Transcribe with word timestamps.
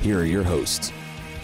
here 0.00 0.20
are 0.20 0.24
your 0.24 0.42
hosts, 0.42 0.92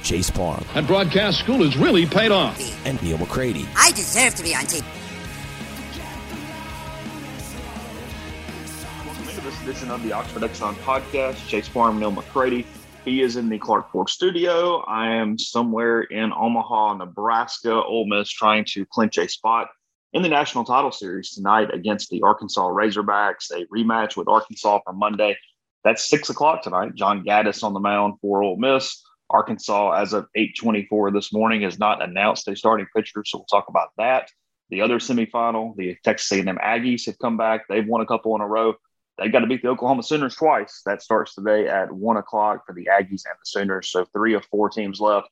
Chase 0.02 0.30
Parham. 0.30 0.64
And 0.74 0.86
broadcast 0.86 1.38
school 1.40 1.62
has 1.64 1.76
really 1.76 2.06
paid 2.06 2.30
off. 2.32 2.58
and 2.86 3.00
Neil 3.02 3.18
McCready. 3.18 3.66
I 3.76 3.90
deserve 3.92 4.34
to 4.36 4.42
be 4.42 4.54
on 4.54 4.62
TV. 4.62 4.84
Welcome 9.04 9.28
into 9.28 9.40
this 9.40 9.60
edition 9.62 9.90
of 9.90 10.02
the 10.02 10.12
Oxford 10.12 10.42
Exxon 10.42 10.74
podcast. 10.76 11.46
Chase 11.48 11.68
Parham, 11.68 11.98
Neil 11.98 12.10
McCready. 12.10 12.66
He 13.04 13.22
is 13.22 13.36
in 13.36 13.48
the 13.48 13.58
Clark 13.58 13.90
Ford 13.92 14.08
studio. 14.08 14.78
I 14.80 15.10
am 15.14 15.38
somewhere 15.38 16.02
in 16.02 16.32
Omaha, 16.32 16.94
Nebraska. 16.94 17.72
Ole 17.72 18.06
Miss 18.08 18.28
trying 18.30 18.64
to 18.72 18.84
clinch 18.86 19.16
a 19.18 19.28
spot 19.28 19.68
in 20.12 20.22
the 20.22 20.28
national 20.28 20.64
title 20.64 20.90
series 20.90 21.30
tonight 21.30 21.72
against 21.72 22.10
the 22.10 22.22
Arkansas 22.22 22.68
Razorbacks. 22.68 23.50
A 23.52 23.64
rematch 23.66 24.16
with 24.16 24.28
Arkansas 24.28 24.80
for 24.84 24.92
Monday. 24.92 25.36
That's 25.86 26.08
six 26.08 26.30
o'clock 26.30 26.62
tonight. 26.62 26.96
John 26.96 27.22
Gaddis 27.24 27.62
on 27.62 27.72
the 27.72 27.78
mound 27.78 28.14
for 28.20 28.42
Ole 28.42 28.56
Miss. 28.56 29.04
Arkansas, 29.30 29.92
as 29.92 30.14
of 30.14 30.26
8:24 30.34 31.12
this 31.12 31.32
morning, 31.32 31.62
has 31.62 31.78
not 31.78 32.02
announced 32.02 32.48
a 32.48 32.56
starting 32.56 32.88
pitcher, 32.92 33.22
so 33.24 33.38
we'll 33.38 33.44
talk 33.44 33.68
about 33.68 33.90
that. 33.96 34.28
The 34.70 34.80
other 34.80 34.98
semifinal, 34.98 35.76
the 35.76 35.96
Texas 36.02 36.32
A&M 36.32 36.58
Aggies 36.58 37.06
have 37.06 37.20
come 37.20 37.36
back. 37.36 37.68
They've 37.68 37.86
won 37.86 38.00
a 38.00 38.06
couple 38.06 38.34
in 38.34 38.40
a 38.40 38.48
row. 38.48 38.74
They've 39.16 39.30
got 39.30 39.40
to 39.40 39.46
beat 39.46 39.62
the 39.62 39.68
Oklahoma 39.68 40.02
Sooners 40.02 40.34
twice. 40.34 40.82
That 40.86 41.02
starts 41.02 41.36
today 41.36 41.68
at 41.68 41.92
one 41.92 42.16
o'clock 42.16 42.66
for 42.66 42.72
the 42.72 42.88
Aggies 42.92 43.22
and 43.24 43.36
the 43.38 43.44
Sooners. 43.44 43.88
So 43.88 44.06
three 44.06 44.34
of 44.34 44.44
four 44.46 44.68
teams 44.68 44.98
left. 44.98 45.28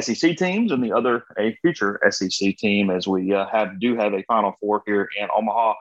SEC 0.00 0.38
teams 0.38 0.72
and 0.72 0.82
the 0.82 0.92
other 0.92 1.24
a 1.38 1.54
future 1.60 2.00
SEC 2.08 2.56
team 2.56 2.88
as 2.88 3.06
we 3.06 3.34
uh, 3.34 3.46
have 3.48 3.78
do 3.78 3.94
have 3.96 4.14
a 4.14 4.22
Final 4.22 4.54
Four 4.58 4.82
here 4.86 5.06
in 5.20 5.28
Omaha. 5.36 5.74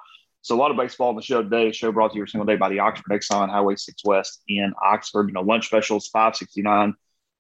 So 0.48 0.56
a 0.56 0.62
lot 0.62 0.72
of 0.72 0.78
baseball 0.78 1.10
on 1.10 1.18
the 1.18 1.22
show 1.22 1.44
today. 1.44 1.74
Show 1.74 1.92
brought 1.92 2.12
to 2.12 2.16
you 2.16 2.22
every 2.22 2.30
single 2.30 2.46
day 2.46 2.56
by 2.56 2.70
the 2.70 2.80
Oxford 2.80 3.12
Exxon 3.12 3.50
Highway 3.50 3.76
6 3.76 4.06
West 4.06 4.44
in 4.48 4.74
Oxford. 4.82 5.28
You 5.28 5.34
know, 5.34 5.42
lunch 5.42 5.66
specials, 5.66 6.08
five 6.08 6.38
sixty 6.38 6.62
nine, 6.62 6.94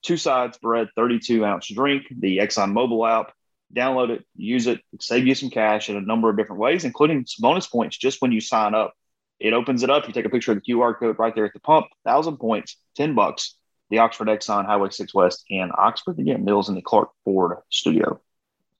two 0.03 0.17
sides 0.17 0.57
bread, 0.57 0.89
32 0.97 1.45
ounce 1.45 1.73
drink, 1.73 2.03
the 2.11 2.39
Exxon 2.39 2.73
mobile 2.73 3.05
app. 3.05 3.31
Download 3.73 4.09
it, 4.09 4.25
use 4.35 4.67
it, 4.67 4.81
save 4.99 5.25
you 5.25 5.35
some 5.35 5.49
cash 5.49 5.89
in 5.89 5.95
a 5.95 6.01
number 6.01 6.29
of 6.29 6.35
different 6.35 6.59
ways, 6.59 6.83
including 6.83 7.25
some 7.25 7.43
bonus 7.43 7.65
points 7.65 7.95
just 7.95 8.21
when 8.21 8.33
you 8.33 8.41
sign 8.41 8.75
up. 8.75 8.93
It 9.39 9.53
opens 9.53 9.83
it 9.83 9.89
up. 9.89 10.05
You 10.05 10.13
take 10.13 10.25
a 10.25 10.29
picture 10.29 10.51
of 10.51 10.61
the 10.61 10.73
QR 10.73 10.99
code 10.99 11.17
right 11.17 11.33
there 11.33 11.45
at 11.45 11.53
the 11.53 11.61
pump, 11.61 11.85
thousand 12.03 12.35
points, 12.39 12.75
10 12.97 13.15
bucks. 13.15 13.55
The 13.89 13.99
Oxford 13.99 14.27
Exxon 14.27 14.65
Highway 14.65 14.89
6 14.89 15.13
West 15.13 15.45
in 15.49 15.71
Oxford. 15.73 16.19
Again, 16.19 16.43
Mills 16.43 16.67
in 16.67 16.75
the 16.75 16.81
Clark 16.81 17.11
Ford 17.23 17.59
studio. 17.69 18.19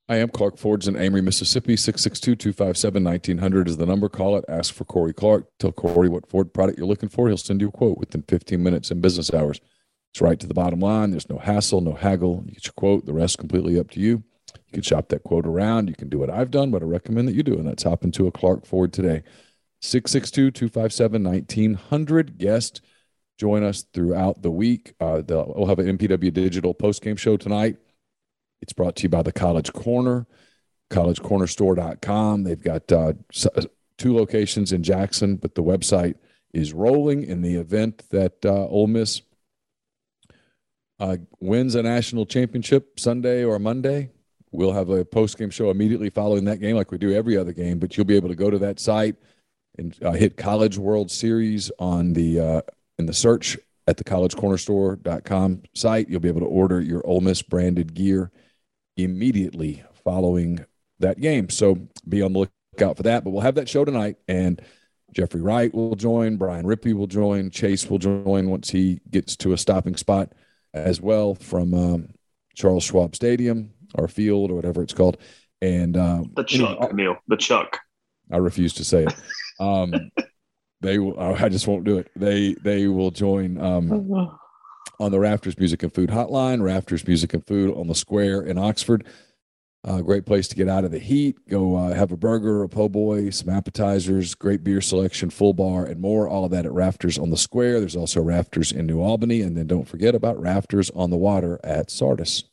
I 0.10 0.16
am 0.18 0.30
Clark 0.30 0.58
Ford's 0.58 0.88
in 0.88 0.96
Amory, 0.96 1.22
Mississippi. 1.22 1.76
662-257-1900 1.76 3.68
is 3.68 3.76
the 3.76 3.86
number. 3.86 4.08
Call 4.08 4.38
it. 4.38 4.46
Ask 4.48 4.74
for 4.74 4.86
Corey 4.86 5.14
Clark. 5.14 5.48
Tell 5.60 5.74
Corey 5.74 6.08
what 6.08 6.30
Ford 6.30 6.54
product 6.54 6.78
you're 6.78 6.88
looking 6.88 7.10
for. 7.10 7.28
He'll 7.28 7.36
send 7.36 7.60
you 7.60 7.68
a 7.68 7.72
quote 7.72 7.98
within 7.98 8.24
15 8.24 8.64
minutes 8.64 8.90
in 8.90 9.02
business 9.02 9.34
hours. 9.34 9.60
It's 10.14 10.22
right 10.22 10.40
to 10.40 10.48
the 10.48 10.54
bottom 10.54 10.80
line. 10.80 11.12
There's 11.12 11.30
no 11.30 11.40
hassle, 11.40 11.82
no 11.82 11.92
haggle. 11.92 12.42
You 12.46 12.54
get 12.54 12.66
your 12.66 12.74
quote. 12.78 13.06
The 13.06 13.12
rest 13.12 13.38
completely 13.38 13.78
up 13.78 13.92
to 13.92 14.00
you. 14.00 14.24
You 14.68 14.72
can 14.72 14.82
shop 14.82 15.10
that 15.10 15.24
quote 15.24 15.46
around. 15.46 15.90
You 15.90 15.96
can 15.96 16.08
do 16.08 16.20
what 16.20 16.30
I've 16.30 16.52
done, 16.52 16.72
what 16.72 16.84
I 16.84 16.86
recommend 16.86 17.28
that 17.28 17.36
you 17.36 17.44
do, 17.44 17.56
and 17.56 17.68
that's 17.68 17.84
hop 17.84 18.06
into 18.06 18.28
a 18.28 18.32
Clark 18.32 18.66
Ford 18.66 18.94
today. 18.94 19.24
662-257-1900. 19.82 22.38
Guest, 22.38 22.80
join 23.38 23.62
us 23.62 23.84
throughout 23.94 24.42
the 24.42 24.52
week. 24.52 24.94
Uh, 25.02 25.22
we'll 25.28 25.68
have 25.68 25.80
an 25.80 25.98
MPW 25.98 26.34
Digital 26.34 26.74
post-game 26.74 27.18
show 27.18 27.36
tonight. 27.36 27.76
It's 28.62 28.74
brought 28.74 28.96
to 28.98 29.04
you 29.04 29.10
by 29.10 29.22
the 29.22 29.32
College 29.32 29.72
Corner, 29.74 30.26
collegecornerstore.com. 30.90 32.44
They've 32.44 32.62
got 32.62 32.92
uh, 32.92 33.14
two 33.98 34.16
locations 34.16 34.72
in 34.72 34.84
Jackson, 34.84 35.36
but 35.36 35.56
the 35.56 35.64
website 35.64 36.16
is 36.54 36.74
rolling 36.74 37.24
in 37.24 37.42
the 37.42 37.56
event 37.56 38.04
that 38.10 38.46
uh, 38.46 38.68
Ole 38.68 38.88
Miss 38.88 39.22
uh, 41.00 41.18
wins 41.40 41.76
a 41.76 41.84
national 41.84 42.26
championship 42.26 43.00
Sunday 43.00 43.44
or 43.44 43.60
Monday. 43.60 44.10
We'll 44.52 44.72
have 44.72 44.90
a 44.90 45.06
post-game 45.06 45.50
show 45.50 45.70
immediately 45.70 46.10
following 46.10 46.46
that 46.46 46.60
game, 46.60 46.76
like 46.76 46.92
we 46.92 46.98
do 46.98 47.14
every 47.14 47.38
other 47.38 47.52
game. 47.52 47.80
But 47.80 47.96
you'll 47.96 48.06
be 48.06 48.16
able 48.16 48.30
to 48.30 48.36
go 48.36 48.50
to 48.50 48.58
that 48.60 48.80
site 48.80 49.16
and 49.78 49.96
uh, 50.04 50.14
hit 50.14 50.38
College 50.38 50.78
World 50.78 51.12
Series 51.12 51.70
on 51.78 52.14
the 52.14 52.40
uh, 52.40 52.62
in 52.98 53.06
the 53.06 53.14
search 53.14 53.58
at 53.88 53.98
the 53.98 54.04
collegecornerstore.com 54.04 55.64
site. 55.76 56.10
You'll 56.10 56.22
be 56.22 56.30
able 56.30 56.42
to 56.42 56.48
order 56.48 56.82
your 56.82 57.06
Ole 57.06 57.22
Miss 57.22 57.42
branded 57.42 57.94
gear 57.94 58.32
immediately 58.98 59.84
following 60.04 60.66
that 61.00 61.20
game. 61.20 61.50
So 61.50 61.78
be 62.08 62.22
on 62.22 62.34
the 62.34 62.48
lookout 62.74 62.98
for 62.98 63.04
that. 63.04 63.24
But 63.24 63.32
we'll 63.32 63.42
have 63.42 63.56
that 63.56 63.70
show 63.70 63.86
tonight, 63.86 64.18
and 64.28 64.62
Jeffrey 65.14 65.42
Wright 65.42 65.74
will 65.74 65.96
join, 65.96 66.38
Brian 66.38 66.66
Rippey 66.66 66.94
will 66.94 67.08
join, 67.08 67.50
Chase 67.50 67.90
will 67.90 68.00
join 68.00 68.50
once 68.50 68.70
he 68.70 69.00
gets 69.10 69.36
to 69.38 69.54
a 69.54 69.58
stopping 69.58 69.96
spot 69.96 70.34
as 70.74 71.02
well 71.02 71.36
from 71.36 71.74
um, 71.74 72.10
Charles 72.56 72.84
Schwab 72.84 73.16
Stadium 73.16 73.72
or 73.96 74.08
field 74.08 74.52
or 74.52 74.56
whatever 74.56 74.82
it's 74.82 74.94
called. 74.94 75.18
And 75.62 75.98
um, 75.98 76.32
The 76.36 76.44
Chuck, 76.44 76.94
Neil. 76.94 77.18
The 77.28 77.38
Chuck. 77.38 77.80
I 78.32 78.38
refuse 78.38 78.74
to 78.74 78.84
say 78.84 79.04
it. 79.04 79.14
Um, 79.60 80.12
they 80.82 81.00
will. 81.00 81.20
I 81.20 81.50
just 81.50 81.66
won't 81.66 81.84
do 81.84 81.98
it. 81.98 82.12
They 82.16 82.54
they 82.62 82.88
will 82.88 83.10
join 83.10 83.60
um, 83.60 84.38
on 85.00 85.12
the 85.12 85.20
Rafters 85.20 85.58
Music 85.58 85.84
and 85.84 85.94
Food 85.94 86.10
Hotline. 86.10 86.62
Rafters 86.62 87.08
Music 87.08 87.34
and 87.34 87.46
Food 87.46 87.76
on 87.76 87.88
the 87.88 87.96
Square 87.96 88.44
in 88.44 88.58
Oxford. 88.58 89.06
Uh, 89.84 90.02
great 90.02 90.26
place 90.26 90.48
to 90.50 90.56
get 90.56 90.68
out 90.68 90.84
of 90.84 90.92
the 90.92 91.00
heat. 91.00 91.38
Go 91.48 91.76
uh, 91.76 91.94
have 91.94 92.12
a 92.12 92.18
burger, 92.18 92.64
a 92.64 92.68
po' 92.68 92.90
boy, 92.90 93.30
some 93.30 93.48
appetizers, 93.50 94.36
great 94.36 94.64
beer 94.64 94.82
selection, 94.82 95.30
full 95.30 95.54
bar, 95.54 95.86
and 95.86 96.02
more. 96.02 96.28
All 96.28 96.44
of 96.44 96.52
that 96.52 96.66
at 96.66 96.74
Rafters 96.74 97.18
on 97.18 97.30
the 97.30 97.38
Square. 97.38 97.80
There's 97.80 97.96
also 97.96 98.22
Rafters 98.22 98.72
in 98.72 98.86
New 98.86 99.02
Albany, 99.02 99.42
and 99.42 99.56
then 99.56 99.68
don't 99.68 99.88
forget 99.88 100.14
about 100.16 100.40
Rafters 100.42 100.90
on 100.90 101.10
the 101.10 101.18
Water 101.18 101.60
at 101.64 101.90
Sardis. 101.90 102.44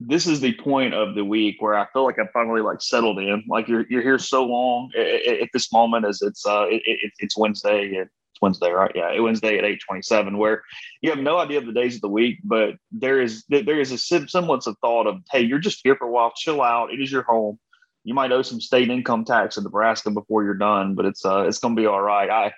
this 0.00 0.26
is 0.26 0.40
the 0.40 0.54
point 0.54 0.94
of 0.94 1.14
the 1.14 1.24
week 1.24 1.56
where 1.60 1.74
I 1.74 1.86
feel 1.92 2.04
like 2.04 2.18
I'm 2.18 2.28
finally 2.32 2.62
like 2.62 2.80
settled 2.80 3.18
in. 3.18 3.44
Like 3.48 3.68
you're 3.68 3.86
you're 3.90 4.02
here 4.02 4.18
so 4.18 4.44
long 4.44 4.90
at, 4.96 5.42
at 5.42 5.48
this 5.52 5.72
moment 5.72 6.06
as 6.06 6.22
it's 6.22 6.46
uh 6.46 6.66
it, 6.70 6.82
it, 6.86 7.12
it's 7.18 7.36
Wednesday. 7.36 7.86
It's 7.88 8.10
Wednesday, 8.40 8.70
right? 8.70 8.92
Yeah, 8.94 9.18
Wednesday 9.20 9.58
at 9.58 9.64
eight 9.64 9.80
twenty 9.86 10.02
seven. 10.02 10.38
Where 10.38 10.62
you 11.00 11.10
have 11.10 11.18
no 11.18 11.38
idea 11.38 11.58
of 11.58 11.66
the 11.66 11.72
days 11.72 11.96
of 11.96 12.00
the 12.00 12.08
week, 12.08 12.38
but 12.44 12.74
there 12.90 13.20
is 13.20 13.44
there 13.48 13.80
is 13.80 13.92
a 13.92 13.98
semblance 13.98 14.66
of 14.66 14.76
thought 14.80 15.06
of 15.06 15.18
hey, 15.30 15.42
you're 15.42 15.58
just 15.58 15.80
here 15.82 15.96
for 15.96 16.06
a 16.08 16.10
while, 16.10 16.32
chill 16.36 16.62
out. 16.62 16.92
It 16.92 17.00
is 17.00 17.10
your 17.10 17.22
home. 17.22 17.58
You 18.04 18.14
might 18.14 18.32
owe 18.32 18.42
some 18.42 18.60
state 18.60 18.88
income 18.90 19.24
tax 19.24 19.56
in 19.56 19.64
Nebraska 19.64 20.10
before 20.10 20.44
you're 20.44 20.54
done, 20.54 20.94
but 20.94 21.04
it's 21.04 21.24
uh 21.24 21.44
it's 21.46 21.58
gonna 21.58 21.74
be 21.74 21.86
all 21.86 22.02
right. 22.02 22.30
I. 22.30 22.52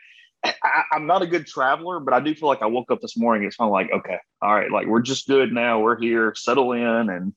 I, 0.45 0.83
I'm 0.91 1.07
not 1.07 1.23
a 1.23 1.27
good 1.29 1.47
traveler, 1.47 2.01
but 2.01 2.15
I 2.15 2.19
do 2.19 2.35
feel 2.35 2.49
like 2.49 2.63
I 2.63 2.67
woke 2.67 2.91
up 2.91 3.01
this 3.01 3.17
morning. 3.17 3.47
It's 3.47 3.55
kind 3.55 3.69
of 3.69 3.73
like, 3.73 3.93
okay, 3.93 4.19
all 4.41 4.53
right, 4.53 4.73
like 4.73 4.89
we're 4.89 5.01
just 5.01 5.29
good 5.29 5.53
now. 5.53 5.79
We're 5.79 6.01
here, 6.01 6.35
settle 6.35 6.73
in, 6.73 7.11
and 7.11 7.33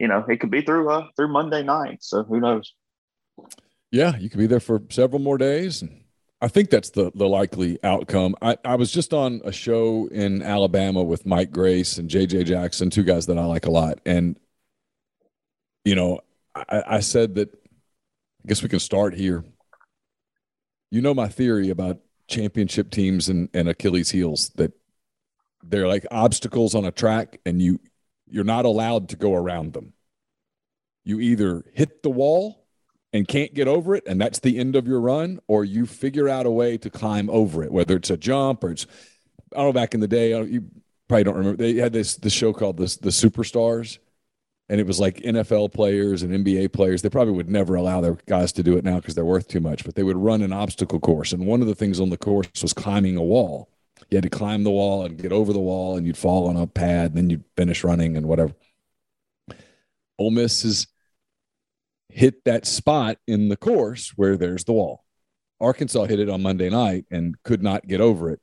you 0.00 0.08
know, 0.08 0.24
it 0.28 0.40
could 0.40 0.50
be 0.50 0.62
through 0.62 0.90
uh 0.90 1.06
through 1.14 1.28
Monday 1.28 1.62
night. 1.62 1.98
So 2.00 2.24
who 2.24 2.40
knows? 2.40 2.74
Yeah, 3.92 4.16
you 4.16 4.28
could 4.28 4.40
be 4.40 4.48
there 4.48 4.58
for 4.58 4.82
several 4.90 5.20
more 5.20 5.38
days. 5.38 5.84
I 6.40 6.48
think 6.48 6.70
that's 6.70 6.90
the 6.90 7.10
the 7.14 7.26
likely 7.26 7.78
outcome. 7.82 8.36
I, 8.40 8.56
I 8.64 8.76
was 8.76 8.92
just 8.92 9.12
on 9.12 9.40
a 9.44 9.50
show 9.50 10.06
in 10.06 10.42
Alabama 10.42 11.02
with 11.02 11.26
Mike 11.26 11.50
Grace 11.50 11.98
and 11.98 12.08
JJ 12.08 12.46
Jackson, 12.46 12.90
two 12.90 13.02
guys 13.02 13.26
that 13.26 13.38
I 13.38 13.44
like 13.44 13.66
a 13.66 13.70
lot. 13.70 14.00
And, 14.06 14.38
you 15.84 15.96
know, 15.96 16.20
I, 16.54 16.82
I 16.86 17.00
said 17.00 17.34
that 17.36 17.52
I 17.52 18.48
guess 18.48 18.62
we 18.62 18.68
can 18.68 18.78
start 18.78 19.14
here. 19.14 19.44
You 20.90 21.02
know 21.02 21.12
my 21.12 21.28
theory 21.28 21.70
about 21.70 21.98
championship 22.28 22.90
teams 22.90 23.28
and, 23.28 23.48
and 23.52 23.68
Achilles 23.68 24.10
heels 24.10 24.50
that 24.50 24.72
they're 25.62 25.88
like 25.88 26.06
obstacles 26.10 26.74
on 26.74 26.84
a 26.84 26.92
track 26.92 27.40
and 27.44 27.60
you 27.60 27.80
you're 28.30 28.44
not 28.44 28.64
allowed 28.64 29.08
to 29.08 29.16
go 29.16 29.34
around 29.34 29.72
them. 29.72 29.92
You 31.04 31.18
either 31.20 31.64
hit 31.72 32.02
the 32.02 32.10
wall 32.10 32.57
and 33.12 33.26
can't 33.26 33.54
get 33.54 33.68
over 33.68 33.94
it, 33.94 34.04
and 34.06 34.20
that's 34.20 34.38
the 34.40 34.58
end 34.58 34.76
of 34.76 34.86
your 34.86 35.00
run, 35.00 35.40
or 35.46 35.64
you 35.64 35.86
figure 35.86 36.28
out 36.28 36.46
a 36.46 36.50
way 36.50 36.76
to 36.78 36.90
climb 36.90 37.30
over 37.30 37.62
it, 37.62 37.72
whether 37.72 37.96
it's 37.96 38.10
a 38.10 38.16
jump 38.16 38.62
or 38.62 38.70
it's, 38.70 38.86
I 39.54 39.58
don't 39.58 39.66
know, 39.66 39.72
back 39.72 39.94
in 39.94 40.00
the 40.00 40.08
day, 40.08 40.30
you 40.44 40.64
probably 41.08 41.24
don't 41.24 41.36
remember, 41.36 41.62
they 41.62 41.74
had 41.74 41.92
this, 41.92 42.16
this 42.16 42.32
show 42.32 42.52
called 42.52 42.76
this, 42.76 42.96
The 42.96 43.10
Superstars, 43.10 43.98
and 44.68 44.78
it 44.78 44.86
was 44.86 45.00
like 45.00 45.16
NFL 45.22 45.72
players 45.72 46.22
and 46.22 46.44
NBA 46.44 46.74
players. 46.74 47.00
They 47.00 47.08
probably 47.08 47.32
would 47.32 47.48
never 47.48 47.74
allow 47.74 48.02
their 48.02 48.18
guys 48.26 48.52
to 48.52 48.62
do 48.62 48.76
it 48.76 48.84
now 48.84 48.96
because 48.96 49.14
they're 49.14 49.24
worth 49.24 49.48
too 49.48 49.60
much, 49.60 49.84
but 49.84 49.94
they 49.94 50.02
would 50.02 50.18
run 50.18 50.42
an 50.42 50.52
obstacle 50.52 51.00
course. 51.00 51.32
And 51.32 51.46
one 51.46 51.62
of 51.62 51.66
the 51.66 51.74
things 51.74 52.00
on 52.00 52.10
the 52.10 52.18
course 52.18 52.48
was 52.60 52.74
climbing 52.74 53.16
a 53.16 53.22
wall. 53.22 53.70
You 54.10 54.16
had 54.16 54.24
to 54.24 54.30
climb 54.30 54.64
the 54.64 54.70
wall 54.70 55.06
and 55.06 55.16
get 55.16 55.32
over 55.32 55.54
the 55.54 55.58
wall, 55.58 55.96
and 55.96 56.06
you'd 56.06 56.18
fall 56.18 56.48
on 56.48 56.56
a 56.56 56.66
pad, 56.66 57.12
and 57.12 57.16
then 57.16 57.30
you'd 57.30 57.44
finish 57.56 57.82
running 57.82 58.18
and 58.18 58.26
whatever. 58.26 58.52
Ole 60.18 60.30
Miss 60.30 60.64
is 60.64 60.86
hit 62.18 62.44
that 62.44 62.66
spot 62.66 63.16
in 63.28 63.48
the 63.48 63.56
course 63.56 64.12
where 64.16 64.36
there's 64.36 64.64
the 64.64 64.72
wall. 64.72 65.04
Arkansas 65.60 66.04
hit 66.06 66.18
it 66.18 66.28
on 66.28 66.42
Monday 66.42 66.68
night 66.68 67.04
and 67.12 67.40
could 67.44 67.62
not 67.62 67.86
get 67.86 68.00
over 68.00 68.30
it. 68.30 68.40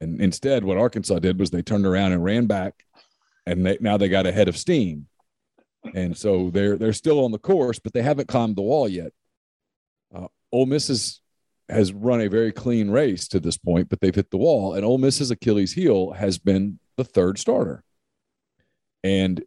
And 0.00 0.20
instead, 0.20 0.62
what 0.62 0.78
Arkansas 0.78 1.18
did 1.18 1.38
was 1.38 1.50
they 1.50 1.60
turned 1.60 1.86
around 1.86 2.12
and 2.12 2.22
ran 2.22 2.46
back, 2.46 2.84
and 3.46 3.66
they, 3.66 3.78
now 3.80 3.96
they 3.96 4.08
got 4.08 4.26
ahead 4.26 4.46
of 4.46 4.56
steam. 4.56 5.08
And 5.92 6.16
so 6.16 6.50
they're 6.50 6.76
they're 6.76 6.92
still 6.92 7.24
on 7.24 7.32
the 7.32 7.38
course, 7.38 7.80
but 7.80 7.92
they 7.92 8.02
haven't 8.02 8.28
climbed 8.28 8.54
the 8.54 8.62
wall 8.62 8.88
yet. 8.88 9.12
Uh, 10.14 10.28
Ole 10.52 10.66
Miss 10.66 10.88
is, 10.88 11.20
has 11.68 11.92
run 11.92 12.20
a 12.20 12.28
very 12.28 12.52
clean 12.52 12.90
race 12.90 13.26
to 13.28 13.40
this 13.40 13.56
point, 13.56 13.88
but 13.88 14.00
they've 14.00 14.14
hit 14.14 14.30
the 14.30 14.36
wall. 14.36 14.74
And 14.74 14.84
Ole 14.84 14.98
Miss's 14.98 15.32
Achilles 15.32 15.72
heel 15.72 16.12
has 16.12 16.38
been 16.38 16.78
the 16.96 17.04
third 17.04 17.38
starter. 17.38 17.82
And 19.02 19.42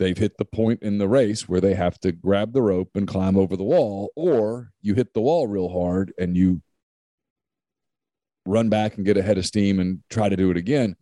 they've 0.00 0.18
hit 0.18 0.38
the 0.38 0.44
point 0.46 0.82
in 0.82 0.96
the 0.96 1.06
race 1.06 1.46
where 1.46 1.60
they 1.60 1.74
have 1.74 2.00
to 2.00 2.10
grab 2.10 2.54
the 2.54 2.62
rope 2.62 2.90
and 2.94 3.06
climb 3.06 3.36
over 3.36 3.54
the 3.54 3.62
wall, 3.62 4.10
or 4.16 4.72
you 4.80 4.94
hit 4.94 5.12
the 5.12 5.20
wall 5.20 5.46
real 5.46 5.68
hard 5.68 6.12
and 6.18 6.36
you 6.36 6.62
run 8.46 8.70
back 8.70 8.96
and 8.96 9.04
get 9.04 9.18
ahead 9.18 9.36
of 9.36 9.44
steam 9.44 9.78
and 9.78 10.00
try 10.08 10.30
to 10.30 10.36
do 10.36 10.50
it 10.50 10.56
again. 10.56 10.96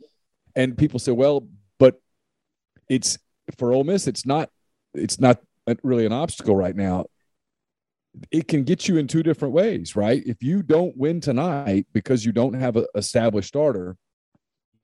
And 0.56 0.76
people 0.76 0.98
say, 0.98 1.12
well, 1.12 1.46
but 1.78 2.00
it's 2.90 3.16
for 3.56 3.72
Ole 3.72 3.84
Miss, 3.84 4.08
it's 4.08 4.26
not 4.26 4.50
it's 4.94 5.20
not 5.20 5.38
really 5.84 6.04
an 6.04 6.12
obstacle 6.12 6.56
right 6.56 6.74
now. 6.74 7.06
It 8.32 8.48
can 8.48 8.64
get 8.64 8.88
you 8.88 8.96
in 8.96 9.06
two 9.06 9.22
different 9.22 9.54
ways, 9.54 9.94
right? 9.94 10.24
If 10.26 10.42
you 10.42 10.60
don't 10.64 10.96
win 10.96 11.20
tonight 11.20 11.86
because 11.92 12.24
you 12.24 12.32
don't 12.32 12.54
have 12.54 12.74
an 12.74 12.86
established 12.96 13.48
starter, 13.48 13.96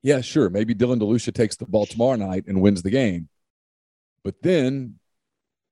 yeah, 0.02 0.20
sure, 0.20 0.50
maybe 0.50 0.72
Dylan 0.72 1.00
DeLucia 1.00 1.34
takes 1.34 1.56
the 1.56 1.66
ball 1.66 1.86
tomorrow 1.86 2.14
night 2.14 2.44
and 2.46 2.60
wins 2.62 2.82
the 2.82 2.90
game. 2.90 3.28
But 4.24 4.42
then 4.42 4.98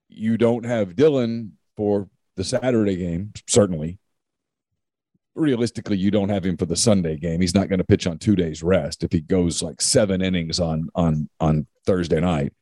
you 0.08 0.36
don't 0.36 0.64
have 0.64 0.94
Dylan 0.94 1.52
for 1.76 2.08
the 2.36 2.44
Saturday 2.44 2.96
game, 2.96 3.32
certainly. 3.48 3.98
Realistically, 5.34 5.96
you 5.96 6.10
don't 6.10 6.28
have 6.28 6.44
him 6.44 6.58
for 6.58 6.66
the 6.66 6.76
Sunday 6.76 7.16
game. 7.16 7.40
He's 7.40 7.54
not 7.54 7.68
going 7.68 7.78
to 7.78 7.84
pitch 7.84 8.06
on 8.06 8.18
two 8.18 8.36
days 8.36 8.62
rest 8.62 9.02
if 9.02 9.10
he 9.10 9.20
goes 9.20 9.62
like 9.62 9.80
seven 9.80 10.20
innings 10.20 10.60
on 10.60 10.90
on 10.94 11.30
on 11.40 11.66
Thursday 11.86 12.20
night. 12.20 12.52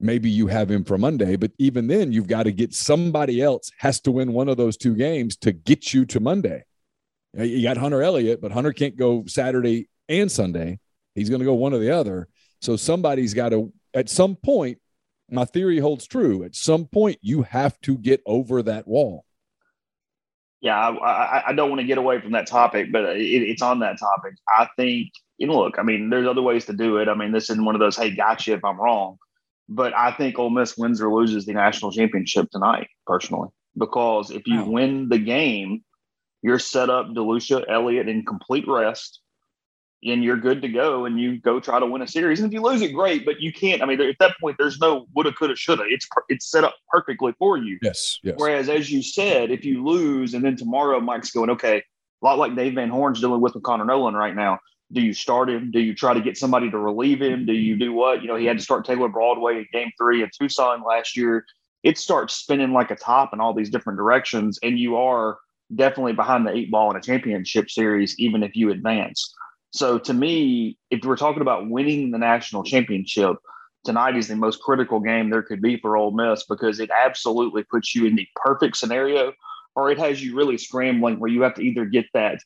Maybe 0.00 0.30
you 0.30 0.46
have 0.46 0.70
him 0.70 0.84
for 0.84 0.96
Monday, 0.96 1.36
but 1.36 1.52
even 1.58 1.86
then, 1.86 2.10
you've 2.10 2.26
got 2.26 2.44
to 2.44 2.52
get 2.52 2.74
somebody 2.74 3.40
else 3.40 3.70
has 3.78 4.00
to 4.00 4.10
win 4.10 4.32
one 4.32 4.48
of 4.48 4.56
those 4.56 4.76
two 4.76 4.96
games 4.96 5.36
to 5.38 5.52
get 5.52 5.92
you 5.92 6.06
to 6.06 6.18
Monday. 6.18 6.64
You 7.34 7.62
got 7.62 7.76
Hunter 7.76 8.02
Elliott, 8.02 8.40
but 8.40 8.52
Hunter 8.52 8.72
can't 8.72 8.96
go 8.96 9.24
Saturday 9.26 9.88
and 10.08 10.32
Sunday. 10.32 10.80
He's 11.14 11.28
going 11.28 11.38
to 11.38 11.46
go 11.46 11.54
one 11.54 11.72
or 11.72 11.78
the 11.78 11.94
other. 11.94 12.28
So 12.60 12.76
somebody's 12.76 13.34
got 13.34 13.50
to, 13.50 13.72
at 13.94 14.08
some 14.08 14.34
point, 14.34 14.78
my 15.32 15.44
theory 15.44 15.78
holds 15.78 16.06
true. 16.06 16.44
At 16.44 16.54
some 16.54 16.86
point, 16.86 17.18
you 17.22 17.42
have 17.42 17.80
to 17.82 17.96
get 17.96 18.22
over 18.26 18.62
that 18.62 18.86
wall. 18.86 19.24
Yeah, 20.60 20.78
I, 20.78 21.42
I 21.48 21.52
don't 21.54 21.70
want 21.70 21.80
to 21.80 21.86
get 21.86 21.98
away 21.98 22.20
from 22.20 22.32
that 22.32 22.46
topic, 22.46 22.92
but 22.92 23.16
it, 23.16 23.42
it's 23.42 23.62
on 23.62 23.80
that 23.80 23.98
topic. 23.98 24.34
I 24.48 24.68
think, 24.76 25.10
you 25.38 25.48
know, 25.48 25.58
look, 25.58 25.78
I 25.78 25.82
mean, 25.82 26.08
there's 26.10 26.28
other 26.28 26.42
ways 26.42 26.66
to 26.66 26.72
do 26.72 26.98
it. 26.98 27.08
I 27.08 27.14
mean, 27.14 27.32
this 27.32 27.50
isn't 27.50 27.64
one 27.64 27.74
of 27.74 27.80
those, 27.80 27.96
hey, 27.96 28.14
gotcha 28.14 28.52
if 28.52 28.64
I'm 28.64 28.80
wrong. 28.80 29.18
But 29.68 29.94
I 29.96 30.12
think 30.12 30.38
Ole 30.38 30.50
Miss 30.50 30.76
wins 30.76 31.00
or 31.00 31.12
loses 31.12 31.46
the 31.46 31.54
national 31.54 31.92
championship 31.92 32.50
tonight, 32.50 32.88
personally, 33.06 33.48
because 33.76 34.30
if 34.30 34.46
you 34.46 34.64
win 34.64 35.08
the 35.08 35.18
game, 35.18 35.82
you're 36.42 36.58
set 36.58 36.90
up 36.90 37.06
DeLucia, 37.06 37.64
Elliott 37.68 38.08
in 38.08 38.24
complete 38.24 38.68
rest 38.68 39.21
and 40.04 40.24
you're 40.24 40.36
good 40.36 40.60
to 40.62 40.68
go 40.68 41.04
and 41.04 41.20
you 41.20 41.38
go 41.38 41.60
try 41.60 41.78
to 41.78 41.86
win 41.86 42.02
a 42.02 42.08
series. 42.08 42.40
And 42.40 42.48
if 42.48 42.52
you 42.52 42.60
lose 42.60 42.82
it, 42.82 42.92
great, 42.92 43.24
but 43.24 43.40
you 43.40 43.52
can't. 43.52 43.82
I 43.82 43.86
mean, 43.86 44.00
at 44.00 44.16
that 44.18 44.34
point, 44.40 44.56
there's 44.58 44.80
no 44.80 45.06
woulda, 45.14 45.32
coulda, 45.32 45.54
shoulda. 45.56 45.84
It's 45.86 46.06
it's 46.28 46.50
set 46.50 46.64
up 46.64 46.74
perfectly 46.88 47.32
for 47.38 47.56
you. 47.56 47.78
Yes, 47.82 48.18
yes. 48.22 48.34
Whereas, 48.36 48.68
as 48.68 48.90
you 48.90 49.02
said, 49.02 49.50
if 49.50 49.64
you 49.64 49.84
lose 49.84 50.34
and 50.34 50.44
then 50.44 50.56
tomorrow 50.56 51.00
Mike's 51.00 51.30
going, 51.30 51.50
okay, 51.50 51.78
a 52.22 52.24
lot 52.24 52.38
like 52.38 52.56
Dave 52.56 52.74
Van 52.74 52.88
Horn's 52.88 53.20
dealing 53.20 53.40
with 53.40 53.54
with 53.54 53.62
Connor 53.62 53.84
Noland 53.84 54.16
right 54.16 54.34
now. 54.34 54.58
Do 54.92 55.00
you 55.00 55.14
start 55.14 55.48
him? 55.48 55.70
Do 55.70 55.80
you 55.80 55.94
try 55.94 56.12
to 56.12 56.20
get 56.20 56.36
somebody 56.36 56.70
to 56.70 56.78
relieve 56.78 57.22
him? 57.22 57.46
Do 57.46 57.54
you 57.54 57.76
do 57.76 57.94
what? 57.94 58.20
You 58.20 58.28
know, 58.28 58.36
he 58.36 58.44
had 58.44 58.58
to 58.58 58.62
start 58.62 58.84
Taylor 58.84 59.08
Broadway 59.08 59.58
in 59.58 59.66
game 59.72 59.90
three 59.96 60.22
in 60.22 60.28
Tucson 60.38 60.82
last 60.86 61.16
year. 61.16 61.46
It 61.82 61.96
starts 61.96 62.34
spinning 62.34 62.72
like 62.72 62.90
a 62.90 62.96
top 62.96 63.32
in 63.32 63.40
all 63.40 63.54
these 63.54 63.70
different 63.70 63.96
directions, 63.96 64.58
and 64.62 64.78
you 64.78 64.96
are 64.96 65.38
definitely 65.74 66.12
behind 66.12 66.46
the 66.46 66.52
eight 66.52 66.70
ball 66.70 66.90
in 66.90 66.96
a 66.96 67.00
championship 67.00 67.70
series, 67.70 68.18
even 68.18 68.42
if 68.42 68.54
you 68.54 68.70
advance. 68.70 69.34
So 69.72 69.98
to 69.98 70.12
me, 70.12 70.78
if 70.90 71.04
we're 71.04 71.16
talking 71.16 71.42
about 71.42 71.68
winning 71.68 72.10
the 72.10 72.18
national 72.18 72.62
championship, 72.62 73.36
tonight 73.84 74.16
is 74.16 74.28
the 74.28 74.36
most 74.36 74.60
critical 74.60 75.00
game 75.00 75.30
there 75.30 75.42
could 75.42 75.62
be 75.62 75.78
for 75.78 75.96
Ole 75.96 76.12
Miss 76.12 76.44
because 76.44 76.78
it 76.78 76.90
absolutely 76.90 77.64
puts 77.64 77.94
you 77.94 78.06
in 78.06 78.14
the 78.14 78.28
perfect 78.36 78.76
scenario, 78.76 79.32
or 79.74 79.90
it 79.90 79.98
has 79.98 80.22
you 80.22 80.36
really 80.36 80.58
scrambling 80.58 81.18
where 81.18 81.30
you 81.30 81.42
have 81.42 81.54
to 81.54 81.62
either 81.62 81.86
get 81.86 82.06
that 82.12 82.38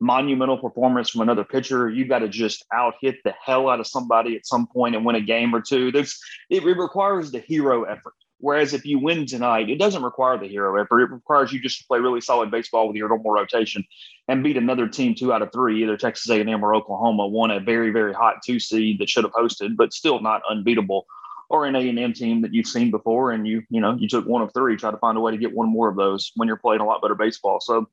monumental 0.00 0.58
performance 0.58 1.08
from 1.08 1.22
another 1.22 1.44
pitcher, 1.44 1.88
you 1.88 2.06
got 2.06 2.18
to 2.18 2.28
just 2.28 2.64
out 2.72 2.94
hit 3.00 3.16
the 3.24 3.32
hell 3.42 3.68
out 3.70 3.80
of 3.80 3.86
somebody 3.86 4.36
at 4.36 4.46
some 4.46 4.66
point 4.66 4.94
and 4.94 5.04
win 5.04 5.16
a 5.16 5.20
game 5.20 5.54
or 5.54 5.62
two. 5.62 5.90
There's 5.90 6.20
it, 6.50 6.64
it 6.64 6.76
requires 6.76 7.30
the 7.30 7.38
hero 7.38 7.84
effort. 7.84 8.14
Whereas 8.44 8.74
if 8.74 8.84
you 8.84 8.98
win 8.98 9.24
tonight, 9.24 9.70
it 9.70 9.78
doesn't 9.78 10.02
require 10.02 10.36
the 10.36 10.46
hero 10.46 10.78
effort. 10.78 11.00
It 11.00 11.10
requires 11.10 11.50
you 11.50 11.62
just 11.62 11.78
to 11.78 11.86
play 11.86 11.98
really 11.98 12.20
solid 12.20 12.50
baseball 12.50 12.86
with 12.86 12.94
your 12.94 13.08
normal 13.08 13.30
rotation 13.30 13.82
and 14.28 14.44
beat 14.44 14.58
another 14.58 14.86
team 14.86 15.14
two 15.14 15.32
out 15.32 15.40
of 15.40 15.50
three, 15.50 15.82
either 15.82 15.96
Texas 15.96 16.28
A&M 16.28 16.62
or 16.62 16.74
Oklahoma, 16.74 17.26
won 17.26 17.50
a 17.50 17.58
very 17.58 17.90
very 17.90 18.12
hot 18.12 18.42
two 18.44 18.60
seed 18.60 18.98
that 18.98 19.08
should 19.08 19.24
have 19.24 19.32
hosted, 19.32 19.76
but 19.76 19.94
still 19.94 20.20
not 20.20 20.42
unbeatable, 20.50 21.06
or 21.48 21.64
an 21.64 21.74
A&M 21.74 22.12
team 22.12 22.42
that 22.42 22.52
you've 22.52 22.66
seen 22.66 22.90
before, 22.90 23.32
and 23.32 23.48
you 23.48 23.62
you 23.70 23.80
know 23.80 23.96
you 23.98 24.08
took 24.08 24.26
one 24.26 24.42
of 24.42 24.52
three, 24.52 24.76
try 24.76 24.90
to 24.90 24.98
find 24.98 25.16
a 25.16 25.22
way 25.22 25.32
to 25.32 25.38
get 25.38 25.54
one 25.54 25.70
more 25.70 25.88
of 25.88 25.96
those 25.96 26.30
when 26.36 26.46
you're 26.46 26.58
playing 26.58 26.82
a 26.82 26.84
lot 26.84 27.00
better 27.00 27.14
baseball. 27.14 27.60
So. 27.60 27.88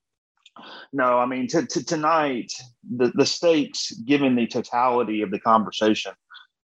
No, 0.91 1.17
I 1.17 1.25
mean 1.27 1.47
t- 1.47 1.65
t- 1.65 1.81
tonight 1.81 2.51
the 2.83 3.09
the 3.15 3.25
stakes, 3.25 3.91
given 3.91 4.35
the 4.35 4.47
totality 4.47 5.21
of 5.21 5.31
the 5.31 5.39
conversation, 5.39 6.11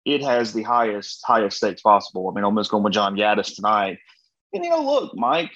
it 0.05 0.23
has 0.23 0.53
the 0.53 0.63
highest 0.63 1.23
highest 1.25 1.59
stakes 1.59 1.83
possible. 1.83 2.29
I 2.29 2.35
mean, 2.35 2.45
almost 2.45 2.71
going 2.71 2.83
with 2.83 2.93
John 2.93 3.17
Gaddis 3.17 3.55
tonight. 3.55 3.99
And 4.53 4.65
you 4.65 4.71
know, 4.71 4.83
look, 4.85 5.13
Mike, 5.15 5.53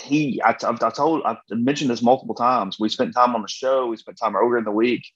he 0.00 0.40
I, 0.42 0.50
I 0.50 0.90
told 0.90 1.22
I've 1.24 1.38
mentioned 1.50 1.90
this 1.90 2.02
multiple 2.02 2.34
times. 2.34 2.78
We 2.78 2.88
spent 2.88 3.14
time 3.14 3.34
on 3.34 3.42
the 3.42 3.48
show. 3.48 3.86
We 3.86 3.96
spent 3.96 4.18
time 4.18 4.36
earlier 4.36 4.58
in 4.58 4.64
the 4.64 4.70
week. 4.70 5.06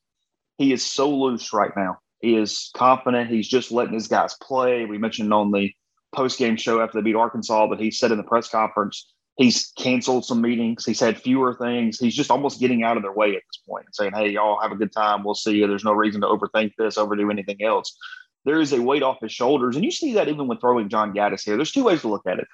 He 0.58 0.72
is 0.72 0.84
so 0.84 1.10
loose 1.10 1.52
right 1.52 1.72
now. 1.76 1.98
He 2.20 2.36
is 2.36 2.70
confident. 2.76 3.30
He's 3.30 3.48
just 3.48 3.72
letting 3.72 3.94
his 3.94 4.08
guys 4.08 4.36
play. 4.42 4.84
We 4.84 4.98
mentioned 4.98 5.32
on 5.32 5.52
the 5.52 5.72
post 6.14 6.38
game 6.38 6.56
show 6.56 6.80
after 6.80 6.98
they 6.98 7.04
beat 7.04 7.16
Arkansas, 7.16 7.66
but 7.68 7.80
he 7.80 7.90
said 7.90 8.10
in 8.10 8.18
the 8.18 8.24
press 8.24 8.48
conference 8.48 9.10
he's 9.36 9.72
canceled 9.78 10.24
some 10.24 10.42
meetings. 10.42 10.84
He's 10.84 11.00
had 11.00 11.20
fewer 11.20 11.54
things. 11.54 11.98
He's 11.98 12.14
just 12.14 12.30
almost 12.30 12.60
getting 12.60 12.82
out 12.82 12.96
of 12.98 13.02
their 13.02 13.12
way 13.12 13.30
at 13.30 13.42
this 13.48 13.62
point 13.66 13.86
and 13.86 13.94
saying, 13.94 14.12
"Hey, 14.14 14.30
y'all 14.30 14.60
have 14.60 14.72
a 14.72 14.76
good 14.76 14.92
time. 14.92 15.24
We'll 15.24 15.34
see 15.34 15.56
you. 15.56 15.66
There's 15.66 15.84
no 15.84 15.92
reason 15.92 16.20
to 16.20 16.26
overthink 16.26 16.72
this, 16.76 16.98
overdo 16.98 17.30
anything 17.30 17.62
else." 17.62 17.96
There 18.44 18.60
is 18.60 18.72
a 18.72 18.80
weight 18.80 19.02
off 19.02 19.20
his 19.20 19.32
shoulders. 19.32 19.76
And 19.76 19.84
you 19.84 19.90
see 19.90 20.14
that 20.14 20.28
even 20.28 20.48
with 20.48 20.60
throwing 20.60 20.88
John 20.88 21.12
Gaddis 21.12 21.44
here. 21.44 21.56
There's 21.56 21.72
two 21.72 21.84
ways 21.84 22.00
to 22.02 22.08
look 22.08 22.26
at 22.26 22.38
it. 22.38 22.48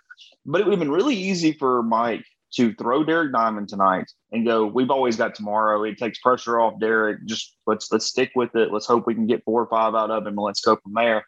But 0.44 0.60
it 0.60 0.64
would 0.64 0.72
have 0.72 0.80
been 0.80 0.90
really 0.90 1.16
easy 1.16 1.52
for 1.52 1.82
Mike 1.82 2.24
to 2.54 2.74
throw 2.74 3.04
Derek 3.04 3.32
Diamond 3.32 3.68
tonight 3.68 4.10
and 4.32 4.46
go, 4.46 4.66
we've 4.66 4.90
always 4.90 5.16
got 5.16 5.34
tomorrow. 5.34 5.82
It 5.84 5.98
takes 5.98 6.18
pressure 6.18 6.58
off 6.58 6.80
Derek. 6.80 7.24
Just 7.26 7.56
let's 7.66 7.90
let's 7.92 8.06
stick 8.06 8.30
with 8.34 8.54
it. 8.54 8.72
Let's 8.72 8.86
hope 8.86 9.06
we 9.06 9.14
can 9.14 9.26
get 9.26 9.44
four 9.44 9.62
or 9.62 9.68
five 9.68 9.94
out 9.94 10.10
of 10.10 10.22
him 10.22 10.28
and 10.28 10.38
let's 10.38 10.60
go 10.60 10.76
from 10.76 10.94
there. 10.94 11.24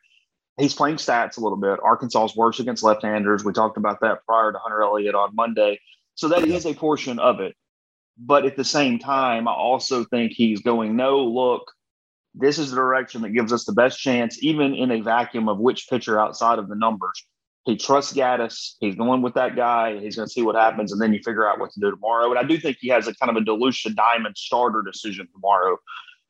He's 0.58 0.74
playing 0.74 0.96
stats 0.96 1.36
a 1.36 1.40
little 1.40 1.58
bit. 1.58 1.78
Arkansas 1.82 2.24
is 2.24 2.36
worse 2.36 2.58
against 2.58 2.82
left-handers. 2.82 3.44
We 3.44 3.52
talked 3.52 3.76
about 3.76 4.00
that 4.00 4.24
prior 4.26 4.52
to 4.52 4.58
Hunter 4.58 4.82
Elliott 4.82 5.14
on 5.14 5.34
Monday. 5.34 5.78
So 6.16 6.28
that 6.28 6.44
is 6.44 6.66
a 6.66 6.74
portion 6.74 7.20
of 7.20 7.38
it. 7.40 7.54
But 8.18 8.44
at 8.44 8.56
the 8.56 8.64
same 8.64 8.98
time, 8.98 9.46
I 9.46 9.52
also 9.52 10.04
think 10.04 10.32
he's 10.32 10.60
going, 10.60 10.96
no, 10.96 11.20
look, 11.20 11.70
this 12.38 12.58
is 12.58 12.70
the 12.70 12.76
direction 12.76 13.22
that 13.22 13.30
gives 13.30 13.52
us 13.52 13.64
the 13.64 13.72
best 13.72 13.98
chance, 13.98 14.42
even 14.42 14.74
in 14.74 14.90
a 14.90 15.00
vacuum 15.00 15.48
of 15.48 15.58
which 15.58 15.88
pitcher 15.88 16.20
outside 16.20 16.58
of 16.58 16.68
the 16.68 16.76
numbers. 16.76 17.26
He 17.64 17.76
trusts 17.76 18.14
Gaddis. 18.14 18.76
He's 18.80 18.94
going 18.94 19.20
with 19.20 19.34
that 19.34 19.54
guy. 19.54 19.98
He's 19.98 20.16
going 20.16 20.26
to 20.26 20.32
see 20.32 20.42
what 20.42 20.54
happens, 20.54 20.92
and 20.92 21.00
then 21.00 21.12
you 21.12 21.20
figure 21.22 21.46
out 21.46 21.58
what 21.58 21.70
to 21.72 21.80
do 21.80 21.90
tomorrow. 21.90 22.30
And 22.30 22.38
I 22.38 22.42
do 22.42 22.58
think 22.58 22.78
he 22.80 22.88
has 22.88 23.06
a 23.06 23.14
kind 23.14 23.28
of 23.28 23.36
a 23.36 23.44
DeLucia 23.44 23.94
Diamond 23.94 24.38
starter 24.38 24.82
decision 24.82 25.28
tomorrow. 25.32 25.76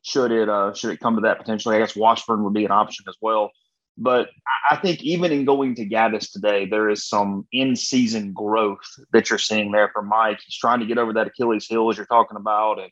Should 0.01 0.31
it 0.31 0.49
uh, 0.49 0.73
should 0.73 0.91
it 0.91 0.99
come 0.99 1.15
to 1.15 1.21
that 1.21 1.37
potentially? 1.37 1.75
I 1.75 1.79
guess 1.79 1.95
Washburn 1.95 2.43
would 2.43 2.53
be 2.53 2.65
an 2.65 2.71
option 2.71 3.05
as 3.07 3.15
well. 3.21 3.51
But 3.97 4.29
I 4.69 4.77
think 4.77 5.03
even 5.03 5.31
in 5.31 5.43
going 5.43 5.75
to 5.75 5.85
Gaddis 5.85 6.31
today, 6.31 6.65
there 6.65 6.89
is 6.89 7.05
some 7.05 7.45
in 7.51 7.75
season 7.75 8.31
growth 8.31 8.79
that 9.11 9.29
you're 9.29 9.37
seeing 9.37 9.71
there 9.71 9.89
for 9.93 10.01
Mike. 10.01 10.39
He's 10.45 10.57
trying 10.57 10.79
to 10.79 10.85
get 10.85 10.97
over 10.97 11.11
that 11.13 11.27
Achilles 11.27 11.67
heel 11.67 11.89
as 11.89 11.97
you're 11.97 12.05
talking 12.05 12.37
about. 12.37 12.79
And, 12.79 12.91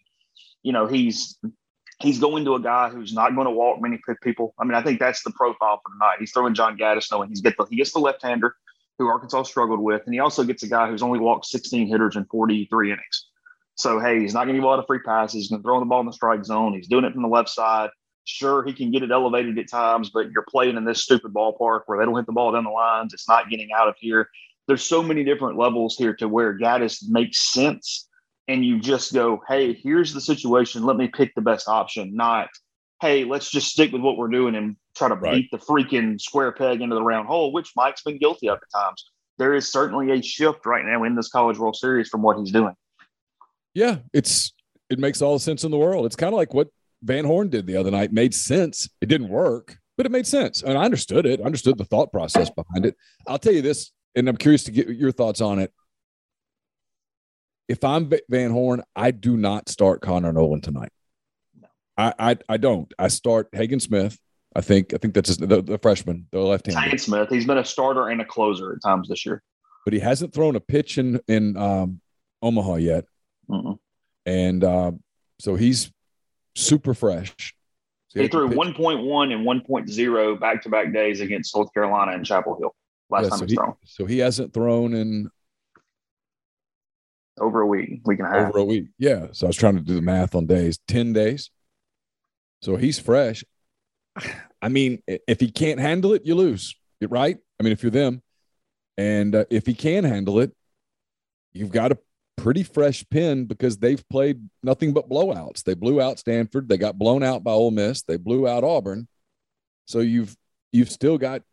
you 0.63 0.73
know, 0.73 0.85
he's 0.85 1.39
he's 1.99 2.19
going 2.19 2.45
to 2.45 2.55
a 2.55 2.59
guy 2.59 2.89
who's 2.89 3.13
not 3.13 3.33
going 3.35 3.45
to 3.45 3.51
walk 3.51 3.81
many 3.81 3.99
people. 4.21 4.53
I 4.59 4.63
mean, 4.63 4.75
I 4.75 4.81
think 4.81 4.99
that's 4.99 5.23
the 5.23 5.31
profile 5.31 5.81
for 5.83 5.91
tonight. 5.93 6.17
He's 6.19 6.31
throwing 6.31 6.53
John 6.53 6.77
Gaddis, 6.77 7.11
knowing 7.11 7.29
he's 7.29 7.41
get 7.41 7.57
the 7.57 7.65
he 7.69 7.75
gets 7.75 7.93
the 7.93 7.99
left 7.99 8.23
hander 8.23 8.55
who 8.97 9.07
Arkansas 9.07 9.43
struggled 9.43 9.79
with, 9.79 10.01
and 10.05 10.13
he 10.13 10.19
also 10.19 10.43
gets 10.43 10.63
a 10.63 10.67
guy 10.67 10.89
who's 10.89 11.03
only 11.03 11.19
walked 11.19 11.45
16 11.45 11.87
hitters 11.87 12.15
in 12.15 12.25
43 12.25 12.91
innings. 12.91 13.27
So 13.75 13.99
hey, 13.99 14.19
he's 14.19 14.33
not 14.33 14.45
going 14.45 14.55
to 14.55 14.59
give 14.59 14.63
a 14.63 14.67
lot 14.67 14.79
of 14.79 14.87
free 14.87 14.99
passes. 15.05 15.35
He's 15.35 15.49
going 15.49 15.61
to 15.61 15.63
throw 15.63 15.79
the 15.79 15.85
ball 15.85 15.99
in 15.99 16.07
the 16.07 16.13
strike 16.13 16.43
zone. 16.43 16.73
He's 16.73 16.87
doing 16.87 17.05
it 17.05 17.13
from 17.13 17.21
the 17.21 17.27
left 17.27 17.49
side. 17.49 17.89
Sure, 18.25 18.63
he 18.65 18.73
can 18.73 18.91
get 18.91 19.03
it 19.03 19.11
elevated 19.11 19.57
at 19.57 19.69
times, 19.69 20.09
but 20.09 20.31
you're 20.31 20.45
playing 20.49 20.75
in 20.75 20.83
this 20.83 21.03
stupid 21.03 21.31
ballpark 21.31 21.81
where 21.85 21.97
they 21.97 22.05
don't 22.05 22.15
hit 22.15 22.25
the 22.25 22.33
ball 22.33 22.51
down 22.51 22.65
the 22.65 22.69
lines. 22.69 23.13
It's 23.13 23.29
not 23.29 23.49
getting 23.49 23.69
out 23.71 23.87
of 23.87 23.95
here. 23.99 24.29
There's 24.67 24.83
so 24.83 25.01
many 25.01 25.23
different 25.23 25.57
levels 25.57 25.95
here 25.95 26.13
to 26.15 26.27
where 26.27 26.57
Gaddis 26.57 27.07
makes 27.07 27.53
sense. 27.53 28.09
And 28.47 28.65
you 28.65 28.79
just 28.79 29.13
go, 29.13 29.41
hey, 29.47 29.73
here's 29.73 30.13
the 30.13 30.21
situation. 30.21 30.83
Let 30.83 30.95
me 30.97 31.07
pick 31.07 31.35
the 31.35 31.41
best 31.41 31.67
option, 31.67 32.15
not, 32.15 32.47
hey, 33.01 33.25
let's 33.25 33.51
just 33.51 33.67
stick 33.67 33.91
with 33.91 34.01
what 34.01 34.17
we're 34.17 34.29
doing 34.29 34.55
and 34.55 34.75
try 34.95 35.09
to 35.09 35.15
right. 35.15 35.33
beat 35.33 35.51
the 35.51 35.57
freaking 35.57 36.19
square 36.19 36.51
peg 36.51 36.81
into 36.81 36.95
the 36.95 37.03
round 37.03 37.27
hole, 37.27 37.51
which 37.51 37.71
Mike's 37.75 38.03
been 38.03 38.17
guilty 38.17 38.49
of 38.49 38.57
at 38.57 38.79
times. 38.79 39.05
There 39.37 39.53
is 39.53 39.71
certainly 39.71 40.11
a 40.11 40.21
shift 40.21 40.65
right 40.65 40.85
now 40.85 41.03
in 41.03 41.15
this 41.15 41.29
College 41.29 41.59
World 41.59 41.75
Series 41.75 42.09
from 42.09 42.21
what 42.21 42.37
he's 42.39 42.51
doing. 42.51 42.73
Yeah, 43.73 43.97
it's 44.13 44.53
it 44.89 44.97
makes 44.97 45.21
all 45.21 45.33
the 45.33 45.39
sense 45.39 45.63
in 45.63 45.71
the 45.71 45.77
world. 45.77 46.05
It's 46.05 46.15
kind 46.15 46.33
of 46.33 46.37
like 46.37 46.53
what 46.53 46.69
Van 47.03 47.25
Horn 47.25 47.49
did 47.49 47.67
the 47.67 47.75
other 47.75 47.91
night 47.91 48.11
made 48.11 48.33
sense. 48.33 48.89
It 49.01 49.07
didn't 49.07 49.29
work, 49.29 49.77
but 49.97 50.05
it 50.05 50.11
made 50.11 50.25
sense. 50.25 50.63
And 50.63 50.77
I 50.77 50.85
understood 50.85 51.25
it, 51.25 51.39
I 51.39 51.43
understood 51.43 51.77
the 51.77 51.85
thought 51.85 52.11
process 52.11 52.49
behind 52.49 52.85
it. 52.85 52.95
I'll 53.27 53.37
tell 53.37 53.53
you 53.53 53.61
this, 53.61 53.91
and 54.15 54.27
I'm 54.27 54.37
curious 54.37 54.63
to 54.63 54.71
get 54.71 54.87
your 54.87 55.11
thoughts 55.11 55.41
on 55.41 55.59
it. 55.59 55.71
If 57.67 57.83
I'm 57.83 58.11
Van 58.29 58.51
Horn, 58.51 58.83
I 58.95 59.11
do 59.11 59.35
not 59.35 59.69
start 59.69 60.01
Connor 60.01 60.31
Noland 60.31 60.63
tonight. 60.63 60.91
I, 61.97 62.13
I, 62.17 62.37
I 62.47 62.57
don't. 62.57 62.93
I 62.97 63.09
start 63.09 63.49
Hagen 63.51 63.79
Smith. 63.79 64.17
I 64.55 64.61
think 64.61 64.93
I 64.93 64.97
think 64.97 65.13
that's 65.13 65.27
his, 65.29 65.37
the, 65.37 65.61
the 65.61 65.77
freshman, 65.77 66.27
the 66.31 66.39
left 66.39 66.67
hand. 66.67 66.79
Hagen 66.79 66.97
Smith. 66.97 67.29
He's 67.29 67.45
been 67.45 67.57
a 67.57 67.65
starter 67.65 68.07
and 68.07 68.21
a 68.21 68.25
closer 68.25 68.73
at 68.73 68.81
times 68.81 69.09
this 69.09 69.25
year, 69.25 69.43
but 69.83 69.93
he 69.93 69.99
hasn't 69.99 70.33
thrown 70.33 70.55
a 70.55 70.59
pitch 70.59 70.97
in 70.97 71.19
in 71.27 71.57
um, 71.57 71.99
Omaha 72.41 72.75
yet, 72.75 73.05
Mm-mm. 73.49 73.77
and 74.25 74.63
uh, 74.63 74.91
so 75.39 75.55
he's 75.55 75.91
super 76.55 76.93
fresh. 76.93 77.53
So 78.09 78.21
he 78.21 78.29
threw 78.29 78.49
1.1 78.49 79.33
and 79.33 79.45
1.0 79.45 80.39
back 80.39 80.63
to 80.63 80.69
back 80.69 80.93
days 80.93 81.19
against 81.19 81.53
North 81.55 81.73
Carolina 81.73 82.13
and 82.13 82.25
Chapel 82.25 82.57
Hill 82.57 82.73
last 83.09 83.23
yeah, 83.23 83.29
time 83.29 83.39
so 83.39 83.45
he's 83.45 83.51
he, 83.51 83.55
thrown. 83.57 83.75
So 83.83 84.05
he 84.05 84.17
hasn't 84.19 84.53
thrown 84.53 84.93
in 84.93 85.29
over 87.39 87.61
a 87.61 87.67
week, 87.67 88.01
week 88.05 88.19
and 88.19 88.27
a 88.27 88.31
half. 88.31 88.49
Over 88.49 88.59
a 88.59 88.65
week. 88.65 88.87
Yeah. 88.97 89.27
So 89.31 89.47
I 89.47 89.49
was 89.49 89.57
trying 89.57 89.75
to 89.75 89.81
do 89.81 89.95
the 89.95 90.01
math 90.01 90.35
on 90.35 90.45
days, 90.45 90.79
10 90.87 91.13
days. 91.13 91.49
So 92.61 92.75
he's 92.75 92.99
fresh. 92.99 93.43
I 94.61 94.69
mean, 94.69 95.03
if 95.07 95.39
he 95.39 95.51
can't 95.51 95.79
handle 95.79 96.13
it, 96.13 96.25
you 96.25 96.35
lose. 96.35 96.75
Right? 97.01 97.37
I 97.59 97.63
mean, 97.63 97.73
if 97.73 97.83
you're 97.83 97.91
them, 97.91 98.23
and 98.97 99.35
uh, 99.35 99.45
if 99.51 99.67
he 99.67 99.75
can 99.75 100.03
handle 100.03 100.39
it, 100.39 100.51
you've 101.53 101.71
got 101.71 101.91
a 101.91 101.99
pretty 102.37 102.63
fresh 102.63 103.05
pin 103.09 103.45
because 103.45 103.77
they've 103.77 104.07
played 104.09 104.49
nothing 104.63 104.93
but 104.93 105.09
blowouts. 105.09 105.63
They 105.63 105.75
blew 105.75 106.01
out 106.01 106.19
Stanford, 106.19 106.69
they 106.69 106.77
got 106.77 106.97
blown 106.97 107.23
out 107.23 107.43
by 107.43 107.51
Ole 107.51 107.71
Miss, 107.71 108.01
they 108.03 108.17
blew 108.17 108.47
out 108.47 108.63
Auburn. 108.63 109.07
So 109.85 109.99
you've 109.99 110.35
you've 110.71 110.91
still 110.91 111.17
got 111.17 111.43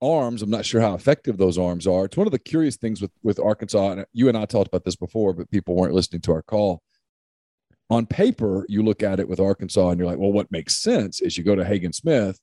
arms. 0.00 0.42
I'm 0.42 0.50
not 0.50 0.64
sure 0.64 0.80
how 0.80 0.94
effective 0.94 1.36
those 1.36 1.58
arms 1.58 1.86
are. 1.86 2.04
It's 2.04 2.16
one 2.16 2.26
of 2.26 2.32
the 2.32 2.38
curious 2.38 2.76
things 2.76 3.00
with 3.00 3.10
with 3.22 3.38
Arkansas. 3.38 3.92
And 3.92 4.06
you 4.12 4.28
and 4.28 4.36
I 4.36 4.44
talked 4.44 4.68
about 4.68 4.84
this 4.84 4.96
before, 4.96 5.32
but 5.32 5.50
people 5.50 5.74
weren't 5.74 5.94
listening 5.94 6.22
to 6.22 6.32
our 6.32 6.42
call. 6.42 6.82
On 7.90 8.04
paper, 8.06 8.66
you 8.68 8.82
look 8.82 9.02
at 9.02 9.18
it 9.18 9.28
with 9.28 9.40
Arkansas, 9.40 9.88
and 9.88 9.98
you're 9.98 10.08
like, 10.08 10.18
well, 10.18 10.32
what 10.32 10.52
makes 10.52 10.76
sense 10.76 11.20
is 11.20 11.38
you 11.38 11.44
go 11.44 11.54
to 11.54 11.64
Hagen 11.64 11.92
Smith, 11.92 12.38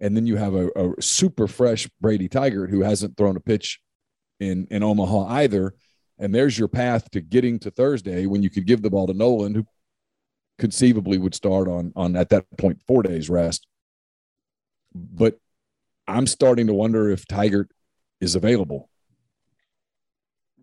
and 0.00 0.16
then 0.16 0.26
you 0.26 0.36
have 0.36 0.54
a, 0.54 0.68
a 0.76 1.02
super 1.02 1.46
fresh 1.46 1.88
Brady 2.00 2.28
Tygart 2.28 2.70
who 2.70 2.82
hasn't 2.82 3.16
thrown 3.16 3.36
a 3.36 3.40
pitch 3.40 3.80
in 4.40 4.66
in 4.70 4.82
Omaha 4.82 5.26
either 5.28 5.74
and 6.18 6.34
there's 6.34 6.58
your 6.58 6.68
path 6.68 7.10
to 7.12 7.20
getting 7.20 7.58
to 7.60 7.70
Thursday 7.70 8.26
when 8.26 8.42
you 8.42 8.50
could 8.50 8.66
give 8.66 8.82
the 8.82 8.90
ball 8.90 9.06
to 9.06 9.14
Noland, 9.14 9.56
who 9.56 9.66
conceivably 10.58 11.18
would 11.18 11.34
start 11.34 11.68
on 11.68 11.92
on 11.94 12.16
at 12.16 12.30
that 12.30 12.44
point 12.56 12.82
four 12.86 13.02
days 13.02 13.30
rest. 13.30 13.66
But 14.94 15.38
I'm 16.08 16.26
starting 16.26 16.66
to 16.68 16.74
wonder 16.74 17.10
if 17.10 17.26
Tygart 17.26 17.66
is 18.20 18.34
available. 18.34 18.88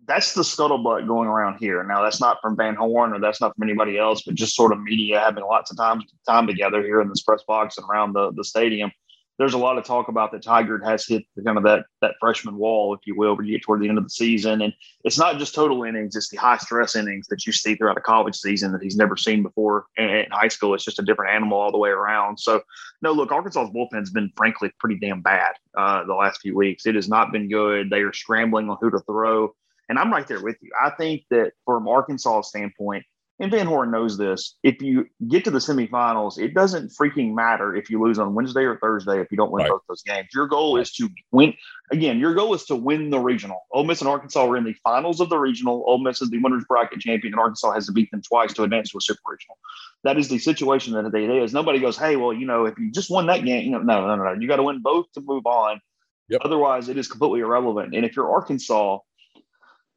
That's 0.06 0.34
the 0.34 0.42
scuttlebutt 0.42 1.06
going 1.06 1.28
around 1.28 1.58
here. 1.58 1.82
Now, 1.82 2.02
that's 2.02 2.20
not 2.20 2.38
from 2.40 2.56
Van 2.56 2.74
Horn 2.74 3.12
or 3.12 3.20
that's 3.20 3.40
not 3.40 3.56
from 3.56 3.68
anybody 3.68 3.98
else, 3.98 4.22
but 4.22 4.34
just 4.34 4.54
sort 4.54 4.72
of 4.72 4.80
media 4.80 5.18
having 5.20 5.44
lots 5.44 5.70
of 5.70 5.76
time 5.76 6.02
time 6.28 6.46
together 6.46 6.82
here 6.82 7.00
in 7.00 7.08
this 7.08 7.22
press 7.22 7.42
box 7.46 7.78
and 7.78 7.88
around 7.88 8.12
the, 8.12 8.32
the 8.32 8.44
stadium 8.44 8.90
there's 9.38 9.54
a 9.54 9.58
lot 9.58 9.76
of 9.76 9.84
talk 9.84 10.08
about 10.08 10.32
that 10.32 10.42
Tygart 10.42 10.84
has 10.84 11.06
hit 11.06 11.24
kind 11.44 11.58
of 11.58 11.64
that 11.64 11.84
that 12.00 12.14
freshman 12.20 12.56
wall, 12.56 12.94
if 12.94 13.00
you 13.06 13.14
will, 13.14 13.36
when 13.36 13.46
you 13.46 13.52
get 13.52 13.62
toward 13.62 13.80
the 13.80 13.88
end 13.88 13.98
of 13.98 14.04
the 14.04 14.10
season. 14.10 14.62
And 14.62 14.72
it's 15.04 15.18
not 15.18 15.38
just 15.38 15.54
total 15.54 15.84
innings; 15.84 16.16
it's 16.16 16.30
the 16.30 16.38
high 16.38 16.56
stress 16.56 16.96
innings 16.96 17.26
that 17.28 17.44
you 17.46 17.52
see 17.52 17.74
throughout 17.74 17.98
a 17.98 18.02
college 18.02 18.36
season 18.36 18.72
that 18.72 18.82
he's 18.82 18.96
never 18.96 19.16
seen 19.16 19.42
before 19.42 19.86
in 19.96 20.26
high 20.30 20.48
school. 20.48 20.74
It's 20.74 20.84
just 20.84 20.98
a 20.98 21.04
different 21.04 21.34
animal 21.34 21.58
all 21.58 21.72
the 21.72 21.78
way 21.78 21.90
around. 21.90 22.38
So, 22.38 22.62
no, 23.02 23.12
look, 23.12 23.30
Arkansas's 23.30 23.70
bullpen's 23.70 24.10
been 24.10 24.32
frankly 24.36 24.72
pretty 24.80 24.98
damn 24.98 25.20
bad 25.20 25.52
uh, 25.76 26.04
the 26.04 26.14
last 26.14 26.40
few 26.40 26.56
weeks. 26.56 26.86
It 26.86 26.94
has 26.94 27.08
not 27.08 27.32
been 27.32 27.48
good. 27.48 27.90
They 27.90 28.00
are 28.00 28.12
scrambling 28.12 28.70
on 28.70 28.78
who 28.80 28.90
to 28.90 29.00
throw, 29.00 29.54
and 29.88 29.98
I'm 29.98 30.12
right 30.12 30.26
there 30.26 30.42
with 30.42 30.56
you. 30.62 30.70
I 30.80 30.90
think 30.90 31.24
that 31.30 31.52
from 31.64 31.88
Arkansas' 31.88 32.42
standpoint 32.42 33.04
and 33.38 33.50
Van 33.50 33.66
Horn 33.66 33.90
knows 33.90 34.16
this. 34.16 34.56
If 34.62 34.80
you 34.80 35.06
get 35.28 35.44
to 35.44 35.50
the 35.50 35.58
semifinals, 35.58 36.38
it 36.38 36.54
doesn't 36.54 36.92
freaking 36.98 37.34
matter 37.34 37.76
if 37.76 37.90
you 37.90 38.02
lose 38.02 38.18
on 38.18 38.34
Wednesday 38.34 38.62
or 38.62 38.78
Thursday 38.78 39.20
if 39.20 39.30
you 39.30 39.36
don't 39.36 39.50
win 39.50 39.64
right. 39.64 39.70
both 39.70 39.82
those 39.88 40.02
games. 40.02 40.28
Your 40.34 40.46
goal 40.46 40.78
is 40.78 40.92
to 40.94 41.10
win. 41.32 41.52
Again, 41.90 42.18
your 42.18 42.34
goal 42.34 42.54
is 42.54 42.64
to 42.66 42.76
win 42.76 43.10
the 43.10 43.18
regional. 43.18 43.66
Ole 43.72 43.84
Miss 43.84 44.00
and 44.00 44.08
Arkansas 44.08 44.46
were 44.46 44.56
in 44.56 44.64
the 44.64 44.74
finals 44.82 45.20
of 45.20 45.28
the 45.28 45.38
regional. 45.38 45.84
Ole 45.86 45.98
Miss 45.98 46.22
is 46.22 46.30
the 46.30 46.38
winners 46.38 46.64
bracket 46.66 47.00
champion, 47.00 47.34
and 47.34 47.40
Arkansas 47.40 47.72
has 47.72 47.86
to 47.86 47.92
beat 47.92 48.10
them 48.10 48.22
twice 48.22 48.54
to 48.54 48.62
advance 48.62 48.90
to 48.92 48.98
a 48.98 49.02
super 49.02 49.20
regional. 49.28 49.58
That 50.04 50.18
is 50.18 50.28
the 50.28 50.38
situation 50.38 50.94
that 50.94 51.14
it 51.14 51.30
is. 51.30 51.52
Nobody 51.52 51.78
goes, 51.78 51.98
hey, 51.98 52.16
well, 52.16 52.32
you 52.32 52.46
know, 52.46 52.64
if 52.64 52.78
you 52.78 52.90
just 52.90 53.10
won 53.10 53.26
that 53.26 53.44
game, 53.44 53.64
you 53.64 53.70
know, 53.70 53.80
no, 53.80 54.06
no, 54.06 54.16
no, 54.16 54.24
no. 54.24 54.40
You 54.40 54.48
got 54.48 54.56
to 54.56 54.62
win 54.62 54.80
both 54.80 55.12
to 55.12 55.20
move 55.20 55.44
on. 55.44 55.80
Yep. 56.28 56.40
Otherwise, 56.44 56.88
it 56.88 56.96
is 56.96 57.06
completely 57.06 57.40
irrelevant. 57.40 57.94
And 57.94 58.04
if 58.04 58.16
you're 58.16 58.30
Arkansas, 58.30 58.98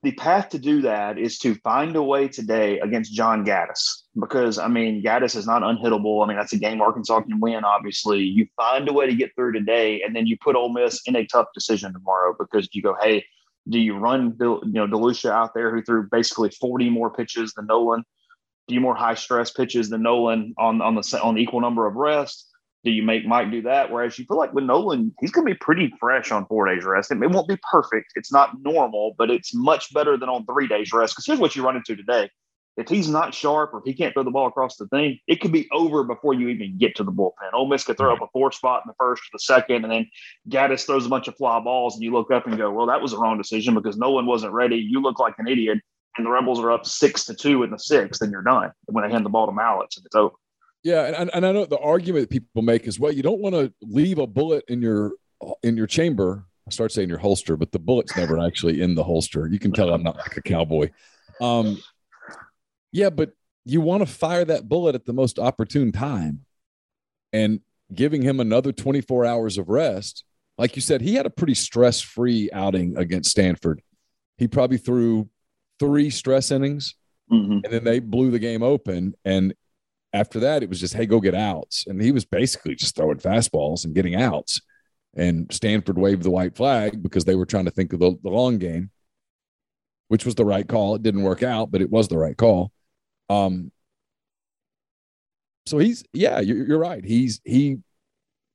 the 0.02 0.14
path 0.14 0.50
to 0.50 0.60
do 0.60 0.82
that 0.82 1.18
is 1.18 1.38
to 1.40 1.56
find 1.56 1.96
a 1.96 2.04
way 2.04 2.30
today 2.30 2.80
against 2.80 3.14
John 3.14 3.46
Gaddis 3.46 4.04
because 4.18 4.58
I 4.58 4.68
mean 4.68 5.04
Gaddis 5.04 5.36
is 5.36 5.46
not 5.46 5.62
unhittable. 5.62 6.24
I 6.24 6.28
mean 6.28 6.38
that's 6.38 6.54
a 6.54 6.58
game 6.58 6.82
Arkansas 6.82 7.22
can 7.22 7.40
win. 7.40 7.66
Obviously, 7.66 8.20
you 8.22 8.48
find 8.56 8.88
a 8.88 8.94
way 8.94 9.08
to 9.08 9.16
get 9.16 9.36
through 9.36 9.54
today, 9.54 10.02
and 10.02 10.16
then 10.16 10.26
you 10.26 10.38
put 10.42 10.56
Ole 10.56 10.72
Miss 10.72 11.02
in 11.06 11.16
a 11.18 11.26
tough 11.26 11.48
decision 11.54 11.92
tomorrow 11.92 12.34
because 12.38 12.70
you 12.72 12.82
go, 12.82 12.96
hey, 13.02 13.26
do 13.68 13.78
you 13.78 13.98
run 13.98 14.38
you 14.40 14.62
know 14.64 14.88
DeLucia 14.88 15.32
out 15.32 15.54
there 15.54 15.74
who 15.74 15.82
threw 15.82 16.08
basically 16.10 16.50
forty 16.50 16.90
more 16.90 17.10
pitches 17.10 17.54
than 17.54 17.68
Noland, 17.68 18.06
Do 18.68 18.76
you 18.76 18.82
more 18.82 18.96
high 18.96 19.16
stress 19.16 19.52
pitches 19.52 19.90
than 19.90 20.04
Noland 20.04 20.56
on 20.58 20.82
on 20.82 20.96
the 20.96 21.20
on 21.22 21.36
the 21.36 21.42
equal 21.42 21.60
number 21.60 21.86
of 21.86 21.96
rests? 21.96 22.49
Do 22.86 22.92
you 22.92 23.04
make 23.04 23.26
Mike 23.26 23.52
do 23.52 23.62
that? 23.64 23.92
Whereas 23.92 24.18
you 24.18 24.26
feel 24.26 24.38
like 24.38 24.54
with 24.54 24.64
Noland, 24.64 25.14
he's 25.20 25.32
going 25.32 25.46
to 25.46 25.54
be 25.54 25.58
pretty 25.58 25.94
fresh 26.00 26.32
on 26.32 26.46
four 26.46 26.66
days 26.66 26.86
rest. 26.86 27.12
It 27.12 27.18
won't 27.18 27.48
be 27.48 27.58
perfect. 27.70 28.14
It's 28.16 28.32
not 28.32 28.62
normal, 28.62 29.16
but 29.18 29.30
it's 29.30 29.54
much 29.54 29.94
better 29.94 30.18
than 30.18 30.30
on 30.30 30.46
three 30.46 30.68
days 30.68 30.94
rest. 30.94 31.14
Because 31.14 31.26
here's 31.26 31.40
what 31.40 31.56
you 31.56 31.64
run 31.64 31.76
into 31.76 31.96
today. 31.96 32.30
If 32.78 32.88
he's 32.88 33.10
not 33.10 33.34
sharp 33.34 33.74
or 33.74 33.80
if 33.80 33.84
he 33.84 33.94
can't 33.94 34.14
throw 34.14 34.24
the 34.24 34.32
ball 34.32 34.48
across 34.48 34.78
the 34.78 34.88
thing, 34.88 35.20
it 35.28 35.42
could 35.42 35.52
be 35.52 35.68
over 35.74 36.06
before 36.06 36.34
you 36.34 36.48
even 36.48 36.78
get 36.78 36.96
to 36.96 37.04
the 37.04 37.12
bullpen. 37.12 37.52
Ole 37.52 37.68
Miss 37.68 37.84
could 37.84 37.98
throw 37.98 38.14
up 38.14 38.20
mm-hmm. 38.20 38.24
a 38.26 38.32
four 38.32 38.54
spot 38.54 38.84
in 38.86 38.88
the 38.88 38.96
first 38.98 39.24
or 39.24 39.30
the 39.34 39.40
second, 39.40 39.84
and 39.84 39.92
then 39.92 40.10
Gaddis 40.48 40.86
throws 40.86 41.06
a 41.06 41.10
bunch 41.10 41.28
of 41.28 41.36
fly 41.36 41.60
balls, 41.60 41.96
and 41.96 42.04
you 42.04 42.14
look 42.14 42.32
up 42.32 42.48
and 42.48 42.58
go, 42.58 42.72
well, 42.72 42.86
that 42.86 43.02
was 43.02 43.12
the 43.12 43.18
wrong 43.18 43.38
decision 43.38 43.76
because 43.76 43.98
Noland 43.98 44.30
wasn't 44.30 44.54
ready. 44.54 44.78
You 44.78 45.02
look 45.02 45.20
like 45.20 45.36
an 45.40 45.48
idiot, 45.48 45.80
and 46.16 46.26
the 46.26 46.32
Rebels 46.32 46.60
are 46.62 46.72
up 46.72 46.86
six 46.86 47.26
to 47.26 47.36
two 47.36 47.64
in 47.64 47.72
the 47.72 47.80
sixth, 47.80 48.22
and 48.22 48.32
you're 48.32 48.44
done 48.44 48.72
when 48.86 49.04
they 49.04 49.12
hand 49.12 49.26
the 49.26 49.30
ball 49.30 49.48
to 49.48 49.52
Mallitz 49.52 49.98
and 49.98 50.06
it's 50.06 50.16
over. 50.16 50.36
Yeah, 50.84 51.22
and, 51.22 51.30
and 51.34 51.46
I 51.46 51.52
know 51.52 51.66
the 51.66 51.80
argument 51.80 52.30
that 52.30 52.34
people 52.34 52.62
make 52.62 52.88
is 52.88 53.00
well, 53.00 53.12
you 53.12 53.24
don't 53.24 53.42
want 53.42 53.56
to 53.56 53.74
leave 53.82 54.18
a 54.18 54.28
bullet 54.28 54.64
in 54.68 54.82
your 54.82 55.14
in 55.64 55.78
your 55.78 55.88
chamber 55.88 56.46
I 56.70 56.72
start 56.72 56.92
saying 56.92 57.10
your 57.10 57.18
holster, 57.18 57.58
but 57.58 57.72
the 57.72 57.80
bullet's 57.80 58.16
never 58.16 58.38
actually 58.46 58.82
in 58.82 58.94
the 58.94 59.04
holster. 59.04 59.48
You 59.48 59.58
can 59.58 59.72
tell 59.72 59.90
I'm 59.90 60.04
not 60.04 60.18
like 60.18 60.38
a 60.38 60.42
cowboy. 60.42 60.92
Um, 61.42 61.82
yeah, 62.92 63.10
but 63.10 63.32
you 63.66 63.82
want 63.82 64.02
to 64.02 64.14
fire 64.14 64.46
that 64.46 64.70
bullet 64.70 64.94
at 64.94 65.06
the 65.06 65.14
most 65.14 65.40
opportune 65.40 65.92
time. 65.92 66.46
And 67.34 67.62
giving 67.94 68.22
him 68.22 68.40
another 68.40 68.72
24 68.72 69.26
hours 69.26 69.58
of 69.58 69.70
rest, 69.70 70.24
like 70.60 70.76
you 70.76 70.82
said, 70.82 71.02
he 71.02 71.16
had 71.16 71.26
a 71.26 71.32
pretty 71.32 71.56
stress 71.56 72.02
free 72.02 72.50
outing 72.54 72.98
against 72.98 73.32
Stanford. 73.32 73.82
He 74.38 74.48
probably 74.48 74.78
threw 74.78 75.30
three 75.80 76.12
stress 76.12 76.52
innings 76.52 76.96
mm-hmm. 77.32 77.60
and 77.64 77.66
then 77.66 77.84
they 77.84 78.00
blew 78.00 78.30
the 78.30 78.40
game 78.40 78.62
open. 78.62 79.16
And 79.26 79.56
after 80.14 80.40
that, 80.40 80.64
it 80.64 80.70
was 80.70 80.80
just, 80.80 80.94
hey, 80.94 81.06
go 81.06 81.20
get 81.20 81.36
outs. 81.36 81.86
And 81.88 82.02
he 82.02 82.12
was 82.12 82.26
basically 82.26 82.76
just 82.76 82.96
throwing 82.96 83.18
fastballs 83.18 83.86
and 83.86 83.96
getting 83.96 84.16
outs. 84.16 84.62
And 85.16 85.52
Stanford 85.52 85.98
waved 85.98 86.24
the 86.24 86.32
white 86.32 86.56
flag 86.56 87.02
because 87.02 87.26
they 87.26 87.36
were 87.36 87.46
trying 87.46 87.66
to 87.66 87.72
think 87.72 87.94
of 87.94 88.00
the, 88.00 88.18
the 88.24 88.30
long 88.30 88.58
game, 88.58 88.92
which 90.08 90.26
was 90.26 90.36
the 90.36 90.46
right 90.46 90.68
call. 90.68 90.96
It 90.96 91.04
didn't 91.04 91.24
work 91.24 91.44
out, 91.44 91.72
but 91.72 91.82
it 91.82 91.90
was 91.90 92.08
the 92.08 92.18
right 92.18 92.38
call. 92.38 92.72
Um, 93.30 93.72
so 95.66 95.78
he's, 95.78 96.04
yeah, 96.14 96.40
you're, 96.40 96.66
you're 96.66 96.80
right. 96.80 97.04
He's, 97.04 97.42
he 97.44 97.80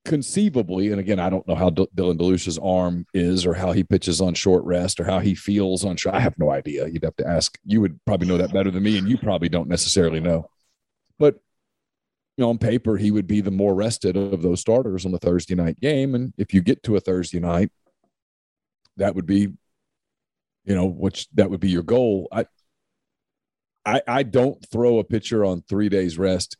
conceivably, 0.05 0.91
and 0.91 1.01
again, 1.01 1.19
I 1.19 1.31
don't 1.31 1.47
know 1.47 1.55
how 1.55 1.71
D- 1.71 1.89
Dylan 1.95 2.19
DeLucia's 2.19 2.59
arm 2.59 3.07
is 3.15 3.47
or 3.47 3.55
how 3.55 3.73
he 3.73 3.85
pitches 3.85 4.21
on 4.21 4.35
short 4.35 4.65
rest 4.65 5.01
or 5.01 5.05
how 5.05 5.19
he 5.21 5.35
feels 5.35 5.85
on 5.85 5.97
short. 5.97 6.15
I 6.15 6.21
have 6.21 6.39
no 6.39 6.51
idea. 6.51 6.89
You'd 6.89 7.05
have 7.05 7.17
to 7.17 7.27
ask. 7.27 7.57
You 7.65 7.81
would 7.81 7.99
probably 8.05 8.29
know 8.29 8.37
that 8.39 8.53
better 8.53 8.71
than 8.71 8.83
me, 8.83 8.99
and 8.99 9.09
you 9.09 9.17
probably 9.17 9.49
don't 9.49 9.69
necessarily 9.69 10.21
know. 10.21 10.51
But 11.19 11.37
on 12.41 12.59
paper, 12.59 12.97
he 12.97 13.11
would 13.11 13.27
be 13.27 13.41
the 13.41 13.51
more 13.51 13.75
rested 13.75 14.17
of 14.17 14.43
those 14.43 14.61
starters 14.61 15.07
on 15.07 15.13
the 15.13 15.19
Thursday 15.19 15.55
night 15.55 15.81
game. 15.81 16.15
And 16.15 16.33
if 16.37 16.53
you 16.53 16.63
get 16.63 16.83
to 16.85 16.97
a 16.97 17.01
Thursday 17.01 17.41
night, 17.41 17.71
that 18.97 19.15
would 19.15 19.27
be, 19.27 19.49
you 20.65 20.75
know, 20.75 20.87
which 20.87 21.29
that 21.35 21.51
would 21.51 21.61
be 21.61 21.71
your 21.71 21.83
goal. 21.83 22.29
I, 22.33 22.47
I, 23.87 24.03
I 24.07 24.23
don't 24.23 24.65
throw 24.71 24.99
a 24.99 25.05
pitcher 25.05 25.45
on 25.45 25.63
three 25.63 25.89
days 25.89 26.19
rest 26.19 26.57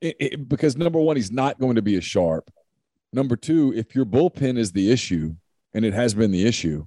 it, 0.00 0.16
it, 0.20 0.48
because 0.48 0.76
number 0.76 1.00
one, 1.00 1.16
he's 1.16 1.32
not 1.32 1.58
going 1.58 1.76
to 1.76 1.82
be 1.82 1.96
as 1.96 2.04
sharp. 2.04 2.50
Number 3.12 3.36
two, 3.36 3.72
if 3.74 3.94
your 3.94 4.04
bullpen 4.04 4.58
is 4.58 4.72
the 4.72 4.90
issue, 4.90 5.36
and 5.74 5.84
it 5.84 5.94
has 5.94 6.14
been 6.14 6.30
the 6.30 6.46
issue, 6.46 6.86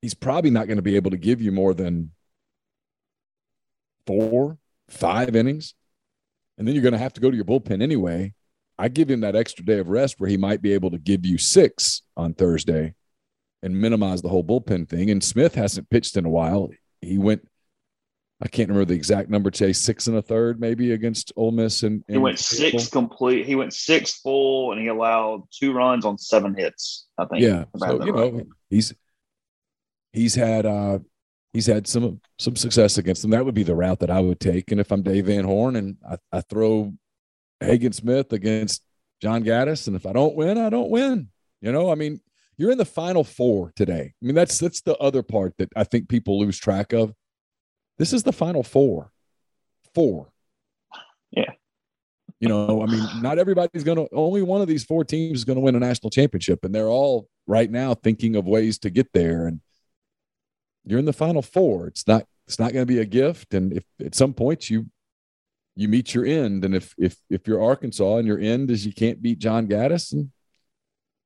he's 0.00 0.14
probably 0.14 0.50
not 0.50 0.66
going 0.66 0.76
to 0.76 0.82
be 0.82 0.96
able 0.96 1.10
to 1.10 1.16
give 1.16 1.40
you 1.40 1.52
more 1.52 1.74
than 1.74 2.12
four, 4.06 4.58
five 4.88 5.34
innings 5.36 5.74
and 6.58 6.66
then 6.66 6.74
you're 6.74 6.82
going 6.82 6.92
to 6.92 6.98
have 6.98 7.14
to 7.14 7.20
go 7.20 7.30
to 7.30 7.36
your 7.36 7.44
bullpen 7.44 7.82
anyway. 7.82 8.34
I 8.78 8.88
give 8.88 9.10
him 9.10 9.20
that 9.20 9.36
extra 9.36 9.64
day 9.64 9.78
of 9.78 9.88
rest 9.88 10.18
where 10.18 10.30
he 10.30 10.36
might 10.36 10.62
be 10.62 10.72
able 10.72 10.90
to 10.90 10.98
give 10.98 11.24
you 11.24 11.38
six 11.38 12.02
on 12.16 12.34
Thursday 12.34 12.94
and 13.62 13.80
minimize 13.80 14.22
the 14.22 14.28
whole 14.28 14.42
bullpen 14.42 14.88
thing. 14.88 15.10
And 15.10 15.22
Smith 15.22 15.54
hasn't 15.54 15.90
pitched 15.90 16.16
in 16.16 16.24
a 16.24 16.30
while. 16.30 16.70
He 17.00 17.18
went, 17.18 17.46
I 18.40 18.48
can't 18.48 18.68
remember 18.68 18.86
the 18.86 18.94
exact 18.94 19.30
number, 19.30 19.52
Chase, 19.52 19.78
six 19.78 20.08
and 20.08 20.16
a 20.16 20.22
third 20.22 20.58
maybe 20.58 20.92
against 20.92 21.32
Ole 21.36 21.52
Miss. 21.52 21.84
And, 21.84 22.02
he 22.08 22.18
went 22.18 22.40
six 22.40 22.88
complete. 22.88 23.46
He 23.46 23.54
went 23.54 23.72
six 23.72 24.14
full 24.14 24.72
and 24.72 24.80
he 24.80 24.88
allowed 24.88 25.44
two 25.52 25.72
runs 25.72 26.04
on 26.04 26.18
seven 26.18 26.54
hits, 26.56 27.06
I 27.16 27.26
think. 27.26 27.42
Yeah. 27.42 27.66
So, 27.76 28.04
you 28.04 28.12
know, 28.12 28.42
he's, 28.68 28.94
he's 30.12 30.34
had, 30.34 30.66
uh, 30.66 30.98
he's 31.52 31.66
had 31.66 31.86
some 31.86 32.20
some 32.38 32.56
success 32.56 32.98
against 32.98 33.22
them. 33.22 33.30
That 33.30 33.44
would 33.44 33.54
be 33.54 33.62
the 33.62 33.74
route 33.74 34.00
that 34.00 34.10
I 34.10 34.20
would 34.20 34.40
take. 34.40 34.70
And 34.70 34.80
if 34.80 34.90
I'm 34.90 35.02
Dave 35.02 35.26
Van 35.26 35.44
Horn 35.44 35.76
and 35.76 35.96
I, 36.08 36.16
I 36.32 36.40
throw 36.40 36.92
Hagen 37.60 37.92
Smith 37.92 38.32
against 38.32 38.82
John 39.20 39.44
Gaddis, 39.44 39.86
and 39.86 39.96
if 39.96 40.06
I 40.06 40.12
don't 40.12 40.34
win, 40.34 40.58
I 40.58 40.70
don't 40.70 40.90
win. 40.90 41.28
You 41.60 41.70
know, 41.72 41.92
I 41.92 41.94
mean, 41.94 42.20
you're 42.56 42.72
in 42.72 42.78
the 42.78 42.84
final 42.84 43.24
four 43.24 43.72
today. 43.76 44.14
I 44.20 44.24
mean, 44.24 44.34
that's 44.34 44.58
that's 44.58 44.80
the 44.82 44.96
other 44.96 45.22
part 45.22 45.54
that 45.58 45.70
I 45.76 45.84
think 45.84 46.08
people 46.08 46.40
lose 46.40 46.58
track 46.58 46.92
of. 46.92 47.12
This 47.98 48.12
is 48.12 48.22
the 48.22 48.32
final 48.32 48.62
four. 48.62 49.12
Four. 49.94 50.32
Yeah. 51.30 51.50
You 52.40 52.48
know, 52.48 52.82
I 52.82 52.86
mean, 52.86 53.06
not 53.20 53.38
everybody's 53.38 53.84
going 53.84 53.98
to, 53.98 54.08
only 54.12 54.42
one 54.42 54.60
of 54.60 54.66
these 54.66 54.82
four 54.82 55.04
teams 55.04 55.38
is 55.38 55.44
going 55.44 55.56
to 55.56 55.60
win 55.60 55.76
a 55.76 55.78
national 55.78 56.10
championship. 56.10 56.64
And 56.64 56.74
they're 56.74 56.88
all 56.88 57.28
right 57.46 57.70
now 57.70 57.94
thinking 57.94 58.34
of 58.34 58.46
ways 58.46 58.78
to 58.80 58.90
get 58.90 59.12
there. 59.12 59.46
And 59.46 59.60
you're 60.84 60.98
in 60.98 61.04
the 61.04 61.12
final 61.12 61.42
four. 61.42 61.86
It's 61.86 62.06
not 62.06 62.26
it's 62.46 62.58
not 62.58 62.72
going 62.72 62.82
to 62.82 62.92
be 62.92 63.00
a 63.00 63.04
gift. 63.04 63.54
And 63.54 63.72
if 63.72 63.84
at 64.04 64.14
some 64.14 64.34
point 64.34 64.68
you 64.70 64.86
you 65.74 65.88
meet 65.88 66.14
your 66.14 66.24
end, 66.24 66.64
and 66.64 66.74
if 66.74 66.94
if 66.98 67.16
if 67.30 67.46
you're 67.46 67.62
Arkansas 67.62 68.16
and 68.16 68.26
your 68.26 68.38
end 68.38 68.70
is 68.70 68.84
you 68.84 68.92
can't 68.92 69.22
beat 69.22 69.38
John 69.38 69.66
Gaddis, 69.66 70.12
and 70.12 70.30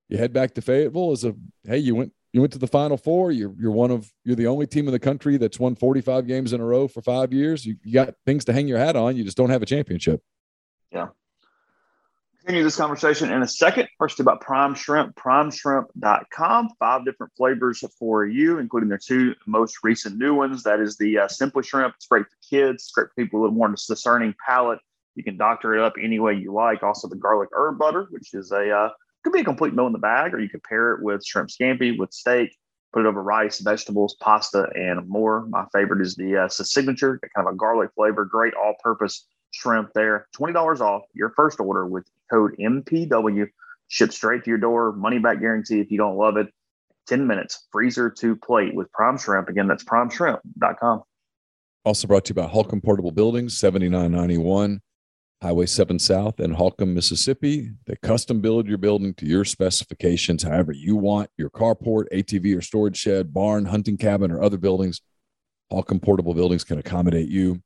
you 0.09 0.19
head 0.19 0.33
back 0.33 0.55
to 0.55 0.63
Fayetteville 0.63 1.13
as 1.13 1.25
a 1.25 1.35
hey, 1.65 1.79
you 1.79 1.95
went 1.95 2.13
you 2.33 2.41
went 2.41 2.53
to 2.53 2.59
the 2.59 2.67
final 2.67 2.97
four. 2.97 3.33
You're 3.33 3.55
you're 3.59 3.73
one 3.73 3.91
of 3.91 4.13
you're 4.25 4.37
the 4.37 4.47
only 4.47 4.67
team 4.67 4.87
in 4.87 4.93
the 4.93 4.99
country 4.99 5.37
that's 5.37 5.59
won 5.59 5.75
45 5.75 6.27
games 6.27 6.53
in 6.53 6.61
a 6.61 6.65
row 6.65 6.87
for 6.87 7.03
five 7.03 7.33
years. 7.33 7.65
You, 7.65 7.77
you 7.83 7.93
got 7.93 8.15
things 8.25 8.45
to 8.45 8.53
hang 8.53 8.69
your 8.69 8.79
hat 8.79 8.97
on. 8.97 9.17
You 9.17 9.25
just 9.25 9.37
don't 9.37 9.51
have 9.51 9.63
a 9.63 9.67
championship. 9.67 10.23
Yeah 10.93 11.09
continue 12.47 12.63
this 12.63 12.77
conversation 12.77 13.33
in 13.33 13.43
a 13.43 13.49
second. 13.49 13.89
First, 13.99 14.21
about 14.21 14.41
Prime 14.41 14.73
Shrimp, 14.73 15.17
primeshrimp.com. 15.17 16.69
Five 16.79 17.05
different 17.05 17.33
flavors 17.37 17.83
for 17.99 18.25
you, 18.25 18.61
including 18.61 18.89
their 18.89 19.01
two 19.05 19.35
most 19.49 19.79
recent 19.83 20.17
new 20.17 20.33
ones. 20.33 20.63
That 20.63 20.79
is 20.79 20.97
the 20.97 21.19
uh, 21.19 21.29
Simply 21.29 21.65
Shrimp. 21.65 21.97
It's 21.97 22.07
great 22.07 22.27
for 22.27 22.37
kids, 22.49 22.85
it's 22.85 22.93
great 22.93 23.09
for 23.09 23.15
people 23.17 23.41
with 23.41 23.51
a 23.51 23.55
more 23.55 23.69
discerning 23.69 24.33
palate. 24.47 24.79
You 25.17 25.25
can 25.25 25.37
doctor 25.37 25.75
it 25.75 25.83
up 25.83 25.95
any 26.01 26.21
way 26.21 26.35
you 26.35 26.53
like. 26.53 26.85
Also, 26.85 27.09
the 27.09 27.17
garlic 27.17 27.49
herb 27.53 27.81
butter, 27.81 28.07
which 28.11 28.33
is 28.33 28.53
a 28.53 28.71
uh, 28.71 28.91
could 29.25 29.33
be 29.33 29.41
a 29.41 29.45
complete 29.45 29.75
meal 29.75 29.89
in 29.89 29.93
the 29.93 29.99
bag, 29.99 30.33
or 30.33 30.39
you 30.39 30.49
could 30.49 30.63
pair 30.63 30.93
it 30.93 31.03
with 31.03 31.27
shrimp 31.27 31.49
scampi, 31.49 31.99
with 31.99 32.13
steak, 32.13 32.57
put 32.93 33.01
it 33.01 33.07
over 33.07 33.25
rice, 33.25 33.59
vegetables, 33.59 34.15
pasta, 34.21 34.69
and 34.77 35.09
more. 35.09 35.47
My 35.47 35.65
favorite 35.73 36.01
is 36.01 36.15
the 36.15 36.45
uh, 36.45 36.49
signature, 36.49 37.19
kind 37.35 37.49
of 37.49 37.55
a 37.55 37.57
garlic 37.57 37.91
flavor, 37.97 38.25
great 38.25 38.55
all-purpose 38.55 39.27
shrimp 39.51 39.91
there. 39.95 40.29
$20 40.39 40.81
off 40.81 41.03
your 41.13 41.31
first 41.31 41.59
order 41.59 41.87
with 41.87 42.07
code 42.31 42.57
MPW. 42.61 43.49
Shipped 43.89 44.15
straight 44.15 44.45
to 44.45 44.51
your 44.51 44.59
door. 44.59 44.93
Money 44.93 45.19
back 45.19 45.41
guarantee 45.41 45.81
if 45.81 45.91
you 45.91 45.99
don't 45.99 46.17
love 46.17 46.37
it. 46.37 46.49
10 47.07 47.27
minutes, 47.27 47.67
freezer 47.71 48.11
to 48.11 48.35
plate 48.37 48.75
with 48.75 48.91
Prime 48.93 49.17
Shrimp. 49.17 49.49
Again, 49.49 49.69
that's 49.69 49.85
primeshrimp.com. 49.85 51.03
Also 51.85 52.09
brought 52.09 52.25
to 52.25 52.31
you 52.31 52.35
by 52.35 52.49
Holcomb 52.49 52.81
Portable 52.81 53.13
Buildings, 53.13 53.57
7991 53.59 54.81
Highway 55.43 55.67
7 55.67 55.99
South 55.99 56.41
in 56.41 56.55
Holcomb, 56.55 56.95
Mississippi. 56.95 57.71
They 57.87 57.97
custom 58.03 58.41
build 58.41 58.67
your 58.67 58.79
building 58.79 59.13
to 59.15 59.27
your 59.27 59.45
specifications, 59.45 60.43
however 60.43 60.73
you 60.73 60.97
want 60.97 61.31
your 61.37 61.51
carport, 61.51 62.07
ATV 62.13 62.57
or 62.57 62.63
storage 62.63 62.97
shed, 62.97 63.35
barn, 63.35 63.67
hunting 63.67 63.99
cabin, 63.99 64.31
or 64.31 64.43
other 64.43 64.57
buildings. 64.57 65.03
Holcomb 65.71 66.01
Portable 66.01 66.33
Buildings 66.33 66.65
can 66.65 66.79
accommodate 66.79 67.29
you. 67.29 67.63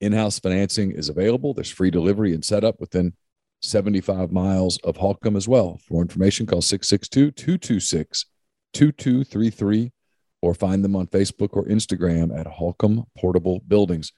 In 0.00 0.12
house 0.12 0.38
financing 0.38 0.92
is 0.92 1.08
available. 1.08 1.54
There's 1.54 1.70
free 1.70 1.90
delivery 1.90 2.34
and 2.34 2.44
setup 2.44 2.78
within 2.78 3.14
75 3.60 4.32
miles 4.32 4.78
of 4.78 4.96
Holcomb 4.96 5.36
as 5.36 5.48
well. 5.48 5.78
For 5.86 5.94
more 5.94 6.02
information, 6.02 6.46
call 6.46 6.62
662 6.62 7.32
226 7.32 8.26
2233 8.72 9.92
or 10.40 10.54
find 10.54 10.84
them 10.84 10.94
on 10.94 11.06
Facebook 11.08 11.50
or 11.52 11.64
Instagram 11.64 12.38
at 12.38 12.46
Holcomb 12.46 13.04
Portable 13.16 13.60
Buildings. 13.66 14.12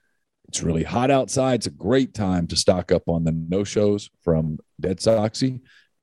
It's 0.49 0.63
really 0.63 0.83
hot 0.83 1.11
outside. 1.11 1.61
It's 1.61 1.67
a 1.67 1.71
great 1.71 2.13
time 2.13 2.47
to 2.49 2.57
stock 2.57 2.91
up 2.93 3.09
on 3.09 3.25
the 3.25 3.33
no 3.33 3.65
shows 3.65 4.11
from 4.23 4.59
Dead 4.81 4.99
Soxy. 4.99 5.61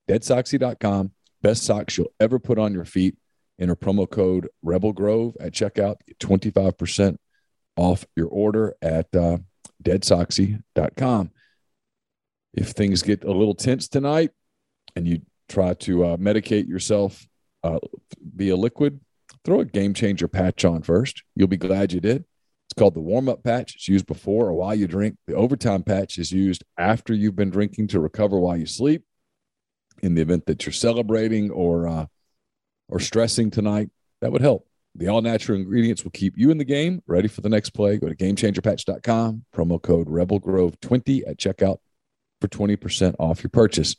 DeadSoxy.com. 0.08 1.12
Best 1.42 1.64
socks 1.64 1.98
you'll 1.98 2.14
ever 2.20 2.40
put 2.40 2.58
on 2.58 2.74
your 2.74 2.86
feet. 2.86 3.18
Enter 3.60 3.76
promo 3.76 4.10
code 4.10 4.48
Rebel 4.62 4.94
Grove 4.94 5.36
at 5.40 5.52
checkout. 5.52 5.98
Get 6.08 6.20
25% 6.20 7.18
off 7.76 8.06
your 8.16 8.28
order 8.28 8.76
at 8.82 9.14
uh, 9.16 9.40
deadsoxy.com. 9.84 11.32
If 12.58 12.70
things 12.70 13.04
get 13.04 13.24
a 13.24 13.32
little 13.32 13.54
tense 13.54 13.88
tonight 13.88 14.32
and 14.96 15.08
you 15.08 15.22
try 15.48 15.76
to 15.76 16.06
uh, 16.06 16.18
medicate 16.18 16.68
yourself 16.68 17.28
uh, 17.64 17.78
via 18.36 18.56
liquid, 18.56 19.00
throw 19.46 19.60
a 19.60 19.66
game 19.66 19.94
changer 19.94 20.28
patch 20.28 20.66
on 20.66 20.82
first. 20.82 21.22
You'll 21.36 21.48
be 21.48 21.58
glad 21.58 21.94
you 21.94 22.00
did. 22.00 22.26
It's 22.66 22.74
called 22.78 22.96
the 22.96 23.00
warm 23.00 23.30
up 23.30 23.44
patch. 23.44 23.76
It's 23.76 23.88
used 23.88 24.08
before 24.08 24.48
or 24.48 24.54
while 24.54 24.74
you 24.74 24.88
drink. 24.88 25.18
The 25.28 25.36
overtime 25.36 25.84
patch 25.84 26.18
is 26.18 26.32
used 26.32 26.64
after 26.80 27.14
you've 27.14 27.36
been 27.36 27.52
drinking 27.52 27.90
to 27.90 28.00
recover 28.00 28.40
while 28.40 28.58
you 28.58 28.66
sleep. 28.66 29.04
In 30.02 30.16
the 30.16 30.24
event 30.24 30.48
that 30.48 30.66
you're 30.66 30.74
celebrating 30.74 31.52
or 31.52 31.88
uh, 31.88 32.06
or 32.90 33.00
stressing 33.00 33.52
tonight, 33.52 33.90
that 34.22 34.32
would 34.32 34.42
help. 34.42 34.68
The 34.96 35.08
all 35.10 35.22
natural 35.22 35.60
ingredients 35.60 36.04
will 36.04 36.12
keep 36.12 36.38
you 36.38 36.50
in 36.50 36.58
the 36.58 36.66
game, 36.66 37.04
ready 37.06 37.28
for 37.28 37.42
the 37.42 37.50
next 37.50 37.72
play. 37.72 37.98
Go 37.98 38.10
to 38.10 38.16
gamechangerpatch.com, 38.16 39.46
promo 39.56 39.82
code 39.82 40.08
RebelGrove20 40.08 41.28
at 41.28 41.38
checkout 41.38 41.78
for 42.42 42.48
20% 42.48 43.16
off 43.20 43.44
your 43.44 43.50
purchase. 43.50 43.96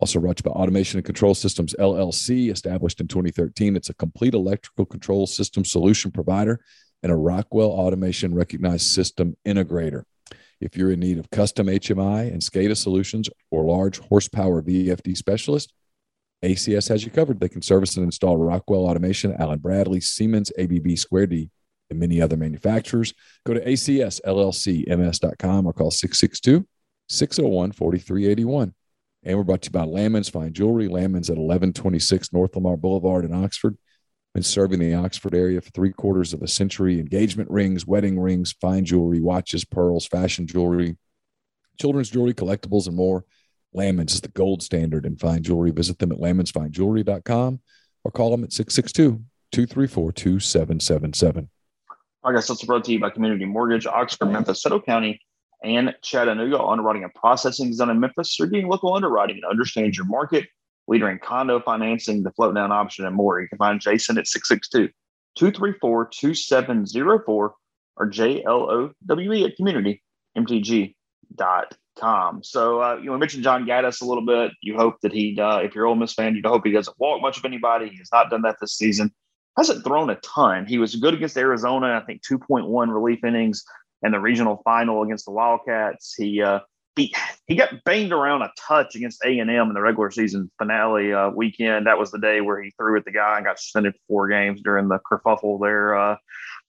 Also 0.00 0.18
brought 0.18 0.36
to 0.38 0.42
you 0.44 0.50
by 0.50 0.58
Automation 0.58 0.98
and 0.98 1.04
Control 1.04 1.34
Systems 1.34 1.74
LLC, 1.78 2.50
established 2.50 3.00
in 3.00 3.06
2013. 3.06 3.76
It's 3.76 3.90
a 3.90 3.94
complete 3.94 4.34
electrical 4.34 4.86
control 4.86 5.26
system 5.26 5.64
solution 5.64 6.10
provider 6.10 6.60
and 7.02 7.12
a 7.12 7.16
Rockwell 7.16 7.70
Automation 7.70 8.34
recognized 8.34 8.86
system 8.86 9.36
integrator. 9.46 10.02
If 10.60 10.76
you're 10.76 10.90
in 10.90 11.00
need 11.00 11.18
of 11.18 11.30
custom 11.30 11.66
HMI 11.68 12.32
and 12.32 12.40
SCADA 12.40 12.76
solutions 12.76 13.28
or 13.50 13.64
large 13.64 13.98
horsepower 13.98 14.62
VFD 14.62 15.16
specialist, 15.16 15.72
ACS 16.42 16.88
has 16.88 17.04
you 17.04 17.10
covered. 17.10 17.40
They 17.40 17.48
can 17.48 17.62
service 17.62 17.96
and 17.96 18.04
install 18.04 18.36
Rockwell 18.36 18.86
Automation, 18.86 19.34
Allen 19.38 19.60
Bradley, 19.60 20.00
Siemens, 20.00 20.50
ABB 20.58 20.96
Square 20.96 21.28
D, 21.28 21.50
and 21.90 21.98
many 21.98 22.20
other 22.20 22.36
manufacturers. 22.36 23.14
Go 23.46 23.54
to 23.54 23.64
acsllcms.com 23.64 24.26
or 25.66 25.72
call 25.72 25.90
662 25.90 26.66
601 27.08 27.72
4381. 27.72 28.74
And 29.24 29.38
we're 29.38 29.44
brought 29.44 29.62
to 29.62 29.68
you 29.68 29.72
by 29.72 29.84
Lamons 29.84 30.28
Fine 30.28 30.52
Jewelry. 30.52 30.88
Lamons 30.88 31.30
at 31.30 31.36
1126 31.36 32.32
North 32.32 32.54
Lamar 32.54 32.76
Boulevard 32.76 33.24
in 33.24 33.32
Oxford. 33.32 33.76
Been 34.34 34.42
serving 34.42 34.80
the 34.80 34.94
Oxford 34.94 35.34
area 35.34 35.60
for 35.60 35.70
three 35.70 35.92
quarters 35.92 36.34
of 36.34 36.42
a 36.42 36.48
century. 36.48 36.98
Engagement 36.98 37.50
rings, 37.50 37.86
wedding 37.86 38.18
rings, 38.18 38.52
fine 38.60 38.84
jewelry, 38.84 39.20
watches, 39.20 39.64
pearls, 39.64 40.06
fashion 40.06 40.46
jewelry, 40.46 40.96
children's 41.80 42.10
jewelry, 42.10 42.34
collectibles, 42.34 42.86
and 42.86 42.96
more. 42.96 43.24
Lamons 43.72 44.14
is 44.14 44.20
the 44.20 44.28
gold 44.28 44.62
standard 44.62 45.06
in 45.06 45.16
fine 45.16 45.42
jewelry. 45.42 45.70
Visit 45.70 45.98
them 45.98 46.12
at 46.12 46.18
lamonsfinejewelry.com 46.18 47.60
or 48.04 48.10
call 48.10 48.30
them 48.30 48.44
at 48.44 48.52
662 48.52 49.22
234 49.52 50.12
2777. 50.12 51.48
I 52.24 52.32
guess 52.32 52.48
that's 52.48 52.64
brought 52.64 52.84
to 52.84 52.92
you 52.92 52.98
by 52.98 53.10
Community 53.10 53.44
Mortgage, 53.44 53.86
Oxford, 53.86 54.26
Memphis, 54.26 54.62
Settle 54.62 54.80
County, 54.80 55.20
and 55.64 55.94
Chattanooga. 56.02 56.60
Underwriting 56.60 57.04
and 57.04 57.14
processing 57.14 57.70
is 57.70 57.78
done 57.78 57.90
in 57.90 57.98
Memphis. 57.98 58.38
You're 58.38 58.48
getting 58.48 58.68
local 58.68 58.94
underwriting 58.94 59.36
and 59.36 59.44
understands 59.44 59.96
your 59.96 60.06
market. 60.06 60.46
Leader 60.86 61.08
in 61.08 61.18
condo 61.18 61.60
financing, 61.60 62.22
the 62.22 62.30
float 62.32 62.54
down 62.54 62.70
option, 62.70 63.06
and 63.06 63.16
more. 63.16 63.40
You 63.40 63.48
can 63.48 63.56
find 63.56 63.80
Jason 63.80 64.18
at 64.18 64.26
662 64.26 64.92
234 65.36 66.10
2704 66.12 67.54
or 67.96 68.10
JLOWE 68.10 69.44
at 69.44 69.56
communitymtg.com. 70.36 72.42
So, 72.42 72.82
uh, 72.82 72.96
you 72.96 73.06
know, 73.06 73.16
mentioned 73.16 73.44
John 73.44 73.64
Gaddis 73.64 74.02
a 74.02 74.04
little 74.04 74.26
bit. 74.26 74.50
You 74.62 74.76
hope 74.76 74.96
that 75.02 75.12
he, 75.12 75.38
uh, 75.40 75.58
if 75.58 75.74
you're 75.74 75.86
Ole 75.86 75.94
Miss 75.94 76.12
fan, 76.12 76.34
you 76.34 76.42
hope 76.44 76.66
he 76.66 76.72
doesn't 76.72 76.98
walk 76.98 77.22
much 77.22 77.38
of 77.38 77.46
anybody. 77.46 77.88
He 77.88 77.96
has 77.98 78.10
not 78.12 78.30
done 78.30 78.42
that 78.42 78.56
this 78.60 78.76
season. 78.76 79.14
Hasn't 79.56 79.84
thrown 79.84 80.10
a 80.10 80.16
ton. 80.16 80.66
He 80.66 80.78
was 80.78 80.96
good 80.96 81.14
against 81.14 81.38
Arizona, 81.38 81.96
I 81.96 82.00
think 82.04 82.22
2.1 82.28 82.92
relief 82.92 83.22
innings 83.24 83.64
in 84.04 84.12
the 84.12 84.20
regional 84.20 84.60
final 84.64 85.02
against 85.02 85.24
the 85.24 85.32
Wildcats. 85.32 86.14
He, 86.14 86.42
uh, 86.42 86.60
he 86.96 87.14
he 87.46 87.56
got 87.56 87.82
banged 87.84 88.12
around 88.12 88.42
a 88.42 88.52
touch 88.56 88.94
against 88.94 89.24
A 89.24 89.38
and 89.38 89.50
M 89.50 89.68
in 89.68 89.74
the 89.74 89.80
regular 89.80 90.10
season 90.10 90.50
finale 90.58 91.12
uh, 91.12 91.30
weekend. 91.30 91.86
That 91.86 91.98
was 91.98 92.10
the 92.10 92.18
day 92.18 92.40
where 92.40 92.62
he 92.62 92.70
threw 92.78 92.96
at 92.96 93.04
the 93.04 93.10
guy 93.10 93.36
and 93.36 93.44
got 93.44 93.58
suspended 93.58 93.94
for 93.94 94.00
four 94.08 94.28
games 94.28 94.60
during 94.62 94.88
the 94.88 95.00
kerfuffle 95.00 95.60
there 95.60 95.96
uh, 95.96 96.16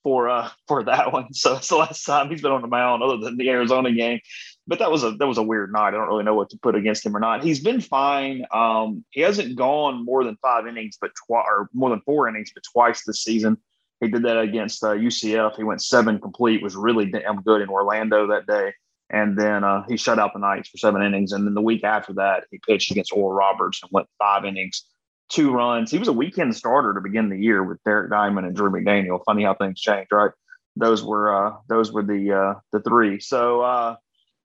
for 0.04 0.30
uh, 0.30 0.50
for 0.68 0.84
that 0.84 1.14
one. 1.14 1.28
So 1.34 1.58
it's 1.58 1.68
the 1.68 1.76
last 1.76 2.04
time 2.06 2.30
he's 2.30 2.42
been 2.42 2.52
on 2.52 2.62
the 2.62 2.68
mound 2.68 3.04
other 3.04 3.18
than 3.18 3.38
the 3.38 3.50
Arizona 3.50 3.92
game. 3.92 4.20
But 4.68 4.80
that 4.80 4.90
was 4.90 5.04
a 5.04 5.12
that 5.12 5.28
was 5.28 5.38
a 5.38 5.44
weird 5.44 5.72
night. 5.72 5.90
I 5.90 5.92
don't 5.92 6.08
really 6.08 6.24
know 6.24 6.34
what 6.34 6.50
to 6.52 6.58
put 6.58 6.76
against 6.76 7.06
him 7.06 7.16
or 7.16 7.20
not. 7.20 7.44
He's 7.44 7.60
been 7.60 7.82
fine. 7.82 8.46
Um, 8.52 9.06
he 9.12 9.22
hasn't 9.22 9.56
gone 9.56 10.04
more 10.04 10.24
than 10.24 10.38
five 10.42 10.66
innings, 10.66 10.98
but 11.00 11.12
twice 11.28 11.46
or 11.48 11.70
more 11.74 11.92
than 11.92 12.02
four 12.02 12.28
innings, 12.28 12.52
but 12.54 12.64
twice 12.74 13.04
this 13.04 13.24
season. 13.24 13.58
He 14.02 14.10
did 14.10 14.24
that 14.24 14.40
against 14.40 14.84
uh, 14.84 14.90
UCF. 14.90 15.56
He 15.56 15.64
went 15.64 15.82
seven 15.82 16.20
complete. 16.20 16.62
Was 16.62 16.76
really 16.76 17.06
damn 17.06 17.42
good 17.42 17.62
in 17.62 17.70
Orlando 17.70 18.28
that 18.28 18.46
day. 18.46 18.74
And 19.10 19.38
then 19.38 19.64
uh, 19.64 19.84
he 19.88 19.98
shut 19.98 20.20
out 20.20 20.34
the 20.34 20.40
Knights 20.40 20.70
for 20.70 20.78
seven 20.78 21.02
innings. 21.04 21.32
And 21.32 21.46
then 21.46 21.54
the 21.54 21.62
week 21.62 21.84
after 21.84 22.14
that, 22.14 22.46
he 22.52 22.60
pitched 22.68 22.92
against 22.92 23.14
Oral 23.14 23.34
Roberts 23.36 23.82
and 23.84 23.92
went 23.92 24.08
five 24.18 24.46
innings, 24.46 24.84
two 25.30 25.54
runs. 25.54 25.92
He 25.92 26.00
was 26.00 26.08
a 26.08 26.14
weekend 26.14 26.56
starter 26.56 26.94
to 26.94 27.02
begin 27.02 27.30
the 27.30 27.38
year 27.38 27.64
with 27.64 27.78
Derek 27.86 28.10
Diamond 28.10 28.48
and 28.48 28.56
Drew 28.56 28.72
McDaniel. 28.72 29.20
Funny 29.26 29.44
how 29.44 29.54
things 29.54 29.80
change, 29.80 30.08
right? 30.12 30.32
Those 30.76 31.04
were 31.04 31.34
uh, 31.34 31.58
those 31.70 31.92
were 31.92 32.04
the 32.04 32.34
uh, 32.34 32.60
the 32.74 32.82
three. 32.82 33.20
So 33.20 33.62
uh, 33.62 33.96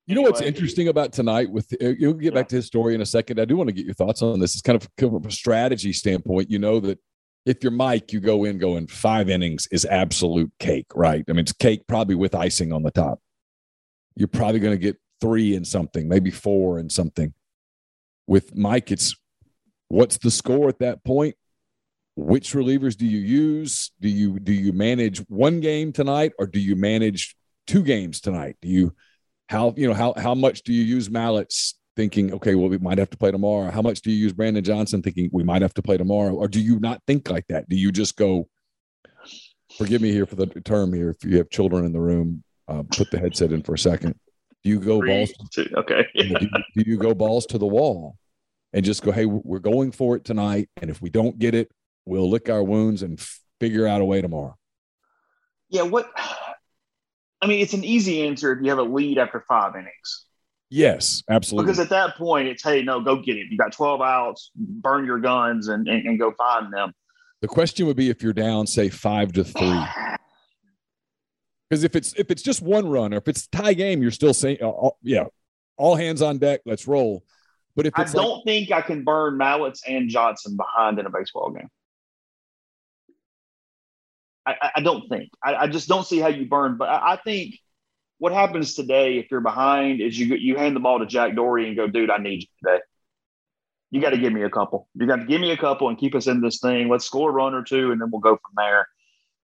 you 0.06 0.14
know 0.14 0.22
what's 0.22 0.40
interesting 0.40 0.88
about 0.88 1.12
tonight? 1.12 1.50
With 1.50 1.72
you'll 1.80 2.14
get 2.14 2.34
back 2.34 2.48
to 2.48 2.56
his 2.56 2.66
story 2.66 2.94
in 2.94 3.00
a 3.00 3.06
second. 3.06 3.40
I 3.40 3.46
do 3.46 3.56
want 3.56 3.68
to 3.68 3.72
get 3.72 3.84
your 3.84 3.94
thoughts 3.94 4.22
on 4.22 4.38
this. 4.38 4.54
It's 4.54 4.62
kind 4.62 4.76
of, 4.76 4.88
kind 4.96 5.14
of 5.14 5.26
a 5.26 5.30
strategy 5.30 5.92
standpoint. 5.92 6.50
You 6.50 6.58
know 6.58 6.80
that 6.80 6.98
if 7.46 7.62
you're 7.62 7.72
Mike, 7.72 8.12
you 8.12 8.20
go 8.20 8.44
in 8.44 8.59
going 8.59 8.87
five 8.87 9.31
innings 9.31 9.66
is 9.72 9.85
absolute 9.87 10.53
cake, 10.59 10.87
right? 10.94 11.24
I 11.29 11.33
mean, 11.33 11.40
it's 11.40 11.53
cake 11.53 11.87
probably 11.87 12.14
with 12.14 12.35
icing 12.35 12.72
on 12.72 12.83
the 12.83 12.90
top 12.90 13.20
you're 14.20 14.29
probably 14.29 14.61
going 14.61 14.74
to 14.74 14.79
get 14.79 14.98
three 15.20 15.57
and 15.57 15.66
something, 15.66 16.09
maybe 16.09 16.31
four 16.31 16.79
and 16.79 16.90
something. 16.90 17.33
With 18.26 18.55
Mike, 18.55 18.90
it's 18.90 19.14
what's 19.88 20.18
the 20.18 20.31
score 20.31 20.68
at 20.68 20.79
that 20.81 21.03
point? 21.05 21.37
Which 22.16 22.53
relievers 22.53 22.96
do 22.96 23.07
you 23.07 23.18
use? 23.18 23.92
Do 24.00 24.09
you 24.09 24.38
do 24.38 24.53
you 24.53 24.72
manage 24.72 25.18
one 25.29 25.61
game 25.61 25.92
tonight 25.92 26.33
or 26.38 26.46
do 26.46 26.61
you 26.61 26.76
manage 26.76 27.35
two 27.66 27.83
games 27.83 28.20
tonight? 28.20 28.57
Do 28.61 28.68
you 28.68 28.94
how 29.48 29.74
you 29.76 29.88
know 29.88 29.94
how 29.94 30.14
how 30.16 30.35
much 30.35 30.62
do 30.62 30.72
you 30.72 30.83
use 30.83 31.09
Mallitz 31.09 31.74
thinking 32.00 32.32
okay 32.32 32.54
well 32.54 32.70
we 32.70 32.78
might 32.78 32.96
have 32.96 33.10
to 33.10 33.18
play 33.18 33.30
tomorrow? 33.30 33.70
How 33.70 33.82
much 33.82 34.00
do 34.00 34.10
you 34.10 34.16
use 34.16 34.32
Brandon 34.32 34.64
Johnson 34.64 35.02
thinking 35.02 35.28
we 35.34 35.44
might 35.44 35.60
have 35.60 35.74
to 35.74 35.82
play 35.82 35.98
tomorrow? 35.98 36.32
Or 36.34 36.48
do 36.48 36.58
you 36.58 36.80
not 36.80 37.02
think 37.06 37.28
like 37.28 37.46
that? 37.48 37.68
Do 37.68 37.76
you 37.76 37.92
just 37.92 38.16
go 38.16 38.48
forgive 39.76 40.00
me 40.00 40.10
here 40.10 40.24
for 40.24 40.36
the 40.36 40.46
term 40.46 40.94
here 40.94 41.10
if 41.10 41.22
you 41.22 41.36
have 41.36 41.50
children 41.50 41.84
in 41.84 41.92
the 41.92 42.00
room 42.00 42.42
uh, 42.68 42.84
put 42.96 43.10
the 43.10 43.18
headset 43.18 43.52
in 43.52 43.62
for 43.62 43.74
a 43.74 43.78
second. 43.78 44.14
Do 44.62 44.70
you 44.70 44.80
go 44.80 45.00
Three, 45.00 45.10
balls? 45.10 45.32
two, 45.52 45.66
okay. 45.76 46.06
do, 46.16 46.26
you, 46.26 46.48
do 46.76 46.90
you 46.90 46.96
go 46.96 47.14
balls 47.14 47.44
to 47.46 47.58
the 47.58 47.66
wall 47.66 48.16
and 48.72 48.84
just 48.84 49.02
go, 49.02 49.12
hey, 49.12 49.26
we're 49.26 49.58
going 49.58 49.92
for 49.92 50.16
it 50.16 50.24
tonight, 50.24 50.68
and 50.80 50.90
if 50.90 51.02
we 51.02 51.10
don't 51.10 51.38
get 51.38 51.54
it, 51.54 51.70
we'll 52.06 52.30
lick 52.30 52.48
our 52.48 52.62
wounds 52.62 53.02
and 53.02 53.20
figure 53.58 53.86
out 53.86 54.00
a 54.00 54.04
way 54.04 54.22
tomorrow. 54.22 54.56
Yeah. 55.68 55.82
What? 55.82 56.10
I 57.42 57.46
mean, 57.46 57.60
it's 57.60 57.74
an 57.74 57.84
easy 57.84 58.26
answer 58.26 58.52
if 58.52 58.62
you 58.62 58.70
have 58.70 58.78
a 58.78 58.82
lead 58.82 59.18
after 59.18 59.44
five 59.48 59.74
innings. 59.74 60.26
Yes, 60.70 61.24
absolutely. 61.28 61.66
Because 61.66 61.80
at 61.80 61.90
that 61.90 62.16
point, 62.16 62.46
it's 62.48 62.62
hey, 62.62 62.83
no, 62.83 63.00
go 63.00 63.16
get 63.16 63.37
it. 63.37 63.48
You 63.50 63.59
got 63.59 63.72
twelve 63.72 64.00
outs, 64.00 64.52
burn 64.54 65.04
your 65.04 65.18
guns, 65.18 65.68
and 65.68 65.88
and, 65.88 66.06
and 66.06 66.18
go 66.18 66.33
find 66.38 66.72
them. 66.72 66.92
The 67.42 67.48
question 67.48 67.87
would 67.87 67.96
be 67.96 68.09
if 68.09 68.22
you're 68.22 68.33
down, 68.33 68.66
say 68.66 68.88
five 68.88 69.33
to 69.33 69.44
three. 69.44 69.85
Because 71.68 71.85
if 71.85 71.94
it's 71.94 72.12
if 72.14 72.33
it's 72.33 72.42
just 72.42 72.62
one 72.62 72.88
run 72.88 73.14
or 73.14 73.18
if 73.18 73.28
it's 73.28 73.46
tie 73.46 73.74
game, 73.74 74.02
you're 74.02 74.11
still 74.11 74.35
saying, 74.35 74.59
uh, 74.61 74.66
all, 74.66 74.98
yeah, 75.02 75.26
all 75.76 75.94
hands 75.94 76.20
on 76.20 76.38
deck, 76.38 76.62
let's 76.66 76.88
roll. 76.88 77.22
But 77.76 77.87
if 77.87 77.92
I 77.96 78.02
don't 78.02 78.38
like, 78.38 78.44
think 78.44 78.72
I 78.72 78.80
can 78.80 79.04
burn 79.04 79.38
Mallitz 79.38 79.83
and 79.87 80.11
Johnson 80.11 80.56
behind 80.56 80.98
in 80.98 81.06
a 81.06 81.11
baseball 81.11 81.50
game. 81.50 81.68
I, 84.44 84.70
I 84.76 84.80
don't 84.80 85.09
think. 85.09 85.30
I, 85.44 85.54
I, 85.54 85.66
just 85.68 85.88
don't 85.88 86.04
see 86.04 86.18
how 86.18 86.28
you 86.28 86.46
burn. 86.46 86.76
But 86.76 86.88
I, 86.88 87.12
I, 87.12 87.16
think 87.16 87.54
what 88.20 88.35
happens 88.35 88.74
today, 88.74 89.18
if 89.18 89.30
you're 89.30 89.40
behind, 89.40 90.02
is 90.02 90.16
you 90.16 90.37
you 90.37 90.56
hand 90.56 90.76
the 90.76 90.80
ball 90.80 90.98
to 90.98 91.06
Jack 91.06 91.35
Dougherty 91.35 91.68
and 91.68 91.76
go, 91.76 91.88
dude, 91.88 92.11
I 92.11 92.18
need 92.18 92.42
you 92.42 92.48
today. 92.62 92.83
You 93.90 94.00
got 94.00 94.11
to 94.11 94.18
give 94.18 94.33
me 94.33 94.42
a 94.42 94.50
couple. 94.50 94.87
You 94.94 95.06
got 95.06 95.16
to 95.16 95.24
give 95.24 95.40
me 95.40 95.50
a 95.52 95.56
couple 95.56 95.88
and 95.88 95.98
keep 95.98 96.14
us 96.14 96.26
in 96.26 96.42
this 96.42 96.61
thing. 96.61 96.90
Let's 96.90 97.06
score 97.06 97.30
a 97.30 97.33
run 97.33 97.54
or 97.54 97.64
two, 97.64 97.92
and 97.92 98.00
then 98.00 98.11
we'll 98.11 98.20
go 98.20 98.37
from 98.37 98.52
there. 98.56 98.88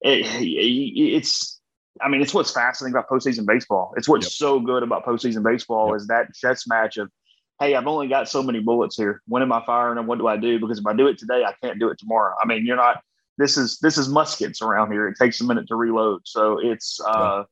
It, 0.03 0.27
it, 0.43 1.17
it's 1.17 1.59
I 2.03 2.11
mean, 2.11 2.21
it's 2.21 2.35
what's 2.35 2.51
fascinating 2.51 2.95
about 2.95 3.09
postseason 3.09 3.47
baseball. 3.47 3.95
It's 3.97 4.09
what's 4.09 4.27
yep. 4.27 4.33
so 4.33 4.61
good 4.61 4.83
about 4.83 5.07
postseason 5.07 5.43
baseball 5.43 5.89
yep. 5.89 5.97
is 5.97 6.07
that 6.09 6.35
chess 6.35 6.69
match 6.69 6.99
of, 6.99 7.11
hey, 7.59 7.75
I've 7.75 7.87
only 7.87 8.09
got 8.09 8.29
so 8.29 8.43
many 8.43 8.61
bullets 8.61 8.95
here. 8.95 9.23
When 9.27 9.41
am 9.41 9.53
I 9.53 9.65
firing 9.65 9.97
and 9.97 10.07
what 10.07 10.19
do 10.19 10.27
I 10.27 10.37
do? 10.37 10.61
Because 10.61 10.79
if 10.79 10.87
I 10.87 10.93
do 10.93 11.07
it 11.07 11.17
today, 11.17 11.45
I 11.45 11.55
can't 11.65 11.81
do 11.81 11.89
it 11.89 11.99
tomorrow. 11.99 12.35
I 12.41 12.47
mean, 12.47 12.67
you're 12.67 12.77
not. 12.77 13.03
This 13.39 13.57
is 13.57 13.79
this 13.79 13.97
is 13.97 14.11
muskets 14.11 14.61
around 14.61 14.93
here. 14.93 15.09
It 15.09 15.17
takes 15.19 15.41
a 15.41 15.45
minute 15.45 15.67
to 15.69 15.77
reload. 15.77 16.21
So 16.25 16.59
it's. 16.63 17.01
uh 17.01 17.45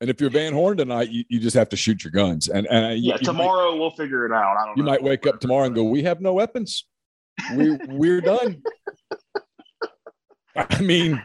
and 0.00 0.08
if 0.08 0.20
you're 0.20 0.30
Van 0.30 0.52
Horn 0.52 0.76
tonight, 0.76 1.10
you, 1.10 1.24
you 1.28 1.40
just 1.40 1.56
have 1.56 1.68
to 1.70 1.76
shoot 1.76 2.04
your 2.04 2.10
guns. 2.10 2.48
And 2.48 2.66
and 2.68 2.98
yeah, 3.02 3.16
tomorrow 3.16 3.72
might, 3.72 3.80
we'll 3.80 3.90
figure 3.90 4.26
it 4.26 4.32
out. 4.32 4.56
I 4.56 4.66
don't. 4.66 4.76
You 4.78 4.82
know. 4.82 4.90
might 4.90 5.02
wake 5.02 5.26
up 5.26 5.40
tomorrow 5.40 5.66
and 5.66 5.74
go, 5.74 5.84
"We 5.84 6.02
have 6.04 6.20
no 6.20 6.34
weapons. 6.34 6.86
We 7.54 7.76
we're 7.88 8.20
done." 8.20 8.62
I 10.56 10.80
mean, 10.80 11.22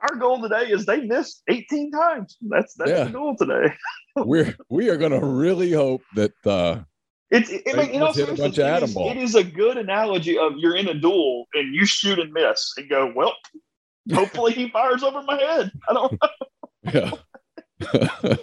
our 0.00 0.16
goal 0.16 0.40
today 0.40 0.70
is 0.70 0.86
they 0.86 1.00
missed 1.00 1.42
18 1.48 1.90
times. 1.90 2.36
That's 2.42 2.74
that's 2.74 2.90
yeah. 2.90 3.04
the 3.04 3.10
goal 3.10 3.36
today. 3.36 3.74
We're 4.16 4.54
we 4.68 4.90
are 4.90 4.96
going 4.96 5.12
to 5.12 5.24
really 5.24 5.72
hope 5.72 6.02
that 6.16 6.32
uh, 6.44 6.80
it's 7.30 7.48
it, 7.50 7.62
it, 7.64 7.94
you 7.94 8.00
know, 8.00 8.12
hit 8.12 8.28
a 8.28 8.34
bunch 8.34 8.58
of 8.58 8.66
atom 8.66 8.90
it 8.94 9.16
is 9.16 9.34
a 9.34 9.42
good 9.42 9.78
analogy 9.78 10.36
of 10.36 10.52
you're 10.58 10.76
in 10.76 10.88
a 10.88 10.94
duel 10.94 11.46
and 11.54 11.74
you 11.74 11.86
shoot 11.86 12.18
and 12.18 12.30
miss 12.32 12.74
and 12.76 12.90
go, 12.90 13.10
well, 13.16 13.34
hopefully 14.12 14.52
he 14.52 14.68
fires 14.68 15.02
over 15.02 15.22
my 15.22 15.38
head. 15.38 15.72
I 15.88 15.94
don't 15.94 16.12
know. 16.12 16.28
Yeah. 16.92 17.10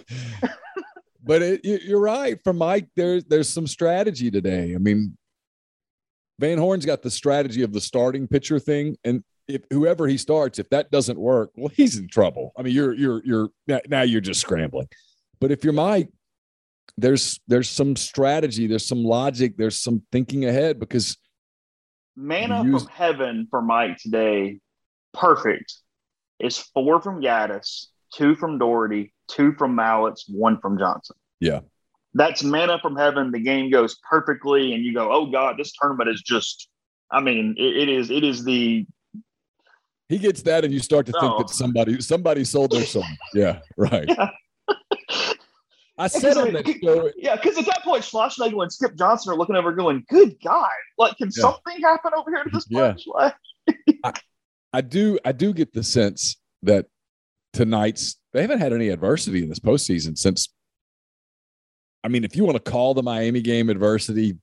but 1.22 1.42
it, 1.42 1.64
you're 1.64 2.00
right. 2.00 2.38
For 2.44 2.52
Mike, 2.52 2.88
there's 2.96 3.24
there's 3.24 3.48
some 3.48 3.66
strategy 3.66 4.30
today. 4.30 4.74
I 4.74 4.78
mean, 4.78 5.16
Van 6.38 6.58
Horn's 6.58 6.86
got 6.86 7.02
the 7.02 7.10
strategy 7.10 7.62
of 7.62 7.72
the 7.72 7.80
starting 7.80 8.26
pitcher 8.26 8.58
thing, 8.58 8.96
and 9.04 9.22
if 9.48 9.62
whoever 9.70 10.06
he 10.06 10.16
starts, 10.16 10.58
if 10.58 10.68
that 10.70 10.90
doesn't 10.90 11.18
work, 11.18 11.50
well, 11.56 11.72
he's 11.74 11.98
in 11.98 12.08
trouble. 12.08 12.52
I 12.56 12.62
mean, 12.62 12.74
you're 12.74 12.94
you're 12.94 13.22
you're 13.24 13.48
now 13.88 14.02
you're 14.02 14.20
just 14.20 14.40
scrambling. 14.40 14.88
But 15.40 15.50
if 15.50 15.64
you're 15.64 15.72
Mike, 15.72 16.08
there's 16.96 17.40
there's 17.48 17.68
some 17.68 17.96
strategy, 17.96 18.66
there's 18.66 18.86
some 18.86 19.02
logic, 19.04 19.56
there's 19.56 19.78
some 19.78 20.02
thinking 20.12 20.44
ahead 20.44 20.78
because 20.78 21.16
manna 22.16 22.64
use- 22.64 22.82
from 22.82 22.92
heaven 22.92 23.46
for 23.50 23.62
Mike 23.62 23.98
today, 23.98 24.60
perfect, 25.12 25.74
It's 26.38 26.58
four 26.58 27.00
from 27.00 27.20
Gaddis, 27.20 27.86
two 28.14 28.34
from 28.34 28.58
Dougherty, 28.58 29.12
two 29.28 29.52
from 29.54 29.76
Mallitz, 29.76 30.22
one 30.28 30.60
from 30.60 30.78
Johnson. 30.78 31.16
Yeah. 31.40 31.60
That's 32.14 32.42
manna 32.42 32.78
from 32.82 32.96
heaven. 32.96 33.30
The 33.30 33.38
game 33.40 33.70
goes 33.70 33.96
perfectly, 34.08 34.72
and 34.74 34.84
you 34.84 34.92
go, 34.92 35.12
oh 35.12 35.26
God, 35.26 35.56
this 35.58 35.72
tournament 35.80 36.10
is 36.10 36.20
just 36.22 36.68
I 37.12 37.20
mean, 37.20 37.54
it, 37.58 37.76
it 37.76 37.88
is 37.88 38.10
it 38.10 38.24
is 38.24 38.44
the 38.44 38.86
he 40.08 40.18
gets 40.18 40.42
that, 40.42 40.64
and 40.64 40.72
you 40.74 40.80
start 40.80 41.06
to 41.06 41.12
think 41.12 41.32
Oh. 41.34 41.38
that 41.38 41.50
somebody 41.50 42.00
somebody 42.00 42.44
sold 42.44 42.72
their 42.72 42.84
soul. 42.84 43.04
Yeah, 43.34 43.60
right. 43.76 44.08
Yeah. 44.08 44.30
I 45.98 46.06
said 46.08 46.36
on 46.38 46.52
that 46.54 46.66
show. 46.82 47.10
yeah, 47.16 47.36
because 47.36 47.58
at 47.58 47.66
that 47.66 47.82
point, 47.84 48.02
Schlossnagel 48.02 48.62
and 48.62 48.72
Skip 48.72 48.96
Johnson 48.96 49.32
are 49.32 49.36
looking 49.36 49.54
over, 49.54 49.72
going, 49.72 50.02
"Good 50.08 50.34
God! 50.42 50.68
Like, 50.98 51.16
can 51.18 51.26
Yeah. 51.28 51.42
something 51.42 51.80
happen 51.82 52.12
over 52.16 52.30
here 52.34 52.42
to 52.42 52.50
this 52.50 52.66
Yeah. 52.70 52.94
bunch?" 52.94 53.02
Like, 53.06 53.34
I 54.72 54.80
do 54.80 55.18
I 55.24 55.32
do 55.32 55.52
get 55.52 55.72
the 55.74 55.82
sense 55.82 56.36
that 56.62 56.86
tonight's 57.52 58.16
they 58.32 58.42
haven't 58.42 58.60
had 58.60 58.72
any 58.72 58.88
adversity 58.88 59.42
in 59.42 59.48
this 59.48 59.58
postseason 59.58 60.16
since. 60.16 60.52
I 62.02 62.08
mean, 62.08 62.24
if 62.24 62.34
you 62.34 62.44
want 62.44 62.62
to 62.62 62.70
call 62.70 62.94
the 62.94 63.02
Miami 63.02 63.42
game 63.42 63.68
adversity, 63.68 64.38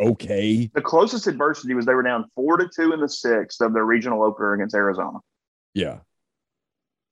okay. 0.00 0.70
the 0.74 0.80
closest 0.80 1.26
adversity 1.26 1.74
was 1.74 1.86
they 1.86 1.94
were 1.94 2.02
down 2.02 2.24
four 2.34 2.56
to 2.56 2.68
two 2.74 2.92
in 2.92 3.00
the 3.00 3.08
sixth 3.08 3.60
of 3.60 3.74
their 3.74 3.84
regional 3.84 4.24
opener 4.24 4.54
against 4.54 4.74
Arizona. 4.74 5.18
Yeah. 5.74 5.98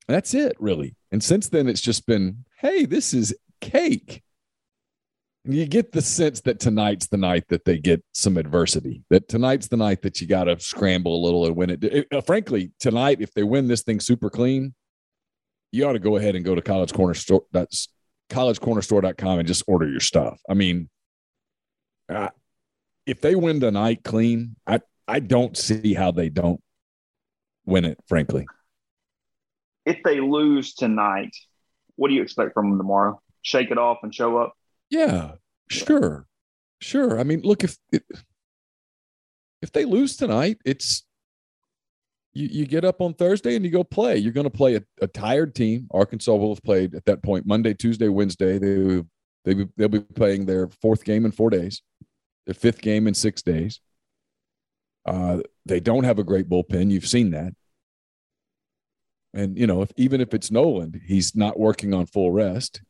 That's 0.08 0.34
it, 0.34 0.56
really. 0.58 0.96
And 1.12 1.22
since 1.22 1.48
then, 1.48 1.68
it's 1.68 1.80
just 1.80 2.06
been, 2.06 2.44
hey, 2.58 2.86
this 2.86 3.14
is 3.14 3.36
cake. 3.60 4.22
And 5.44 5.54
you 5.54 5.66
get 5.66 5.92
the 5.92 6.02
sense 6.02 6.40
that 6.42 6.58
tonight's 6.58 7.06
the 7.06 7.16
night 7.16 7.44
that 7.48 7.64
they 7.64 7.78
get 7.78 8.02
some 8.12 8.36
adversity, 8.36 9.02
that 9.10 9.28
tonight's 9.28 9.68
the 9.68 9.76
night 9.76 10.02
that 10.02 10.20
you 10.20 10.26
got 10.26 10.44
to 10.44 10.58
scramble 10.58 11.14
a 11.14 11.22
little 11.24 11.46
and 11.46 11.54
win 11.54 11.70
it. 11.70 11.84
It- 11.84 12.08
uh, 12.12 12.20
frankly, 12.22 12.72
tonight, 12.80 13.18
if 13.20 13.32
they 13.34 13.42
win 13.42 13.68
this 13.68 13.82
thing 13.82 14.00
super 14.00 14.30
clean, 14.30 14.74
you 15.74 15.86
ought 15.86 15.94
to 15.94 15.98
go 15.98 16.16
ahead 16.16 16.36
and 16.36 16.44
go 16.44 16.54
to 16.54 16.62
college 16.62 16.92
corner 16.92 17.14
store. 17.14 17.42
That's 17.52 17.88
collegecornerstore.com 18.30 19.40
and 19.40 19.48
just 19.48 19.64
order 19.66 19.88
your 19.88 20.00
stuff. 20.00 20.40
I 20.48 20.54
mean, 20.54 20.88
uh, 22.08 22.28
if 23.06 23.20
they 23.20 23.34
win 23.34 23.60
tonight 23.60 24.04
clean, 24.04 24.54
I, 24.66 24.80
I 25.08 25.18
don't 25.18 25.56
see 25.56 25.92
how 25.92 26.12
they 26.12 26.28
don't 26.28 26.60
win 27.66 27.84
it, 27.84 27.98
frankly. 28.06 28.46
If 29.84 30.02
they 30.04 30.20
lose 30.20 30.74
tonight, 30.74 31.36
what 31.96 32.08
do 32.08 32.14
you 32.14 32.22
expect 32.22 32.54
from 32.54 32.70
them 32.70 32.78
tomorrow? 32.78 33.20
Shake 33.42 33.70
it 33.70 33.78
off 33.78 33.98
and 34.02 34.14
show 34.14 34.38
up. 34.38 34.54
Yeah, 34.90 35.32
sure, 35.68 36.26
sure. 36.80 37.18
I 37.18 37.24
mean, 37.24 37.40
look 37.42 37.64
if 37.64 37.76
if 39.60 39.72
they 39.72 39.84
lose 39.84 40.16
tonight, 40.16 40.58
it's 40.64 41.04
you, 42.34 42.48
you 42.50 42.66
get 42.66 42.84
up 42.84 43.00
on 43.00 43.14
Thursday 43.14 43.56
and 43.56 43.64
you 43.64 43.70
go 43.70 43.84
play. 43.84 44.16
You're 44.16 44.32
going 44.32 44.44
to 44.44 44.50
play 44.50 44.76
a, 44.76 44.82
a 45.00 45.06
tired 45.06 45.54
team. 45.54 45.88
Arkansas 45.92 46.34
will 46.34 46.54
have 46.54 46.62
played 46.62 46.94
at 46.94 47.04
that 47.06 47.22
point 47.22 47.46
Monday, 47.46 47.74
Tuesday, 47.74 48.08
Wednesday. 48.08 48.58
They 48.58 49.02
they 49.44 49.66
they'll 49.76 49.88
be 49.88 50.00
playing 50.00 50.46
their 50.46 50.68
fourth 50.68 51.04
game 51.04 51.24
in 51.24 51.32
four 51.32 51.50
days, 51.50 51.82
their 52.46 52.54
fifth 52.54 52.80
game 52.80 53.06
in 53.06 53.14
six 53.14 53.42
days. 53.42 53.80
Uh, 55.06 55.40
they 55.66 55.80
don't 55.80 56.04
have 56.04 56.18
a 56.18 56.24
great 56.24 56.48
bullpen. 56.48 56.90
You've 56.90 57.06
seen 57.06 57.30
that. 57.30 57.52
And 59.32 59.58
you 59.58 59.66
know, 59.66 59.82
if 59.82 59.90
even 59.96 60.20
if 60.20 60.34
it's 60.34 60.50
Noland, 60.50 61.00
he's 61.06 61.36
not 61.36 61.58
working 61.58 61.94
on 61.94 62.06
full 62.06 62.30
rest. 62.30 62.82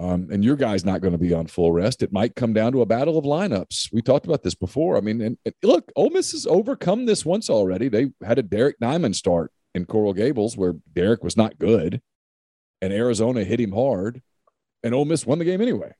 Um, 0.00 0.28
and 0.30 0.44
your 0.44 0.54
guy's 0.54 0.84
not 0.84 1.00
going 1.00 1.12
to 1.12 1.18
be 1.18 1.34
on 1.34 1.48
full 1.48 1.72
rest. 1.72 2.04
It 2.04 2.12
might 2.12 2.36
come 2.36 2.52
down 2.52 2.70
to 2.72 2.82
a 2.82 2.86
battle 2.86 3.18
of 3.18 3.24
lineups. 3.24 3.92
We 3.92 4.00
talked 4.00 4.26
about 4.26 4.44
this 4.44 4.54
before. 4.54 4.96
I 4.96 5.00
mean, 5.00 5.20
and, 5.20 5.38
and 5.44 5.54
look, 5.64 5.90
Ole 5.96 6.10
Miss 6.10 6.30
has 6.32 6.46
overcome 6.46 7.06
this 7.06 7.24
once 7.26 7.50
already. 7.50 7.88
They 7.88 8.10
had 8.22 8.38
a 8.38 8.42
Derek 8.44 8.78
Diamond 8.78 9.16
start 9.16 9.50
in 9.74 9.86
Coral 9.86 10.12
Gables 10.14 10.56
where 10.56 10.74
Derek 10.92 11.24
was 11.24 11.36
not 11.36 11.58
good, 11.58 12.00
and 12.80 12.92
Arizona 12.92 13.42
hit 13.42 13.58
him 13.60 13.72
hard, 13.72 14.22
and 14.84 14.94
Ole 14.94 15.04
Miss 15.04 15.26
won 15.26 15.40
the 15.40 15.44
game 15.44 15.60
anyway 15.60 15.92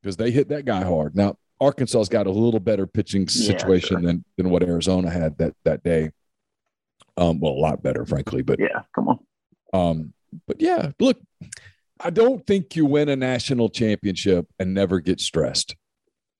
because 0.00 0.16
they 0.16 0.30
hit 0.30 0.48
that 0.50 0.64
guy 0.64 0.84
hard. 0.84 1.16
Now 1.16 1.36
Arkansas's 1.60 2.08
got 2.08 2.28
a 2.28 2.30
little 2.30 2.60
better 2.60 2.86
pitching 2.86 3.22
Yeah, 3.22 3.26
situation 3.58 3.88
sure. 3.88 4.00
than 4.02 4.24
than 4.36 4.50
what 4.50 4.62
Arizona 4.62 5.10
had 5.10 5.36
that 5.38 5.54
that 5.64 5.82
day. 5.82 6.10
Um, 7.16 7.40
well, 7.40 7.52
a 7.54 7.54
lot 7.54 7.82
better, 7.82 8.04
frankly, 8.04 8.42
but 8.42 8.60
Yeah, 8.60 8.82
come 8.94 9.08
on. 9.08 9.18
um, 9.72 10.12
but 10.46 10.60
yeah, 10.60 10.90
look, 11.00 11.18
I 12.00 12.10
don't 12.10 12.46
think 12.46 12.76
you 12.76 12.84
win 12.86 13.08
a 13.08 13.16
national 13.16 13.68
championship 13.70 14.46
and 14.58 14.74
never 14.74 15.00
get 15.00 15.20
stressed. 15.20 15.74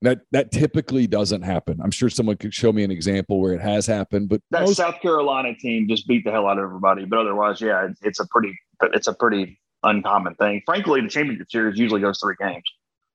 That 0.03 0.19
that 0.31 0.51
typically 0.51 1.07
doesn't 1.07 1.41
happen. 1.41 1.79
I'm 1.81 1.89
sure 1.89 2.09
someone 2.09 2.37
could 2.37 2.53
show 2.53 2.71
me 2.71 2.83
an 2.83 2.91
example 2.91 3.41
where 3.41 3.53
it 3.53 3.61
has 3.61 3.87
happened, 3.87 4.29
but 4.29 4.41
That 4.51 4.61
most, 4.61 4.75
South 4.77 5.01
Carolina 5.01 5.55
team 5.55 5.87
just 5.89 6.07
beat 6.07 6.23
the 6.23 6.29
hell 6.31 6.45
out 6.47 6.59
of 6.59 6.63
everybody. 6.63 7.05
But 7.05 7.19
otherwise, 7.19 7.59
yeah, 7.59 7.87
it's, 8.03 8.19
a 8.19 8.27
pretty, 8.27 8.55
it's 8.83 9.07
a 9.07 9.13
pretty 9.13 9.59
uncommon 9.81 10.35
thing. 10.35 10.61
Frankly, 10.67 11.01
the 11.01 11.09
championship 11.09 11.49
series 11.49 11.79
usually 11.79 12.01
goes 12.01 12.19
three 12.19 12.35
games. 12.39 12.63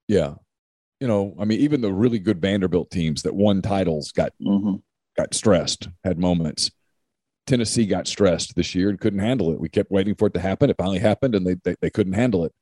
yeah, 0.08 0.34
you 0.98 1.06
know, 1.06 1.36
I 1.38 1.44
mean, 1.44 1.60
even 1.60 1.82
the 1.82 1.92
really 1.92 2.18
good 2.18 2.40
Vanderbilt 2.40 2.90
teams 2.90 3.22
that 3.22 3.34
won 3.34 3.62
titles 3.62 4.10
got 4.10 4.32
Mm-hmm. 4.42 4.76
got 5.16 5.34
stressed, 5.34 5.88
had 6.02 6.18
moments. 6.18 6.72
Tennessee 7.52 7.84
got 7.84 8.06
stressed 8.06 8.56
this 8.56 8.74
year 8.74 8.88
and 8.88 8.98
couldn't 8.98 9.18
handle 9.18 9.52
it. 9.52 9.60
We 9.60 9.68
kept 9.68 9.90
waiting 9.90 10.14
for 10.14 10.28
it 10.28 10.32
to 10.32 10.40
happen. 10.40 10.70
It 10.70 10.76
finally 10.78 10.98
happened, 10.98 11.34
and 11.34 11.46
they 11.46 11.56
they, 11.64 11.74
they 11.82 11.90
couldn't 11.90 12.14
handle 12.14 12.46
it. 12.46 12.52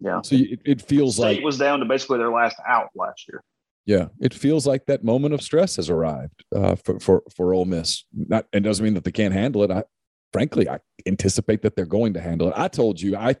Yeah. 0.00 0.22
So 0.22 0.36
it, 0.36 0.60
it 0.64 0.80
feels 0.80 1.16
State 1.16 1.36
like 1.36 1.44
was 1.44 1.58
down 1.58 1.80
to 1.80 1.84
basically 1.84 2.16
their 2.16 2.30
last 2.30 2.56
out 2.66 2.88
last 2.94 3.28
year. 3.28 3.44
Yeah, 3.84 4.06
it 4.22 4.32
feels 4.32 4.66
like 4.66 4.86
that 4.86 5.04
moment 5.04 5.34
of 5.34 5.42
stress 5.42 5.76
has 5.76 5.90
arrived 5.90 6.44
uh, 6.56 6.76
for 6.76 6.98
for 6.98 7.22
for 7.36 7.52
Ole 7.52 7.66
Miss. 7.66 8.04
Not 8.14 8.46
it 8.50 8.60
doesn't 8.60 8.82
mean 8.82 8.94
that 8.94 9.04
they 9.04 9.12
can't 9.12 9.34
handle 9.34 9.62
it. 9.64 9.70
I 9.70 9.84
frankly, 10.32 10.66
I 10.66 10.78
anticipate 11.04 11.60
that 11.60 11.76
they're 11.76 11.84
going 11.84 12.14
to 12.14 12.20
handle 12.20 12.48
it. 12.48 12.54
I 12.56 12.68
told 12.68 13.02
you, 13.02 13.16
I 13.16 13.36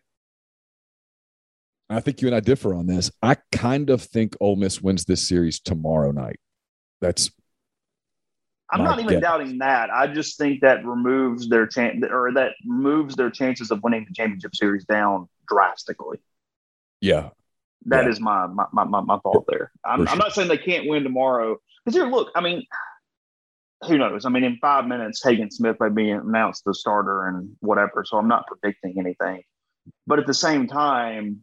I 1.88 2.00
think 2.00 2.20
you 2.20 2.28
and 2.28 2.34
I 2.34 2.40
differ 2.40 2.74
on 2.74 2.86
this. 2.86 3.10
I 3.22 3.38
kind 3.50 3.88
of 3.88 4.02
think 4.02 4.36
Ole 4.40 4.56
Miss 4.56 4.82
wins 4.82 5.06
this 5.06 5.26
series 5.26 5.58
tomorrow 5.58 6.10
night. 6.10 6.38
That's 7.00 7.30
I'm 8.70 8.84
not 8.84 8.98
even 9.00 9.14
guess. 9.14 9.22
doubting 9.22 9.58
that. 9.58 9.90
I 9.90 10.06
just 10.08 10.36
think 10.36 10.60
that 10.60 10.84
removes 10.84 11.48
their 11.48 11.66
chance, 11.66 12.04
or 12.10 12.32
that 12.34 12.52
moves 12.64 13.16
their 13.16 13.30
chances 13.30 13.70
of 13.70 13.82
winning 13.82 14.04
the 14.06 14.14
championship 14.14 14.54
series 14.54 14.84
down 14.84 15.28
drastically. 15.48 16.18
yeah, 17.00 17.30
That 17.86 18.04
Yeah. 18.04 18.10
is 18.10 18.20
my, 18.20 18.46
my 18.46 18.66
my 18.72 19.00
my 19.00 19.18
thought 19.20 19.46
there. 19.48 19.72
I'm, 19.84 20.04
For 20.04 20.12
I'm 20.12 20.18
not 20.18 20.32
saying 20.34 20.48
they 20.48 20.58
can't 20.58 20.86
win 20.88 21.02
tomorrow. 21.02 21.56
Because 21.84 21.96
here, 21.96 22.06
look, 22.10 22.30
I 22.34 22.40
mean, 22.42 22.64
who 23.86 23.96
knows? 23.96 24.26
I 24.26 24.28
mean, 24.28 24.44
in 24.44 24.58
five 24.58 24.86
minutes, 24.86 25.22
Hagen 25.24 25.50
Smith 25.50 25.76
may 25.80 25.88
be 25.88 26.10
announced 26.10 26.64
the 26.66 26.74
starter 26.74 27.26
and 27.28 27.56
whatever. 27.60 28.04
So 28.04 28.18
I'm 28.18 28.28
not 28.28 28.46
predicting 28.48 28.96
anything. 28.98 29.44
But 30.06 30.18
at 30.18 30.26
the 30.26 30.34
same 30.34 30.66
time, 30.66 31.42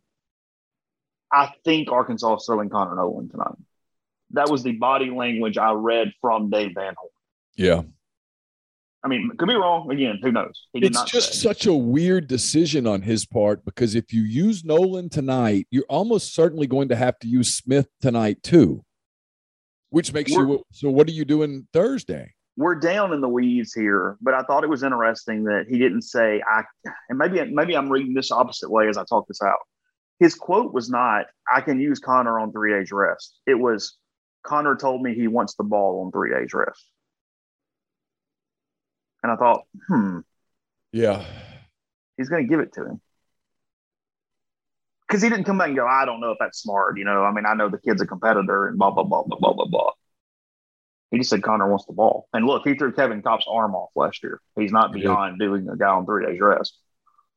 I 1.31 1.51
think 1.63 1.89
Arkansas 1.91 2.35
is 2.35 2.45
throwing 2.45 2.69
Connor 2.69 2.95
Noland 2.95 3.31
tonight. 3.31 3.55
That 4.31 4.49
was 4.49 4.61
the 4.63 4.73
body 4.73 5.09
language 5.09 5.57
I 5.57 5.71
read 5.71 6.11
from 6.21 6.49
Dave 6.49 6.73
Van 6.75 6.93
Horn. 6.97 7.09
Yeah. 7.55 7.81
I 9.03 9.07
mean, 9.07 9.29
could 9.37 9.47
be 9.47 9.53
wrong. 9.55 9.91
Again, 9.91 10.17
who 10.21 10.31
knows? 10.31 10.67
He 10.73 10.79
did 10.79 10.87
It's 10.87 10.95
not 10.95 11.07
just 11.07 11.33
say. 11.33 11.47
such 11.47 11.67
a 11.67 11.73
weird 11.73 12.27
decision 12.27 12.87
on 12.87 13.03
his 13.03 13.25
part 13.25 13.63
because 13.63 13.93
if 13.93 14.11
you 14.11 14.23
use 14.23 14.65
Noland 14.65 15.11
tonight, 15.11 15.67
you're 15.69 15.85
almost 15.89 16.33
certainly 16.33 16.65
going 16.65 16.89
to 16.89 16.95
have 16.95 17.19
to 17.19 17.27
use 17.27 17.53
Smith 17.53 17.87
tonight 18.01 18.41
too, 18.41 18.83
which 19.91 20.11
makes 20.11 20.31
you. 20.31 20.47
We're- 20.47 20.63
So 20.71 20.89
what 20.89 21.07
are 21.07 21.11
you 21.11 21.25
doing 21.25 21.67
Thursday? 21.71 22.31
we're 22.57 22.73
down 22.75 23.11
in 23.11 23.19
the 23.19 23.27
weeds 23.27 23.73
here, 23.73 24.15
but 24.21 24.33
I 24.33 24.41
thought 24.43 24.63
it 24.63 24.69
was 24.69 24.81
interesting 24.81 25.43
that 25.43 25.65
he 25.69 25.77
didn't 25.77 26.03
say 26.03 26.41
I 26.49 26.63
and 27.09 27.17
maybe 27.19 27.43
maybe 27.51 27.75
I'm 27.75 27.91
reading 27.91 28.13
this 28.13 28.31
opposite 28.31 28.71
way 28.71 28.87
as 28.87 28.97
I 28.97 29.03
talk 29.03 29.27
this 29.27 29.41
out. 29.41 29.59
His 30.19 30.35
quote 30.35 30.73
was 30.73 30.89
not 30.89 31.25
I 31.53 31.59
can 31.59 31.81
use 31.81 31.99
Connor 31.99 32.39
on 32.39 32.53
three 32.53 32.71
days 32.71 32.93
rest. 32.93 33.39
It 33.45 33.55
was 33.55 33.97
Connor 34.43 34.77
told 34.77 35.01
me 35.01 35.13
he 35.13 35.27
wants 35.27 35.55
the 35.55 35.65
ball 35.65 36.03
on 36.05 36.11
three 36.13 36.31
days 36.31 36.53
rest. 36.53 36.91
And 39.25 39.31
I 39.31 39.37
thought, 39.37 39.63
hmm, 39.87 40.19
Yeah. 40.91 41.25
he's 42.15 42.29
gonna 42.29 42.43
give 42.43 42.59
it 42.59 42.73
to 42.73 42.85
him. 42.85 43.01
Because 45.07 45.23
he 45.23 45.29
didn't 45.29 45.45
come 45.45 45.57
back 45.57 45.69
and 45.69 45.75
go, 45.75 45.87
I 45.87 46.05
don't 46.05 46.19
know 46.19 46.29
if 46.29 46.37
that's 46.39 46.59
smart, 46.59 46.99
you 46.99 47.05
know. 47.05 47.23
I 47.23 47.31
mean, 47.33 47.47
I 47.47 47.55
know 47.55 47.67
the 47.69 47.79
kid's 47.79 48.03
a 48.03 48.05
competitor 48.05 48.67
and 48.67 48.77
blah 48.77 48.91
blah 48.91 49.03
blah 49.03 49.23
blah 49.23 49.39
blah 49.39 49.53
blah 49.53 49.65
blah. 49.65 49.91
He 51.09 51.17
just 51.17 51.31
said 51.31 51.41
Connor 51.41 51.67
wants 51.67 51.85
the 51.85 51.93
ball. 51.93 52.27
And 52.33 52.45
look, 52.45 52.67
he 52.67 52.75
threw 52.75 52.91
Kevin 52.91 53.23
Kopp's 53.23 53.47
arm 53.49 53.73
off 53.73 53.89
last 53.95 54.21
year. 54.21 54.41
He's 54.55 54.71
not 54.71 54.89
He 54.93 54.99
did. 54.99 55.07
beyond 55.07 55.39
doing 55.39 55.67
a 55.69 55.75
guy 55.75 55.87
on 55.89 56.05
three 56.05 56.23
days 56.23 56.39
rest. 56.39 56.77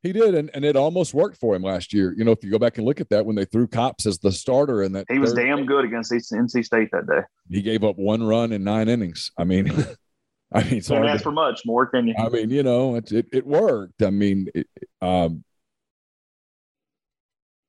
He 0.03 0.13
did, 0.13 0.35
and, 0.35 0.51
and 0.53 0.67
it 0.67 0.77
almost 0.77 1.15
worked 1.15 1.39
for 1.39 1.57
him 1.57 1.63
last 1.63 1.95
year. 1.95 2.15
You 2.19 2.25
know, 2.25 2.33
if 2.33 2.45
you 2.45 2.51
go 2.51 2.59
back 2.59 2.77
and 2.77 2.87
look 2.87 3.01
at 3.01 3.09
that, 3.09 3.25
when 3.25 3.35
they 3.35 3.47
threw 3.47 3.67
Cops 3.67 4.05
as 4.05 4.19
the 4.19 4.31
starter, 4.31 4.83
and 4.83 4.95
that 4.95 5.07
He 5.11 5.19
was 5.19 5.33
damn 5.33 5.57
game, 5.57 5.67
good 5.67 5.87
against 5.87 6.13
NC 6.13 6.67
State 6.67 6.91
that 6.93 7.07
day. 7.07 7.23
He 7.51 7.63
gave 7.63 7.83
up 7.83 7.97
one 7.97 8.23
run 8.23 8.53
in 8.53 8.63
nine 8.63 8.89
innings. 8.91 9.33
I 9.39 9.45
mean, 9.45 9.67
I 10.53 10.65
mean, 10.65 10.79
it's 10.79 10.89
Can't 10.89 11.05
ask 11.05 11.23
for 11.23 11.33
much 11.33 11.67
more, 11.67 11.87
can 11.87 12.09
you? 12.09 12.15
I 12.19 12.29
mean, 12.31 12.51
you 12.51 12.63
know, 12.63 12.97
it 12.97 13.13
it, 13.13 13.27
it 13.33 13.47
worked. 13.47 14.03
I 14.03 14.11
mean, 14.11 14.49
it, 14.55 14.67
um, 15.03 15.45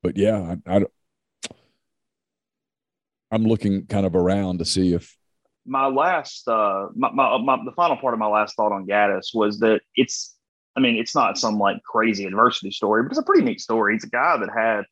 but 0.02 0.16
yeah, 0.16 0.56
I, 0.66 0.76
I 0.78 0.84
I'm 3.30 3.44
looking 3.44 3.86
kind 3.86 4.06
of 4.06 4.16
around 4.16 4.58
to 4.58 4.64
see 4.64 4.94
if 4.94 5.14
my 5.66 5.86
last 5.86 6.48
uh 6.48 6.86
my, 6.96 7.10
my, 7.12 7.36
my 7.38 7.58
the 7.64 7.72
final 7.72 7.96
part 7.96 8.14
of 8.14 8.20
my 8.20 8.26
last 8.26 8.56
thought 8.56 8.72
on 8.72 8.86
Gaddis 8.86 9.34
was 9.34 9.58
that 9.60 9.82
it's 9.94 10.34
I 10.74 10.80
mean 10.80 10.96
it's 10.96 11.14
not 11.14 11.36
some 11.36 11.58
like 11.58 11.82
crazy 11.82 12.24
adversity 12.24 12.70
story, 12.70 13.02
but 13.02 13.12
it's 13.12 13.20
a 13.20 13.22
pretty 13.22 13.44
neat 13.44 13.60
story. 13.60 13.94
It's 13.94 14.04
a 14.04 14.10
guy 14.10 14.38
that 14.38 14.48
had 14.56 14.84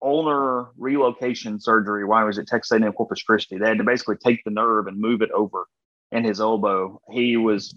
ulnar 0.00 0.70
relocation 0.78 1.60
surgery 1.60 2.06
while 2.06 2.22
he 2.22 2.26
was 2.26 2.38
at 2.38 2.46
Texas 2.46 2.80
A&M 2.80 2.92
Corpus 2.92 3.22
Christi. 3.22 3.58
They 3.58 3.68
had 3.68 3.78
to 3.78 3.84
basically 3.84 4.16
take 4.16 4.42
the 4.44 4.50
nerve 4.50 4.86
and 4.86 4.98
move 4.98 5.20
it 5.20 5.30
over 5.32 5.66
in 6.12 6.24
his 6.24 6.40
elbow. 6.40 7.00
He 7.10 7.36
was 7.36 7.74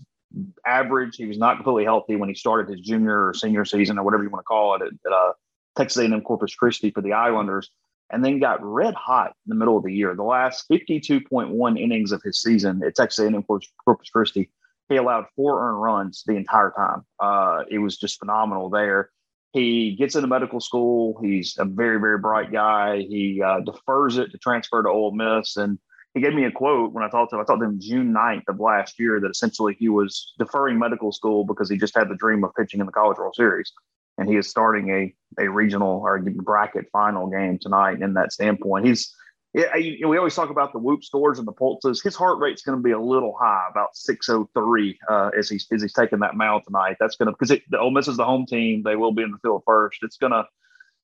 average. 0.66 1.18
He 1.18 1.26
was 1.26 1.38
not 1.38 1.58
completely 1.58 1.84
healthy 1.84 2.16
when 2.16 2.30
he 2.30 2.36
started 2.36 2.70
his 2.70 2.82
junior 2.82 3.28
or 3.28 3.34
senior 3.34 3.66
season 3.66 3.98
or 3.98 4.04
whatever 4.04 4.24
you 4.24 4.30
want 4.30 4.42
to 4.42 4.48
call 4.48 4.76
it 4.76 4.82
at, 4.82 4.94
at 5.06 5.14
uh, 5.14 5.34
Texas 5.78 6.04
A&M 6.04 6.22
Corpus 6.22 6.56
Christi 6.56 6.92
for 6.92 7.02
the 7.02 7.14
Islanders, 7.14 7.70
and 8.10 8.24
then 8.24 8.40
got 8.40 8.64
red 8.64 8.94
hot 8.94 9.34
in 9.46 9.50
the 9.50 9.56
middle 9.56 9.78
of 9.78 9.84
the 9.84 9.94
year. 9.94 10.16
The 10.16 10.24
last 10.24 10.66
52.1 10.70 11.80
innings 11.80 12.12
of 12.12 12.22
his 12.24 12.42
season 12.42 12.82
at 12.86 12.96
Texas 12.96 13.26
A&M 13.26 13.44
Corpus 13.44 14.10
Christi, 14.10 14.50
he 14.90 14.96
allowed 14.98 15.26
four 15.36 15.68
earned 15.68 15.82
runs 15.82 16.24
the 16.26 16.36
entire 16.36 16.74
time. 16.76 17.06
Uh, 17.20 17.64
it 17.70 17.80
was 17.80 17.98
just 17.98 18.20
phenomenal 18.20 18.70
there. 18.70 19.10
He 19.54 19.96
gets 19.96 20.16
into 20.16 20.28
medical 20.28 20.62
school. 20.62 21.20
He's 21.22 21.58
a 21.58 21.66
very, 21.66 22.00
very 22.00 22.18
bright 22.18 22.52
guy. 22.52 23.00
He 23.00 23.42
uh, 23.42 23.60
defers 23.62 24.18
it 24.18 24.32
to 24.32 24.38
transfer 24.38 24.82
to 24.82 24.90
Ole 24.90 25.12
Miss. 25.12 25.58
And 25.58 25.78
he 26.14 26.22
gave 26.22 26.34
me 26.34 26.46
a 26.46 26.52
quote 26.52 26.92
when 26.92 27.04
I 27.04 27.10
talked 27.10 27.30
to 27.32 27.38
him. 27.38 27.42
I 27.42 27.46
talked 27.46 27.62
to 27.62 27.66
him 27.66 27.80
June 27.80 28.14
9th 28.14 28.44
of 28.50 28.60
last 28.60 29.00
year 29.00 29.20
that 29.20 29.32
essentially 29.32 29.76
he 29.80 29.90
was 29.90 30.34
deferring 30.38 30.78
medical 30.78 31.12
school 31.12 31.46
because 31.46 31.70
he 31.70 31.78
just 31.78 31.96
had 31.96 32.10
the 32.10 32.16
dream 32.16 32.44
of 32.44 32.54
pitching 32.56 32.80
in 32.80 32.86
the 32.86 32.92
College 32.92 33.18
World 33.18 33.36
Series. 33.36 33.72
And 34.18 34.30
he 34.30 34.36
is 34.36 34.50
starting 34.50 34.90
a, 34.90 35.44
a 35.44 35.50
regional 35.50 36.02
or 36.04 36.20
bracket 36.20 36.86
final 36.92 37.28
game 37.28 37.58
tonight 37.60 38.02
in 38.02 38.14
that 38.16 38.34
standpoint. 38.34 38.86
He's 38.86 39.14
yeah, 39.54 39.76
we 39.76 40.18
always 40.18 40.34
talk 40.34 40.50
about 40.50 40.72
the 40.72 40.80
whoop 40.80 41.04
scores 41.04 41.38
and 41.38 41.46
the 41.46 41.52
pulses. 41.52 42.02
His 42.02 42.16
heart 42.16 42.40
rate's 42.40 42.62
going 42.62 42.78
to 42.78 42.82
be 42.82 42.92
a 42.92 43.00
little 43.00 43.36
high, 43.38 43.66
about 43.70 43.98
603, 43.98 44.98
uh, 45.10 45.32
as 45.38 45.50
he's 45.50 45.68
as 45.74 45.82
he's 45.82 45.92
taking 45.92 46.20
that 46.20 46.38
mound 46.38 46.64
tonight. 46.66 46.96
That's 47.02 47.18
going 47.18 47.28
to 47.28 47.34
because 47.38 47.60
the 47.70 47.78
Ole 47.78 47.92
Miss 47.92 48.08
is 48.08 48.16
the 48.16 48.24
home 48.24 48.46
team. 48.46 48.82
They 48.84 48.96
will 48.96 49.12
be 49.12 49.24
in 49.24 49.32
the 49.32 49.38
field 49.40 49.64
first. 49.66 50.00
It's 50.04 50.16
gonna 50.16 50.46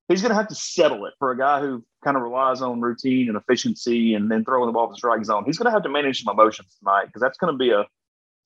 he's 0.07 0.21
going 0.21 0.29
to 0.29 0.35
have 0.35 0.47
to 0.47 0.55
settle 0.55 1.05
it 1.05 1.13
for 1.19 1.31
a 1.31 1.37
guy 1.37 1.59
who 1.59 1.83
kind 2.03 2.15
of 2.15 2.23
relies 2.23 2.61
on 2.61 2.81
routine 2.81 3.27
and 3.27 3.37
efficiency 3.37 4.13
and 4.13 4.31
then 4.31 4.45
throwing 4.45 4.67
the 4.67 4.71
ball 4.71 4.87
to 4.87 4.91
the 4.91 4.97
strike 4.97 5.23
zone. 5.25 5.43
He's 5.45 5.57
going 5.57 5.65
to 5.65 5.71
have 5.71 5.83
to 5.83 5.89
manage 5.89 6.23
some 6.23 6.33
emotions 6.33 6.75
tonight 6.79 7.05
because 7.05 7.21
that's 7.21 7.37
going 7.37 7.53
to 7.53 7.57
be 7.57 7.71
a 7.71 7.85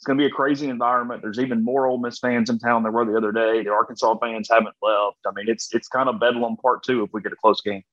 it's 0.02 0.08
going 0.08 0.18
to 0.18 0.22
be 0.24 0.26
a 0.26 0.32
crazy 0.32 0.68
environment. 0.68 1.22
There's 1.22 1.38
even 1.38 1.64
more 1.64 1.86
Ole 1.86 2.00
Miss 2.00 2.18
fans 2.18 2.50
in 2.50 2.58
town 2.58 2.82
than 2.82 2.92
were 2.92 3.06
the 3.06 3.16
other 3.16 3.32
day. 3.32 3.64
The 3.64 3.70
Arkansas 3.70 4.18
fans 4.18 4.50
haven't 4.50 4.74
left. 4.82 5.18
I 5.28 5.32
mean, 5.36 5.46
it's 5.48 5.72
it's 5.76 5.88
kind 5.88 6.10
of 6.10 6.20
bedlam 6.20 6.58
part 6.58 6.82
two 6.84 7.04
if 7.04 7.12
we 7.14 7.22
get 7.22 7.32
a 7.32 7.36
close 7.36 7.62
game. 7.62 7.84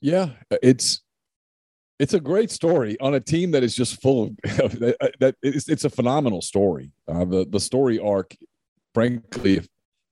Yeah, 0.00 0.30
it's 0.62 1.02
it's 1.98 2.14
a 2.14 2.20
great 2.20 2.50
story 2.50 2.98
on 3.00 3.12
a 3.12 3.20
team 3.20 3.50
that 3.50 3.62
is 3.62 3.74
just 3.76 4.00
full 4.00 4.24
of 4.24 4.36
that. 4.78 5.36
it's, 5.42 5.68
it's, 5.68 5.84
a 5.84 5.90
phenomenal 5.90 6.40
story. 6.40 6.90
Uh, 7.06 7.26
the 7.26 7.46
the 7.46 7.60
story 7.60 7.98
arc, 7.98 8.34
frankly, 8.94 9.58
if, 9.58 9.68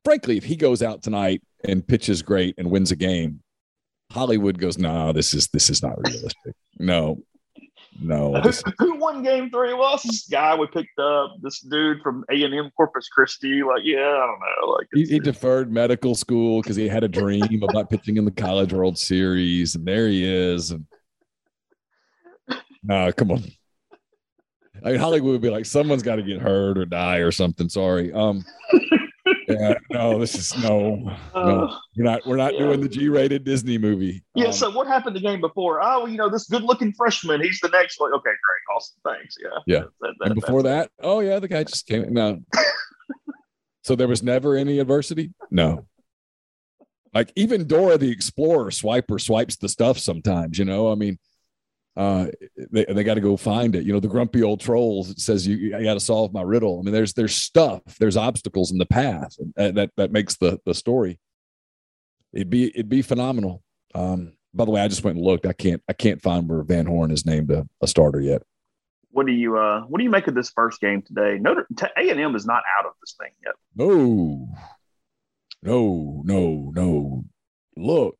frankly, 0.08 0.38
if 0.38 0.44
he 0.44 0.56
goes 0.56 0.82
out 0.82 1.02
tonight 1.02 1.42
and 1.64 1.86
pitches 1.86 2.22
great 2.22 2.54
and 2.56 2.70
wins 2.70 2.90
a 2.90 2.96
game, 2.96 3.42
Hollywood 4.10 4.58
goes, 4.58 4.78
"No, 4.78 4.90
nah, 4.90 5.12
this 5.12 5.34
is 5.34 5.48
this 5.48 5.68
is 5.68 5.82
not 5.82 5.98
realistic. 6.02 6.54
No, 6.78 7.18
no. 8.00 8.40
Who, 8.40 8.50
who, 8.78 8.96
won 8.96 9.22
game 9.22 9.50
three? 9.50 9.74
Well, 9.74 10.00
this 10.02 10.26
guy 10.26 10.56
we 10.56 10.66
picked 10.68 10.98
up, 10.98 11.34
this 11.42 11.60
dude 11.60 12.00
from 12.00 12.24
A 12.30 12.42
and 12.42 12.54
M 12.54 12.70
Corpus 12.74 13.06
Christi. 13.10 13.62
Like, 13.62 13.82
yeah, 13.84 13.98
I 13.98 14.26
don't 14.26 14.40
know. 14.40 14.72
Like, 14.72 14.86
he, 14.94 15.04
he 15.04 15.18
deferred 15.18 15.70
medical 15.70 16.14
school 16.14 16.62
because 16.62 16.76
he 16.76 16.88
had 16.88 17.04
a 17.04 17.08
dream 17.08 17.62
about 17.68 17.90
pitching 17.90 18.16
in 18.16 18.24
the 18.24 18.30
College 18.30 18.72
World 18.72 18.96
Series, 18.96 19.74
and 19.74 19.84
there 19.84 20.08
he 20.08 20.24
is. 20.24 20.70
And 20.70 20.86
nah, 22.82 23.10
come 23.10 23.32
on. 23.32 23.42
I 24.84 24.92
mean, 24.92 25.00
Hollywood 25.00 25.32
would 25.32 25.40
be 25.42 25.50
like, 25.50 25.66
someone's 25.66 26.02
got 26.02 26.16
to 26.16 26.22
get 26.22 26.40
hurt 26.40 26.78
or 26.78 26.84
die 26.84 27.18
or 27.18 27.32
something. 27.32 27.68
Sorry. 27.68 28.12
Um, 28.12 28.44
yeah, 29.48 29.74
no, 29.90 30.18
this 30.18 30.34
is 30.34 30.56
no, 30.58 30.96
no. 30.96 31.10
Uh, 31.34 31.78
we're 31.96 32.04
not 32.04 32.26
we're 32.26 32.36
not 32.36 32.54
yeah. 32.54 32.60
doing 32.60 32.80
the 32.80 32.88
G-rated 32.88 33.44
Disney 33.44 33.78
movie. 33.78 34.22
Yeah. 34.34 34.46
Um, 34.46 34.52
so 34.52 34.70
what 34.70 34.86
happened 34.86 35.16
the 35.16 35.20
game 35.20 35.40
before? 35.40 35.80
Oh, 35.82 36.06
you 36.06 36.16
know, 36.16 36.28
this 36.28 36.46
good-looking 36.48 36.92
freshman. 36.94 37.40
He's 37.40 37.60
the 37.60 37.68
next. 37.68 38.00
one. 38.00 38.12
okay, 38.12 38.22
great, 38.24 38.76
awesome, 38.76 38.98
thanks. 39.04 39.36
Yeah. 39.42 39.48
Yeah. 39.66 39.84
That, 40.00 40.14
that, 40.20 40.26
and 40.26 40.34
before 40.34 40.62
that, 40.64 40.90
oh 41.00 41.20
yeah, 41.20 41.38
the 41.38 41.48
guy 41.48 41.64
just 41.64 41.86
came. 41.86 42.12
No. 42.12 42.40
so 43.82 43.94
there 43.94 44.08
was 44.08 44.22
never 44.22 44.56
any 44.56 44.78
adversity. 44.78 45.32
No. 45.50 45.86
Like 47.14 47.32
even 47.36 47.66
Dora 47.66 47.98
the 47.98 48.10
Explorer 48.10 48.70
swiper 48.70 49.20
swipes 49.20 49.56
the 49.56 49.68
stuff 49.68 49.98
sometimes. 49.98 50.58
You 50.58 50.64
know, 50.64 50.92
I 50.92 50.94
mean, 50.94 51.18
uh, 51.98 52.26
they, 52.70 52.84
they 52.84 53.02
got 53.02 53.14
to 53.14 53.20
go 53.20 53.36
find 53.36 53.74
it. 53.74 53.84
You 53.84 53.92
know, 53.92 53.98
the 53.98 54.06
grumpy 54.06 54.44
old 54.44 54.60
trolls 54.60 55.20
says 55.22 55.48
you, 55.48 55.56
you 55.56 55.82
got 55.82 55.94
to 55.94 56.00
solve 56.00 56.32
my 56.32 56.42
riddle. 56.42 56.78
I 56.78 56.82
mean, 56.82 56.94
there's 56.94 57.12
there's 57.12 57.34
stuff, 57.34 57.82
there's 57.98 58.16
obstacles 58.16 58.70
in 58.70 58.78
the 58.78 58.86
path 58.86 59.36
that 59.56 59.74
that, 59.74 59.90
that 59.96 60.12
makes 60.12 60.36
the 60.36 60.60
the 60.64 60.74
story. 60.74 61.18
It'd 62.32 62.50
be 62.50 62.68
it'd 62.68 62.88
be 62.88 63.02
phenomenal. 63.02 63.64
Um, 63.96 64.34
by 64.54 64.64
the 64.64 64.70
way, 64.70 64.80
I 64.80 64.86
just 64.86 65.02
went 65.02 65.16
and 65.16 65.26
looked. 65.26 65.44
I 65.44 65.52
can't 65.52 65.82
I 65.88 65.92
can't 65.92 66.22
find 66.22 66.48
where 66.48 66.62
Van 66.62 66.86
Horn 66.86 67.10
is 67.10 67.26
named 67.26 67.50
a, 67.50 67.66
a 67.82 67.88
starter 67.88 68.20
yet. 68.20 68.42
What 69.10 69.26
do 69.26 69.32
you 69.32 69.58
uh 69.58 69.80
what 69.82 69.98
do 69.98 70.04
you 70.04 70.10
make 70.10 70.28
of 70.28 70.36
this 70.36 70.50
first 70.50 70.80
game 70.80 71.02
today? 71.02 71.38
Notre 71.40 71.66
A 71.96 72.10
and 72.10 72.20
M 72.20 72.36
is 72.36 72.46
not 72.46 72.62
out 72.78 72.86
of 72.86 72.92
this 73.00 73.16
thing 73.20 73.32
yet. 73.44 73.54
No, 73.74 74.48
no, 75.64 76.22
no, 76.24 76.70
no. 76.72 77.24
Look, 77.76 78.18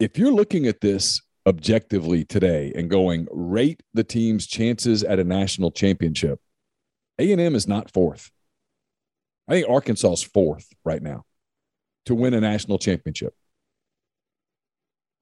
if 0.00 0.18
you're 0.18 0.32
looking 0.32 0.66
at 0.66 0.80
this 0.80 1.22
objectively 1.46 2.24
today 2.24 2.72
and 2.74 2.88
going 2.88 3.28
rate 3.30 3.82
the 3.92 4.04
team's 4.04 4.46
chances 4.46 5.04
at 5.04 5.18
a 5.18 5.24
national 5.24 5.70
championship, 5.70 6.40
A&M 7.18 7.54
is 7.54 7.68
not 7.68 7.92
fourth. 7.92 8.30
I 9.48 9.54
think 9.54 9.68
Arkansas 9.68 10.12
is 10.12 10.22
fourth 10.22 10.68
right 10.84 11.02
now 11.02 11.24
to 12.06 12.14
win 12.14 12.34
a 12.34 12.40
national 12.40 12.78
championship. 12.78 13.34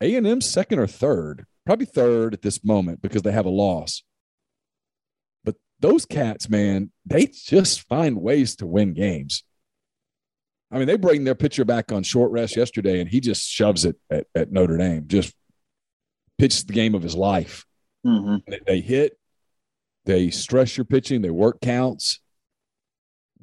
A&M's 0.01 0.49
second 0.49 0.79
or 0.79 0.87
third, 0.87 1.45
probably 1.65 1.87
third 1.87 2.35
at 2.35 2.43
this 2.43 2.65
moment 2.65 3.03
because 3.03 3.23
they 3.23 3.33
have 3.33 3.47
a 3.47 3.51
loss. 3.51 4.03
But 5.45 5.57
those 5.81 6.07
cats, 6.07 6.49
man, 6.49 6.91
they 7.05 7.27
just 7.27 7.87
find 7.89 8.21
ways 8.21 8.57
to 8.57 8.67
win 8.67 8.95
games. 8.95 9.45
I 10.73 10.79
mean, 10.79 10.87
they 10.87 10.97
bring 10.97 11.25
their 11.25 11.35
pitcher 11.35 11.67
back 11.67 11.93
on 11.93 12.03
short 12.03 12.31
rest 12.31 12.57
yesterday, 12.57 13.01
and 13.01 13.09
he 13.09 13.21
just 13.21 13.49
shoves 13.49 13.85
it 13.85 13.97
at, 14.11 14.27
at 14.35 14.51
Notre 14.51 14.79
Dame. 14.79 15.05
Just 15.07 15.35
pitches 16.39 16.65
the 16.65 16.73
game 16.73 16.95
of 16.95 17.03
his 17.03 17.15
life. 17.15 17.67
Mm-hmm. 18.07 18.37
They, 18.51 18.61
they 18.67 18.81
hit, 18.81 19.19
they 20.07 20.31
stress 20.31 20.77
your 20.77 20.87
pitching, 20.87 21.21
they 21.21 21.31
work 21.31 21.61
counts. 21.61 22.21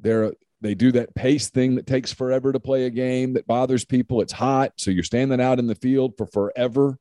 They're 0.00 0.32
they 0.60 0.74
do 0.74 0.92
that 0.92 1.14
pace 1.14 1.48
thing 1.48 1.76
that 1.76 1.86
takes 1.86 2.12
forever 2.12 2.52
to 2.52 2.60
play 2.60 2.84
a 2.84 2.90
game 2.90 3.34
that 3.34 3.46
bothers 3.46 3.84
people. 3.84 4.20
It's 4.20 4.32
hot, 4.32 4.72
so 4.76 4.90
you're 4.90 5.04
standing 5.04 5.40
out 5.40 5.58
in 5.58 5.66
the 5.66 5.74
field 5.74 6.14
for 6.18 6.26
forever, 6.26 6.98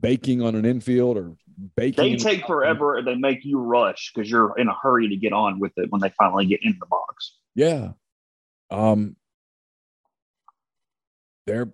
baking 0.00 0.42
on 0.42 0.54
an 0.56 0.64
infield 0.64 1.16
or 1.16 1.34
baking. 1.76 2.04
They 2.04 2.16
take 2.16 2.46
forever, 2.46 2.96
and 2.96 3.06
they 3.06 3.14
make 3.14 3.44
you 3.44 3.60
rush 3.60 4.12
because 4.12 4.28
you're 4.28 4.58
in 4.58 4.68
a 4.68 4.74
hurry 4.74 5.08
to 5.10 5.16
get 5.16 5.32
on 5.32 5.60
with 5.60 5.72
it 5.76 5.90
when 5.90 6.00
they 6.00 6.10
finally 6.18 6.46
get 6.46 6.64
in 6.64 6.76
the 6.80 6.86
box. 6.86 7.36
Yeah, 7.54 7.92
um, 8.70 9.16
they're 11.46 11.72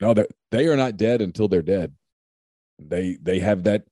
no, 0.00 0.14
they 0.14 0.26
they 0.50 0.66
are 0.68 0.76
not 0.76 0.96
dead 0.96 1.20
until 1.20 1.48
they're 1.48 1.62
dead. 1.62 1.94
They 2.78 3.18
they 3.20 3.40
have 3.40 3.64
that. 3.64 3.84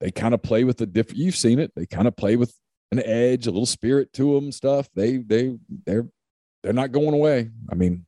They 0.00 0.10
kind 0.10 0.34
of 0.34 0.42
play 0.42 0.64
with 0.64 0.78
the 0.78 0.86
different. 0.86 1.18
You've 1.18 1.36
seen 1.36 1.58
it. 1.58 1.72
They 1.74 1.86
kind 1.86 2.08
of 2.08 2.16
play 2.16 2.36
with 2.36 2.54
an 2.92 3.02
edge, 3.04 3.46
a 3.46 3.50
little 3.50 3.66
spirit 3.66 4.12
to 4.14 4.34
them. 4.34 4.52
Stuff. 4.52 4.88
They 4.94 5.18
they 5.18 5.56
they're 5.86 6.08
they're 6.62 6.72
not 6.72 6.92
going 6.92 7.14
away. 7.14 7.50
I 7.70 7.74
mean, 7.74 8.06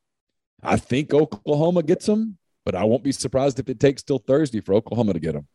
I 0.63 0.77
think 0.77 1.15
Oklahoma 1.15 1.83
gets 1.83 2.07
them, 2.07 2.39
but 2.65 2.75
I 2.75 2.85
won't 2.85 3.05
be 3.05 3.13
surprised 3.13 3.59
if 3.59 3.69
it 3.69 3.81
takes 3.81 4.03
till 4.03 4.19
Thursday 4.19 4.61
for 4.61 4.75
Oklahoma 4.75 5.15
to 5.15 5.21
get 5.21 5.33
them. 5.33 5.49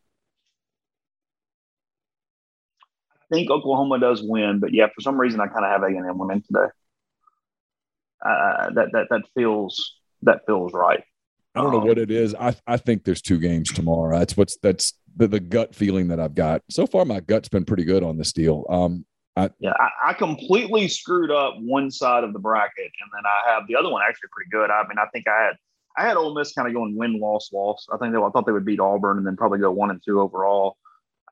Think 3.30 3.50
Oklahoma 3.50 3.98
does 3.98 4.22
win, 4.22 4.58
but 4.60 4.72
yeah, 4.72 4.86
for 4.94 5.00
some 5.00 5.20
reason 5.20 5.40
I 5.40 5.46
kind 5.46 5.64
of 5.64 5.70
have 5.70 5.82
A 5.82 5.86
and 5.86 6.06
M 6.06 6.18
winning 6.18 6.42
today. 6.42 6.70
Uh, 8.24 8.70
that 8.70 8.88
that 8.92 9.06
that 9.10 9.22
feels 9.34 9.94
that 10.22 10.40
feels 10.46 10.72
right. 10.72 11.02
I 11.54 11.62
don't 11.62 11.72
know 11.72 11.80
um, 11.80 11.86
what 11.86 11.98
it 11.98 12.10
is. 12.10 12.34
I 12.34 12.54
I 12.66 12.76
think 12.76 13.04
there's 13.04 13.22
two 13.22 13.38
games 13.38 13.72
tomorrow. 13.72 14.18
That's 14.18 14.36
what's 14.36 14.56
that's 14.58 14.94
the, 15.16 15.28
the 15.28 15.40
gut 15.40 15.74
feeling 15.74 16.08
that 16.08 16.20
I've 16.20 16.34
got. 16.34 16.62
So 16.70 16.86
far, 16.86 17.04
my 17.04 17.20
gut's 17.20 17.48
been 17.48 17.64
pretty 17.64 17.84
good 17.84 18.02
on 18.02 18.18
this 18.18 18.32
deal. 18.32 18.64
Um, 18.68 19.04
I, 19.36 19.50
yeah, 19.60 19.72
I, 19.78 20.10
I, 20.10 20.12
completely 20.14 20.88
screwed 20.88 21.30
up 21.30 21.54
one 21.58 21.92
side 21.92 22.24
of 22.24 22.32
the 22.32 22.40
bracket, 22.40 22.90
and 23.00 23.10
then 23.12 23.22
I 23.24 23.52
have 23.52 23.68
the 23.68 23.76
other 23.76 23.88
one 23.88 24.02
actually 24.02 24.30
pretty 24.32 24.50
good. 24.50 24.68
I 24.68 24.82
mean, 24.88 24.98
I 24.98 25.06
think 25.12 25.28
I 25.28 25.44
had 25.44 25.54
I 25.96 26.06
had 26.06 26.16
Ole 26.16 26.34
Miss 26.34 26.52
kind 26.52 26.66
of 26.66 26.74
going 26.74 26.96
win 26.96 27.20
loss 27.20 27.52
loss. 27.52 27.86
I 27.92 27.98
think 27.98 28.12
they, 28.12 28.18
I 28.18 28.30
thought 28.30 28.46
they 28.46 28.52
would 28.52 28.64
beat 28.64 28.80
Auburn 28.80 29.18
and 29.18 29.26
then 29.26 29.36
probably 29.36 29.60
go 29.60 29.70
one 29.70 29.90
and 29.90 30.02
two 30.04 30.20
overall. 30.20 30.76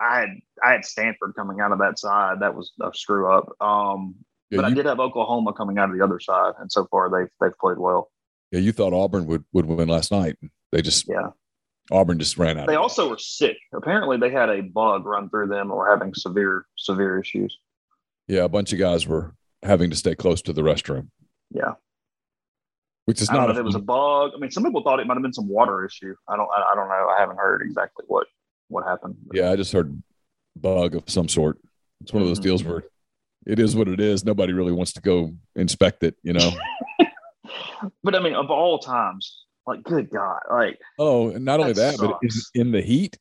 I 0.01 0.21
had 0.21 0.29
I 0.65 0.73
had 0.73 0.85
Stanford 0.85 1.35
coming 1.37 1.61
out 1.61 1.73
of 1.73 1.79
that 1.79 1.99
side. 1.99 2.41
That 2.41 2.55
was 2.55 2.73
a 2.81 2.91
screw 2.95 3.33
up. 3.33 3.49
Um, 3.61 4.17
yeah, 4.51 4.61
but 4.61 4.67
you, 4.67 4.73
I 4.73 4.75
did 4.75 4.87
have 4.87 5.01
Oklahoma 5.01 5.53
coming 5.53 5.79
out 5.79 5.91
of 5.91 5.97
the 5.97 6.05
other 6.05 6.21
side, 6.21 6.55
and 6.59 6.71
so 6.71 6.87
far 6.91 7.11
they've 7.11 7.31
they've 7.41 7.59
played 7.59 7.79
well. 7.79 8.11
Yeah, 8.53 8.61
you 8.61 8.73
thought 8.73 8.93
Auburn 8.93 9.27
would 9.27 9.45
would 9.53 9.67
win 9.67 9.89
last 9.89 10.11
night. 10.11 10.37
They 10.73 10.83
just 10.83 11.09
yeah. 11.09 11.31
Auburn 11.91 12.19
just 12.19 12.37
ran 12.37 12.59
out. 12.59 12.67
They 12.67 12.75
also 12.75 13.09
were 13.09 13.19
sick. 13.19 13.57
Apparently, 13.73 14.17
they 14.17 14.31
had 14.31 14.49
a 14.49 14.61
bug 14.61 15.07
run 15.07 15.31
through 15.31 15.49
them 15.49 15.71
or 15.71 15.89
having 15.89 16.15
severe 16.15 16.67
severe 16.77 17.21
issues. 17.21 17.57
Yeah, 18.27 18.43
a 18.43 18.49
bunch 18.49 18.73
of 18.73 18.79
guys 18.79 19.07
were 19.07 19.35
having 19.63 19.91
to 19.91 19.97
stay 19.97 20.15
close 20.15 20.43
to 20.43 20.53
the 20.53 20.63
restroom. 20.63 21.09
Yeah. 21.51 21.75
Which 23.05 23.23
is 23.23 23.31
not 23.31 23.43
know 23.43 23.49
a 23.49 23.51
if 23.53 23.59
it 23.59 23.63
was 23.63 23.77
a 23.77 23.81
bug. 23.81 24.33
I 24.35 24.41
mean, 24.41 24.51
some 24.51 24.65
people 24.65 24.83
thought 24.83 24.99
it 24.99 25.07
might 25.07 25.15
have 25.15 25.23
been 25.23 25.33
some 25.33 25.49
water 25.49 25.85
issue. 25.85 26.17
I 26.29 26.37
don't. 26.37 26.49
I, 26.53 26.73
I 26.73 26.75
don't 26.75 26.89
know. 26.89 27.09
I 27.09 27.21
haven't 27.21 27.39
heard 27.39 27.63
exactly 27.63 28.05
what 28.09 28.27
what 28.69 28.85
happened. 28.85 29.17
Yeah, 29.33 29.51
I 29.51 29.57
just 29.57 29.73
heard 29.73 30.03
bug 30.57 30.95
of 30.95 31.05
some 31.09 31.29
sort. 31.29 31.59
It's 32.01 32.13
one 32.13 32.23
of 32.23 32.29
those 32.29 32.41
Mhm. 32.41 32.45
deals 32.45 32.65
where 32.65 32.85
it 33.47 33.59
is 33.59 33.77
what 33.77 33.89
it 33.89 34.01
is. 34.01 34.25
Nobody 34.25 34.53
really 34.53 34.73
wants 34.73 34.93
to 34.95 35.01
go 35.01 35.35
inspect 35.55 36.03
it, 36.03 36.17
you 36.23 36.33
know. 36.33 36.51
But 38.03 38.15
I 38.15 38.21
mean, 38.21 38.35
of 38.35 38.51
all 38.51 38.79
times, 38.79 39.45
like, 39.67 39.83
good 39.83 40.11
God, 40.11 40.41
like, 40.51 40.81
oh, 40.99 41.31
and 41.31 41.45
not 41.45 41.61
only 41.61 41.75
That 41.75 41.99
that, 41.99 42.21
but 42.21 42.21
in 42.55 42.73
the 42.73 42.81
heat. 42.81 43.19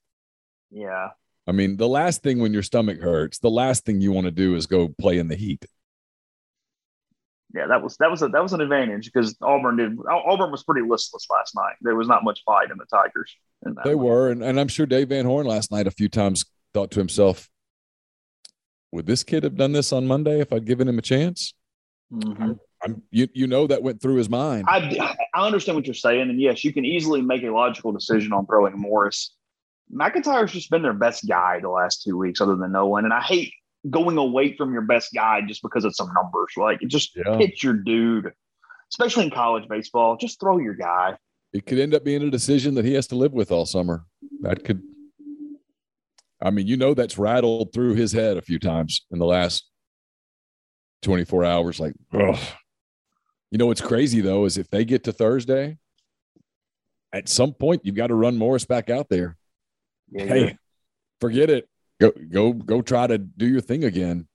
yeah, 0.71 1.09
I 1.45 1.51
mean, 1.51 1.77
the 1.77 1.87
last 1.87 2.23
thing 2.23 2.39
when 2.39 2.53
your 2.53 2.63
stomach 2.63 2.99
hurts, 2.99 3.37
the 3.39 3.49
last 3.49 3.85
thing 3.85 4.01
you 4.01 4.11
want 4.11 4.25
to 4.25 4.31
do 4.31 4.55
is 4.55 4.65
go 4.65 4.87
play 4.87 5.19
in 5.19 5.27
the 5.27 5.35
heat. 5.35 5.65
Yeah, 7.55 7.67
that 7.67 7.81
was 7.81 7.95
that 7.97 8.11
was 8.11 8.21
a, 8.21 8.27
that 8.27 8.43
was 8.43 8.51
an 8.51 8.59
advantage 8.59 9.05
because 9.05 9.37
Auburn 9.41 9.77
did. 9.77 9.97
Auburn 10.11 10.51
was 10.51 10.63
pretty 10.63 10.85
listless 10.85 11.25
last 11.29 11.55
night. 11.55 11.75
There 11.81 11.95
was 11.95 12.07
not 12.07 12.23
much 12.25 12.41
fight 12.45 12.69
in 12.69 12.77
the 12.77 12.85
Tigers. 12.85 13.33
In 13.65 13.75
that 13.75 13.85
They 13.85 13.95
one. 13.95 14.05
were, 14.05 14.29
and, 14.31 14.43
and 14.43 14.59
I'm 14.59 14.67
sure 14.67 14.85
Dave 14.85 15.09
Van 15.09 15.25
Horn 15.25 15.47
last 15.47 15.71
night 15.71 15.87
a 15.87 15.91
few 15.91 16.09
times 16.09 16.43
thought 16.73 16.91
to 16.91 16.99
himself, 16.99 17.49
"Would 18.91 19.05
this 19.05 19.23
kid 19.23 19.43
have 19.43 19.55
done 19.55 19.71
this 19.71 19.93
on 19.93 20.05
Monday 20.05 20.41
if 20.41 20.51
I'd 20.51 20.65
given 20.65 20.87
him 20.87 20.99
a 20.99 21.01
chance?" 21.01 21.53
Mhm. 22.11 22.59
I'm, 22.83 23.01
you, 23.09 23.27
you 23.33 23.47
know, 23.47 23.65
that 23.67 23.81
went 23.81 24.01
through 24.01 24.15
his 24.15 24.29
mind. 24.29 24.65
I, 24.67 25.15
I 25.33 25.45
understand 25.45 25.75
what 25.77 25.87
you're 25.87 25.93
saying, 25.95 26.29
and 26.29 26.39
yes, 26.39 26.63
you 26.63 26.71
can 26.73 26.83
easily 26.85 27.21
make 27.21 27.41
a 27.43 27.49
logical 27.49 27.91
decision 27.93 28.31
on 28.33 28.45
throwing 28.45 28.77
Morris. 28.77 29.33
McIntyre's 29.91 30.51
just 30.51 30.69
been 30.69 30.81
their 30.83 30.93
best 30.93 31.25
guy 31.27 31.59
the 31.61 31.69
last 31.69 32.03
two 32.03 32.17
weeks, 32.17 32.41
other 32.41 32.55
than 32.55 32.73
Noland. 32.73 33.05
and 33.05 33.13
I 33.13 33.21
hate 33.21 33.53
going 33.89 34.17
away 34.17 34.55
from 34.55 34.73
your 34.73 34.81
best 34.81 35.13
guy 35.13 35.41
just 35.47 35.61
because 35.61 35.85
of 35.85 35.95
some 35.95 36.11
numbers. 36.13 36.53
Like, 36.57 36.79
just 36.87 37.15
Yeah. 37.15 37.37
hit 37.37 37.61
your 37.63 37.73
dude, 37.73 38.31
especially 38.91 39.25
in 39.25 39.31
college 39.31 39.67
baseball. 39.69 40.17
Just 40.17 40.39
throw 40.39 40.57
your 40.59 40.73
guy. 40.75 41.17
it 41.53 41.65
could 41.65 41.79
end 41.79 41.93
up 41.93 42.03
being 42.03 42.21
a 42.21 42.29
decision 42.29 42.73
that 42.75 42.83
he 42.83 42.93
has 42.95 43.07
to 43.07 43.15
live 43.15 43.31
with 43.31 43.49
all 43.49 43.65
summer. 43.65 44.03
That 44.41 44.65
could, 44.65 44.81
I 46.41 46.49
mean, 46.51 46.67
you 46.67 46.75
know, 46.75 46.93
that's 46.93 47.17
rattled 47.17 47.71
through 47.73 47.93
his 47.95 48.11
head 48.11 48.35
a 48.35 48.41
few 48.41 48.59
times 48.59 49.05
in 49.09 49.19
the 49.19 49.25
last 49.25 49.63
24 51.03 51.45
hours. 51.45 51.79
Like, 51.79 51.93
ugh. 52.13 52.37
You 53.51 53.57
know, 53.57 53.67
what's 53.67 53.79
crazy 53.79 54.19
though 54.19 54.43
is 54.45 54.57
if 54.57 54.69
they 54.69 54.83
get 54.83 55.05
to 55.05 55.13
Thursday, 55.13 55.77
at 57.13 57.29
some 57.29 57.53
point 57.53 57.85
you've 57.85 57.95
got 57.95 58.07
to 58.07 58.15
run 58.15 58.37
Morris 58.37 58.65
back 58.65 58.89
out 58.89 59.07
there. 59.07 59.37
Yeah, 60.11 60.25
Hey, 60.25 60.57
forget 61.21 61.49
it. 61.49 61.69
Go, 61.99 62.11
go, 62.29 62.53
go! 62.53 62.81
Try 62.81 63.07
to 63.07 63.17
do 63.17 63.47
your 63.47 63.61
thing 63.61 63.83
again. 63.85 64.27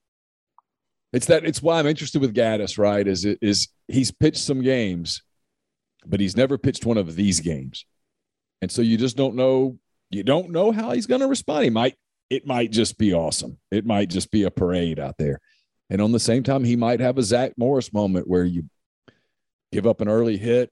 It's 1.13 1.27
that. 1.27 1.45
It's 1.45 1.61
why 1.61 1.77
I'm 1.77 1.87
interested 1.87 2.19
with 2.19 2.35
Gaddis. 2.35 2.77
Right? 2.77 3.07
Is 3.07 3.23
it 3.25 3.37
is 3.41 3.67
he's 3.87 4.11
pitched 4.11 4.41
some 4.41 4.61
games, 4.61 5.21
but 6.05 6.19
he's 6.19 6.35
never 6.35 6.57
pitched 6.57 6.85
one 6.85 6.97
of 6.97 7.15
these 7.15 7.39
games, 7.39 7.85
and 8.61 8.71
so 8.71 8.81
you 8.81 8.97
just 8.97 9.15
don't 9.15 9.35
know. 9.35 9.77
You 10.09 10.23
don't 10.23 10.49
know 10.49 10.71
how 10.71 10.91
he's 10.91 11.05
going 11.05 11.21
to 11.21 11.27
respond. 11.27 11.63
He 11.65 11.69
might. 11.69 11.95
It 12.29 12.47
might 12.47 12.71
just 12.71 12.97
be 12.97 13.13
awesome. 13.13 13.59
It 13.71 13.85
might 13.85 14.09
just 14.09 14.31
be 14.31 14.43
a 14.43 14.51
parade 14.51 14.99
out 14.99 15.17
there, 15.19 15.39
and 15.89 16.01
on 16.01 16.13
the 16.13 16.19
same 16.19 16.41
time, 16.41 16.63
he 16.63 16.75
might 16.75 16.99
have 16.99 17.17
a 17.17 17.23
Zack 17.23 17.53
Morris 17.57 17.93
moment 17.93 18.27
where 18.27 18.45
you 18.45 18.63
give 19.71 19.85
up 19.85 20.01
an 20.01 20.07
early 20.07 20.37
hit. 20.37 20.71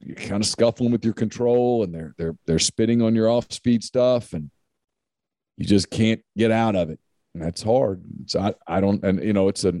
You're 0.00 0.16
kind 0.16 0.42
of 0.42 0.48
scuffling 0.48 0.92
with 0.92 1.04
your 1.04 1.14
control, 1.14 1.82
and 1.82 1.94
they're 1.94 2.14
they're 2.16 2.36
they're 2.46 2.58
spitting 2.58 3.02
on 3.02 3.14
your 3.14 3.28
off 3.28 3.52
speed 3.52 3.84
stuff, 3.84 4.32
and 4.32 4.50
you 5.60 5.66
just 5.66 5.90
can't 5.90 6.22
get 6.38 6.50
out 6.50 6.74
of 6.74 6.88
it. 6.88 6.98
And 7.34 7.44
that's 7.44 7.62
hard. 7.62 8.02
So 8.26 8.40
I, 8.40 8.54
I 8.66 8.80
don't, 8.80 9.04
and 9.04 9.22
you 9.22 9.34
know, 9.34 9.48
it's 9.48 9.62
a, 9.64 9.74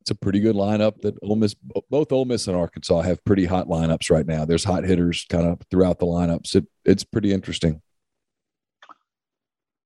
it's 0.00 0.10
a 0.10 0.14
pretty 0.14 0.40
good 0.40 0.56
lineup 0.56 1.02
that 1.02 1.18
Ole 1.22 1.36
Miss, 1.36 1.54
both 1.90 2.10
Ole 2.10 2.24
Miss 2.24 2.48
and 2.48 2.56
Arkansas 2.56 3.02
have 3.02 3.22
pretty 3.26 3.44
hot 3.44 3.68
lineups 3.68 4.10
right 4.10 4.26
now. 4.26 4.46
There's 4.46 4.64
hot 4.64 4.84
hitters 4.84 5.26
kind 5.28 5.46
of 5.46 5.60
throughout 5.70 5.98
the 5.98 6.06
lineups. 6.06 6.56
It, 6.56 6.66
it's 6.86 7.04
pretty 7.04 7.30
interesting. 7.30 7.82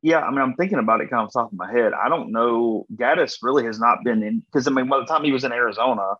Yeah, 0.01 0.21
I 0.21 0.31
mean, 0.31 0.41
I'm 0.41 0.55
thinking 0.55 0.79
about 0.79 1.01
it 1.01 1.11
kind 1.11 1.23
of 1.23 1.27
off 1.27 1.33
the 1.33 1.41
top 1.41 1.53
of 1.53 1.59
my 1.59 1.73
head. 1.73 1.93
I 1.93 2.09
don't 2.09 2.31
know. 2.31 2.87
Gaddis 2.95 3.39
really 3.43 3.65
has 3.65 3.81
not 3.81 4.05
been 4.05 4.23
in 4.23 4.45
because 4.53 4.69
I 4.69 4.71
mean, 4.71 4.89
by 4.89 5.01
the 5.01 5.07
time 5.07 5.25
he 5.25 5.33
was 5.33 5.43
in 5.43 5.51
Arizona, 5.53 6.15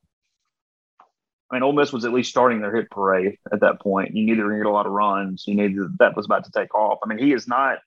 I 1.51 1.55
mean, 1.55 1.63
Ole 1.63 1.75
Miss 1.75 1.93
was 1.93 2.05
at 2.05 2.13
least 2.13 2.31
starting 2.31 2.61
their 2.61 2.75
hit 2.75 2.91
parade 2.91 3.37
at 3.53 3.61
that 3.61 3.81
point. 3.81 4.17
You 4.17 4.35
going 4.35 4.49
to 4.49 4.57
get 4.57 4.67
a 4.67 4.71
lot 4.71 4.87
of 4.87 4.93
runs. 4.93 5.45
You 5.47 5.57
that, 5.57 5.97
that 6.01 6.17
was 6.17 6.27
about 6.27 6.45
to 6.47 6.51
take 6.51 6.75
off. 6.75 6.99
I 7.05 7.07
mean, 7.07 7.19
he 7.19 7.33
is 7.33 7.47
not. 7.47 7.79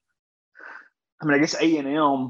I 1.22 1.26
mean, 1.26 1.36
I 1.36 1.39
guess 1.39 1.55
A 1.59 1.78
and 1.78 1.88
M 1.88 2.30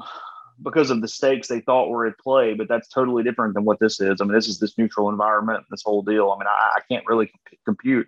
because 0.63 0.89
of 0.89 1.01
the 1.01 1.07
stakes 1.07 1.47
they 1.47 1.59
thought 1.59 1.89
were 1.89 2.07
at 2.07 2.17
play, 2.17 2.53
but 2.53 2.67
that's 2.67 2.87
totally 2.87 3.23
different 3.23 3.53
than 3.53 3.63
what 3.63 3.79
this 3.79 3.99
is. 3.99 4.21
I 4.21 4.23
mean, 4.23 4.33
this 4.33 4.47
is 4.47 4.59
this 4.59 4.77
neutral 4.77 5.09
environment, 5.09 5.65
this 5.69 5.83
whole 5.83 6.01
deal. 6.01 6.31
I 6.31 6.39
mean, 6.39 6.47
I, 6.47 6.77
I 6.77 6.81
can't 6.89 7.05
really 7.05 7.27
comp- 7.27 7.59
compute. 7.65 8.07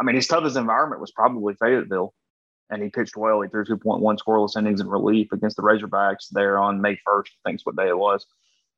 I 0.00 0.04
mean, 0.04 0.16
his 0.16 0.26
toughest 0.26 0.56
environment 0.56 1.00
was 1.00 1.10
probably 1.10 1.54
Fayetteville 1.54 2.14
and 2.70 2.82
he 2.82 2.88
pitched 2.88 3.16
well. 3.16 3.42
He 3.42 3.48
threw 3.48 3.64
2.1 3.64 4.18
scoreless 4.18 4.56
innings 4.56 4.80
in 4.80 4.88
relief 4.88 5.32
against 5.32 5.56
the 5.56 5.62
Razorbacks 5.62 6.28
there 6.30 6.58
on 6.58 6.80
May 6.80 6.98
1st. 7.06 7.26
I 7.26 7.50
think's 7.50 7.66
what 7.66 7.76
day 7.76 7.88
it 7.88 7.98
was. 7.98 8.24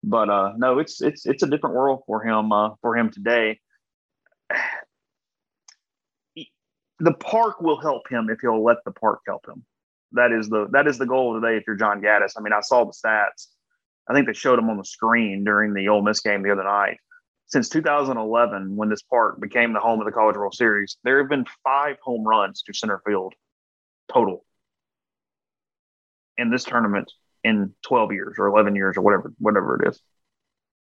But 0.02 0.30
uh, 0.30 0.54
no, 0.56 0.80
it's 0.80 1.00
it's 1.00 1.26
it's 1.26 1.44
a 1.44 1.46
different 1.46 1.76
world 1.76 2.02
for 2.06 2.24
him 2.24 2.50
uh, 2.50 2.70
for 2.80 2.96
him 2.96 3.10
today. 3.10 3.60
The 6.98 7.14
park 7.14 7.60
will 7.60 7.80
help 7.80 8.08
him 8.08 8.30
if 8.30 8.38
he'll 8.42 8.62
let 8.62 8.76
the 8.84 8.92
park 8.92 9.22
help 9.26 9.48
him. 9.48 9.64
That 10.12 10.32
is 10.32 10.48
the 10.48 10.66
that 10.72 10.86
is 10.86 10.98
the 10.98 11.06
goal 11.06 11.40
today. 11.40 11.56
If 11.56 11.64
you're 11.66 11.76
John 11.76 12.00
Gaddis, 12.02 12.32
I 12.36 12.40
mean, 12.42 12.52
I 12.52 12.60
saw 12.60 12.84
the 12.84 12.92
stats. 12.92 13.46
I 14.08 14.14
think 14.14 14.26
they 14.26 14.32
showed 14.32 14.58
them 14.58 14.68
on 14.68 14.76
the 14.76 14.84
screen 14.84 15.44
during 15.44 15.74
the 15.74 15.88
Ole 15.88 16.02
Miss 16.02 16.20
game 16.20 16.42
the 16.42 16.50
other 16.50 16.64
night. 16.64 16.98
Since 17.46 17.68
2011, 17.68 18.76
when 18.76 18.88
this 18.88 19.02
park 19.02 19.40
became 19.40 19.72
the 19.74 19.80
home 19.80 20.00
of 20.00 20.06
the 20.06 20.12
College 20.12 20.36
World 20.36 20.54
Series, 20.54 20.96
there 21.04 21.18
have 21.18 21.28
been 21.28 21.44
five 21.62 21.96
home 22.02 22.24
runs 22.26 22.62
to 22.62 22.74
center 22.74 23.00
field 23.06 23.34
total 24.12 24.44
in 26.38 26.50
this 26.50 26.64
tournament 26.64 27.12
in 27.44 27.74
12 27.86 28.12
years 28.12 28.36
or 28.38 28.46
11 28.46 28.74
years 28.74 28.96
or 28.96 29.02
whatever 29.02 29.32
whatever 29.38 29.82
it 29.82 29.88
is. 29.88 30.00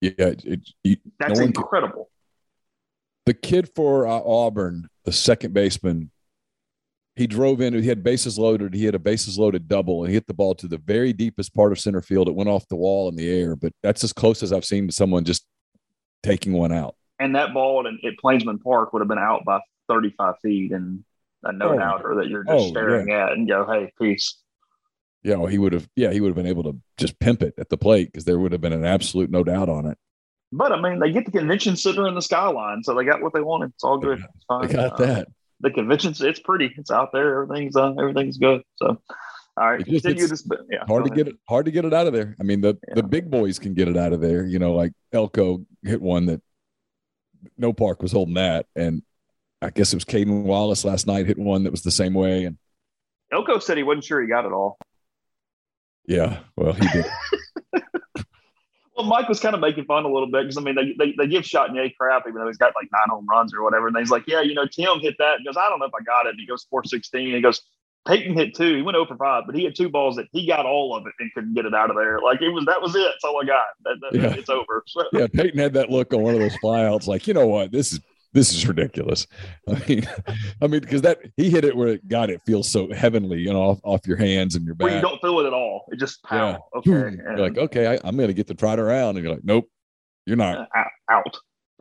Yeah. 0.01 0.27
It, 0.27 0.69
it, 0.85 0.99
That's 1.19 1.39
no 1.39 1.45
one 1.47 1.53
can- 1.53 1.63
incredible. 1.63 2.11
the 3.27 3.35
kid 3.35 3.71
for 3.75 4.07
uh, 4.07 4.21
Auburn, 4.25 4.89
the 5.05 5.13
second 5.13 5.55
baseman, 5.55 6.11
he 7.19 7.27
drove 7.27 7.61
in. 7.61 7.75
He 7.75 7.89
had 7.89 8.03
bases 8.03 8.39
loaded. 8.39 8.73
He 8.75 8.85
had 8.85 8.95
a 8.95 8.99
bases 8.99 9.39
loaded 9.39 9.69
double, 9.69 10.03
and 10.05 10.09
he 10.11 10.15
hit 10.15 10.27
the 10.27 10.35
ball 10.35 10.55
to 10.57 10.67
the 10.69 10.79
very 10.79 11.13
deepest 11.13 11.55
part 11.55 11.73
of 11.73 11.79
center 11.81 12.01
field. 12.01 12.29
It 12.29 12.35
went 12.35 12.49
off 12.49 12.67
the 12.69 12.77
wall 12.77 13.09
in 13.09 13.17
the 13.17 13.29
air, 13.29 13.57
but 13.57 13.73
that's 13.83 14.03
as 14.05 14.13
close 14.13 14.43
as 14.43 14.53
I've 14.53 14.65
seen 14.65 14.87
to 14.87 14.93
someone 14.93 15.25
just 15.25 15.45
taking 16.23 16.53
one 16.53 16.73
out. 16.73 16.95
And 17.19 17.35
that 17.35 17.53
ball 17.53 17.87
at, 17.87 17.95
at 18.09 18.17
Plainsman 18.19 18.61
Park 18.61 18.93
would 18.93 19.01
have 19.01 19.09
been 19.09 19.19
out 19.19 19.45
by 19.45 19.61
35 19.89 20.35
feet 20.43 20.73
and 20.73 21.05
a 21.43 21.53
no 21.53 21.71
Oh. 21.75 21.79
doubter 21.79 22.15
that 22.17 22.29
you're 22.29 22.45
just 22.45 22.55
Oh, 22.57 22.69
staring 22.69 23.11
at 23.11 23.33
and 23.33 23.47
go, 23.49 23.67
hey, 23.71 23.93
peace. 24.01 24.37
Yeah, 25.25 25.37
well, 25.37 25.47
he 25.47 25.59
would 25.59 25.73
have. 25.73 25.89
Yeah, 25.97 26.13
he 26.13 26.21
would 26.21 26.29
have 26.29 26.37
been 26.37 26.47
able 26.47 26.63
to 26.65 26.77
just 26.97 27.19
pimp 27.19 27.43
it 27.43 27.55
at 27.59 27.69
the 27.69 27.77
plate 27.77 28.09
because 28.13 28.25
there 28.25 28.39
would 28.39 28.53
have 28.53 28.61
been 28.61 28.73
an 28.73 28.85
absolute 28.85 29.31
no 29.31 29.43
doubt 29.43 29.69
on 29.69 29.87
it. 29.87 29.99
But 30.53 30.73
I 30.73 30.81
mean, 30.81 31.01
they 31.01 31.11
get 31.13 31.27
the 31.27 31.33
convention 31.33 31.77
center 31.77 32.07
in 32.09 32.15
the 32.15 32.23
skyline, 32.23 32.83
so 32.85 32.95
they 32.95 33.05
got 33.05 33.21
what 33.21 33.35
they 33.35 33.41
wanted. 33.41 33.71
It's 33.75 33.85
all 33.85 33.99
good. 33.99 34.21
It's 34.21 34.45
fine. 34.47 34.65
I 34.65 34.73
got 34.73 34.93
Uh, 34.93 35.07
that. 35.07 35.29
The 35.61 35.71
convention's 35.71 36.21
it's 36.21 36.39
pretty. 36.41 36.73
It's 36.77 36.91
out 36.91 37.13
there. 37.13 37.43
Everything's 37.43 37.77
uh, 37.77 37.93
everything's 37.99 38.39
good. 38.39 38.63
So, 38.77 39.01
all 39.57 39.71
right, 39.71 39.79
just- 39.85 40.05
continue 40.05 40.27
this. 40.29 40.49
Yeah, 40.71 40.85
hard 40.87 41.05
to 41.05 41.11
ahead. 41.13 41.17
get 41.27 41.29
it. 41.35 41.37
Hard 41.49 41.67
to 41.67 41.73
get 41.73 41.85
it 41.85 41.93
out 41.93 42.07
of 42.07 42.13
there. 42.13 42.37
I 42.41 42.45
mean, 42.45 42.61
the 42.61 42.79
the 42.95 43.03
big 43.03 43.31
boys 43.31 43.59
can 43.59 43.75
get 43.75 43.89
it 43.89 43.97
out 43.97 44.13
of 44.13 44.21
there. 44.21 44.45
You 44.45 44.59
know, 44.59 44.75
like 44.75 44.93
Elko 45.13 45.65
hit 45.83 46.01
one 46.01 46.27
that 46.27 46.41
no 47.57 47.73
park 47.73 48.03
was 48.03 48.13
holding 48.13 48.35
that, 48.35 48.67
and 48.77 49.03
I 49.61 49.71
guess 49.71 49.93
it 49.93 49.97
was 49.97 50.05
Cayden 50.05 50.45
Wallace 50.45 50.85
last 50.85 51.07
night 51.09 51.27
hit 51.27 51.39
one 51.39 51.65
that 51.65 51.71
was 51.73 51.83
the 51.83 51.91
same 51.91 52.15
way. 52.15 52.45
And 52.45 52.57
Elko 53.33 53.59
said 53.59 53.77
he 53.77 53.83
wasn't 53.83 54.05
sure 54.05 54.21
he 54.23 54.29
got 54.29 54.45
it 54.47 54.53
all. 54.53 54.79
yeah, 56.07 56.39
well, 56.57 56.73
he 56.73 56.87
did. 56.89 57.05
Well, 58.99 59.07
Mike 59.07 59.29
was 59.29 59.39
kind 59.39 59.55
of 59.55 59.61
making 59.61 59.85
fun 59.85 60.05
a 60.05 60.09
little 60.09 60.27
bit 60.27 60.43
because 60.43 60.57
I 60.57 60.61
mean 60.61 60.75
they, 60.75 60.93
they 60.99 61.15
they 61.17 61.29
give 61.29 61.45
Chatagnier 61.45 61.95
crap 61.97 62.25
even 62.27 62.41
though 62.41 62.49
he's 62.49 62.57
got 62.57 62.75
like 62.75 62.89
nine 62.93 63.09
home 63.09 63.29
runs 63.31 63.55
or 63.55 63.63
whatever, 63.63 63.87
and 63.87 63.97
he's 63.97 64.11
like, 64.11 64.25
yeah, 64.27 64.41
you 64.41 64.55
know, 64.55 64.67
Tim 64.67 64.99
hit 64.99 65.15
that. 65.21 65.39
He 65.39 65.45
goes, 65.45 65.57
I 65.57 65.69
don't 65.69 65.79
know 65.79 65.87
if 65.87 65.95
I 65.95 66.03
got 66.03 66.27
it. 66.27 66.31
And 66.31 66.41
he 66.41 66.47
goes 66.47 66.67
four 66.69 66.83
sixteen. 66.83 67.33
He 67.33 67.41
goes, 67.41 67.63
Peyton 68.09 68.35
hit 68.35 68.57
two. 68.57 68.75
He 68.75 68.83
went 68.83 68.97
oh 68.97 69.03
over 69.03 69.17
five, 69.17 69.45
but 69.47 69.55
he 69.55 69.63
had 69.63 69.77
two 69.77 69.89
balls 69.89 70.17
that 70.17 70.27
he 70.33 70.49
got 70.49 70.67
all 70.67 70.97
of 70.97 71.07
it 71.07 71.13
and 71.21 71.33
couldn't 71.33 71.55
get 71.55 71.65
it 71.65 71.75
out 71.75 71.91
of 71.91 71.97
there. 71.97 72.19
Like 72.19 72.43
it 72.43 72.49
was 72.49 72.65
that 72.65 72.83
was 72.83 72.97
it. 72.97 73.03
That's 73.05 73.23
all 73.23 73.41
I 73.41 73.47
got. 73.47 73.67
That, 73.85 73.97
that, 74.01 74.19
Yeah. 74.19 74.35
It's 74.35 74.49
over. 74.49 74.83
So, 74.89 75.05
yeah, 75.13 75.29
Peyton 75.33 75.61
had 75.61 75.75
that 75.75 75.91
look 75.91 76.13
on 76.13 76.23
one 76.23 76.35
of 76.35 76.41
those 76.41 76.57
flyouts, 76.57 77.07
like 77.07 77.29
you 77.29 77.35
know 77.35 77.47
what, 77.47 77.71
this 77.71 77.93
is 77.93 78.01
this 78.33 78.53
is 78.55 78.67
ridiculous. 78.67 79.27
I 79.69 79.83
mean, 79.89 80.09
I 80.63 80.67
mean, 80.67 80.81
because 80.81 81.03
that 81.03 81.19
he 81.37 81.51
hit 81.51 81.65
it 81.65 81.77
where 81.77 81.89
it 81.89 82.09
got 82.09 82.31
it 82.31 82.41
feels 82.47 82.69
so 82.69 82.93
heavenly, 82.93 83.39
you 83.39 83.53
know, 83.53 83.61
off, 83.63 83.81
off 83.85 84.07
your 84.07 84.17
hands 84.19 84.55
and 84.55 84.65
your 84.67 84.75
where 84.77 84.95
you 84.95 85.01
don't 85.01 85.21
feel 85.21 85.39
it 85.41 85.47
at 85.47 85.53
all. 85.53 85.85
It 85.89 85.99
just 85.99 86.21
Yeah. 86.31 86.57
pow. 86.57 86.65
Okay. 86.77 86.91
You're 86.91 87.39
like, 87.39 87.59
okay, 87.59 87.87
I, 87.95 87.99
I'm 88.05 88.17
going 88.17 88.29
to 88.29 88.35
get 88.35 88.47
to 88.49 88.55
trot 88.55 88.79
around, 88.79 89.17
and 89.17 89.25
you're 89.25 89.35
like, 89.35 89.45
nope, 89.45 89.69
you're 90.27 90.37
not. 90.37 90.69
uh, 90.77 90.85
out. 91.11 91.37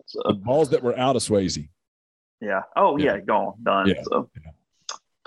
So, 0.06 0.22
The 0.26 0.34
balls 0.36 0.70
that 0.70 0.82
were 0.82 0.98
out 0.98 1.16
of 1.18 1.22
Swayze. 1.22 1.68
Yeah. 2.40 2.62
Oh 2.76 2.98
Yeah. 2.98 3.16
yeah, 3.16 3.20
gone, 3.22 3.56
done. 3.64 3.88
Yeah. 3.90 4.04
So 4.04 4.30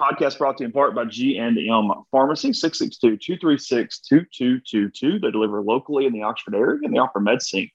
podcast 0.01 0.39
brought 0.39 0.57
to 0.57 0.63
you 0.63 0.67
in 0.69 0.73
part 0.73 0.95
by 0.95 1.05
G 1.05 1.37
and 1.37 1.59
M 1.59 1.91
Pharmacy, 2.11 2.53
662-236-2222. 2.53 5.21
They 5.21 5.31
deliver 5.31 5.61
locally 5.61 6.07
in 6.07 6.13
the 6.13 6.23
Oxford 6.23 6.55
area 6.55 6.79
and 6.83 6.95
they 6.95 6.99
offer 6.99 7.21
MedSync 7.21 7.71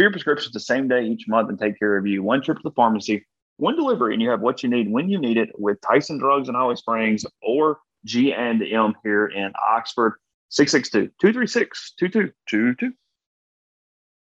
Fill 0.00 0.04
your 0.04 0.12
prescriptions 0.12 0.54
the 0.54 0.60
same 0.60 0.88
day 0.88 1.04
each 1.04 1.28
month 1.28 1.50
and 1.50 1.58
take 1.58 1.78
care 1.78 1.98
of 1.98 2.06
you. 2.06 2.22
One 2.22 2.40
trip 2.40 2.56
to 2.56 2.62
the 2.64 2.70
pharmacy, 2.70 3.26
one 3.58 3.76
delivery, 3.76 4.14
and 4.14 4.22
you 4.22 4.30
have 4.30 4.40
what 4.40 4.62
you 4.62 4.70
need 4.70 4.90
when 4.90 5.10
you 5.10 5.18
need 5.18 5.36
it 5.36 5.50
with 5.58 5.78
Tyson 5.82 6.16
Drugs 6.16 6.48
in 6.48 6.54
Holly 6.54 6.76
Springs 6.76 7.26
or 7.42 7.80
G&M 8.06 8.94
here 9.04 9.26
in 9.26 9.52
Oxford. 9.68 10.14
662-236-2222. 10.52 12.92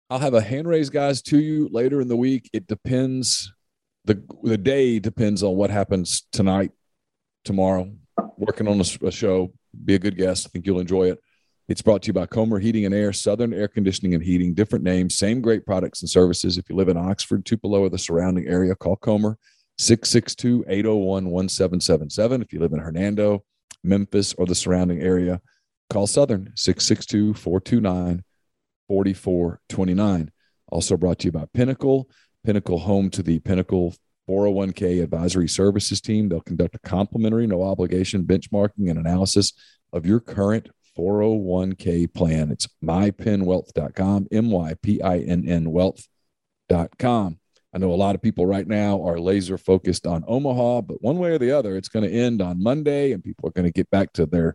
I'll 0.08 0.18
have 0.18 0.32
a 0.32 0.40
hand 0.40 0.66
raise 0.66 0.88
guys 0.88 1.20
to 1.24 1.38
you 1.38 1.68
later 1.70 2.00
in 2.00 2.08
the 2.08 2.16
week. 2.16 2.48
It 2.54 2.66
depends. 2.66 3.52
The 4.06 4.24
the 4.42 4.56
day 4.56 4.98
depends 4.98 5.42
on 5.42 5.56
what 5.56 5.68
happens 5.68 6.26
tonight, 6.32 6.70
tomorrow. 7.44 7.92
Working 8.38 8.66
on 8.66 8.80
a, 8.80 8.84
a 9.06 9.12
show. 9.12 9.52
Be 9.84 9.96
a 9.96 9.98
good 9.98 10.16
guest. 10.16 10.46
I 10.46 10.48
think 10.48 10.64
you'll 10.64 10.80
enjoy 10.80 11.10
it. 11.10 11.18
It's 11.68 11.82
brought 11.82 12.02
to 12.02 12.08
you 12.08 12.12
by 12.12 12.26
Comer 12.26 12.60
Heating 12.60 12.84
and 12.84 12.94
Air, 12.94 13.12
Southern 13.12 13.52
Air 13.52 13.66
Conditioning 13.66 14.14
and 14.14 14.22
Heating, 14.22 14.54
different 14.54 14.84
names, 14.84 15.18
same 15.18 15.40
great 15.40 15.66
products 15.66 16.00
and 16.00 16.08
services. 16.08 16.58
If 16.58 16.70
you 16.70 16.76
live 16.76 16.88
in 16.88 16.96
Oxford, 16.96 17.44
Tupelo, 17.44 17.80
or 17.80 17.88
the 17.88 17.98
surrounding 17.98 18.46
area, 18.46 18.76
call 18.76 18.94
Comer 18.94 19.36
662 19.78 20.64
801 20.68 21.24
1777. 21.28 22.40
If 22.40 22.52
you 22.52 22.60
live 22.60 22.72
in 22.72 22.78
Hernando, 22.78 23.42
Memphis, 23.82 24.32
or 24.34 24.46
the 24.46 24.54
surrounding 24.54 25.00
area, 25.00 25.40
call 25.90 26.06
Southern 26.06 26.52
662 26.54 27.34
429 27.34 28.22
4429. 28.86 30.30
Also 30.68 30.96
brought 30.96 31.18
to 31.18 31.24
you 31.26 31.32
by 31.32 31.46
Pinnacle, 31.52 32.08
Pinnacle 32.44 32.78
home 32.78 33.10
to 33.10 33.24
the 33.24 33.40
Pinnacle 33.40 33.92
401k 34.28 35.02
advisory 35.02 35.48
services 35.48 36.00
team. 36.00 36.28
They'll 36.28 36.40
conduct 36.42 36.76
a 36.76 36.80
complimentary, 36.80 37.48
no 37.48 37.64
obligation 37.64 38.22
benchmarking 38.22 38.88
and 38.88 39.00
analysis 39.00 39.52
of 39.92 40.06
your 40.06 40.20
current 40.20 40.68
401k 40.96 42.12
plan. 42.12 42.50
It's 42.50 42.68
mypinnwealth.com, 42.82 44.28
M 44.32 44.50
Y 44.50 44.74
P 44.82 45.02
I 45.02 45.18
N 45.18 45.48
N 45.48 45.70
wealth.com. 45.70 47.38
I 47.74 47.78
know 47.78 47.92
a 47.92 47.94
lot 47.94 48.14
of 48.14 48.22
people 48.22 48.46
right 48.46 48.66
now 48.66 49.02
are 49.06 49.20
laser 49.20 49.58
focused 49.58 50.06
on 50.06 50.24
Omaha, 50.26 50.80
but 50.82 51.02
one 51.02 51.18
way 51.18 51.32
or 51.32 51.38
the 51.38 51.50
other, 51.50 51.76
it's 51.76 51.90
going 51.90 52.08
to 52.08 52.10
end 52.10 52.40
on 52.40 52.62
Monday 52.62 53.12
and 53.12 53.22
people 53.22 53.48
are 53.48 53.52
going 53.52 53.66
to 53.66 53.72
get 53.72 53.90
back 53.90 54.14
to 54.14 54.24
their 54.24 54.54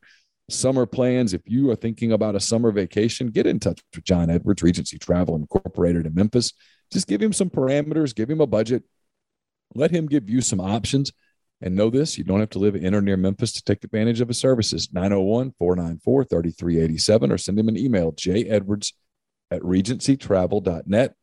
summer 0.49 0.85
plans. 0.85 1.33
If 1.33 1.41
you 1.45 1.69
are 1.69 1.75
thinking 1.75 2.13
about 2.13 2.35
a 2.35 2.39
summer 2.39 2.71
vacation, 2.71 3.27
get 3.27 3.45
in 3.45 3.59
touch 3.59 3.79
with 3.93 4.03
John 4.03 4.29
Edwards, 4.29 4.63
Regency 4.63 4.97
Travel 4.97 5.35
Incorporated 5.35 6.07
in 6.07 6.15
Memphis. 6.15 6.53
Just 6.91 7.07
give 7.07 7.21
him 7.21 7.31
some 7.31 7.49
parameters, 7.49 8.15
give 8.15 8.29
him 8.29 8.41
a 8.41 8.47
budget, 8.47 8.83
let 9.75 9.91
him 9.91 10.07
give 10.07 10.29
you 10.29 10.41
some 10.41 10.59
options. 10.59 11.11
And 11.62 11.76
know 11.76 11.89
this 11.89 12.18
you 12.18 12.24
don't 12.24 12.39
have 12.39 12.49
to 12.51 12.59
live 12.59 12.76
in 12.76 12.95
or 12.95 13.01
near 13.01 13.18
Memphis 13.18 13.53
to 13.53 13.64
take 13.64 13.84
advantage 13.84 14.22
of 14.22 14.28
his 14.28 14.39
services. 14.39 14.89
901 14.91 15.53
494 15.59 16.24
3387 16.24 17.32
or 17.32 17.38
send 17.38 17.59
him 17.59 17.68
an 17.68 17.78
email, 17.78 18.12
jedwards 18.12 18.93
at 19.51 19.62
regencytravel.net. 19.62 21.14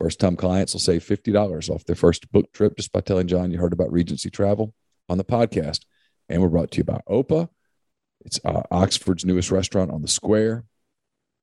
First 0.00 0.20
time 0.20 0.36
clients 0.36 0.72
will 0.72 0.80
save 0.80 1.04
$50 1.04 1.70
off 1.70 1.84
their 1.84 1.96
first 1.96 2.30
book 2.30 2.52
trip 2.52 2.76
just 2.76 2.92
by 2.92 3.00
telling 3.00 3.26
John 3.26 3.50
you 3.50 3.58
heard 3.58 3.72
about 3.72 3.92
Regency 3.92 4.30
Travel 4.30 4.74
on 5.08 5.18
the 5.18 5.24
podcast. 5.24 5.80
And 6.28 6.42
we're 6.42 6.48
brought 6.48 6.70
to 6.72 6.78
you 6.78 6.84
by 6.84 7.00
OPA. 7.08 7.48
It's 8.24 8.40
uh, 8.44 8.62
Oxford's 8.70 9.24
newest 9.24 9.50
restaurant 9.50 9.90
on 9.90 10.02
the 10.02 10.08
square. 10.08 10.64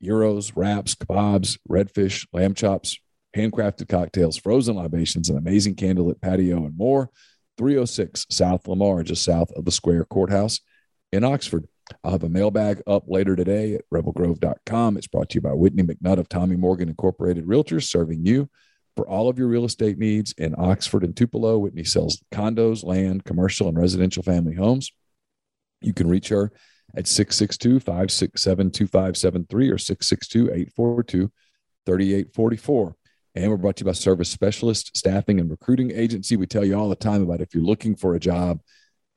Gyros, 0.01 0.53
wraps, 0.55 0.95
kebabs, 0.95 1.57
redfish, 1.69 2.27
lamb 2.33 2.53
chops, 2.53 2.99
handcrafted 3.35 3.87
cocktails, 3.87 4.37
frozen 4.37 4.75
libations, 4.75 5.29
an 5.29 5.37
amazing 5.37 5.75
candlelit 5.75 6.21
patio, 6.21 6.65
and 6.65 6.77
more. 6.77 7.09
306 7.57 8.27
South 8.29 8.67
Lamar, 8.67 9.03
just 9.03 9.23
south 9.23 9.51
of 9.51 9.65
the 9.65 9.71
Square 9.71 10.05
Courthouse 10.05 10.59
in 11.11 11.23
Oxford. 11.23 11.67
I'll 12.03 12.11
have 12.11 12.23
a 12.23 12.29
mailbag 12.29 12.81
up 12.87 13.03
later 13.07 13.35
today 13.35 13.75
at 13.75 13.89
rebelgrove.com. 13.93 14.97
It's 14.97 15.07
brought 15.07 15.29
to 15.29 15.35
you 15.35 15.41
by 15.41 15.53
Whitney 15.53 15.83
McNutt 15.83 16.17
of 16.17 16.29
Tommy 16.29 16.55
Morgan 16.55 16.89
Incorporated 16.89 17.45
Realtors, 17.45 17.83
serving 17.83 18.25
you 18.25 18.49
for 18.95 19.07
all 19.07 19.27
of 19.27 19.37
your 19.37 19.47
real 19.47 19.65
estate 19.65 19.97
needs 19.97 20.33
in 20.37 20.55
Oxford 20.57 21.03
and 21.03 21.15
Tupelo. 21.15 21.57
Whitney 21.57 21.83
sells 21.83 22.21
condos, 22.31 22.83
land, 22.83 23.25
commercial, 23.25 23.67
and 23.67 23.77
residential 23.77 24.23
family 24.23 24.55
homes. 24.55 24.91
You 25.81 25.93
can 25.93 26.07
reach 26.07 26.29
her 26.29 26.51
at 26.95 27.07
662 27.07 27.79
567 27.79 28.71
2573 28.71 29.69
or 29.69 29.77
662 29.77 30.45
842 30.45 31.31
3844. 31.85 32.95
And 33.35 33.49
we're 33.49 33.57
brought 33.57 33.77
to 33.77 33.81
you 33.81 33.85
by 33.85 33.93
Service 33.93 34.29
Specialist 34.29 34.95
Staffing 34.95 35.39
and 35.39 35.49
Recruiting 35.49 35.91
Agency. 35.91 36.37
We 36.37 36.45
tell 36.45 36.63
you 36.63 36.77
all 36.77 36.89
the 36.89 36.95
time 36.95 37.23
about 37.23 37.41
if 37.41 37.55
you're 37.55 37.63
looking 37.63 37.95
for 37.95 38.13
a 38.13 38.19
job, 38.19 38.61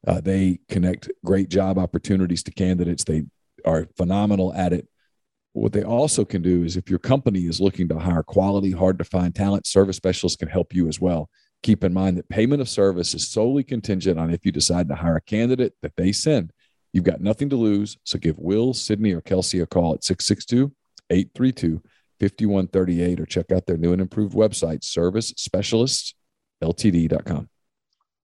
uh, 0.06 0.22
they 0.22 0.58
connect 0.70 1.10
great 1.24 1.50
job 1.50 1.76
opportunities 1.78 2.42
to 2.44 2.50
candidates. 2.50 3.04
They 3.04 3.24
are 3.66 3.88
phenomenal 3.96 4.54
at 4.54 4.72
it. 4.72 4.88
What 5.52 5.72
they 5.72 5.82
also 5.82 6.24
can 6.24 6.40
do 6.40 6.64
is 6.64 6.76
if 6.76 6.88
your 6.88 6.98
company 6.98 7.40
is 7.46 7.60
looking 7.60 7.88
to 7.88 7.98
hire 7.98 8.22
quality, 8.22 8.70
hard 8.70 8.98
to 8.98 9.04
find 9.04 9.34
talent, 9.34 9.66
service 9.66 9.96
specialists 9.96 10.36
can 10.36 10.48
help 10.48 10.74
you 10.74 10.88
as 10.88 10.98
well. 10.98 11.28
Keep 11.62 11.84
in 11.84 11.92
mind 11.92 12.16
that 12.16 12.28
payment 12.28 12.62
of 12.62 12.68
service 12.68 13.12
is 13.12 13.28
solely 13.28 13.64
contingent 13.64 14.18
on 14.18 14.30
if 14.30 14.46
you 14.46 14.52
decide 14.52 14.88
to 14.88 14.94
hire 14.94 15.16
a 15.16 15.20
candidate 15.22 15.74
that 15.82 15.96
they 15.96 16.12
send. 16.12 16.52
You've 16.92 17.04
got 17.04 17.20
nothing 17.20 17.50
to 17.50 17.56
lose. 17.56 17.98
So 18.04 18.18
give 18.18 18.38
Will, 18.38 18.72
Sydney, 18.72 19.12
or 19.12 19.20
Kelsey 19.20 19.60
a 19.60 19.66
call 19.66 19.94
at 19.94 20.04
662 20.04 20.72
832 21.10 21.82
5138 22.20 23.20
or 23.20 23.26
check 23.26 23.52
out 23.52 23.66
their 23.66 23.76
new 23.76 23.92
and 23.92 24.00
improved 24.00 24.34
website, 24.34 24.80
servicespecialistltd.com. 24.80 27.48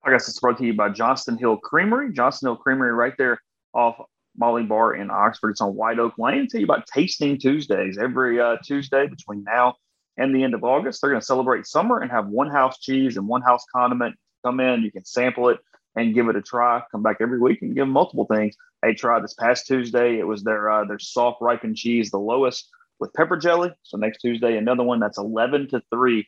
I 0.04 0.10
guess 0.10 0.28
it's 0.28 0.40
brought 0.40 0.58
to 0.58 0.66
you 0.66 0.74
by 0.74 0.88
Johnston 0.88 1.38
Hill 1.38 1.58
Creamery. 1.58 2.12
Johnston 2.12 2.48
Hill 2.48 2.56
Creamery 2.56 2.92
right 2.92 3.14
there 3.18 3.40
off 3.72 4.04
Molly 4.36 4.64
Barr 4.64 4.94
in 4.94 5.10
Oxford. 5.10 5.50
It's 5.50 5.60
on 5.60 5.74
White 5.74 5.98
Oak 5.98 6.14
Lane. 6.18 6.48
tell 6.48 6.60
you 6.60 6.66
about 6.66 6.86
Tasting 6.86 7.38
Tuesdays 7.38 7.98
every 7.98 8.40
uh, 8.40 8.56
Tuesday 8.64 9.06
between 9.06 9.44
now 9.44 9.76
and 10.16 10.34
the 10.34 10.42
end 10.42 10.54
of 10.54 10.64
August. 10.64 11.00
They're 11.00 11.10
going 11.10 11.20
to 11.20 11.26
celebrate 11.26 11.66
summer 11.66 12.00
and 12.00 12.10
have 12.10 12.28
one 12.28 12.50
house 12.50 12.78
cheese 12.78 13.16
and 13.16 13.28
one 13.28 13.42
house 13.42 13.64
condiment. 13.74 14.16
Come 14.44 14.60
in, 14.60 14.82
you 14.82 14.90
can 14.90 15.04
sample 15.04 15.50
it 15.50 15.58
and 15.94 16.14
give 16.14 16.28
it 16.28 16.36
a 16.36 16.42
try. 16.42 16.82
Come 16.90 17.02
back 17.02 17.18
every 17.20 17.38
week 17.38 17.62
and 17.62 17.74
give 17.74 17.82
them 17.82 17.90
multiple 17.90 18.26
things. 18.26 18.56
They 18.82 18.94
tried 18.94 19.22
this 19.22 19.34
past 19.34 19.66
Tuesday. 19.66 20.18
It 20.18 20.26
was 20.26 20.42
their 20.42 20.70
uh, 20.70 20.84
their 20.84 20.98
soft 20.98 21.40
ripened 21.40 21.76
cheese, 21.76 22.10
the 22.10 22.18
lowest 22.18 22.68
with 23.02 23.12
pepper 23.14 23.36
jelly. 23.36 23.72
So 23.82 23.98
next 23.98 24.20
Tuesday, 24.20 24.56
another 24.56 24.84
one 24.84 25.00
that's 25.00 25.18
11 25.18 25.70
to 25.70 25.82
3 25.92 26.24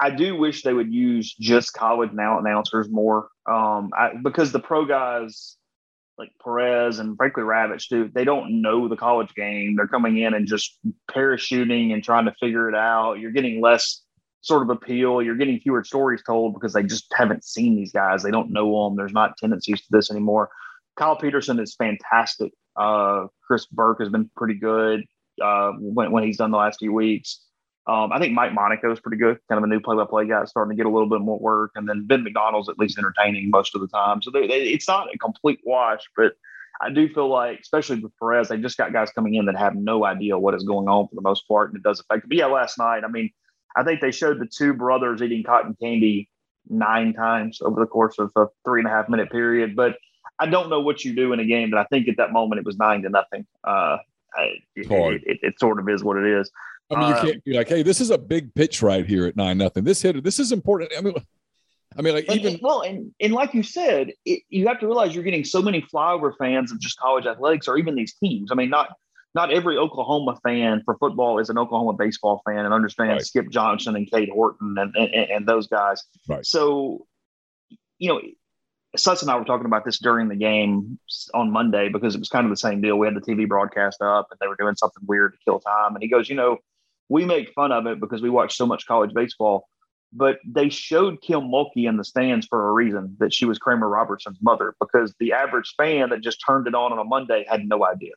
I 0.00 0.10
do 0.10 0.36
wish 0.36 0.62
they 0.62 0.72
would 0.72 0.92
use 0.92 1.34
just 1.38 1.74
college 1.74 2.12
now 2.12 2.38
announcers 2.38 2.88
more 2.90 3.28
um, 3.46 3.90
I, 3.96 4.12
because 4.22 4.50
the 4.50 4.58
pro 4.58 4.86
guys 4.86 5.56
like 6.18 6.30
Perez 6.42 6.98
and 6.98 7.16
frankly 7.16 7.42
Ravech 7.42 7.88
do 7.88 8.10
they 8.14 8.24
don't 8.24 8.62
know 8.62 8.88
the 8.88 8.96
college 8.96 9.34
game. 9.34 9.76
They're 9.76 9.88
coming 9.88 10.18
in 10.18 10.34
and 10.34 10.46
just 10.46 10.78
parachuting 11.10 11.92
and 11.92 12.02
trying 12.02 12.26
to 12.26 12.34
figure 12.40 12.68
it 12.68 12.74
out. 12.74 13.14
You're 13.14 13.30
getting 13.30 13.60
less 13.60 14.02
sort 14.42 14.62
of 14.62 14.70
appeal. 14.70 15.22
You're 15.22 15.36
getting 15.36 15.60
fewer 15.60 15.84
stories 15.84 16.22
told 16.26 16.54
because 16.54 16.72
they 16.72 16.82
just 16.82 17.12
haven't 17.14 17.44
seen 17.44 17.76
these 17.76 17.92
guys. 17.92 18.22
They 18.22 18.30
don't 18.30 18.50
know 18.52 18.84
them. 18.84 18.96
There's 18.96 19.12
not 19.12 19.36
tendencies 19.36 19.80
to 19.82 19.86
this 19.90 20.10
anymore. 20.10 20.50
Kyle 20.96 21.16
Peterson 21.16 21.58
is 21.58 21.74
fantastic. 21.74 22.52
Uh, 22.76 23.26
Chris 23.46 23.66
Burke 23.66 24.00
has 24.00 24.08
been 24.08 24.30
pretty 24.36 24.54
good 24.54 25.04
uh, 25.42 25.72
when, 25.78 26.10
when 26.12 26.24
he's 26.24 26.36
done 26.36 26.50
the 26.50 26.58
last 26.58 26.78
few 26.78 26.92
weeks. 26.92 27.40
Um, 27.86 28.12
I 28.12 28.18
think 28.18 28.34
Mike 28.34 28.52
Monaco 28.52 28.92
is 28.92 29.00
pretty 29.00 29.16
good, 29.16 29.38
kind 29.48 29.58
of 29.58 29.64
a 29.64 29.66
new 29.66 29.80
play-by-play 29.80 30.28
guy, 30.28 30.44
starting 30.44 30.76
to 30.76 30.80
get 30.80 30.86
a 30.86 30.92
little 30.92 31.08
bit 31.08 31.20
more 31.20 31.38
work. 31.38 31.72
And 31.74 31.88
then 31.88 32.06
Ben 32.06 32.22
McDonald's 32.22 32.68
at 32.68 32.78
least 32.78 32.98
entertaining 32.98 33.50
most 33.50 33.74
of 33.74 33.80
the 33.80 33.88
time. 33.88 34.22
So 34.22 34.30
they, 34.30 34.46
they, 34.46 34.62
it's 34.64 34.86
not 34.86 35.08
a 35.12 35.18
complete 35.18 35.60
wash, 35.64 36.02
but 36.16 36.32
I 36.82 36.90
do 36.90 37.08
feel 37.08 37.28
like, 37.28 37.60
especially 37.60 38.00
with 38.00 38.12
Perez, 38.18 38.48
they 38.48 38.58
just 38.58 38.78
got 38.78 38.92
guys 38.92 39.10
coming 39.10 39.34
in 39.34 39.46
that 39.46 39.56
have 39.56 39.74
no 39.74 40.04
idea 40.04 40.38
what 40.38 40.54
is 40.54 40.62
going 40.62 40.88
on 40.88 41.08
for 41.08 41.14
the 41.14 41.20
most 41.22 41.46
part, 41.48 41.70
and 41.70 41.76
it 41.76 41.82
does 41.82 42.00
affect. 42.00 42.28
But 42.28 42.36
yeah, 42.36 42.46
last 42.46 42.78
night, 42.78 43.02
I 43.04 43.08
mean, 43.08 43.30
I 43.76 43.82
think 43.82 44.00
they 44.00 44.10
showed 44.10 44.40
the 44.40 44.46
two 44.46 44.72
brothers 44.72 45.22
eating 45.22 45.42
cotton 45.42 45.76
candy 45.80 46.28
nine 46.68 47.12
times 47.12 47.60
over 47.62 47.80
the 47.80 47.86
course 47.86 48.18
of 48.18 48.30
a 48.36 48.46
three 48.64 48.80
and 48.80 48.88
a 48.88 48.90
half 48.90 49.08
minute 49.08 49.30
period. 49.30 49.76
But 49.76 49.96
I 50.38 50.46
don't 50.46 50.70
know 50.70 50.80
what 50.80 51.04
you 51.04 51.14
do 51.14 51.32
in 51.32 51.40
a 51.40 51.44
game, 51.44 51.70
but 51.70 51.78
I 51.78 51.84
think 51.84 52.08
at 52.08 52.16
that 52.16 52.32
moment 52.32 52.60
it 52.60 52.64
was 52.64 52.76
nine 52.76 53.02
to 53.02 53.10
nothing. 53.10 53.46
Uh, 53.62 53.98
it, 54.38 54.62
it, 54.76 55.22
it, 55.26 55.38
it, 55.42 55.60
sort 55.60 55.78
of 55.78 55.88
is 55.88 56.02
what 56.02 56.16
it 56.16 56.26
is. 56.26 56.50
I 56.90 56.98
mean, 56.98 57.08
you 57.08 57.14
um, 57.14 57.26
can't 57.26 57.44
be 57.44 57.52
like, 57.54 57.68
"Hey, 57.68 57.82
this 57.82 58.00
is 58.00 58.10
a 58.10 58.18
big 58.18 58.54
pitch 58.54 58.82
right 58.82 59.06
here 59.06 59.26
at 59.26 59.36
nine 59.36 59.58
nothing. 59.58 59.84
This 59.84 60.02
hit, 60.02 60.22
this 60.24 60.38
is 60.38 60.52
important." 60.52 60.92
I 60.96 61.00
mean, 61.00 61.14
I 61.96 62.02
mean, 62.02 62.14
like 62.14 62.30
even 62.30 62.54
and, 62.54 62.62
well, 62.62 62.82
and 62.82 63.12
and 63.20 63.32
like 63.32 63.54
you 63.54 63.62
said, 63.62 64.12
it, 64.24 64.42
you 64.48 64.66
have 64.68 64.80
to 64.80 64.86
realize 64.86 65.14
you're 65.14 65.24
getting 65.24 65.44
so 65.44 65.62
many 65.62 65.82
flyover 65.82 66.32
fans 66.38 66.72
of 66.72 66.80
just 66.80 66.98
college 66.98 67.26
athletics, 67.26 67.68
or 67.68 67.76
even 67.78 67.94
these 67.94 68.14
teams. 68.14 68.50
I 68.52 68.54
mean, 68.54 68.70
not 68.70 68.96
not 69.34 69.52
every 69.52 69.76
Oklahoma 69.76 70.38
fan 70.42 70.82
for 70.84 70.96
football 70.98 71.38
is 71.38 71.50
an 71.50 71.58
Oklahoma 71.58 71.92
baseball 71.92 72.42
fan 72.44 72.64
and 72.64 72.74
understands 72.74 73.12
right. 73.12 73.26
Skip 73.26 73.50
Johnson 73.50 73.94
and 73.96 74.10
Cade 74.10 74.28
Horton 74.28 74.76
and, 74.76 74.94
and, 74.96 75.14
and 75.14 75.46
those 75.46 75.68
guys. 75.68 76.02
Right. 76.28 76.44
So, 76.44 77.06
you 77.98 78.08
know, 78.08 78.20
Suts 78.96 79.22
and 79.22 79.30
I 79.30 79.36
were 79.36 79.44
talking 79.44 79.66
about 79.66 79.84
this 79.84 80.00
during 80.00 80.28
the 80.28 80.34
game 80.34 80.98
on 81.32 81.52
Monday 81.52 81.90
because 81.90 82.16
it 82.16 82.18
was 82.18 82.28
kind 82.28 82.44
of 82.44 82.50
the 82.50 82.56
same 82.56 82.80
deal. 82.80 82.98
We 82.98 83.06
had 83.06 83.14
the 83.14 83.20
TV 83.20 83.46
broadcast 83.46 84.02
up 84.02 84.26
and 84.32 84.38
they 84.40 84.48
were 84.48 84.56
doing 84.56 84.74
something 84.74 85.04
weird 85.06 85.34
to 85.34 85.38
kill 85.44 85.60
time. 85.60 85.94
And 85.94 86.02
he 86.02 86.08
goes, 86.08 86.28
you 86.28 86.34
know, 86.34 86.58
we 87.10 87.26
make 87.26 87.52
fun 87.52 87.72
of 87.72 87.86
it 87.86 88.00
because 88.00 88.22
we 88.22 88.30
watch 88.30 88.56
so 88.56 88.64
much 88.64 88.86
college 88.86 89.12
baseball, 89.12 89.68
but 90.12 90.38
they 90.46 90.70
showed 90.70 91.20
Kim 91.20 91.42
Mulkey 91.42 91.86
in 91.86 91.98
the 91.98 92.04
stands 92.04 92.46
for 92.46 92.70
a 92.70 92.72
reason 92.72 93.16
that 93.20 93.34
she 93.34 93.44
was 93.44 93.58
Kramer 93.58 93.88
Robertson's 93.88 94.38
mother 94.40 94.74
because 94.80 95.14
the 95.20 95.32
average 95.34 95.74
fan 95.76 96.08
that 96.10 96.22
just 96.22 96.42
turned 96.44 96.66
it 96.66 96.74
on 96.74 96.92
on 96.92 96.98
a 96.98 97.04
Monday 97.04 97.44
had 97.46 97.68
no 97.68 97.84
idea 97.84 98.12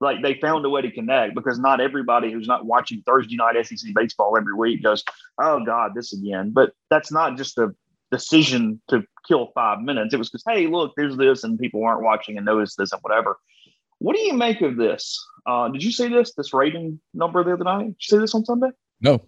like 0.00 0.22
they 0.22 0.34
found 0.34 0.64
a 0.64 0.70
way 0.70 0.82
to 0.82 0.90
connect 0.90 1.34
because 1.34 1.58
not 1.58 1.80
everybody 1.80 2.30
who's 2.32 2.46
not 2.46 2.66
watching 2.66 3.02
Thursday 3.02 3.36
night 3.36 3.56
SEC 3.66 3.92
baseball 3.94 4.36
every 4.36 4.54
week 4.54 4.82
goes, 4.82 5.04
"Oh 5.40 5.64
God, 5.64 5.92
this 5.94 6.12
again." 6.12 6.50
But 6.50 6.72
that's 6.90 7.12
not 7.12 7.36
just 7.36 7.58
a 7.58 7.74
decision 8.10 8.80
to 8.88 9.02
kill 9.26 9.50
five 9.54 9.80
minutes. 9.80 10.14
It 10.14 10.18
was 10.18 10.30
because, 10.30 10.44
hey, 10.46 10.66
look, 10.66 10.92
there's 10.96 11.16
this, 11.16 11.42
and 11.42 11.58
people 11.58 11.84
aren't 11.84 12.02
watching 12.02 12.36
and 12.36 12.46
notice 12.46 12.76
this 12.76 12.92
and 12.92 13.00
whatever. 13.02 13.38
What 13.98 14.16
do 14.16 14.22
you 14.22 14.34
make 14.34 14.60
of 14.60 14.76
this? 14.76 15.24
Uh, 15.46 15.68
did 15.68 15.82
you 15.82 15.92
see 15.92 16.08
this 16.08 16.34
this 16.34 16.54
rating 16.54 17.00
number 17.12 17.44
the 17.44 17.52
other 17.52 17.64
night? 17.64 17.86
Did 17.86 17.96
you 18.00 18.16
see 18.16 18.18
this 18.18 18.34
on 18.34 18.44
Sunday? 18.44 18.70
No. 19.00 19.26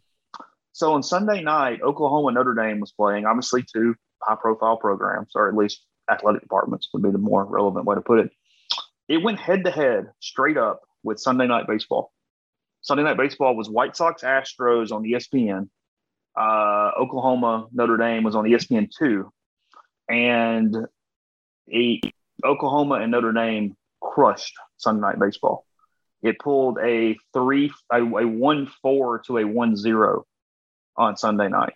So 0.72 0.92
on 0.92 1.02
Sunday 1.02 1.42
night, 1.42 1.80
Oklahoma 1.82 2.32
Notre 2.32 2.54
Dame 2.54 2.80
was 2.80 2.92
playing. 2.92 3.24
Obviously, 3.24 3.62
two 3.62 3.94
high 4.22 4.36
profile 4.36 4.76
programs, 4.76 5.32
or 5.34 5.48
at 5.48 5.54
least 5.54 5.84
athletic 6.10 6.42
departments 6.42 6.88
would 6.92 7.02
be 7.02 7.10
the 7.10 7.18
more 7.18 7.44
relevant 7.44 7.86
way 7.86 7.94
to 7.94 8.00
put 8.00 8.18
it. 8.18 8.30
It 9.08 9.22
went 9.22 9.38
head 9.38 9.64
to 9.64 9.70
head 9.70 10.10
straight 10.20 10.56
up 10.56 10.80
with 11.02 11.20
Sunday 11.20 11.46
Night 11.46 11.66
Baseball. 11.66 12.12
Sunday 12.82 13.04
Night 13.04 13.16
Baseball 13.16 13.56
was 13.56 13.70
White 13.70 13.96
Sox 13.96 14.22
Astros 14.22 14.92
on 14.92 15.04
ESPN. 15.04 15.68
Uh, 16.38 16.90
Oklahoma 17.00 17.66
Notre 17.72 17.96
Dame 17.96 18.22
was 18.22 18.36
on 18.36 18.44
ESPN 18.44 18.90
two, 18.90 19.32
and 20.08 20.76
a, 21.72 22.00
Oklahoma 22.44 22.96
and 22.96 23.10
Notre 23.10 23.32
Dame 23.32 23.76
crushed 24.00 24.54
Sunday 24.76 25.00
Night 25.00 25.18
Baseball. 25.18 25.64
It 26.22 26.38
pulled 26.38 26.78
a 26.78 27.16
three, 27.32 27.72
a, 27.92 27.98
a 27.98 28.26
one 28.26 28.68
four 28.82 29.20
to 29.26 29.38
a 29.38 29.44
one 29.44 29.76
zero 29.76 30.24
on 30.96 31.16
Sunday 31.16 31.48
night. 31.48 31.74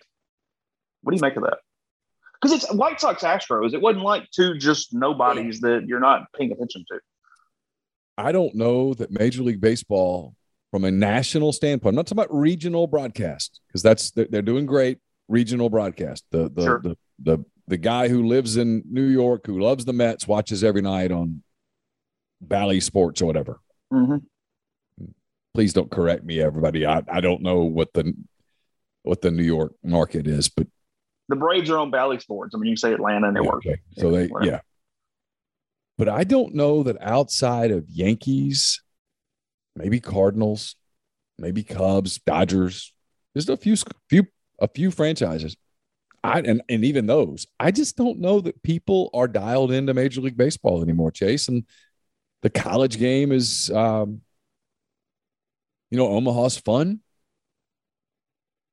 What 1.01 1.11
do 1.11 1.15
you 1.17 1.21
make 1.21 1.35
of 1.35 1.43
that? 1.43 1.59
Because 2.41 2.55
it's 2.55 2.73
White 2.73 2.99
Sox 2.99 3.23
Astros. 3.23 3.73
It 3.73 3.81
wasn't 3.81 4.03
like 4.03 4.29
two 4.31 4.57
just 4.57 4.93
nobodies 4.93 5.61
that 5.61 5.85
you're 5.87 5.99
not 5.99 6.25
paying 6.37 6.51
attention 6.51 6.85
to. 6.91 6.99
I 8.17 8.31
don't 8.31 8.55
know 8.55 8.93
that 8.95 9.11
Major 9.11 9.43
League 9.43 9.61
Baseball, 9.61 10.35
from 10.71 10.83
a 10.83 10.91
national 10.91 11.53
standpoint, 11.53 11.93
I'm 11.93 11.95
not 11.97 12.07
talking 12.07 12.23
about 12.23 12.35
regional 12.35 12.87
broadcast 12.87 13.61
because 13.67 13.83
that's 13.83 14.11
they're, 14.11 14.41
doing 14.41 14.65
great 14.65 14.99
regional 15.27 15.69
broadcast. 15.69 16.25
The 16.31 16.49
the, 16.49 16.63
sure. 16.63 16.81
the 16.83 16.97
the 17.19 17.45
the 17.67 17.77
guy 17.77 18.07
who 18.07 18.27
lives 18.27 18.57
in 18.57 18.83
New 18.89 19.07
York 19.07 19.45
who 19.45 19.59
loves 19.59 19.85
the 19.85 19.93
Mets 19.93 20.27
watches 20.27 20.63
every 20.63 20.81
night 20.81 21.11
on 21.11 21.43
Bally 22.41 22.79
Sports 22.79 23.21
or 23.21 23.25
whatever. 23.25 23.59
Mm-hmm. 23.93 24.17
Please 25.53 25.73
don't 25.73 25.91
correct 25.91 26.23
me, 26.23 26.41
everybody. 26.41 26.85
I, 26.85 27.03
I 27.11 27.21
don't 27.21 27.41
know 27.41 27.61
what 27.61 27.93
the 27.93 28.13
what 29.03 29.21
the 29.21 29.31
New 29.31 29.43
York 29.43 29.73
market 29.83 30.27
is, 30.27 30.49
but 30.49 30.67
the 31.27 31.35
Braves 31.35 31.69
are 31.69 31.77
on 31.77 31.91
Bally 31.91 32.19
Sports. 32.19 32.55
I 32.55 32.57
mean, 32.59 32.69
you 32.69 32.77
say 32.77 32.93
Atlanta 32.93 33.27
and 33.27 33.37
it 33.37 33.43
yeah, 33.43 33.49
works. 33.49 33.65
Okay. 33.65 33.81
So 33.97 34.11
they, 34.11 34.29
yeah, 34.43 34.61
but 35.97 36.07
I 36.09 36.23
don't 36.23 36.55
know 36.55 36.83
that 36.83 36.97
outside 37.01 37.71
of 37.71 37.85
Yankees, 37.89 38.81
maybe 39.75 39.99
Cardinals, 39.99 40.75
maybe 41.37 41.63
Cubs, 41.63 42.19
Dodgers, 42.25 42.93
there's 43.33 43.49
a 43.49 43.57
few 43.57 43.75
few 44.09 44.27
a 44.59 44.67
few 44.67 44.91
franchises. 44.91 45.55
I 46.23 46.39
and, 46.39 46.61
and 46.69 46.85
even 46.85 47.07
those, 47.07 47.47
I 47.59 47.71
just 47.71 47.97
don't 47.97 48.19
know 48.19 48.41
that 48.41 48.61
people 48.63 49.09
are 49.13 49.27
dialed 49.27 49.71
into 49.71 49.93
Major 49.93 50.21
League 50.21 50.37
Baseball 50.37 50.81
anymore, 50.81 51.11
Chase. 51.11 51.47
And 51.47 51.65
the 52.41 52.49
college 52.49 52.97
game 52.97 53.31
is 53.31 53.69
um, 53.71 54.21
you 55.91 55.97
know, 55.97 56.07
Omaha's 56.07 56.57
fun. 56.57 57.01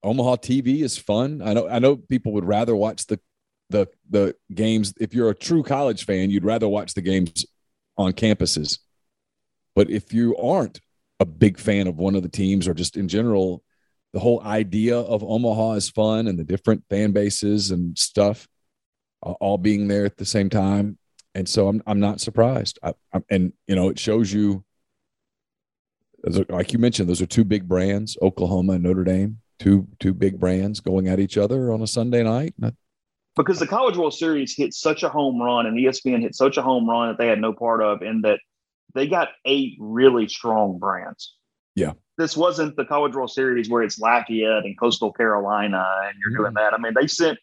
Omaha 0.04 0.36
TV 0.36 0.82
is 0.82 0.96
fun. 0.96 1.42
I 1.44 1.52
know 1.52 1.68
I 1.68 1.80
know 1.80 1.96
people 1.96 2.32
would 2.32 2.44
rather 2.44 2.74
watch 2.74 3.06
the 3.06 3.20
the 3.68 3.88
the 4.08 4.36
games. 4.54 4.94
If 5.00 5.12
you're 5.12 5.30
a 5.30 5.34
true 5.34 5.64
college 5.64 6.06
fan, 6.06 6.30
you'd 6.30 6.44
rather 6.44 6.68
watch 6.68 6.94
the 6.94 7.02
games 7.02 7.44
on 7.96 8.12
campuses. 8.12 8.78
But 9.74 9.90
if 9.90 10.12
you 10.12 10.36
aren't 10.36 10.80
a 11.20 11.24
big 11.24 11.58
fan 11.58 11.88
of 11.88 11.96
one 11.96 12.14
of 12.14 12.22
the 12.22 12.28
teams 12.28 12.68
or 12.68 12.74
just 12.74 12.96
in 12.96 13.08
general, 13.08 13.64
the 14.12 14.20
whole 14.20 14.40
idea 14.42 14.96
of 14.96 15.24
Omaha 15.24 15.72
is 15.72 15.90
fun 15.90 16.28
and 16.28 16.38
the 16.38 16.44
different 16.44 16.84
fan 16.88 17.10
bases 17.10 17.72
and 17.72 17.98
stuff 17.98 18.46
uh, 19.24 19.32
all 19.32 19.58
being 19.58 19.88
there 19.88 20.04
at 20.04 20.16
the 20.16 20.24
same 20.24 20.48
time. 20.48 20.96
And 21.38 21.48
so 21.48 21.68
I'm 21.68 21.80
I'm 21.86 22.00
not 22.00 22.20
surprised. 22.20 22.80
I, 22.82 22.94
and 23.30 23.52
you 23.68 23.76
know, 23.76 23.88
it 23.90 23.98
shows 23.98 24.32
you 24.32 24.64
like 26.48 26.72
you 26.72 26.80
mentioned, 26.80 27.08
those 27.08 27.22
are 27.22 27.26
two 27.26 27.44
big 27.44 27.68
brands, 27.68 28.18
Oklahoma 28.20 28.72
and 28.72 28.82
Notre 28.82 29.04
Dame, 29.04 29.38
two 29.60 29.86
two 30.00 30.12
big 30.12 30.40
brands 30.40 30.80
going 30.80 31.06
at 31.06 31.20
each 31.20 31.38
other 31.38 31.72
on 31.72 31.80
a 31.80 31.86
Sunday 31.86 32.24
night 32.24 32.54
because 33.36 33.60
the 33.60 33.68
College 33.68 33.96
World 33.96 34.14
Series 34.14 34.56
hit 34.56 34.74
such 34.74 35.04
a 35.04 35.08
home 35.08 35.40
run 35.40 35.66
and 35.66 35.78
ESPN 35.78 36.22
hit 36.22 36.34
such 36.34 36.56
a 36.56 36.62
home 36.62 36.90
run 36.90 37.10
that 37.10 37.18
they 37.18 37.28
had 37.28 37.40
no 37.40 37.52
part 37.52 37.80
of, 37.80 38.02
in 38.02 38.22
that 38.22 38.40
they 38.96 39.06
got 39.06 39.28
eight 39.44 39.76
really 39.78 40.26
strong 40.26 40.80
brands. 40.80 41.36
Yeah. 41.76 41.92
This 42.16 42.36
wasn't 42.36 42.74
the 42.74 42.84
College 42.84 43.14
World 43.14 43.30
Series 43.30 43.70
where 43.70 43.84
it's 43.84 44.00
Lafayette 44.00 44.64
and 44.64 44.76
Coastal 44.76 45.12
Carolina 45.12 45.86
and 46.02 46.16
you're 46.18 46.32
mm-hmm. 46.32 46.42
doing 46.42 46.54
that. 46.54 46.74
I 46.74 46.78
mean, 46.78 46.94
they 47.00 47.06
sent 47.06 47.38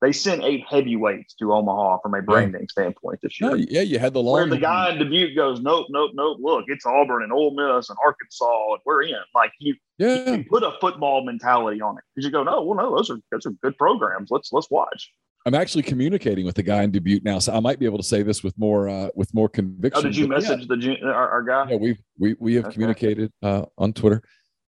they 0.00 0.12
sent 0.12 0.44
eight 0.44 0.64
heavyweights 0.68 1.34
to 1.34 1.52
Omaha 1.52 1.98
from 2.02 2.14
a 2.14 2.22
branding 2.22 2.62
yeah. 2.62 2.66
standpoint 2.70 3.18
this 3.22 3.40
year. 3.40 3.50
No, 3.50 3.56
yeah, 3.56 3.80
you 3.80 3.98
had 3.98 4.12
the 4.12 4.22
long 4.22 4.34
where 4.34 4.46
the 4.46 4.58
guy 4.58 4.92
in 4.92 4.98
Dubuque 4.98 5.34
goes, 5.34 5.60
nope, 5.60 5.86
nope, 5.90 6.12
nope. 6.14 6.38
Look, 6.40 6.66
it's 6.68 6.86
Auburn 6.86 7.24
and 7.24 7.32
Ole 7.32 7.50
Miss 7.50 7.88
and 7.88 7.98
Arkansas, 8.04 8.72
and 8.72 8.80
we're 8.84 9.02
in. 9.02 9.16
Like 9.34 9.52
you, 9.58 9.74
yeah. 9.98 10.36
you 10.36 10.44
put 10.44 10.62
a 10.62 10.72
football 10.80 11.24
mentality 11.24 11.80
on 11.80 11.98
it 11.98 12.04
because 12.14 12.24
you 12.24 12.30
go, 12.30 12.44
no, 12.44 12.62
well, 12.62 12.76
no, 12.76 12.96
those 12.96 13.10
are 13.10 13.18
those 13.32 13.46
are 13.46 13.52
good 13.62 13.76
programs. 13.76 14.30
Let's 14.30 14.52
let's 14.52 14.70
watch. 14.70 15.10
I'm 15.46 15.54
actually 15.54 15.82
communicating 15.82 16.44
with 16.44 16.56
the 16.56 16.62
guy 16.62 16.82
in 16.82 16.90
Dubuque 16.90 17.24
now, 17.24 17.38
so 17.38 17.54
I 17.54 17.60
might 17.60 17.78
be 17.78 17.86
able 17.86 17.98
to 17.98 18.04
say 18.04 18.22
this 18.22 18.44
with 18.44 18.56
more 18.58 18.88
uh, 18.88 19.08
with 19.14 19.32
more 19.34 19.48
conviction. 19.48 20.00
Oh, 20.00 20.02
did 20.02 20.16
you 20.16 20.28
message 20.28 20.66
yeah. 20.68 20.94
the 21.00 21.06
our, 21.06 21.30
our, 21.30 21.42
guy? 21.42 21.70
Yeah, 21.70 21.76
we 21.76 21.96
we 22.18 22.36
we 22.38 22.54
have 22.54 22.66
okay. 22.66 22.74
communicated 22.74 23.32
uh, 23.42 23.64
on 23.76 23.92
Twitter. 23.92 24.22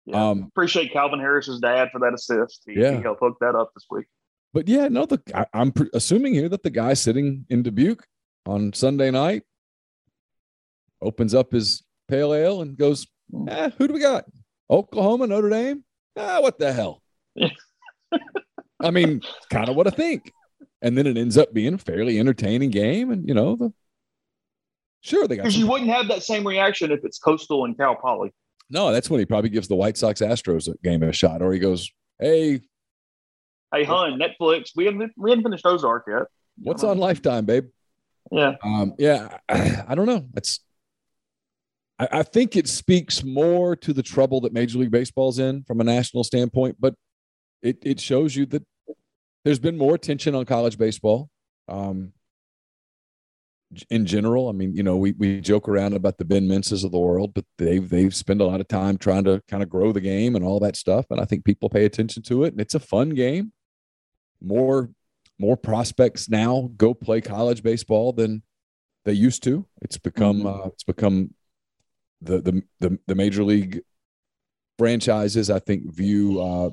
Yeah. 0.07 0.31
Um, 0.31 0.45
Appreciate 0.45 0.93
Calvin 0.93 1.21
Harris's 1.21 1.61
dad 1.61 1.89
for 1.93 1.99
that 1.99 2.15
assist. 2.15 2.63
He, 2.67 2.81
yeah, 2.81 2.97
he 2.97 3.03
helped 3.03 3.21
hook 3.21 3.37
that 3.41 3.55
up 3.55 3.73
this 3.75 3.85
week. 3.91 4.07
But 4.53 4.69
yeah, 4.69 4.89
no, 4.89 5.07
the 5.07 5.21
I, 5.35 5.47
am 5.61 5.73
pre- 5.73 5.91
assuming 5.93 6.35
here 6.35 6.49
that 6.49 6.63
the 6.63 6.71
guy 6.71 6.95
sitting 6.95 7.47
in 7.51 7.63
Dubuque 7.63 8.05
on 8.47 8.73
Sunday 8.73 9.11
night 9.11 9.43
opens 11.03 11.35
up 11.35 11.53
his 11.53 11.83
pale 12.09 12.35
ale 12.35 12.63
and 12.63 12.77
goes, 12.77 13.07
hmm. 13.31 13.49
eh, 13.49 13.71
"Who 13.79 13.89
do 13.89 13.95
we 13.95 14.01
got? 14.01 14.25
Oklahoma, 14.71 15.27
Notre 15.27 15.51
Dame? 15.51 15.85
Ah, 16.17 16.41
what 16.41 16.59
the 16.59 16.73
hell?" 16.73 17.03
I 18.81 18.91
mean, 18.91 19.23
kind 19.51 19.69
of 19.69 19.77
what 19.77 19.87
I 19.87 19.91
think 19.91 20.33
and 20.83 20.97
then 20.97 21.07
it 21.07 21.17
ends 21.17 21.37
up 21.37 21.53
being 21.53 21.75
a 21.75 21.79
fairly 21.79 22.19
entertaining 22.19 22.71
game. 22.71 23.11
And 23.11 23.27
you 23.27 23.35
know, 23.35 23.57
the 23.57 23.73
sure 25.01 25.27
they 25.27 25.37
got 25.37 25.43
because 25.43 25.57
you 25.57 25.67
wouldn't 25.67 25.91
have 25.91 26.09
that 26.09 26.23
same 26.23 26.47
reaction 26.47 26.91
if 26.91 27.05
it's 27.05 27.19
Coastal 27.19 27.65
and 27.65 27.77
Cal 27.77 27.97
Poly. 27.97 28.33
No, 28.71 28.93
that's 28.93 29.09
when 29.09 29.19
he 29.19 29.27
probably 29.27 29.51
gives 29.51 29.69
the 29.69 29.77
White 29.77 29.97
Sox 29.97 30.21
Astros 30.21 30.69
a 30.69 30.77
game 30.85 31.03
a 31.03 31.13
shot, 31.13 31.43
or 31.43 31.53
he 31.53 31.59
goes, 31.59 31.91
"Hey, 32.19 32.61
hey, 33.73 33.85
hun, 33.85 34.19
Netflix, 34.19 34.71
we 34.75 34.87
haven't 34.87 35.13
we 35.17 35.31
haven't 35.31 35.45
finished 35.45 35.67
Ozark 35.67 36.05
yet. 36.09 36.23
What's 36.61 36.85
on 36.85 36.99
Lifetime, 36.99 37.45
babe? 37.45 37.67
Yeah. 38.31 38.57
Um, 38.63 38.95
yeah. 38.99 39.39
I, 39.49 39.85
I 39.89 39.95
don't 39.95 40.07
know. 40.07 40.27
It's 40.37 40.61
I, 41.99 42.09
I 42.13 42.23
think 42.23 42.57
it 42.57 42.69
speaks 42.69 43.25
more 43.25 43.77
to 43.77 43.93
the 43.93 44.03
trouble 44.03 44.41
that 44.43 44.53
Major 44.53 44.79
League 44.79 44.91
Baseball's 44.91 45.39
in 45.39 45.65
from 45.65 45.81
a 45.81 45.85
national 45.85 46.25
standpoint, 46.25 46.77
but 46.81 46.95
it 47.63 47.79
it 47.83 48.01
shows 48.01 48.37
you 48.37 48.47
that 48.47 48.65
there's 49.45 49.59
been 49.59 49.79
more 49.79 49.95
attention 49.95 50.35
on 50.35 50.45
college 50.45 50.79
baseball. 50.79 51.31
Um, 51.69 52.13
in 53.91 54.07
general, 54.07 54.49
I 54.49 54.53
mean, 54.53 54.75
you 54.75 54.83
know, 54.83 54.97
we 54.97 55.13
we 55.13 55.41
joke 55.41 55.69
around 55.69 55.93
about 55.93 56.17
the 56.19 56.25
Ben 56.25 56.49
Menses 56.49 56.85
of 56.85 56.93
the 56.93 56.99
world, 56.99 57.35
but 57.35 57.45
they've 57.59 57.87
they've 57.87 58.15
spent 58.15 58.41
a 58.41 58.47
lot 58.47 58.61
of 58.61 58.69
time 58.69 58.97
trying 58.97 59.25
to 59.25 59.43
kind 59.49 59.63
of 59.63 59.69
grow 59.69 59.93
the 59.93 60.01
game 60.01 60.37
and 60.37 60.45
all 60.45 60.59
that 60.61 60.77
stuff, 60.77 61.07
and 61.11 61.21
I 61.21 61.25
think 61.25 61.45
people 61.45 61.69
pay 61.69 61.85
attention 61.85 62.23
to 62.25 62.45
it, 62.45 62.53
and 62.53 62.61
it's 62.61 62.75
a 62.75 62.81
fun 62.81 63.11
game. 63.11 63.53
More 64.41 64.91
more 65.39 65.57
prospects 65.57 66.29
now 66.29 66.71
go 66.77 66.95
play 66.95 67.21
college 67.21 67.63
baseball 67.63 68.13
than 68.13 68.43
they 69.05 69.13
used 69.13 69.43
to. 69.45 69.67
It's 69.83 69.99
become 69.99 70.39
mm-hmm. 70.39 70.63
uh, 70.63 70.67
it's 70.69 70.85
become 70.85 71.35
the, 72.21 72.41
the 72.41 72.63
the 72.81 72.99
the 73.07 73.15
major 73.15 73.45
league 73.45 73.81
franchises. 74.79 75.51
I 75.51 75.59
think 75.59 75.95
view 75.95 76.41
uh, 76.41 76.71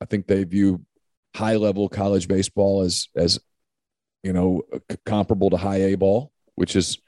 I 0.00 0.04
think 0.04 0.26
they 0.26 0.44
view 0.44 0.84
high 1.34 1.56
level 1.56 1.88
college 1.88 2.28
baseball 2.28 2.82
as 2.82 3.08
as 3.16 3.38
you 4.22 4.32
know 4.32 4.62
comparable 5.06 5.50
to 5.50 5.56
high 5.56 5.82
A 5.82 5.94
ball, 5.94 6.32
which 6.54 6.76
is 6.76 6.98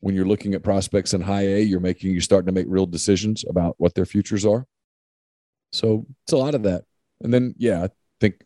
when 0.00 0.14
you're 0.14 0.26
looking 0.26 0.54
at 0.54 0.62
prospects 0.62 1.14
in 1.14 1.20
high 1.20 1.46
A, 1.46 1.60
you're 1.60 1.80
making 1.80 2.12
you're 2.12 2.20
starting 2.20 2.46
to 2.46 2.52
make 2.52 2.66
real 2.68 2.86
decisions 2.86 3.44
about 3.48 3.74
what 3.78 3.94
their 3.94 4.06
futures 4.06 4.46
are. 4.46 4.66
So 5.72 6.06
it's 6.24 6.32
a 6.32 6.36
lot 6.36 6.54
of 6.54 6.62
that. 6.62 6.84
And 7.20 7.32
then 7.34 7.54
yeah, 7.58 7.88
think 8.20 8.44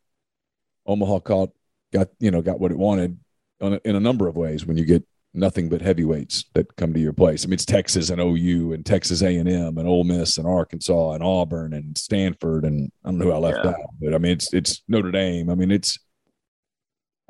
Omaha 0.86 1.20
caught 1.20 1.50
got 1.92 2.08
you 2.18 2.30
know 2.30 2.42
got 2.42 2.60
what 2.60 2.70
it 2.70 2.78
wanted 2.78 3.18
a, 3.60 3.80
in 3.84 3.96
a 3.96 4.00
number 4.00 4.28
of 4.28 4.36
ways 4.36 4.66
when 4.66 4.76
you 4.76 4.84
get 4.84 5.04
nothing 5.34 5.68
but 5.68 5.80
heavyweights 5.80 6.44
that 6.54 6.76
come 6.76 6.92
to 6.92 7.00
your 7.00 7.12
place. 7.12 7.44
I 7.44 7.46
mean, 7.46 7.54
it's 7.54 7.64
Texas 7.64 8.10
and 8.10 8.20
OU 8.20 8.74
and 8.74 8.84
Texas 8.84 9.22
A 9.22 9.36
and 9.36 9.48
M 9.48 9.78
and 9.78 9.88
Ole 9.88 10.04
Miss 10.04 10.36
and 10.36 10.46
Arkansas 10.46 11.12
and 11.12 11.22
Auburn 11.22 11.72
and 11.72 11.96
Stanford 11.96 12.64
and 12.64 12.90
I 13.04 13.08
don't 13.08 13.18
know 13.18 13.26
who 13.26 13.32
I 13.32 13.38
left 13.38 13.64
yeah. 13.64 13.70
out, 13.70 13.90
but 14.00 14.14
I 14.14 14.18
mean, 14.18 14.32
it's 14.32 14.52
it's 14.52 14.82
Notre 14.88 15.10
Dame. 15.10 15.50
I 15.50 15.54
mean, 15.54 15.70
it's. 15.70 15.98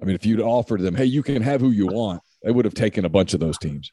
I 0.01 0.05
mean, 0.05 0.17
if 0.17 0.27
you'd 0.27 0.41
offered 0.41 0.81
them, 0.81 0.97
hey, 0.97 1.05
you 1.05 1.23
can 1.23 1.43
have 1.43 1.61
who 1.61 1.71
you 1.71 1.87
want, 1.87 2.23
they 2.43 2.51
would 2.51 2.65
have 2.65 2.75
taken 2.75 3.05
a 3.05 3.09
bunch 3.09 3.35
of 3.35 3.41
those 3.41 3.57
teams. 3.57 3.93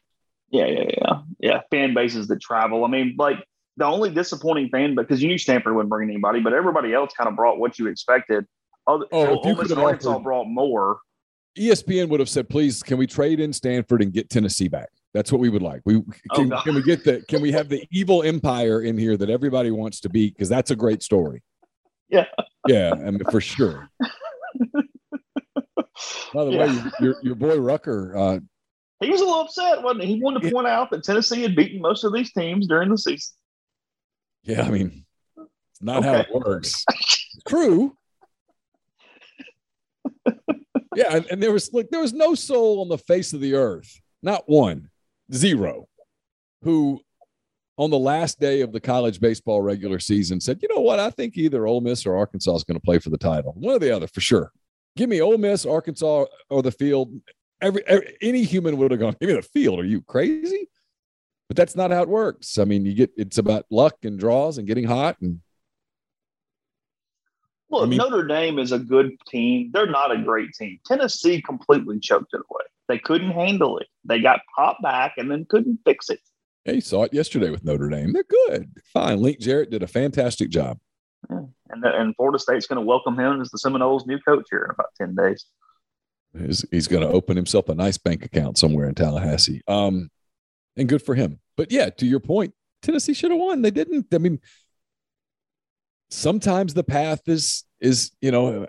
Yeah, 0.50 0.66
yeah, 0.66 0.86
yeah, 0.90 1.22
yeah. 1.40 1.62
Fan 1.70 1.94
bases 1.94 2.28
that 2.30 2.42
travel. 2.42 2.84
I 2.84 2.88
mean, 2.88 3.14
like 3.16 3.46
the 3.78 3.86
only 3.86 4.10
disappointing 4.10 4.70
fan, 4.70 4.96
because 4.96 5.22
you 5.22 5.28
knew 5.28 5.38
Stanford 5.38 5.76
wouldn't 5.76 5.90
bring 5.90 6.10
anybody, 6.10 6.40
but 6.40 6.54
everybody 6.54 6.94
else 6.94 7.14
kind 7.14 7.30
of 7.30 7.36
brought 7.36 7.60
what 7.60 7.80
you 7.80 7.88
expected. 7.88 8.46
Other, 8.88 9.06
oh, 9.12 9.26
so 9.26 9.40
if 9.40 9.46
you 9.46 9.56
could 9.56 9.70
have 9.70 9.80
Arkansas 9.80 10.10
offered, 10.10 10.24
brought 10.24 10.48
more. 10.48 11.00
ESPN 11.58 12.10
would 12.10 12.20
have 12.20 12.30
said, 12.30 12.50
"Please, 12.50 12.84
can 12.84 12.98
we 12.98 13.08
trade 13.08 13.40
in 13.40 13.54
Stanford 13.54 14.02
and 14.02 14.14
get 14.14 14.30
Tennessee 14.30 14.68
back?" 14.68 14.90
That's 15.14 15.32
what 15.32 15.42
we 15.42 15.50
would 15.50 15.62
like. 15.62 15.82
We 15.86 16.02
can, 16.34 16.54
oh, 16.54 16.62
can 16.62 16.76
we 16.76 16.84
get 16.84 17.04
the 17.04 17.24
can 17.28 17.42
we 17.42 17.52
have 17.52 17.70
the 17.70 17.86
evil 17.92 18.24
empire 18.24 18.82
in 18.82 18.98
here 18.98 19.18
that 19.18 19.30
everybody 19.30 19.72
wants 19.72 20.02
to 20.02 20.10
beat 20.10 20.36
because 20.36 20.50
that's 20.50 20.72
a 20.72 20.76
great 20.76 21.02
story. 21.04 21.44
Yeah, 22.10 22.26
yeah, 22.68 22.92
I 22.92 23.12
mean, 23.12 23.22
for 23.32 23.42
sure. 23.42 23.90
By 26.34 26.46
the 26.46 26.52
yeah. 26.52 26.66
way, 26.66 26.92
your 27.00 27.16
your 27.24 27.36
boy 27.36 27.58
Rucker, 27.58 28.16
uh, 28.16 28.40
he 29.02 29.10
was 29.10 29.22
a 29.22 29.26
little 29.26 29.42
upset, 29.42 29.82
wasn't 29.82 30.04
he? 30.04 30.16
He 30.16 30.22
wanted 30.22 30.44
to 30.44 30.52
point 30.52 30.68
out 30.68 30.92
that 30.92 31.04
Tennessee 31.04 31.42
had 31.42 31.56
beaten 31.56 31.82
most 31.82 32.04
of 32.04 32.14
these 32.14 32.32
teams 32.34 32.68
during 32.68 32.90
the 32.90 32.98
season. 32.98 33.34
Yeah, 34.44 34.64
I 34.64 34.70
mean, 34.70 35.06
it's 35.38 35.82
not 35.82 35.98
okay. 35.98 36.08
how 36.08 36.20
it 36.20 36.28
works. 36.34 36.86
True, 37.48 37.96
yeah, 40.96 41.16
and, 41.16 41.26
and 41.28 41.44
there 41.44 41.52
was 41.52 41.72
like 41.74 41.90
there 41.90 42.02
was 42.02 42.14
no 42.14 42.36
soul 42.36 42.82
on 42.82 42.90
the 42.90 42.98
face 42.98 43.34
of 43.34 43.42
the 43.42 43.54
earth, 43.56 44.02
not 44.22 44.44
one, 44.48 44.90
zero, 45.34 45.88
who 46.64 47.00
on 47.78 47.90
the 47.90 47.98
last 47.98 48.40
day 48.40 48.62
of 48.62 48.74
the 48.74 48.80
college 48.80 49.20
baseball 49.20 49.62
regular 49.62 50.00
season 50.00 50.42
said, 50.42 50.60
you 50.62 50.68
know 50.74 50.82
what, 50.82 51.00
I 51.00 51.10
think 51.12 51.38
either 51.38 51.66
Ole 51.66 51.80
Miss 51.80 52.06
or 52.06 52.18
Arkansas 52.18 52.56
is 52.56 52.64
going 52.64 52.78
to 52.78 52.84
play 52.84 53.00
for 53.00 53.10
the 53.10 53.18
title, 53.18 53.54
one 53.58 53.76
or 53.76 53.80
the 53.80 53.96
other 53.96 54.08
for 54.08 54.20
sure. 54.20 54.52
Give 54.98 55.10
me 55.10 55.22
Ole 55.22 55.38
Miss, 55.38 55.66
Arkansas, 55.66 56.26
or 56.50 56.62
the 56.62 56.72
field. 56.72 57.14
Every, 57.62 57.86
every 57.88 58.18
any 58.22 58.44
human 58.44 58.78
would 58.78 58.92
have 58.92 59.00
gone, 59.00 59.16
give 59.20 59.30
me 59.30 59.36
the 59.36 59.42
field. 59.42 59.80
Are 59.80 59.86
you 59.86 60.02
crazy? 60.02 60.68
But 61.50 61.58
that's 61.58 61.76
not 61.76 61.92
how 61.92 62.04
it 62.04 62.10
works. 62.10 62.58
I 62.58 62.64
mean, 62.64 62.86
you 62.86 62.94
get 62.94 63.12
it's 63.18 63.38
about 63.38 63.66
luck 63.70 63.98
and 64.04 64.18
draws 64.18 64.58
and 64.58 64.68
getting 64.68 64.86
hot 64.86 65.18
and 65.20 65.42
well, 67.70 67.84
I 67.84 67.86
mean, 67.86 67.98
Notre 67.98 68.26
Dame 68.26 68.58
is 68.58 68.72
a 68.72 68.80
good 68.80 69.12
team. 69.28 69.70
They're 69.72 69.86
not 69.86 70.12
a 70.12 70.18
great 70.18 70.54
team. 70.54 70.80
Tennessee 70.86 71.42
completely 71.42 72.00
choked 72.00 72.34
it 72.34 72.42
away. 72.50 72.64
They 72.88 72.98
couldn't 72.98 73.32
handle 73.32 73.78
it. 73.78 73.88
They 74.04 74.20
got 74.20 74.42
popped 74.56 74.82
back 74.82 75.14
and 75.18 75.30
then 75.30 75.46
couldn't 75.48 75.80
fix 75.86 76.10
it. 76.10 76.20
Yeah, 76.66 76.74
you 76.74 76.82
saw 76.82 77.04
it 77.04 77.14
yesterday 77.14 77.52
with 77.52 77.64
Notre 77.64 77.90
Dame. 77.90 78.12
They're 78.12 78.24
good. 78.24 78.72
Fine. 78.92 79.22
Link 79.22 79.40
Jarrett 79.40 79.70
did 79.70 79.84
a 79.84 79.88
fantastic 79.88 80.50
job. 80.50 80.80
Yeah. 81.30 81.42
And, 81.70 81.86
and 81.86 82.16
Florida 82.16 82.40
State's 82.40 82.66
going 82.66 82.78
to 82.78 82.86
welcome 82.86 83.20
him 83.20 83.40
as 83.40 83.52
the 83.52 83.60
Seminoles' 83.60 84.08
new 84.08 84.20
coach 84.20 84.48
here 84.50 84.64
in 84.64 84.72
about 84.72 84.90
10 84.98 85.14
days. 85.14 85.46
He's, 86.36 86.66
he's 86.72 86.88
going 86.88 87.08
to 87.08 87.14
open 87.14 87.36
himself 87.36 87.70
a 87.70 87.76
nice 87.76 88.00
bank 88.00 88.26
account 88.26 88.58
somewhere 88.58 88.88
in 88.88 88.96
Tallahassee. 88.96 89.62
Um, 89.68 90.10
and 90.80 90.90
good 90.90 91.04
for 91.04 91.14
him. 91.14 91.40
But 91.58 91.72
yeah, 91.72 91.90
to 91.90 92.06
your 92.06 92.22
point, 92.22 92.54
Tennessee 92.82 93.14
should 93.14 93.32
have 93.32 93.40
won. 93.40 93.62
They 93.62 93.72
didn't. 93.72 94.08
I 94.14 94.18
mean, 94.18 94.40
sometimes 96.10 96.74
the 96.74 96.84
path 96.84 97.22
is 97.28 97.66
is 97.80 98.12
you 98.22 98.32
know 98.32 98.68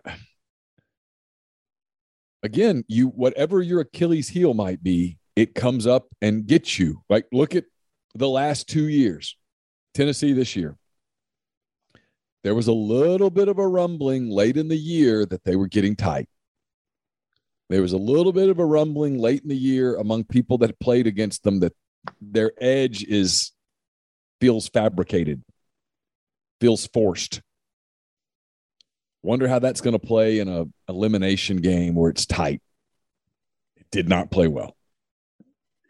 again 2.43 2.85
you 2.87 3.09
whatever 3.09 3.63
your 3.63 3.81
achilles 3.81 4.29
heel 4.29 4.55
might 4.55 4.83
be 4.83 5.19
it 5.37 5.55
comes 5.55 5.87
up 5.87 6.07
and 6.21 6.47
gets 6.47 6.79
you 6.79 7.03
like 7.09 7.27
look 7.33 7.55
at 7.55 7.65
the 8.15 8.29
last 8.29 8.69
two 8.69 8.89
years 8.89 9.37
tennessee 9.95 10.33
this 10.33 10.55
year 10.55 10.77
there 12.45 12.55
was 12.55 12.69
a 12.69 12.73
little 12.73 13.31
bit 13.31 13.49
of 13.49 13.59
a 13.59 13.67
rumbling 13.67 14.31
late 14.31 14.57
in 14.57 14.69
the 14.69 14.77
year 14.77 15.25
that 15.27 15.45
they 15.45 15.57
were 15.57 15.69
getting 15.69 15.97
tight 15.97 16.29
there 17.71 17.83
was 17.83 17.93
a 17.93 17.99
little 17.99 18.33
bit 18.33 18.49
of 18.49 18.59
a 18.59 18.67
rumbling 18.67 19.19
late 19.19 19.43
in 19.43 19.49
the 19.49 19.57
year 19.57 19.97
among 19.97 20.25
people 20.25 20.59
that 20.59 20.79
played 20.81 21.07
against 21.07 21.43
them 21.43 21.61
that 21.61 21.73
their 22.21 22.53
edge 22.59 23.05
is 23.05 23.53
feels 24.41 24.69
fabricated 24.69 25.43
feels 26.61 26.87
forced. 26.89 27.41
Wonder 29.23 29.49
how 29.49 29.59
that's 29.59 29.81
going 29.81 29.99
to 29.99 30.07
play 30.07 30.39
in 30.39 30.49
a 30.49 30.67
elimination 30.89 31.59
game 31.59 31.95
where 31.95 32.11
it's 32.11 32.27
tight. 32.27 32.63
It 33.77 33.87
did 33.91 34.09
not 34.09 34.31
play 34.31 34.49
well. 34.49 34.77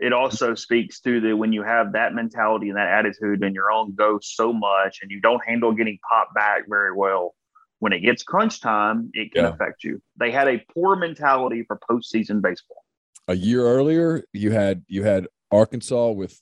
It 0.01 0.13
also 0.13 0.55
speaks 0.55 1.01
to 1.01 1.21
the 1.21 1.35
when 1.35 1.53
you 1.53 1.63
have 1.63 1.93
that 1.93 2.15
mentality 2.15 2.71
and 2.71 2.79
that 2.79 2.89
attitude 2.89 3.43
and 3.43 3.55
your 3.55 3.71
own 3.71 3.95
go 3.95 4.19
so 4.23 4.53
much 4.53 5.01
and 5.03 5.11
you 5.11 5.21
don't 5.21 5.45
handle 5.45 5.73
getting 5.73 5.99
popped 6.09 6.35
back 6.35 6.63
very 6.69 6.93
well. 6.93 7.35
When 7.81 7.93
it 7.93 8.01
gets 8.01 8.23
crunch 8.23 8.61
time, 8.61 9.11
it 9.15 9.33
can 9.33 9.45
yeah. 9.45 9.51
affect 9.51 9.85
you. 9.85 10.03
They 10.17 10.31
had 10.31 10.49
a 10.49 10.63
poor 10.75 10.97
mentality 10.97 11.65
for 11.67 11.79
postseason 11.79 12.43
baseball. 12.43 12.85
A 13.29 13.35
year 13.35 13.65
earlier, 13.65 14.25
you 14.33 14.51
had 14.51 14.83
you 14.89 15.05
had 15.05 15.29
Arkansas 15.51 16.11
with 16.11 16.41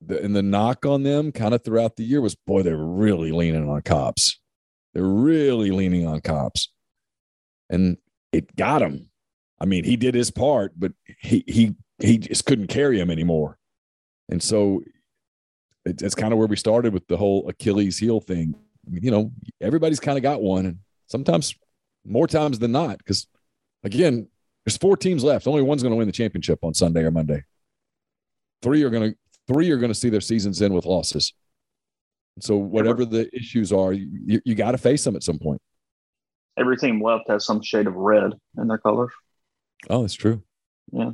the, 0.00 0.22
and 0.22 0.34
the 0.34 0.42
knock 0.42 0.86
on 0.86 1.02
them 1.02 1.32
kind 1.32 1.54
of 1.54 1.64
throughout 1.64 1.96
the 1.96 2.04
year 2.04 2.20
was 2.20 2.34
boy 2.34 2.62
they're 2.62 2.76
really 2.76 3.32
leaning 3.32 3.68
on 3.68 3.82
Kopps. 3.82 4.36
They're 4.92 5.02
really 5.02 5.70
leaning 5.70 6.06
on 6.06 6.20
Kopps. 6.20 6.68
And 7.70 7.98
it 8.32 8.56
got 8.56 8.82
him 8.82 9.08
i 9.60 9.64
mean 9.64 9.84
he 9.84 9.96
did 9.96 10.16
his 10.16 10.32
part 10.32 10.72
but 10.76 10.90
he 11.20 11.44
he 11.46 11.72
he 12.00 12.18
just 12.18 12.44
couldn't 12.44 12.66
carry 12.66 12.98
him 12.98 13.10
anymore. 13.10 13.58
And 14.28 14.42
so 14.42 14.82
it, 15.84 16.02
it's 16.02 16.14
kind 16.14 16.32
of 16.32 16.38
where 16.38 16.48
we 16.48 16.56
started 16.56 16.92
with 16.92 17.06
the 17.06 17.16
whole 17.16 17.48
achilles 17.48 17.98
heel 17.98 18.20
thing. 18.20 18.54
You 18.90 19.10
know 19.10 19.32
everybody's 19.60 20.00
kind 20.00 20.18
of 20.18 20.22
got 20.22 20.42
one 20.42 20.66
and 20.66 20.78
sometimes 21.06 21.54
more 22.04 22.26
times 22.26 22.58
than 22.58 22.72
not 22.72 22.98
because 22.98 23.26
again 23.82 24.28
there's 24.64 24.76
four 24.76 24.96
teams 24.96 25.22
left. 25.22 25.46
Only 25.46 25.62
one's 25.62 25.82
going 25.82 25.92
to 25.92 25.96
win 25.96 26.08
the 26.08 26.12
championship 26.12 26.58
on 26.62 26.74
sunday 26.74 27.02
or 27.02 27.10
monday 27.10 27.44
three 28.64 28.82
are 28.82 28.90
going 28.90 29.12
to 29.12 29.16
Three 29.46 29.70
are 29.70 29.76
going 29.76 29.92
to 29.92 29.98
see 29.98 30.08
their 30.08 30.20
seasons 30.20 30.62
end 30.62 30.74
with 30.74 30.86
losses. 30.86 31.32
So 32.40 32.56
whatever 32.56 33.04
the 33.04 33.28
issues 33.34 33.72
are, 33.72 33.92
you, 33.92 34.40
you 34.44 34.54
got 34.54 34.72
to 34.72 34.78
face 34.78 35.04
them 35.04 35.16
at 35.16 35.22
some 35.22 35.38
point. 35.38 35.60
Every 36.58 36.76
team 36.76 37.02
left 37.02 37.28
has 37.28 37.44
some 37.44 37.62
shade 37.62 37.86
of 37.86 37.94
red 37.94 38.32
in 38.58 38.68
their 38.68 38.78
colors. 38.78 39.12
Oh, 39.90 40.02
that's 40.02 40.14
true. 40.14 40.42
Yeah. 40.92 41.10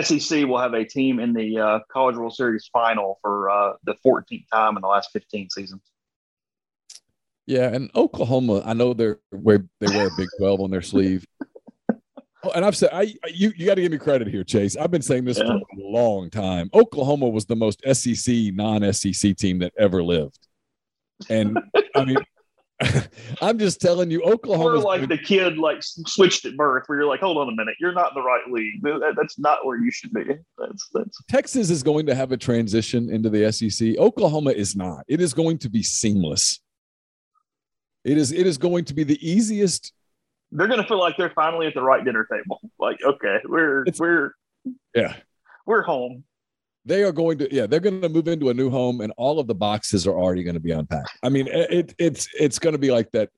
SEC 0.00 0.46
will 0.46 0.58
have 0.58 0.74
a 0.74 0.84
team 0.84 1.20
in 1.20 1.32
the 1.32 1.58
uh, 1.58 1.78
College 1.90 2.16
World 2.16 2.34
Series 2.34 2.68
final 2.72 3.18
for 3.22 3.50
uh, 3.50 3.72
the 3.84 3.94
14th 4.04 4.44
time 4.52 4.76
in 4.76 4.82
the 4.82 4.88
last 4.88 5.10
15 5.12 5.50
seasons. 5.50 5.82
Yeah, 7.46 7.68
and 7.72 7.90
Oklahoma, 7.94 8.62
I 8.64 8.74
know 8.74 8.92
they're 8.92 9.20
where 9.30 9.64
they 9.80 9.86
wear 9.86 10.08
a 10.08 10.10
Big 10.16 10.28
12 10.38 10.60
on 10.60 10.70
their 10.70 10.82
sleeve. 10.82 11.26
Oh, 12.44 12.50
and 12.50 12.64
I've 12.64 12.76
said 12.76 12.90
I 12.92 13.14
you 13.28 13.52
you 13.56 13.66
got 13.66 13.74
to 13.74 13.82
give 13.82 13.90
me 13.90 13.98
credit 13.98 14.28
here, 14.28 14.44
Chase. 14.44 14.76
I've 14.76 14.90
been 14.90 15.02
saying 15.02 15.24
this 15.24 15.38
yeah. 15.38 15.46
for 15.46 15.54
a 15.54 15.62
long 15.76 16.30
time. 16.30 16.70
Oklahoma 16.72 17.28
was 17.28 17.46
the 17.46 17.56
most 17.56 17.82
SEC 17.92 18.34
non-SEC 18.54 19.36
team 19.36 19.58
that 19.58 19.72
ever 19.76 20.02
lived, 20.04 20.38
and 21.28 21.58
I 21.96 22.04
mean, 22.04 22.18
I'm 23.42 23.58
just 23.58 23.80
telling 23.80 24.10
you, 24.10 24.22
Oklahoma. 24.22 24.76
Or 24.76 24.78
like 24.78 25.08
the 25.08 25.18
kid 25.18 25.58
like 25.58 25.78
switched 25.80 26.44
at 26.44 26.56
birth, 26.56 26.84
where 26.86 26.98
you're 26.98 27.08
like, 27.08 27.20
hold 27.20 27.36
on 27.36 27.48
a 27.48 27.56
minute, 27.56 27.74
you're 27.80 27.92
not 27.92 28.12
in 28.12 28.22
the 28.22 28.26
right 28.26 28.48
league. 28.48 28.82
That, 28.82 29.14
that's 29.16 29.38
not 29.38 29.66
where 29.66 29.78
you 29.78 29.90
should 29.90 30.12
be. 30.12 30.24
That's 30.58 30.88
that's. 30.94 31.18
Texas 31.28 31.70
is 31.70 31.82
going 31.82 32.06
to 32.06 32.14
have 32.14 32.30
a 32.30 32.36
transition 32.36 33.10
into 33.10 33.30
the 33.30 33.50
SEC. 33.52 33.96
Oklahoma 33.98 34.50
is 34.50 34.76
not. 34.76 35.04
It 35.08 35.20
is 35.20 35.34
going 35.34 35.58
to 35.58 35.68
be 35.68 35.82
seamless. 35.82 36.60
It 38.04 38.16
is. 38.16 38.30
It 38.30 38.46
is 38.46 38.58
going 38.58 38.84
to 38.86 38.94
be 38.94 39.02
the 39.02 39.28
easiest. 39.28 39.92
They're 40.52 40.66
going 40.68 40.80
to 40.82 40.86
feel 40.88 40.98
like 40.98 41.16
they're 41.16 41.30
finally 41.34 41.66
at 41.66 41.74
the 41.74 41.82
right 41.82 42.04
dinner 42.04 42.26
table. 42.32 42.60
Like, 42.78 42.98
okay, 43.04 43.38
we're 43.44 43.82
It's- 43.82 44.00
we're 44.00 44.32
Yeah. 44.94 45.14
we're 45.66 45.82
home. 45.82 46.24
They 46.84 47.02
are 47.02 47.12
going 47.12 47.36
to. 47.38 47.54
Yeah, 47.54 47.66
they're 47.66 47.80
going 47.80 48.00
to 48.00 48.08
move 48.08 48.28
into 48.28 48.48
a 48.48 48.54
new 48.54 48.70
home, 48.70 49.02
and 49.02 49.12
all 49.18 49.38
of 49.38 49.46
the 49.46 49.54
boxes 49.54 50.06
are 50.06 50.18
already 50.18 50.42
going 50.42 50.54
to 50.54 50.60
be 50.60 50.70
unpacked. 50.70 51.10
I 51.22 51.28
mean, 51.28 51.46
it, 51.48 51.94
it's 51.98 52.28
it's 52.38 52.58
going 52.58 52.72
to 52.72 52.78
be 52.78 52.90
like 52.90 53.10
that. 53.10 53.28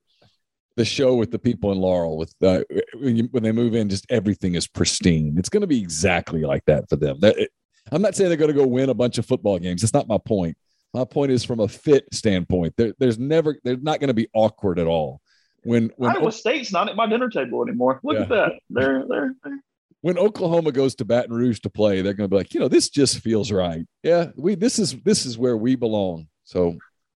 The 0.77 0.85
show 0.85 1.17
with 1.17 1.33
the 1.33 1.39
people 1.39 1.73
in 1.73 1.79
Laurel, 1.79 2.17
with 2.17 2.33
uh, 2.43 2.61
when, 2.95 3.17
you, 3.17 3.25
when 3.33 3.43
they 3.43 3.51
move 3.51 3.75
in, 3.75 3.89
just 3.89 4.07
everything 4.09 4.55
is 4.55 4.69
pristine. 4.69 5.35
It's 5.37 5.49
going 5.49 5.63
to 5.63 5.67
be 5.67 5.81
exactly 5.81 6.43
like 6.43 6.65
that 6.67 6.89
for 6.89 6.95
them. 6.95 7.19
That, 7.21 7.37
it, 7.39 7.51
I'm 7.91 8.01
not 8.01 8.15
saying 8.15 8.29
they're 8.31 8.37
going 8.39 8.53
to 8.53 8.57
go 8.57 8.67
win 8.67 8.89
a 8.89 8.95
bunch 8.95 9.19
of 9.19 9.27
football 9.27 9.59
games. 9.59 9.83
That's 9.83 9.93
not 9.93 10.07
my 10.07 10.19
point. 10.19 10.57
My 10.95 11.05
point 11.05 11.33
is 11.33 11.45
from 11.45 11.59
a 11.59 11.67
fit 11.67 12.05
standpoint. 12.13 12.75
There, 12.77 12.95
there's 12.99 13.19
never, 13.19 13.59
they're 13.65 13.77
not 13.79 13.99
going 13.99 14.09
to 14.09 14.15
be 14.15 14.29
awkward 14.33 14.79
at 14.79 14.87
all. 14.87 15.21
When 15.63 15.91
when 15.97 16.17
Iowa 16.17 16.33
State's 16.33 16.73
not 16.73 16.89
at 16.89 16.97
my 16.97 17.07
dinner 17.07 17.29
table 17.29 17.63
anymore. 17.63 18.01
Look 18.03 18.19
at 18.19 18.29
that. 18.31 18.53
They're 18.71 19.05
they're, 19.09 19.35
they're 19.45 19.59
when 20.03 20.19
Oklahoma 20.19 20.73
goes 20.73 20.95
to 20.97 21.05
Baton 21.05 21.35
Rouge 21.35 21.61
to 21.61 21.71
play, 21.71 22.01
they're 22.01 22.15
going 22.15 22.29
to 22.29 22.35
be 22.35 22.39
like, 22.39 22.55
you 22.55 22.61
know, 22.61 22.69
this 22.69 22.89
just 22.89 23.19
feels 23.19 23.53
right. 23.53 23.87
Yeah, 24.03 24.31
we 24.37 24.55
this 24.55 24.79
is 24.79 24.99
this 25.03 25.27
is 25.27 25.37
where 25.39 25.57
we 25.57 25.77
belong. 25.77 26.29
So 26.45 26.77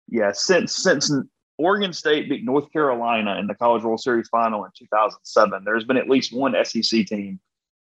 yeah. 0.09 0.31
Since 0.33 0.83
since 0.83 1.11
Oregon 1.57 1.93
State 1.93 2.29
beat 2.29 2.43
North 2.43 2.71
Carolina 2.71 3.37
in 3.39 3.47
the 3.47 3.55
College 3.55 3.83
World 3.83 4.01
Series 4.01 4.27
final 4.29 4.65
in 4.65 4.71
2007, 4.77 5.63
there's 5.63 5.85
been 5.85 5.97
at 5.97 6.09
least 6.09 6.33
one 6.33 6.55
SEC 6.65 7.05
team 7.05 7.39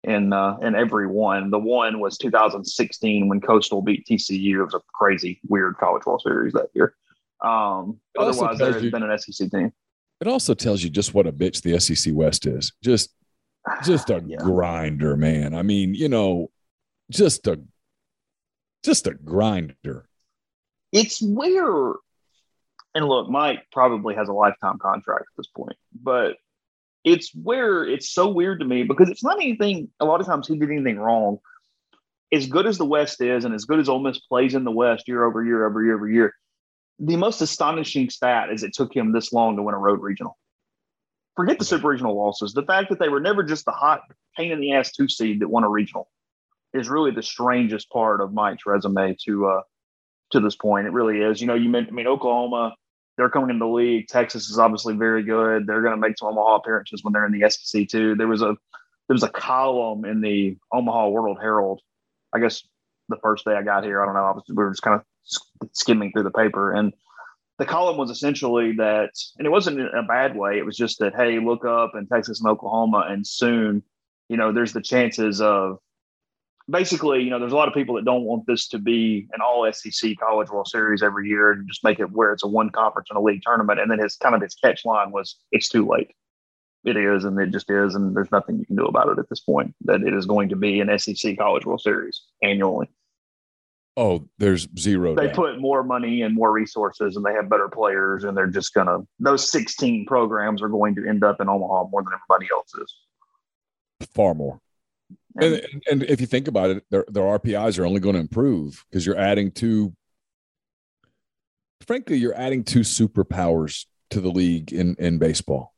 in 0.05 0.33
uh, 0.33 0.57
in 0.63 0.75
every 0.75 1.09
one. 1.09 1.51
The 1.51 1.59
one 1.59 1.99
was 1.99 2.17
2016 2.19 3.29
when 3.29 3.41
Coastal 3.41 3.83
beat 3.83 4.07
TCU. 4.07 4.61
It 4.61 4.65
was 4.65 4.75
a 4.75 4.81
crazy, 4.95 5.41
weird 5.49 5.77
College 5.79 6.07
World 6.07 6.23
Series 6.23 6.53
that 6.53 6.69
year. 6.75 6.95
Um, 7.43 7.99
otherwise, 8.17 8.59
there 8.59 8.73
has 8.73 8.83
you- 8.85 8.91
been 8.91 9.03
an 9.03 9.19
SEC 9.19 9.51
team. 9.51 9.73
It 10.21 10.27
also 10.29 10.55
tells 10.55 10.83
you 10.83 10.91
just 10.91 11.15
what 11.15 11.27
a 11.27 11.33
bitch 11.33 11.63
the 11.63 11.79
SEC 11.81 12.13
West 12.15 12.47
is. 12.47 12.73
Just 12.83 13.11
just 13.85 14.11
a 14.11 14.23
Yeah. 14.27 14.39
grinder, 14.39 15.17
man. 15.17 15.55
I 15.55 15.63
mean, 15.63 15.95
you 15.95 16.09
know, 16.09 16.51
just 17.11 17.47
a 17.47 17.61
just 18.85 19.07
a 19.07 19.15
grinder. 19.15 20.09
it's 20.93 21.21
where 21.21 21.93
and 22.95 23.05
look 23.07 23.29
mike 23.29 23.61
probably 23.73 24.15
has 24.15 24.29
a 24.29 24.33
lifetime 24.33 24.79
contract 24.79 25.23
at 25.33 25.37
this 25.37 25.49
point 25.49 25.77
but 26.01 26.37
it's 27.05 27.35
where 27.35 27.85
it's 27.85 28.11
so 28.11 28.29
weird 28.29 28.61
to 28.61 28.65
me 28.67 28.85
because 28.85 29.11
it's 29.11 29.25
not 29.25 29.37
anything 29.41 29.89
a 30.01 30.05
lot 30.05 30.21
of 30.21 30.27
times 30.27 30.47
he 30.47 30.57
did 30.57 30.71
anything 30.71 30.99
wrong 30.99 31.39
as 32.33 32.47
good 32.47 32.67
as 32.67 32.79
the 32.79 32.85
west 32.85 33.21
is 33.21 33.45
and 33.45 33.55
as 33.55 33.65
good 33.65 33.81
as 33.81 33.89
Ole 33.89 33.99
Miss 34.01 34.19
plays 34.21 34.55
in 34.55 34.63
the 34.65 34.71
west 34.71 35.09
year 35.09 35.25
over 35.25 35.45
year 35.45 35.67
over 35.67 35.83
year 35.85 35.97
over 35.97 36.09
year 36.09 36.33
the 36.99 37.17
most 37.17 37.41
astonishing 37.41 38.11
stat 38.11 38.51
is 38.51 38.63
it 38.63 38.73
took 38.73 38.95
him 38.95 39.13
this 39.13 39.33
long 39.33 39.57
to 39.57 39.63
win 39.63 39.75
a 39.75 39.79
road 39.79 40.01
regional 40.01 40.37
forget 41.35 41.59
the 41.59 41.65
super 41.65 41.89
regional 41.89 42.17
losses 42.17 42.53
the 42.53 42.63
fact 42.63 42.89
that 42.89 42.99
they 42.99 43.09
were 43.09 43.21
never 43.21 43.43
just 43.43 43.65
the 43.65 43.73
hot 43.73 44.01
pain 44.37 44.53
in 44.53 44.61
the 44.61 44.73
ass 44.73 44.93
two 44.93 45.09
seed 45.09 45.41
that 45.41 45.49
won 45.49 45.65
a 45.65 45.69
regional 45.69 46.09
is 46.73 46.89
really 46.89 47.11
the 47.11 47.23
strangest 47.23 47.91
part 47.91 48.21
of 48.21 48.33
mike's 48.33 48.67
resume 48.67 49.17
to 49.25 49.47
uh 49.47 49.63
to 50.31 50.41
this 50.41 50.57
point. 50.57 50.87
It 50.87 50.93
really 50.93 51.21
is. 51.21 51.41
You 51.41 51.47
know, 51.47 51.55
you 51.55 51.69
meant, 51.69 51.89
I 51.89 51.93
mean, 51.93 52.07
Oklahoma, 52.07 52.75
they're 53.17 53.31
coming 53.31 53.51
into 53.51 53.65
the 53.65 53.71
league. 53.71 54.09
Texas 54.09 54.51
is 54.51 54.59
obviously 54.59 54.95
very 54.95 55.23
good. 55.23 55.67
They're 55.67 55.83
going 55.83 55.95
to 55.95 56.01
make 56.01 56.19
some 56.19 56.29
Omaha 56.29 56.57
appearances 56.57 57.03
when 57.03 57.13
they're 57.13 57.27
in 57.27 57.39
the 57.39 57.49
SEC 57.49 57.89
too. 57.89 58.15
There 58.15 58.29
was 58.29 58.43
a 58.43 58.57
there 59.09 59.15
was 59.15 59.23
a 59.23 59.29
column 59.29 60.05
in 60.05 60.21
the 60.21 60.57
Omaha 60.73 61.09
World 61.09 61.39
Herald. 61.41 61.81
I 62.35 62.41
guess 62.41 62.67
the 63.09 63.17
first 63.23 63.45
day 63.45 63.53
I 63.53 63.63
got 63.63 63.85
here, 63.85 64.03
I 64.03 64.07
don't 64.07 64.15
know. 64.15 64.25
I 64.25 64.33
was, 64.33 64.43
we 64.49 64.57
were 64.57 64.71
just 64.71 64.83
kind 64.83 64.97
of 64.97 65.07
skimming 65.73 66.13
through 66.13 66.25
the 66.25 66.31
paper, 66.31 66.73
and 66.73 66.93
the 67.59 67.65
column 67.65 67.97
was 67.97 68.11
essentially 68.11 68.73
that, 68.73 69.11
and 69.39 69.47
it 69.47 69.51
wasn't 69.51 69.81
in 69.81 69.87
a 69.87 70.03
bad 70.03 70.37
way. 70.37 70.59
It 70.59 70.67
was 70.67 70.77
just 70.77 70.99
that, 70.99 71.15
hey, 71.15 71.39
look 71.39 71.65
up 71.65 71.93
in 71.95 72.07
Texas 72.07 72.41
and 72.41 72.49
Oklahoma, 72.49 73.07
and 73.09 73.27
soon, 73.27 73.83
you 74.29 74.37
know, 74.37 74.53
there's 74.53 74.73
the 74.73 74.83
chances 74.83 75.41
of 75.41 75.79
basically, 76.69 77.23
you 77.23 77.31
know, 77.31 77.39
there's 77.39 77.53
a 77.53 77.57
lot 77.57 77.69
of 77.69 77.75
people 77.75 77.95
that 77.95 78.05
don't 78.05 78.25
want 78.25 78.47
this 78.47 78.69
to 78.69 78.79
be 78.79 79.29
an 79.33 79.41
all 79.41 79.71
SEC 79.73 80.17
College 80.19 80.51
World 80.51 80.69
Series 80.69 81.03
every 81.03 81.29
year 81.29 81.53
and 81.53 81.69
just 81.69 81.85
make 81.85 82.01
it 82.01 82.11
where 82.11 82.33
it's 82.33 82.45
a 82.45 82.49
one 82.49 82.71
conference 82.71 83.09
and 83.11 83.17
a 83.17 83.23
league 83.23 83.43
tournament. 83.43 83.81
And 83.81 83.91
then 83.91 83.99
his 83.99 84.17
kind 84.17 84.35
of 84.35 84.43
his 84.43 84.55
catch 84.55 84.85
line 84.85 85.11
was, 85.13 85.37
"It's 85.53 85.69
too 85.69 85.87
late." 85.87 86.13
It 86.85 86.97
is, 86.97 87.25
and 87.25 87.39
it 87.41 87.51
just 87.51 87.71
is, 87.71 87.95
and 87.95 88.15
there's 88.15 88.31
nothing 88.31 88.59
you 88.59 88.67
can 88.67 88.77
do 88.77 88.87
about 88.87 89.09
it 89.09 89.19
at 89.19 89.29
this 89.29 89.41
point. 89.41 89.75
That 89.83 90.03
it 90.03 90.15
is 90.15 90.27
going 90.27 90.49
to 90.51 90.57
be 90.57 90.81
an 90.81 90.99
SEC 90.99 91.37
College 91.37 91.67
World 91.67 91.81
Series 91.81 92.23
annually. 92.43 92.89
Oh, 93.97 94.29
there's 94.37 94.69
zero. 94.79 95.15
They 95.15 95.31
put 95.31 95.59
more 95.59 95.83
money 95.83 96.23
and 96.23 96.35
more 96.35 96.53
resources, 96.53 97.17
and 97.17 97.25
they 97.25 97.33
have 97.33 97.49
better 97.49 97.69
players, 97.69 98.25
and 98.25 98.37
they're 98.37 98.47
just 98.47 98.75
gonna. 98.75 98.99
Those 99.19 99.51
16 99.51 100.05
programs 100.07 100.61
are 100.63 100.69
going 100.69 100.95
to 100.97 101.09
end 101.09 101.25
up 101.25 101.41
in 101.41 101.49
Omaha 101.49 101.89
more 101.91 102.03
than 102.03 102.13
everybody 102.13 102.49
else 102.53 102.75
is. 102.75 102.95
far 104.15 104.35
more. 104.35 104.61
And, 105.41 105.83
and 105.91 106.03
if 106.03 106.21
you 106.21 106.27
think 106.27 106.49
about 106.49 106.71
it, 106.71 106.85
their 106.91 107.05
their 107.09 107.23
RPIs 107.23 107.79
are 107.79 107.87
only 107.87 108.01
going 108.01 108.15
to 108.15 108.21
improve 108.21 108.85
because 108.91 109.05
you're 109.07 109.19
adding 109.19 109.51
two. 109.51 109.95
Frankly, 111.87 112.17
you're 112.17 112.37
adding 112.37 112.65
two 112.65 112.81
superpowers 112.81 113.87
to 114.11 114.21
the 114.21 114.31
league 114.31 114.73
in 114.73 114.97
in 114.99 115.19
baseball. 115.19 115.75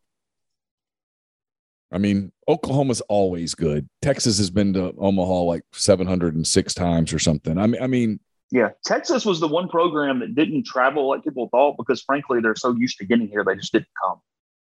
I 1.91 1.99
mean, 1.99 2.33
Oklahoma's 2.49 3.01
always 3.03 3.55
good. 3.55 3.89
Texas 4.03 4.37
has 4.39 4.51
been 4.51 4.73
to 4.75 4.95
Omaha 4.99 5.41
like 5.43 5.63
706 5.73 6.75
times 6.75 7.13
or 7.13 7.19
something. 7.19 7.57
I 7.59 7.67
mean, 7.67 7.83
I 7.83 7.87
mean, 7.87 8.21
Yeah, 8.51 8.71
Texas 8.85 9.25
was 9.25 9.41
the 9.41 9.49
one 9.49 9.69
program 9.69 10.21
that 10.21 10.35
didn't 10.35 10.67
travel 10.67 11.09
like 11.09 11.25
people 11.25 11.49
thought 11.51 11.77
because, 11.79 12.03
frankly, 12.03 12.41
they're 12.43 12.57
so 12.57 12.75
used 12.77 12.99
to 12.99 13.07
getting 13.07 13.29
here, 13.29 13.43
they 13.45 13.55
just 13.57 13.73
didn't 13.73 13.89
come. 14.05 14.21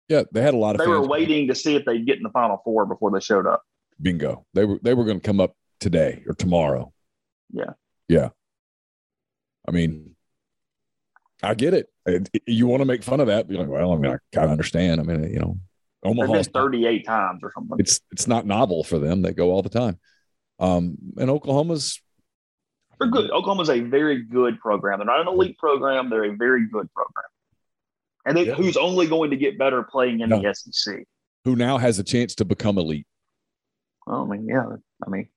yeah, 0.07 0.23
they 0.31 0.41
had 0.43 0.53
a 0.53 0.57
lot 0.57 0.75
of. 0.75 0.79
They 0.81 0.87
were 0.87 1.05
waiting 1.07 1.47
to 1.47 1.55
see 1.55 1.75
if 1.75 1.83
they'd 1.85 2.05
get 2.05 2.17
in 2.17 2.23
the 2.23 2.29
Final 2.29 2.61
Four 2.63 2.85
before 2.85 3.09
they 3.11 3.19
showed 3.19 3.47
up. 3.47 3.63
Bingo. 4.01 4.45
They 4.53 4.65
were 4.65 4.77
they 4.83 4.93
were 4.93 5.03
going 5.05 5.19
to 5.19 5.25
come 5.25 5.39
up 5.39 5.55
today 5.79 6.23
or 6.27 6.35
tomorrow. 6.35 6.93
Yeah. 7.51 7.73
Yeah. 8.07 8.29
I 9.67 9.71
mean, 9.71 10.15
I 11.41 11.53
get 11.55 11.73
it. 11.73 11.87
It- 12.05 12.29
You 12.45 12.67
want 12.67 12.81
to 12.81 12.85
make 12.85 13.01
fun 13.03 13.19
of 13.19 13.27
that? 13.27 13.47
Be 13.47 13.57
like, 13.57 13.67
well, 13.67 13.93
I 13.93 13.95
mean, 13.97 14.11
I 14.11 14.17
kind 14.31 14.45
of 14.45 14.51
understand. 14.51 14.99
I 15.01 15.03
mean, 15.03 15.23
you 15.33 15.39
know, 15.39 15.57
They've 16.13 16.19
Omaha. 16.29 16.43
38 16.53 17.05
times 17.05 17.39
or 17.43 17.51
something. 17.55 17.77
It's 17.79 17.99
it's 18.11 18.27
not 18.27 18.45
novel 18.45 18.83
for 18.83 18.99
them. 18.99 19.21
They 19.21 19.33
go 19.33 19.51
all 19.51 19.61
the 19.61 19.69
time. 19.69 19.99
Um, 20.59 20.97
and 21.17 21.29
Oklahoma's 21.29 21.99
They're 22.99 23.09
good. 23.09 23.29
Oklahoma's 23.31 23.69
a 23.69 23.81
very 23.81 24.23
good 24.23 24.59
program. 24.59 24.99
They're 24.99 25.05
not 25.05 25.21
an 25.21 25.27
elite 25.27 25.57
program. 25.57 26.09
They're 26.09 26.25
a 26.31 26.35
very 26.35 26.61
good 26.69 26.89
program. 26.93 27.25
And 28.25 28.37
they, 28.37 28.47
Yeah. 28.47 28.53
who's 28.55 28.77
only 28.77 29.07
going 29.07 29.31
to 29.31 29.37
get 29.37 29.57
better 29.57 29.83
playing 29.83 30.21
in 30.21 30.29
Yeah. 30.29 30.39
the 30.39 30.47
SEC. 30.55 31.05
who 31.43 31.55
now 31.55 31.77
has 31.77 31.99
a 31.99 32.03
chance 32.03 32.33
to 32.35 32.45
become 32.45 32.77
elite. 32.79 33.05
Well, 34.07 34.23
I 34.23 34.35
mean, 34.35 34.47
yeah. 34.47 34.65
I 35.05 35.09
mean, 35.09 35.27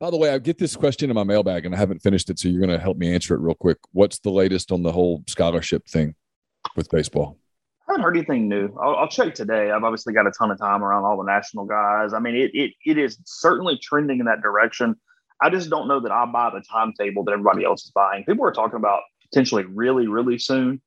By 0.00 0.10
the 0.10 0.16
way, 0.18 0.30
I 0.30 0.38
get 0.38 0.58
this 0.58 0.76
question 0.76 1.10
in 1.10 1.14
my 1.14 1.24
mailbag 1.24 1.64
and 1.66 1.74
I 1.74 1.78
haven't 1.78 2.02
finished 2.02 2.28
it, 2.30 2.38
so 2.38 2.48
you're 2.48 2.60
going 2.64 2.76
to 2.76 2.78
help 2.78 2.98
me 2.98 3.12
answer 3.14 3.34
it 3.34 3.40
real 3.40 3.54
quick. 3.54 3.78
What's 3.92 4.18
the 4.20 4.30
latest 4.30 4.70
on 4.70 4.82
the 4.82 4.92
whole 4.92 5.24
scholarship 5.26 5.86
thing 5.88 6.14
with 6.76 6.88
baseball? 6.90 7.36
I 7.88 7.92
haven't 7.92 8.04
heard 8.04 8.16
anything 8.16 8.48
new. 8.48 8.68
I'll, 8.80 8.96
I'll 8.96 9.08
check 9.08 9.34
today. 9.34 9.70
I've 9.70 9.82
obviously 9.82 10.12
got 10.12 10.26
a 10.26 10.30
ton 10.30 10.50
of 10.50 10.58
time 10.58 10.84
around 10.84 11.04
all 11.04 11.16
the 11.16 11.24
national 11.24 11.64
guys. 11.64 12.12
I 12.12 12.18
mean, 12.18 12.36
it, 12.36 12.50
it 12.52 12.72
it 12.84 12.98
is 12.98 13.18
certainly 13.24 13.78
trending 13.78 14.20
in 14.20 14.26
that 14.26 14.42
direction. 14.42 14.94
I 15.40 15.48
just 15.48 15.70
don't 15.70 15.88
know 15.88 16.00
that 16.00 16.12
I 16.12 16.26
buy 16.26 16.50
the 16.50 16.60
timetable 16.60 17.24
that 17.24 17.32
everybody 17.32 17.64
else 17.64 17.84
is 17.84 17.92
buying. 17.92 18.24
People 18.24 18.44
are 18.44 18.52
talking 18.52 18.76
about 18.76 19.00
potentially 19.30 19.64
really, 19.64 20.06
really 20.06 20.38
soon, 20.38 20.82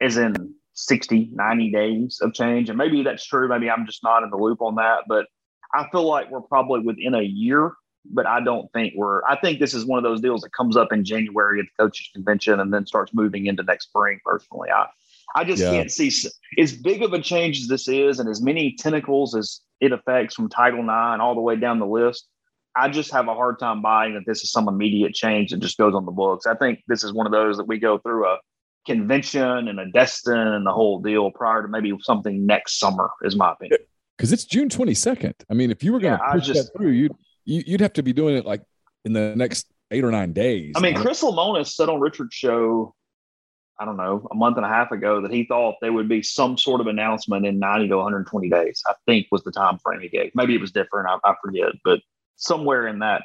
as 0.00 0.16
in 0.16 0.54
60, 0.74 1.30
90 1.32 1.70
days 1.70 2.18
of 2.20 2.34
change. 2.34 2.68
And 2.68 2.76
maybe 2.76 3.02
that's 3.02 3.24
true. 3.24 3.48
Maybe 3.48 3.70
I'm 3.70 3.86
just 3.86 4.02
not 4.02 4.22
in 4.22 4.30
the 4.30 4.36
loop 4.36 4.60
on 4.60 4.74
that. 4.74 5.04
But 5.08 5.26
I 5.72 5.88
feel 5.90 6.04
like 6.04 6.30
we're 6.30 6.40
probably 6.40 6.80
within 6.80 7.14
a 7.14 7.22
year. 7.22 7.72
But 8.12 8.26
I 8.26 8.40
don't 8.40 8.72
think 8.72 8.94
we're, 8.96 9.22
I 9.24 9.36
think 9.36 9.60
this 9.60 9.74
is 9.74 9.84
one 9.84 9.98
of 9.98 10.04
those 10.04 10.22
deals 10.22 10.40
that 10.40 10.52
comes 10.54 10.76
up 10.76 10.90
in 10.90 11.04
January 11.04 11.60
at 11.60 11.66
the 11.66 11.84
coaches 11.84 12.08
convention 12.14 12.58
and 12.58 12.72
then 12.72 12.86
starts 12.86 13.12
moving 13.12 13.46
into 13.46 13.62
next 13.62 13.88
spring, 13.88 14.20
personally. 14.24 14.70
I, 14.70 14.86
I 15.34 15.44
just 15.44 15.62
Yeah. 15.62 15.70
can't 15.72 15.90
see 15.90 16.10
as 16.58 16.72
big 16.72 17.02
of 17.02 17.12
a 17.12 17.20
change 17.20 17.60
as 17.60 17.68
this 17.68 17.88
is, 17.88 18.18
and 18.18 18.28
as 18.28 18.42
many 18.42 18.74
tentacles 18.78 19.34
as 19.36 19.60
it 19.80 19.92
affects 19.92 20.34
from 20.34 20.48
Title 20.48 20.80
IX 20.80 21.20
all 21.20 21.34
the 21.34 21.40
way 21.40 21.56
down 21.56 21.78
the 21.78 21.86
list. 21.86 22.26
I 22.76 22.88
just 22.88 23.12
have 23.12 23.26
a 23.28 23.34
hard 23.34 23.58
time 23.58 23.82
buying 23.82 24.14
that 24.14 24.22
this 24.26 24.42
is 24.44 24.52
some 24.52 24.68
immediate 24.68 25.12
change 25.14 25.50
that 25.50 25.58
just 25.60 25.76
goes 25.78 25.94
on 25.94 26.04
the 26.04 26.12
books. 26.12 26.46
I 26.46 26.54
think 26.54 26.80
this 26.86 27.02
is 27.02 27.12
one 27.12 27.26
of 27.26 27.32
those 27.32 27.56
that 27.56 27.66
we 27.66 27.78
go 27.78 27.98
through 27.98 28.26
a 28.26 28.38
convention 28.86 29.68
and 29.68 29.78
a 29.80 29.90
destin 29.90 30.36
and 30.36 30.66
the 30.66 30.72
whole 30.72 31.00
deal 31.00 31.30
prior 31.30 31.62
to 31.62 31.68
maybe 31.68 31.92
something 32.02 32.46
next 32.46 32.78
summer, 32.78 33.10
is 33.22 33.36
my 33.36 33.52
opinion. 33.52 33.78
Because 34.16 34.32
it's 34.32 34.44
June 34.44 34.68
22nd. 34.68 35.34
I 35.50 35.54
mean, 35.54 35.70
if 35.70 35.82
you 35.82 35.92
were 35.92 36.00
going 36.00 36.16
to 36.18 36.24
Yeah, 36.24 36.32
push 36.32 36.46
just- 36.46 36.72
that 36.72 36.78
through, 36.78 36.90
you'd 36.90 37.12
you, 37.46 37.62
you'd 37.66 37.80
have 37.80 37.94
to 37.94 38.02
be 38.02 38.12
doing 38.12 38.36
it 38.36 38.44
like 38.44 38.62
in 39.04 39.12
the 39.14 39.34
next 39.34 39.66
eight 39.90 40.04
or 40.04 40.10
nine 40.10 40.32
days. 40.32 40.74
I 40.76 40.80
mean, 40.80 40.94
Chris 40.94 41.22
Lemonis 41.22 41.68
said 41.68 41.88
on 41.88 41.98
Richard's 41.98 42.34
show, 42.34 42.94
I 43.80 43.86
don't 43.86 43.96
know, 43.96 44.28
a 44.30 44.34
month 44.34 44.58
and 44.58 44.66
a 44.66 44.68
half 44.68 44.92
ago 44.92 45.22
that 45.22 45.32
he 45.32 45.44
thought 45.44 45.76
there 45.80 45.92
would 45.92 46.08
be 46.08 46.22
some 46.22 46.58
sort 46.58 46.82
of 46.82 46.86
announcement 46.86 47.46
in 47.46 47.58
90 47.58 47.88
to 47.88 47.96
120 47.96 48.50
days. 48.50 48.82
I 48.86 48.92
think 49.06 49.28
was 49.32 49.42
the 49.42 49.50
time 49.50 49.78
frame 49.78 50.02
he 50.02 50.10
gave. 50.10 50.32
Maybe 50.34 50.54
it 50.54 50.60
was 50.60 50.70
different. 50.70 51.08
I, 51.08 51.16
I 51.24 51.34
forget, 51.42 51.72
but 51.82 52.00
somewhere 52.36 52.86
in 52.86 52.98
that 52.98 53.22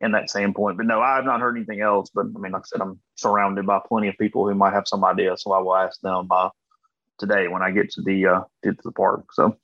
in 0.00 0.12
that 0.12 0.30
same 0.30 0.54
point. 0.54 0.78
But 0.78 0.86
no, 0.86 1.02
I 1.02 1.16
have 1.16 1.26
not 1.26 1.40
heard 1.40 1.56
anything 1.56 1.82
else. 1.82 2.10
But 2.14 2.26
I 2.34 2.38
mean, 2.38 2.52
like 2.52 2.62
I 2.62 2.64
said, 2.64 2.80
I'm 2.80 2.98
surrounded 3.16 3.66
by 3.66 3.78
plenty 3.86 4.08
of 4.08 4.16
people 4.18 4.48
who 4.48 4.54
might 4.54 4.72
have 4.72 4.88
some 4.88 5.04
idea, 5.04 5.36
so 5.36 5.52
I 5.52 5.60
will 5.60 5.76
ask 5.76 6.00
them 6.00 6.28
uh, 6.30 6.48
today 7.18 7.48
when 7.48 7.62
I 7.62 7.70
get 7.70 7.90
to 7.90 8.02
the 8.02 8.26
uh, 8.26 8.40
get 8.62 8.76
to 8.76 8.82
the 8.84 8.92
park. 8.92 9.26
So, 9.34 9.54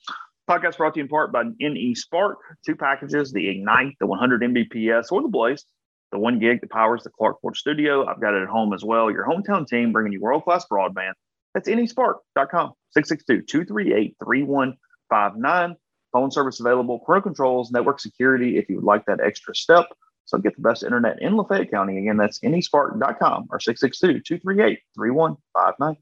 podcast 0.48 0.76
brought 0.76 0.92
to 0.94 1.00
you 1.00 1.04
in 1.04 1.08
part 1.08 1.32
by 1.32 1.44
NE 1.58 1.94
Spark. 1.94 2.38
Two 2.66 2.76
packages: 2.76 3.32
the 3.32 3.48
Ignite, 3.48 3.96
the 4.00 4.06
100 4.06 4.42
Mbps, 4.42 5.10
or 5.10 5.22
the 5.22 5.28
Blaze 5.28 5.64
the 6.12 6.18
one 6.18 6.38
gig 6.38 6.61
that 6.61 6.70
powers 6.70 7.02
the 7.02 7.11
Clark 7.11 7.40
Ford 7.40 7.56
studio. 7.56 8.06
I've 8.06 8.20
got 8.20 8.34
it 8.34 8.42
at 8.42 8.48
home 8.48 8.72
as 8.72 8.84
well. 8.84 9.11
Your 9.11 9.26
hometown 9.26 9.66
team 9.66 9.92
bringing 9.92 10.12
you 10.12 10.20
world 10.20 10.44
class 10.44 10.66
broadband. 10.70 11.12
That's 11.54 11.68
nespark.com, 11.68 12.72
662 12.92 13.42
238 13.42 14.16
3159. 14.24 15.76
Phone 16.12 16.30
service 16.30 16.58
available, 16.58 16.98
parental 17.00 17.30
controls, 17.30 17.70
network 17.70 18.00
security 18.00 18.58
if 18.58 18.68
you 18.68 18.76
would 18.76 18.84
like 18.84 19.06
that 19.06 19.20
extra 19.20 19.54
step. 19.54 19.86
So 20.24 20.38
get 20.38 20.54
the 20.56 20.62
best 20.62 20.82
internet 20.82 21.20
in 21.20 21.36
Lafayette 21.36 21.70
County. 21.70 21.98
Again, 21.98 22.16
that's 22.16 22.40
nespark.com 22.40 23.48
or 23.50 23.61
662 23.61 24.20
238 24.20 24.78
3159. 24.96 25.96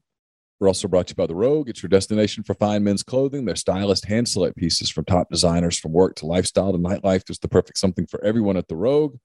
We're 0.59 0.67
also 0.67 0.87
brought 0.87 1.07
to 1.07 1.11
you 1.11 1.15
by 1.15 1.25
The 1.25 1.35
Rogue. 1.35 1.69
It's 1.69 1.81
your 1.81 1.89
destination 1.89 2.43
for 2.43 2.53
fine 2.53 2.83
men's 2.83 3.01
clothing. 3.01 3.45
Their 3.45 3.55
stylist 3.55 4.05
hand 4.05 4.27
select 4.27 4.57
pieces 4.57 4.89
from 4.89 5.05
top 5.05 5.29
designers 5.29 5.79
from 5.79 5.93
work 5.93 6.15
to 6.17 6.25
lifestyle 6.25 6.73
to 6.73 6.77
nightlife. 6.77 7.25
There's 7.25 7.39
the 7.39 7.47
perfect 7.47 7.77
something 7.77 8.05
for 8.07 8.23
everyone 8.25 8.57
at 8.57 8.67
The 8.67 8.75
Rogue 8.75 9.17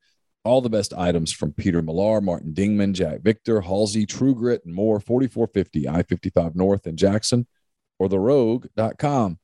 all 0.44 0.60
the 0.60 0.70
best 0.70 0.92
items 0.92 1.32
from 1.32 1.52
Peter 1.52 1.82
Millar, 1.82 2.20
Martin 2.20 2.52
Dingman, 2.52 2.92
Jack 2.92 3.22
Victor, 3.22 3.62
Halsey, 3.62 4.06
True 4.06 4.34
Grit, 4.34 4.62
and 4.64 4.74
more. 4.74 5.00
4450 5.00 5.88
I 5.88 6.02
55 6.02 6.54
North 6.54 6.86
in 6.86 6.96
Jackson 6.96 7.46
or 7.98 8.08
therogue.com. 8.08 9.38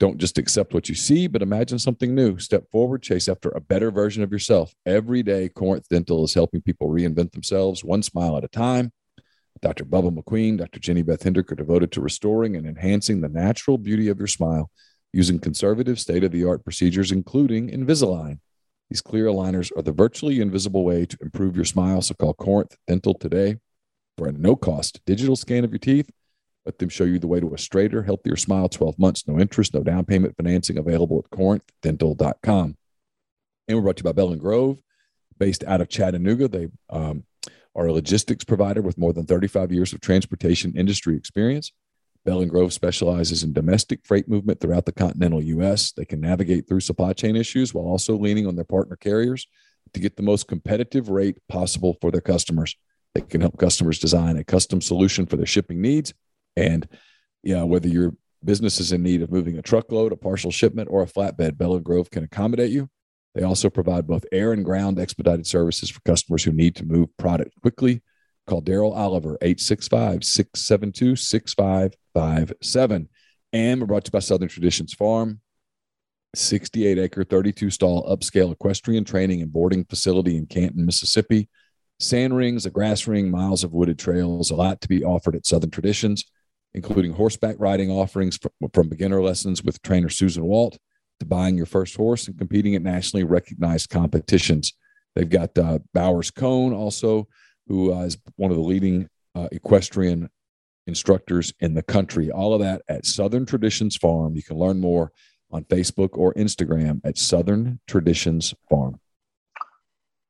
Don't 0.00 0.18
just 0.18 0.38
accept 0.38 0.74
what 0.74 0.88
you 0.88 0.94
see, 0.94 1.28
but 1.28 1.40
imagine 1.40 1.78
something 1.78 2.14
new. 2.14 2.38
Step 2.38 2.68
forward, 2.70 3.02
chase 3.02 3.28
after 3.28 3.50
a 3.50 3.60
better 3.60 3.90
version 3.90 4.22
of 4.22 4.32
yourself. 4.32 4.74
Every 4.84 5.22
day, 5.22 5.48
Corinth 5.48 5.88
Dental 5.88 6.24
is 6.24 6.34
helping 6.34 6.62
people 6.62 6.88
reinvent 6.88 7.32
themselves 7.32 7.84
one 7.84 8.02
smile 8.02 8.36
at 8.36 8.44
a 8.44 8.48
time. 8.48 8.92
Dr. 9.62 9.84
Bubba 9.84 10.14
McQueen, 10.14 10.58
Dr. 10.58 10.80
Jenny 10.80 11.02
Beth 11.02 11.22
Hendrick 11.22 11.50
are 11.52 11.54
devoted 11.54 11.92
to 11.92 12.00
restoring 12.00 12.56
and 12.56 12.66
enhancing 12.66 13.20
the 13.20 13.28
natural 13.28 13.78
beauty 13.78 14.08
of 14.08 14.18
your 14.18 14.26
smile 14.26 14.70
using 15.12 15.38
conservative, 15.38 16.00
state 16.00 16.24
of 16.24 16.32
the 16.32 16.44
art 16.44 16.64
procedures, 16.64 17.12
including 17.12 17.70
Invisalign. 17.70 18.40
These 18.94 19.02
clear 19.02 19.26
aligners 19.26 19.76
are 19.76 19.82
the 19.82 19.90
virtually 19.90 20.40
invisible 20.40 20.84
way 20.84 21.04
to 21.04 21.18
improve 21.20 21.56
your 21.56 21.64
smile. 21.64 22.00
So 22.00 22.14
call 22.14 22.32
Corinth 22.32 22.76
Dental 22.86 23.12
today 23.12 23.56
for 24.16 24.28
a 24.28 24.32
no 24.32 24.54
cost 24.54 25.00
digital 25.04 25.34
scan 25.34 25.64
of 25.64 25.72
your 25.72 25.80
teeth. 25.80 26.08
Let 26.64 26.78
them 26.78 26.90
show 26.90 27.02
you 27.02 27.18
the 27.18 27.26
way 27.26 27.40
to 27.40 27.52
a 27.52 27.58
straighter, 27.58 28.04
healthier 28.04 28.36
smile. 28.36 28.68
12 28.68 28.96
months, 28.96 29.26
no 29.26 29.40
interest, 29.40 29.74
no 29.74 29.82
down 29.82 30.04
payment 30.04 30.36
financing 30.36 30.78
available 30.78 31.24
at 31.24 31.36
corinthdental.com. 31.36 32.76
And 33.66 33.76
we're 33.76 33.82
brought 33.82 33.96
to 33.96 34.02
you 34.02 34.04
by 34.04 34.12
Bell 34.12 34.30
and 34.30 34.40
Grove, 34.40 34.78
based 35.38 35.64
out 35.64 35.80
of 35.80 35.88
Chattanooga. 35.88 36.46
They 36.46 36.68
um, 36.88 37.24
are 37.74 37.86
a 37.86 37.92
logistics 37.92 38.44
provider 38.44 38.80
with 38.80 38.96
more 38.96 39.12
than 39.12 39.26
35 39.26 39.72
years 39.72 39.92
of 39.92 40.02
transportation 40.02 40.72
industry 40.76 41.16
experience. 41.16 41.72
Bell 42.24 42.40
and 42.40 42.50
Grove 42.50 42.72
specializes 42.72 43.42
in 43.42 43.52
domestic 43.52 44.00
freight 44.04 44.28
movement 44.28 44.60
throughout 44.60 44.86
the 44.86 44.92
continental 44.92 45.42
U.S. 45.42 45.92
They 45.92 46.04
can 46.04 46.20
navigate 46.20 46.66
through 46.66 46.80
supply 46.80 47.12
chain 47.12 47.36
issues 47.36 47.74
while 47.74 47.84
also 47.84 48.16
leaning 48.16 48.46
on 48.46 48.56
their 48.56 48.64
partner 48.64 48.96
carriers 48.96 49.46
to 49.92 50.00
get 50.00 50.16
the 50.16 50.22
most 50.22 50.48
competitive 50.48 51.10
rate 51.10 51.38
possible 51.48 51.96
for 52.00 52.10
their 52.10 52.22
customers. 52.22 52.76
They 53.14 53.20
can 53.20 53.42
help 53.42 53.58
customers 53.58 53.98
design 53.98 54.36
a 54.36 54.44
custom 54.44 54.80
solution 54.80 55.26
for 55.26 55.36
their 55.36 55.46
shipping 55.46 55.80
needs. 55.80 56.14
And 56.56 56.88
yeah, 57.42 57.62
whether 57.62 57.88
your 57.88 58.14
business 58.42 58.80
is 58.80 58.92
in 58.92 59.02
need 59.02 59.22
of 59.22 59.30
moving 59.30 59.58
a 59.58 59.62
truckload, 59.62 60.12
a 60.12 60.16
partial 60.16 60.50
shipment, 60.50 60.88
or 60.90 61.02
a 61.02 61.06
flatbed, 61.06 61.58
Bell 61.58 61.74
and 61.74 61.84
Grove 61.84 62.10
can 62.10 62.24
accommodate 62.24 62.70
you. 62.70 62.88
They 63.34 63.42
also 63.42 63.68
provide 63.68 64.06
both 64.06 64.24
air 64.32 64.52
and 64.52 64.64
ground 64.64 64.98
expedited 64.98 65.46
services 65.46 65.90
for 65.90 66.00
customers 66.00 66.44
who 66.44 66.52
need 66.52 66.76
to 66.76 66.84
move 66.84 67.16
product 67.16 67.60
quickly 67.60 68.02
Call 68.46 68.62
Daryl 68.62 68.94
Oliver, 68.94 69.38
865 69.40 70.22
672 70.22 71.16
6557. 72.14 73.08
And 73.52 73.80
we're 73.80 73.86
brought 73.86 74.04
to 74.04 74.08
you 74.08 74.12
by 74.12 74.18
Southern 74.20 74.48
Traditions 74.48 74.94
Farm, 74.94 75.40
68 76.34 76.98
acre, 76.98 77.24
32 77.24 77.70
stall 77.70 78.04
upscale 78.08 78.52
equestrian 78.52 79.04
training 79.04 79.42
and 79.42 79.52
boarding 79.52 79.84
facility 79.84 80.36
in 80.36 80.46
Canton, 80.46 80.86
Mississippi. 80.86 81.48
Sand 82.00 82.36
rings, 82.36 82.66
a 82.66 82.70
grass 82.70 83.06
ring, 83.06 83.30
miles 83.30 83.62
of 83.62 83.72
wooded 83.72 83.98
trails, 83.98 84.50
a 84.50 84.56
lot 84.56 84.80
to 84.80 84.88
be 84.88 85.04
offered 85.04 85.36
at 85.36 85.46
Southern 85.46 85.70
Traditions, 85.70 86.24
including 86.74 87.12
horseback 87.12 87.56
riding 87.58 87.90
offerings 87.90 88.36
from, 88.36 88.50
from 88.72 88.88
beginner 88.88 89.22
lessons 89.22 89.62
with 89.62 89.80
trainer 89.82 90.08
Susan 90.08 90.44
Walt 90.44 90.76
to 91.20 91.26
buying 91.26 91.56
your 91.56 91.66
first 91.66 91.96
horse 91.96 92.26
and 92.26 92.36
competing 92.36 92.74
at 92.74 92.82
nationally 92.82 93.22
recognized 93.22 93.90
competitions. 93.90 94.72
They've 95.14 95.30
got 95.30 95.56
uh, 95.56 95.78
Bowers 95.92 96.32
Cone 96.32 96.72
also 96.72 97.28
who 97.68 97.94
uh, 97.94 98.00
is 98.00 98.18
one 98.36 98.50
of 98.50 98.56
the 98.56 98.62
leading 98.62 99.08
uh, 99.36 99.48
equestrian 99.52 100.28
instructors 100.86 101.52
in 101.60 101.74
the 101.74 101.82
country. 101.82 102.30
All 102.30 102.54
of 102.54 102.60
that 102.60 102.82
at 102.88 103.06
Southern 103.06 103.46
Traditions 103.46 103.96
Farm. 103.96 104.36
You 104.36 104.42
can 104.42 104.58
learn 104.58 104.80
more 104.80 105.12
on 105.50 105.64
Facebook 105.64 106.10
or 106.12 106.34
Instagram 106.34 107.00
at 107.04 107.18
Southern 107.18 107.80
Traditions 107.86 108.54
Farm. 108.68 109.00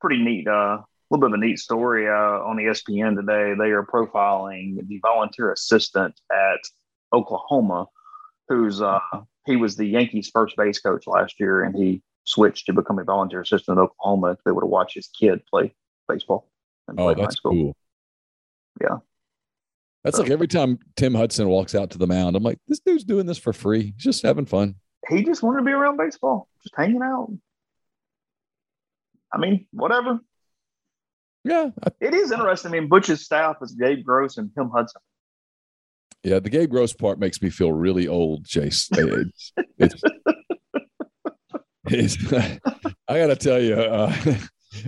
Pretty 0.01 0.23
neat. 0.23 0.47
Uh, 0.47 0.79
a 0.81 0.87
little 1.11 1.29
bit 1.29 1.35
of 1.35 1.43
a 1.43 1.45
neat 1.45 1.59
story 1.59 2.09
uh, 2.09 2.13
on 2.13 2.57
ESPN 2.57 3.17
today. 3.17 3.55
They 3.59 3.71
are 3.71 3.85
profiling 3.85 4.87
the 4.87 4.99
volunteer 5.01 5.53
assistant 5.53 6.19
at 6.33 6.61
Oklahoma, 7.13 7.87
who's 8.49 8.81
uh, 8.81 9.01
he 9.47 9.57
was 9.57 9.77
the 9.77 9.87
Yankees' 9.87 10.31
first 10.33 10.57
base 10.57 10.79
coach 10.81 11.07
last 11.07 11.39
year, 11.39 11.63
and 11.63 11.75
he 11.77 12.03
switched 12.25 12.67
to 12.67 12.73
become 12.73 12.99
a 12.99 13.05
volunteer 13.05 13.43
assistant 13.43 13.79
at 13.79 13.83
Oklahoma 13.83 14.35
to 14.35 14.41
be 14.45 14.51
able 14.51 14.63
to 14.63 14.67
watch 14.67 14.95
his 14.95 15.09
kid 15.09 15.43
play 15.47 15.75
baseball. 16.09 16.49
Oh, 16.97 17.15
that's 17.15 17.41
cool. 17.41 17.77
Yeah. 18.81 18.99
That's 20.05 20.19
like 20.19 20.31
every 20.31 20.49
time 20.49 20.79
Tim 20.97 21.15
Hudson 21.15 21.49
walks 21.49 21.75
out 21.75 21.91
to 21.91 21.99
the 21.99 22.07
mound, 22.07 22.37
I'm 22.37 22.43
like, 22.43 22.59
this 22.69 22.81
dude's 22.81 23.05
doing 23.05 23.25
this 23.25 23.39
for 23.39 23.55
free. 23.55 23.95
He's 23.97 24.05
just 24.05 24.23
having 24.23 24.45
fun. 24.45 24.75
He 25.09 25.25
just 25.25 25.43
wanted 25.43 25.61
to 25.61 25.65
be 25.65 25.73
around 25.73 25.97
baseball, 25.97 26.49
just 26.63 26.75
hanging 26.77 27.03
out. 27.03 27.33
I 29.33 29.39
mean, 29.39 29.67
whatever. 29.73 30.21
Yeah. 31.43 31.71
I, 31.83 31.89
it 32.01 32.15
is 32.15 32.33
interesting. 32.33 32.71
I 32.71 32.81
mean, 32.81 32.89
Butch's 32.89 33.25
staff 33.25 33.57
is 33.63 33.73
Gabe 33.73 34.05
Gross 34.05 34.37
and 34.37 34.51
Tim 34.55 34.71
Hudson. 34.71 35.01
Yeah, 36.23 36.39
the 36.39 36.51
Gabe 36.51 36.71
Gross 36.71 36.93
part 36.93 37.19
makes 37.19 37.43
me 37.43 37.51
feel 37.51 37.73
really 37.73 38.07
old, 38.09 38.47
Chase. 38.47 38.89
It's, 39.77 40.03
it's, 41.87 42.17
it's, 42.17 42.33
I 43.09 43.19
got 43.19 43.27
to 43.27 43.37
tell 43.37 43.61
you, 43.61 43.75
uh, 43.75 44.15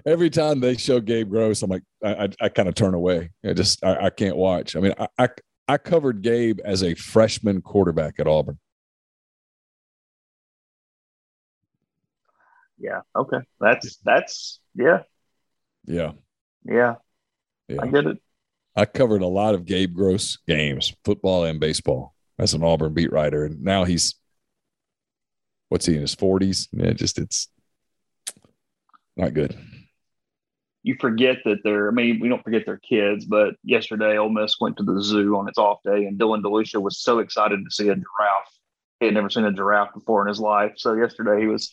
every 0.05 0.30
time 0.30 0.61
they 0.61 0.76
show 0.76 1.01
Gabe 1.01 1.30
Gross, 1.30 1.62
I'm 1.62 1.70
like, 1.70 1.82
I, 2.03 2.24
I, 2.24 2.28
I 2.43 2.49
kind 2.49 2.68
of 2.68 2.74
turn 2.74 2.95
away. 2.95 3.30
I 3.45 3.53
just, 3.53 3.84
I, 3.84 4.07
I 4.07 4.11
can't 4.11 4.37
watch. 4.37 4.76
I 4.76 4.80
mean, 4.80 4.95
I, 4.99 5.09
I, 5.18 5.28
I 5.68 5.78
covered 5.78 6.22
Gabe 6.22 6.61
as 6.64 6.82
a 6.82 6.95
freshman 6.95 7.62
quarterback 7.62 8.18
at 8.18 8.26
Auburn. 8.26 8.59
Yeah. 12.78 13.01
Okay. 13.14 13.39
That's, 13.61 13.97
that's, 14.05 14.61
yeah. 14.74 15.03
Yeah. 15.87 16.12
Yeah. 16.64 16.97
Yeah. 17.68 17.78
I 17.80 17.87
get 17.87 18.07
it. 18.07 18.18
I 18.76 18.84
covered 18.84 19.22
a 19.22 19.26
lot 19.26 19.55
of 19.55 19.64
Gabe 19.64 19.95
Gross 19.95 20.39
games, 20.47 20.95
football 21.05 21.45
and 21.45 21.59
baseball, 21.59 22.14
as 22.39 22.53
an 22.53 22.62
Auburn 22.62 22.93
beat 22.93 23.11
writer. 23.11 23.45
And 23.47 23.62
now 23.62 23.84
he's, 23.84 24.14
what's 25.70 25.87
he 25.87 25.95
in 25.95 26.03
his 26.03 26.14
40s? 26.14 26.68
Yeah, 26.72 26.93
just, 26.93 27.18
it's 27.18 27.49
not 29.16 29.34
good 29.34 29.56
you 30.86 30.94
forget 31.00 31.38
that 31.44 31.58
they're, 31.64 31.88
I 31.88 31.90
mean, 31.90 32.20
we 32.20 32.28
don't 32.28 32.44
forget 32.44 32.64
their 32.64 32.78
kids, 32.78 33.24
but 33.24 33.56
yesterday 33.64 34.18
Ole 34.18 34.28
Miss 34.28 34.60
went 34.60 34.76
to 34.76 34.84
the 34.84 35.02
zoo 35.02 35.36
on 35.36 35.48
its 35.48 35.58
off 35.58 35.82
day 35.84 36.06
and 36.06 36.16
Dylan 36.16 36.42
DeLucia 36.42 36.80
was 36.80 37.00
so 37.00 37.18
excited 37.18 37.58
to 37.64 37.70
see 37.72 37.88
a 37.88 37.96
giraffe. 37.96 38.52
He 39.00 39.06
had 39.06 39.14
never 39.14 39.28
seen 39.28 39.44
a 39.44 39.52
giraffe 39.52 39.92
before 39.92 40.22
in 40.22 40.28
his 40.28 40.38
life. 40.38 40.74
So 40.76 40.94
yesterday 40.94 41.40
he 41.40 41.48
was, 41.48 41.72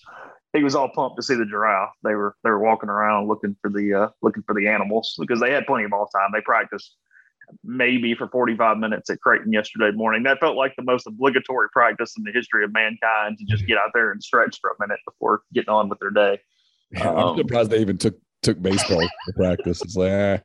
he 0.54 0.64
was 0.64 0.74
all 0.74 0.90
pumped 0.90 1.18
to 1.18 1.22
see 1.22 1.36
the 1.36 1.46
giraffe. 1.46 1.92
They 2.04 2.16
were, 2.16 2.36
they 2.44 2.50
were 2.50 2.58
walking 2.58 2.90
around 2.90 3.28
looking 3.28 3.56
for 3.62 3.70
the, 3.70 3.94
uh, 3.94 4.10
looking 4.24 4.42
for 4.48 4.56
the 4.56 4.68
animals 4.68 5.14
because 5.20 5.40
they 5.40 5.52
had 5.52 5.68
plenty 5.68 5.84
of 5.84 5.92
ball 5.92 6.08
time. 6.08 6.32
They 6.34 6.42
practiced 6.42 6.96
maybe 7.64 8.16
for 8.16 8.28
45 8.30 8.80
minutes 8.80 9.12
at 9.12 9.22
Creighton 9.22 9.54
yesterday 9.54 9.92
morning. 9.96 10.24
That 10.24 10.40
felt 10.40 10.58
like 10.58 10.74
the 10.76 10.82
most 10.82 11.06
obligatory 11.06 11.70
practice 11.72 12.16
in 12.18 12.24
the 12.24 12.32
history 12.32 12.64
of 12.64 12.74
mankind 12.74 13.38
to 13.38 13.46
just 13.46 13.68
get 13.68 13.78
out 13.78 13.92
there 13.94 14.12
and 14.12 14.24
stretch 14.24 14.60
for 14.60 14.72
a 14.72 14.76
minute 14.80 15.02
before 15.06 15.44
getting 15.54 15.70
on 15.70 15.88
with 15.88 16.00
their 16.00 16.10
day. 16.10 16.40
I'm 16.96 17.18
um, 17.18 17.38
surprised 17.38 17.70
they 17.72 17.80
even 17.80 17.98
took 17.98 18.18
took 18.42 18.62
baseball 18.62 19.00
to 19.00 19.34
practice. 19.34 19.82
It's 19.82 19.96
like, 19.96 20.12
ah, 20.12 20.44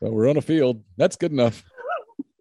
well, 0.00 0.12
we're 0.12 0.30
on 0.30 0.36
a 0.36 0.42
field. 0.42 0.82
That's 0.96 1.16
good 1.16 1.32
enough. 1.32 1.64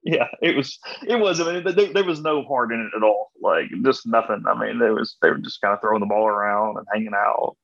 Yeah, 0.02 0.28
it 0.42 0.56
was. 0.56 0.80
It 1.08 1.18
was. 1.18 1.40
I 1.40 1.54
mean, 1.54 1.76
there, 1.76 1.94
there, 1.94 2.04
was 2.06 2.22
no 2.22 2.42
heart 2.44 2.72
in 2.72 2.80
it 2.80 2.98
at 2.98 3.04
all. 3.04 3.32
Like 3.42 3.66
just 3.84 4.08
nothing. 4.08 4.44
I 4.48 4.58
mean, 4.58 4.80
there 4.80 4.94
was. 4.94 5.18
They 5.22 5.30
were 5.30 5.38
just 5.38 5.62
kind 5.62 5.74
of 5.74 5.82
throwing 5.82 6.00
the 6.00 6.08
ball 6.08 6.26
around 6.26 6.78
and 6.78 6.88
hanging 6.92 7.14
out. 7.14 7.58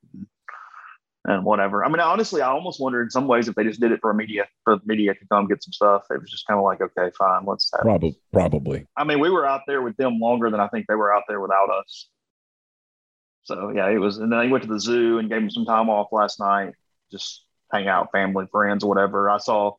and 1.24 1.43
whatever. 1.43 1.84
I 1.84 1.88
mean, 1.88 2.01
honestly, 2.01 2.41
I 2.41 2.49
almost 2.49 2.80
wonder 2.80 3.01
in 3.01 3.09
some 3.09 3.28
ways 3.28 3.47
if 3.47 3.55
they 3.55 3.63
just 3.63 3.80
did 3.80 3.91
it 3.93 3.99
for 4.01 4.11
a 4.11 4.13
media 4.13 4.45
for 4.63 4.76
the 4.76 4.82
media 4.86 5.16
to 5.16 5.28
come 5.32 5.47
get 5.47 5.63
some 5.63 5.72
stuff. 5.72 6.03
It 6.11 6.22
was 6.22 6.30
just 6.30 6.45
kind 6.45 6.59
of 6.59 6.66
like, 6.66 6.82
okay, 6.82 7.09
fine, 7.18 7.45
let's 7.45 7.72
have. 7.74 7.82
Probably, 7.82 8.16
probably. 8.32 8.86
I 8.95 9.05
mean, 9.05 9.22
we 9.22 9.30
were 9.32 9.47
out 9.47 9.61
there 9.66 9.82
with 9.82 9.97
them 9.97 10.20
longer 10.20 10.51
than 10.51 10.59
I 10.59 10.68
think 10.68 10.86
they 10.88 10.95
were 10.95 11.16
out 11.16 11.24
there 11.28 11.39
without 11.39 11.70
us. 11.70 12.09
So 13.46 13.72
yeah, 13.74 13.89
it 13.89 13.98
was. 14.00 14.18
And 14.18 14.32
then 14.32 14.39
they 14.39 14.48
went 14.48 14.64
to 14.64 14.70
the 14.70 14.80
zoo 14.80 15.20
and 15.20 15.30
gave 15.30 15.41
him 15.41 15.50
some 15.50 15.66
time 15.66 15.89
off 15.89 16.08
last 16.12 16.39
night, 16.39 16.74
just 17.12 17.46
hang 17.72 17.88
out, 17.88 18.12
family, 18.12 18.46
friends, 18.52 18.84
whatever. 18.84 19.30
I 19.30 19.38
saw, 19.38 19.74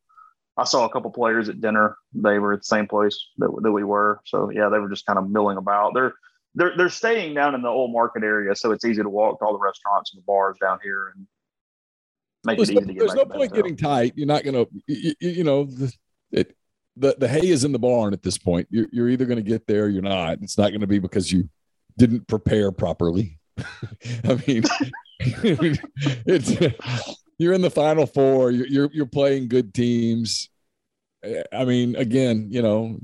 I 0.56 0.64
saw 0.64 0.86
a 0.86 0.90
couple 0.90 1.10
players 1.10 1.48
at 1.48 1.60
dinner. 1.60 1.96
They 2.14 2.38
were 2.38 2.54
at 2.54 2.60
the 2.60 2.64
same 2.64 2.86
place 2.86 3.18
that, 3.38 3.50
that 3.62 3.72
we 3.72 3.84
were. 3.84 4.20
So 4.24 4.50
yeah, 4.50 4.68
they 4.68 4.78
were 4.78 4.88
just 4.88 5.04
kind 5.04 5.18
of 5.18 5.28
milling 5.28 5.58
about. 5.58 5.94
They're 5.94 6.14
they're 6.54 6.76
they're 6.76 6.88
staying 6.88 7.34
down 7.34 7.54
in 7.54 7.62
the 7.62 7.68
old 7.68 7.92
market 7.92 8.22
area, 8.22 8.54
so 8.56 8.72
it's 8.72 8.84
easy 8.84 9.02
to 9.02 9.08
walk 9.08 9.40
to 9.40 9.44
all 9.44 9.52
the 9.52 9.58
restaurants 9.58 10.12
and 10.14 10.22
the 10.22 10.24
bars 10.24 10.56
down 10.60 10.78
here 10.82 11.12
and 11.14 11.26
make 12.44 12.56
there's 12.56 12.70
it 12.70 12.74
no, 12.74 12.80
easy 12.80 12.86
to 12.86 12.92
get. 12.94 13.00
There's 13.00 13.14
no 13.14 13.24
point 13.26 13.52
getting 13.52 13.76
tight. 13.76 14.14
You're 14.16 14.26
not 14.26 14.44
going 14.44 14.54
to, 14.54 14.68
you, 14.86 15.14
you 15.20 15.44
know, 15.44 15.64
the, 15.64 15.92
it, 16.30 16.56
the 16.96 17.16
the 17.18 17.28
hay 17.28 17.48
is 17.48 17.64
in 17.64 17.72
the 17.72 17.78
barn 17.78 18.14
at 18.14 18.22
this 18.22 18.38
point. 18.38 18.68
You're, 18.70 18.86
you're 18.92 19.08
either 19.08 19.26
going 19.26 19.42
to 19.42 19.50
get 19.50 19.66
there, 19.66 19.84
or 19.84 19.88
you're 19.88 20.02
not. 20.02 20.38
It's 20.40 20.56
not 20.56 20.70
going 20.70 20.80
to 20.80 20.86
be 20.86 20.98
because 20.98 21.30
you 21.30 21.48
didn't 21.98 22.26
prepare 22.26 22.72
properly. 22.72 23.38
I 24.24 24.34
mean, 24.46 24.64
it's 26.26 26.76
you're 27.38 27.52
in 27.52 27.62
the 27.62 27.70
final 27.70 28.06
four. 28.06 28.50
You're 28.50 28.66
you're, 28.66 28.90
you're 28.92 29.06
playing 29.06 29.48
good 29.48 29.74
teams. 29.74 30.50
I 31.52 31.64
mean, 31.64 31.96
again, 31.96 32.48
you 32.50 32.62
know, 32.62 32.98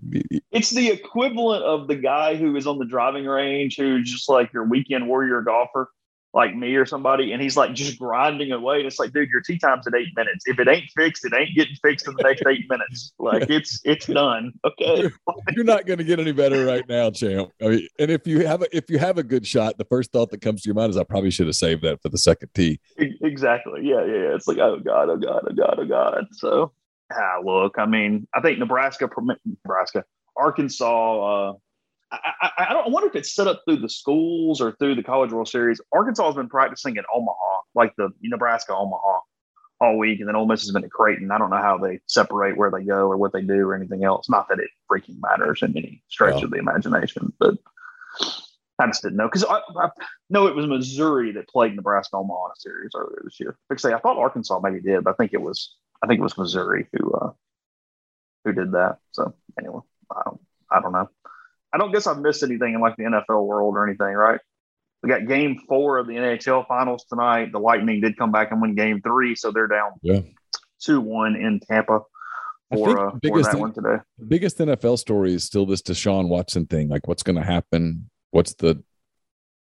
It's 0.52 0.70
the 0.70 0.90
equivalent 0.90 1.64
of 1.64 1.88
the 1.88 1.96
guy 1.96 2.36
who 2.36 2.54
is 2.56 2.66
on 2.66 2.78
the 2.78 2.84
driving 2.84 3.24
range 3.24 3.76
who's 3.76 4.10
just 4.10 4.28
like 4.28 4.52
your 4.52 4.64
weekend 4.64 5.08
warrior 5.08 5.42
golfer, 5.42 5.88
like 6.34 6.56
me 6.56 6.74
or 6.76 6.86
somebody, 6.86 7.32
and 7.32 7.42
he's 7.42 7.56
like 7.56 7.74
just 7.74 7.98
grinding 7.98 8.52
away. 8.52 8.78
And 8.78 8.86
it's 8.86 8.98
like, 8.98 9.12
dude, 9.12 9.28
your 9.28 9.42
tee 9.42 9.58
time's 9.58 9.86
at 9.86 9.94
eight 9.94 10.08
minutes. 10.16 10.44
If 10.46 10.58
it 10.58 10.68
ain't 10.68 10.90
fixed, 10.96 11.24
it 11.24 11.34
ain't 11.34 11.54
getting 11.54 11.76
fixed 11.82 12.08
in 12.08 12.14
the 12.14 12.22
next 12.22 12.42
eight 12.46 12.68
minutes. 12.68 13.12
Like 13.22 13.50
it's 13.50 13.80
it's 13.84 14.06
done. 14.06 14.52
Okay. 14.64 15.08
you're 15.54 15.64
not 15.64 15.86
going 15.86 15.98
to 15.98 16.04
get 16.04 16.18
any 16.18 16.32
better 16.32 16.66
right 16.66 16.86
now, 16.88 17.10
champ. 17.10 17.50
I 17.62 17.68
mean, 17.68 17.88
and 17.98 18.10
if 18.10 18.26
you 18.26 18.44
have 18.44 18.62
a, 18.62 18.76
if 18.76 18.90
you 18.90 18.98
have 18.98 19.16
a 19.16 19.22
good 19.22 19.46
shot, 19.46 19.78
the 19.78 19.84
first 19.84 20.10
thought 20.10 20.30
that 20.30 20.40
comes 20.40 20.62
to 20.62 20.66
your 20.66 20.74
mind 20.74 20.90
is 20.90 20.96
I 20.96 21.04
probably 21.04 21.30
should 21.30 21.46
have 21.46 21.54
saved 21.54 21.82
that 21.82 22.02
for 22.02 22.08
the 22.08 22.18
second 22.18 22.50
tee. 22.54 22.80
Exactly. 22.96 23.82
Yeah, 23.84 24.04
yeah, 24.04 24.12
yeah. 24.12 24.34
It's 24.34 24.48
like, 24.48 24.58
oh 24.58 24.80
God, 24.84 25.08
oh 25.10 25.16
God, 25.18 25.42
oh 25.48 25.54
God, 25.54 25.78
oh 25.78 25.86
God. 25.86 26.26
So 26.32 26.72
ah, 27.12 27.38
look, 27.44 27.76
I 27.78 27.86
mean, 27.86 28.26
I 28.34 28.40
think 28.40 28.58
Nebraska, 28.58 29.08
Nebraska, 29.44 30.04
Arkansas. 30.36 31.50
Uh, 31.50 31.52
I, 32.42 32.50
I, 32.58 32.72
don't 32.72 32.86
I 32.86 32.88
wonder 32.90 33.08
if 33.08 33.14
it's 33.14 33.34
set 33.34 33.46
up 33.46 33.62
through 33.64 33.78
the 33.78 33.88
schools 33.88 34.60
or 34.60 34.72
through 34.72 34.96
the 34.96 35.02
College 35.02 35.32
World 35.32 35.48
Series. 35.48 35.80
Arkansas 35.92 36.26
has 36.26 36.34
been 36.34 36.48
practicing 36.48 36.96
in 36.96 37.04
Omaha, 37.14 37.60
like 37.74 37.94
the 37.96 38.10
Nebraska 38.20 38.74
Omaha, 38.74 39.20
all 39.80 39.98
week, 39.98 40.20
and 40.20 40.28
then 40.28 40.36
Ole 40.36 40.46
Miss 40.46 40.62
has 40.62 40.72
been 40.72 40.84
at 40.84 40.90
Creighton. 40.90 41.30
I 41.30 41.38
don't 41.38 41.50
know 41.50 41.56
how 41.56 41.78
they 41.78 42.00
separate 42.06 42.56
where 42.56 42.70
they 42.70 42.84
go 42.84 43.08
or 43.10 43.16
what 43.16 43.32
they 43.32 43.42
do 43.42 43.68
or 43.68 43.74
anything 43.74 44.04
else. 44.04 44.28
Not 44.28 44.48
that 44.48 44.58
it 44.58 44.70
freaking 44.90 45.20
matters 45.20 45.62
in 45.62 45.76
any 45.76 46.02
stretch 46.08 46.34
Well. 46.34 46.44
of 46.44 46.50
the 46.50 46.58
imagination, 46.58 47.32
but 47.38 47.56
I 48.78 48.86
just 48.86 49.02
didn't 49.02 49.16
know 49.16 49.28
because 49.28 49.44
I, 49.44 49.60
I 49.76 49.90
know 50.30 50.46
it 50.46 50.56
was 50.56 50.66
Missouri 50.66 51.32
that 51.32 51.48
played 51.48 51.76
Nebraska 51.76 52.16
Omaha 52.16 52.46
in 52.46 52.52
a 52.52 52.60
series 52.60 52.90
earlier 52.96 53.20
this 53.24 53.38
year. 53.38 53.56
Like 53.70 53.78
I 53.78 53.80
say, 53.80 53.92
I 53.92 53.98
thought 53.98 54.18
Arkansas 54.18 54.58
maybe 54.60 54.80
did, 54.80 55.04
but 55.04 55.10
I 55.10 55.14
think 55.14 55.32
it 55.32 55.40
was 55.40 55.76
I 56.02 56.06
think 56.06 56.18
it 56.18 56.24
was 56.24 56.36
Missouri 56.36 56.88
who 56.92 57.12
uh, 57.12 57.30
who 58.44 58.52
did 58.52 58.72
that. 58.72 58.98
So 59.12 59.34
anyway, 59.58 59.80
I 60.10 60.22
don't, 60.24 60.40
I 60.70 60.80
don't 60.80 60.92
know. 60.92 61.08
I 61.72 61.78
don't 61.78 61.92
guess 61.92 62.06
I've 62.06 62.18
missed 62.20 62.42
anything 62.42 62.74
in 62.74 62.80
like 62.80 62.96
the 62.96 63.04
NFL 63.04 63.46
world 63.46 63.74
or 63.76 63.86
anything, 63.86 64.06
right? 64.14 64.40
We 65.02 65.08
got 65.08 65.26
game 65.26 65.58
four 65.68 65.98
of 65.98 66.06
the 66.06 66.14
NHL 66.14 66.66
finals 66.68 67.04
tonight. 67.08 67.50
The 67.50 67.58
Lightning 67.58 68.00
did 68.00 68.16
come 68.16 68.30
back 68.30 68.52
and 68.52 68.60
win 68.62 68.74
game 68.74 69.00
three, 69.02 69.34
so 69.34 69.50
they're 69.50 69.66
down 69.66 69.92
Yeah. 70.02 70.20
2 70.82 71.00
1 71.00 71.36
in 71.36 71.60
Tampa 71.60 72.00
I 72.70 72.76
for, 72.76 72.86
think 72.86 72.98
uh, 72.98 73.04
the 73.06 73.10
for 73.12 73.18
biggest 73.20 73.50
that 73.52 73.58
one 73.60 73.72
today. 73.72 73.96
The 74.18 74.24
biggest 74.26 74.58
NFL 74.58 74.98
story 74.98 75.34
is 75.34 75.44
still 75.44 75.66
this 75.66 75.82
Deshaun 75.82 76.28
Watson 76.28 76.66
thing. 76.66 76.88
Like, 76.88 77.08
what's 77.08 77.22
going 77.22 77.36
to 77.36 77.42
happen? 77.44 78.10
What's 78.30 78.54
the 78.54 78.82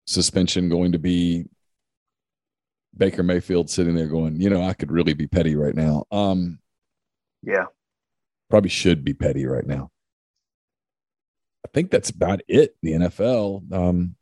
suspension 0.06 0.70
going 0.70 0.92
to 0.92 1.00
be? 1.00 1.46
Baker 2.96 3.24
Mayfield 3.24 3.70
sitting 3.70 3.96
there 3.96 4.08
going, 4.08 4.40
you 4.42 4.50
know, 4.50 4.62
I 4.64 4.74
could 4.74 4.92
really 4.92 5.14
be 5.14 5.26
petty 5.26 5.56
right 5.56 5.74
now. 5.76 6.04
Um, 6.12 6.60
Yeah. 7.42 7.66
probably 8.50 8.70
should 8.70 9.04
be 9.06 9.14
petty 9.14 9.46
right 9.46 9.66
now. 9.66 9.90
I 11.66 11.70
think 11.74 11.92
that's 11.92 12.10
about 12.10 12.42
it. 12.48 12.76
The 12.82 12.94
NFL. 12.94 13.72
Um, 13.74 14.16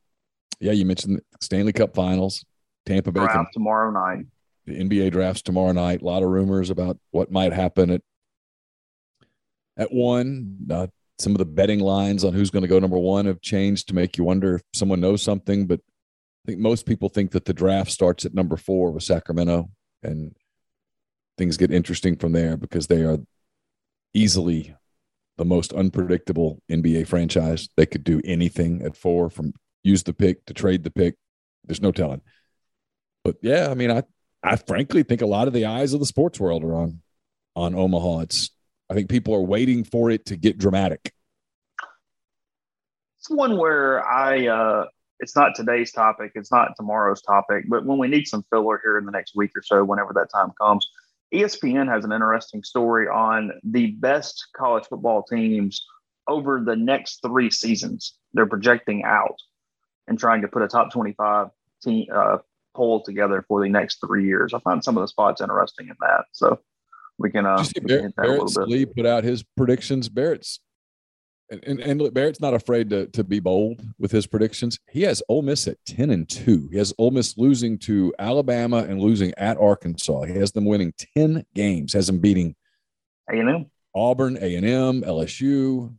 yeah, 0.60 0.74
you 0.74 0.86
mentioned 0.86 1.18
the 1.18 1.24
Stanley 1.42 1.74
Cup 1.74 1.96
Finals, 1.96 2.46
Tampa 2.86 3.12
Bay, 3.12 3.22
Draft 3.22 3.54
tomorrow 3.54 3.92
night. 3.92 4.26
the 4.66 4.78
NBA 4.80 5.12
drafts 5.12 5.42
tomorrow 5.42 5.72
night. 5.72 6.02
A 6.02 6.06
lot 6.06 6.24
of 6.24 6.30
rumors 6.30 6.70
about 6.70 6.98
what 7.12 7.32
might 7.32 7.54
happen 7.54 7.92
at 7.92 8.02
at 9.78 9.92
one. 9.92 10.58
Uh, 10.70 10.88
some 11.18 11.34
of 11.34 11.38
the 11.38 11.46
betting 11.46 11.80
lines 11.80 12.24
on 12.24 12.34
who's 12.34 12.50
going 12.50 12.62
to 12.62 12.68
go 12.68 12.80
number 12.80 12.98
one 12.98 13.26
have 13.26 13.42
changed 13.42 13.88
to 13.90 13.96
make 13.96 14.18
you 14.18 14.24
wonder 14.24 14.56
if 14.56 14.62
someone 14.74 15.02
knows 15.02 15.22
something. 15.22 15.68
But 15.68 15.80
I 16.46 16.52
think 16.52 16.60
most 16.60 16.86
people 16.86 17.10
think 17.10 17.32
that 17.32 17.46
the 17.46 17.54
draft 17.54 17.92
starts 17.92 18.26
at 18.26 18.34
number 18.34 18.58
four 18.58 18.92
with 18.92 19.04
Sacramento, 19.04 19.70
and 20.04 20.36
things 21.38 21.58
get 21.58 21.72
interesting 21.72 22.16
from 22.18 22.34
there 22.34 22.58
because 22.58 22.88
they 22.88 23.04
are 23.04 23.18
easily 24.14 24.76
the 25.40 25.46
most 25.46 25.72
unpredictable 25.72 26.62
NBA 26.70 27.08
franchise. 27.08 27.70
They 27.78 27.86
could 27.86 28.04
do 28.04 28.22
anything 28.26 28.82
at 28.84 28.98
four, 28.98 29.30
from 29.30 29.54
use 29.84 30.04
the 30.04 30.14
pick 30.14 30.46
to 30.46 30.54
trade 30.54 30.84
the 30.84 30.92
pick. 30.92 31.16
There's 31.64 31.82
no 31.82 31.94
telling. 31.94 32.22
But 33.24 33.38
yeah, 33.42 33.70
I 33.72 33.74
mean, 33.74 33.90
I 33.90 34.04
I 34.44 34.58
frankly 34.58 35.02
think 35.02 35.22
a 35.22 35.26
lot 35.26 35.48
of 35.48 35.54
the 35.54 35.66
eyes 35.66 35.94
of 35.94 36.02
the 36.02 36.06
sports 36.06 36.42
world 36.42 36.66
are 36.66 36.76
on 36.76 37.02
on 37.56 37.74
Omaha. 37.74 38.20
It's 38.20 38.50
I 38.90 38.96
think 38.96 39.10
people 39.10 39.34
are 39.34 39.42
waiting 39.42 39.86
for 39.86 40.12
it 40.12 40.26
to 40.26 40.36
get 40.36 40.58
dramatic. 40.58 41.14
It's 43.20 43.30
one 43.30 43.58
where 43.58 44.06
I, 44.06 44.48
uh, 44.48 44.86
it's 45.20 45.36
not 45.36 45.56
today's 45.56 45.92
topic, 45.92 46.32
it's 46.36 46.52
not 46.52 46.72
tomorrow's 46.78 47.22
topic, 47.22 47.66
but 47.68 47.86
when 47.86 47.98
we 47.98 48.08
need 48.08 48.28
some 48.28 48.44
filler 48.50 48.80
here 48.84 48.98
in 48.98 49.06
the 49.06 49.12
next 49.12 49.36
week 49.36 49.52
or 49.56 49.62
so, 49.62 49.84
whenever 49.84 50.14
that 50.14 50.30
time 50.34 50.52
comes, 50.60 50.90
ESPN 51.34 51.88
has 51.88 52.06
an 52.06 52.12
interesting 52.12 52.64
story 52.64 53.08
on 53.08 53.52
the 53.64 53.88
best 53.92 54.48
college 54.56 54.86
football 54.88 55.24
teams 55.24 55.86
over 56.28 56.62
the 56.64 56.76
next 56.76 57.20
three 57.26 57.50
seasons. 57.50 58.16
They're 58.34 58.48
projecting 58.48 59.04
out 59.04 59.36
and 60.08 60.18
trying 60.18 60.42
to 60.42 60.48
put 60.48 60.62
a 60.62 60.68
top 60.68 60.92
25 60.92 61.48
team 61.84 62.08
uh, 62.14 62.38
poll 62.76 63.04
together 63.04 63.44
for 63.48 63.62
the 63.62 63.70
next 63.70 64.00
three 64.06 64.26
years. 64.26 64.54
I 64.54 64.60
find 64.60 64.84
some 64.84 64.98
of 64.98 65.02
the 65.02 65.08
spots 65.08 65.42
interesting 65.42 65.88
in 65.88 65.96
that. 66.02 66.26
So 66.32 66.60
we 67.18 67.30
can, 67.30 67.46
uh, 67.46 67.58
Did 67.58 67.66
you 67.66 67.66
see 67.66 67.80
Barrett, 67.82 68.04
hit 68.04 68.16
that 68.16 68.22
a 68.22 68.24
Barrett 68.24 68.44
little 68.44 68.66
bit. 68.66 68.72
Sallee 68.72 68.86
put 68.86 69.06
out 69.06 69.24
his 69.24 69.44
predictions. 69.56 70.10
Barrett's 70.10 70.60
and, 71.52 71.64
and, 71.66 71.80
and 71.80 72.02
look, 72.02 72.14
Barrett's 72.14 72.39
not 72.39 72.54
afraid 72.54 72.89
to, 72.91 73.08
to 73.08 73.24
be 73.24 73.39
bold 73.39 73.82
with 73.97 74.12
his 74.12 74.28
predictions. 74.28 74.80
He 74.89 75.02
has 75.04 75.22
Ole 75.30 75.41
Miss 75.41 75.68
at 75.68 75.78
10 75.88 76.10
and 76.12 76.28
2. 76.30 76.70
He 76.72 76.78
has 76.78 76.93
Ole 76.97 77.12
Miss 77.12 77.38
losing 77.38 77.78
to 77.80 78.14
Alabama 78.20 78.78
and 78.88 78.99
losing 79.02 79.34
at 79.38 79.57
Arkansas. 79.57 80.24
He 80.24 80.34
has 80.36 80.52
them 80.52 80.65
winning 80.65 80.94
10 81.15 81.45
games, 81.56 81.94
has 81.94 82.07
them 82.07 82.19
beating 82.19 82.56
A&M. 83.32 83.65
Auburn, 83.95 84.38
A&M, 84.38 85.02
LSU, 85.02 85.94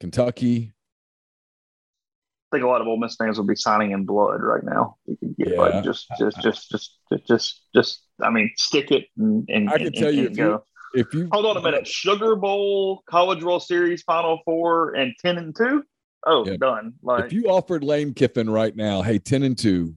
Kentucky. 0.00 0.72
I 2.50 2.56
think 2.56 2.64
a 2.64 2.68
lot 2.68 2.80
of 2.80 2.86
Ole 2.86 2.98
Miss 2.98 3.16
fans 3.16 3.38
will 3.38 3.46
be 3.46 3.56
signing 3.56 3.90
in 3.92 4.04
blood 4.06 4.40
right 4.42 4.64
now. 4.64 4.96
You 5.06 5.16
can 5.16 5.34
get 5.38 5.48
Yeah. 5.54 5.60
like 5.60 5.84
just, 5.84 6.06
just, 6.18 6.40
just, 6.40 6.70
just, 6.70 6.98
just, 7.10 7.26
just, 7.28 7.62
just. 7.74 8.04
I 8.22 8.30
mean, 8.30 8.50
stick 8.56 8.90
it 8.90 9.06
and, 9.16 9.46
and 9.48 9.68
I 9.70 9.76
can 9.78 9.86
and- 9.88 9.94
tell 9.96 10.10
you 10.10 10.24
if 10.24 10.36
you-. 10.36 10.62
If 10.94 11.12
you 11.14 11.28
Hold 11.32 11.46
on 11.46 11.56
a 11.56 11.62
minute. 11.62 11.86
Sugar 11.86 12.34
Bowl, 12.36 13.02
College 13.08 13.42
World 13.44 13.62
Series, 13.62 14.02
Final 14.02 14.40
Four, 14.44 14.94
and 14.94 15.12
ten 15.20 15.38
and 15.38 15.54
two. 15.54 15.82
Oh, 16.26 16.44
Yeah. 16.46 16.56
done. 16.58 16.94
Like 17.02 17.26
if 17.26 17.32
you 17.32 17.44
offered 17.44 17.84
Lane 17.84 18.12
Kiffin 18.12 18.50
right 18.50 18.74
now, 18.74 19.02
hey, 19.02 19.18
10 19.20 19.44
and 19.44 19.56
2, 19.56 19.94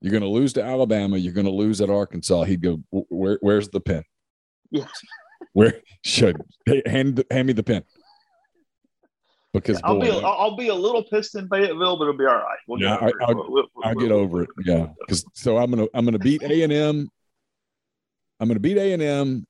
you're 0.00 0.10
going 0.12 0.22
to 0.22 0.28
lose 0.28 0.52
to 0.52 0.62
Alabama, 0.62 1.16
you're 1.16 1.32
going 1.32 1.46
to 1.46 1.52
lose 1.52 1.80
at 1.80 1.90
Arkansas, 1.90 2.44
he'd 2.44 2.62
go, 2.62 2.80
Where, 2.90 3.38
where's 3.40 3.68
the 3.70 3.80
pen? 3.80 4.04
Yeah. 4.70 4.86
Where 5.52 5.80
should 6.04 6.40
hand 6.86 7.22
hand 7.30 7.46
me 7.48 7.52
the 7.52 7.62
pen? 7.62 7.82
Because 9.52 9.80
I'll 9.84 9.94
boy, 9.94 10.06
be, 10.06 10.10
I'll, 10.10 10.24
I'll 10.24 10.56
be 10.56 10.68
a 10.68 10.74
little 10.74 11.04
pissed 11.04 11.36
in 11.36 11.48
Fayetteville, 11.48 11.96
but 11.96 12.04
it'll 12.04 12.16
be 12.16 12.24
all 12.24 12.34
right. 12.34 12.58
We'll 12.66 12.80
Yeah, 12.80 12.98
get 12.98 13.14
I, 13.20 13.24
I'll, 13.26 13.34
we'll, 13.34 13.50
we'll, 13.50 13.84
I'll 13.84 13.94
get 13.94 14.10
over 14.10 14.42
it. 14.42 14.50
Yeah, 14.64 14.88
because 15.00 15.24
so 15.34 15.58
I'm 15.58 15.70
gonna 15.70 15.86
I'm 15.94 16.04
gonna 16.04 16.18
beat 16.18 16.42
A 16.42 16.62
and 16.62 16.72
M. 16.72 17.08
I'm 18.40 18.48
gonna 18.48 18.58
beat 18.58 18.78
A 18.78 18.92
and 18.94 19.02
M. 19.02 19.46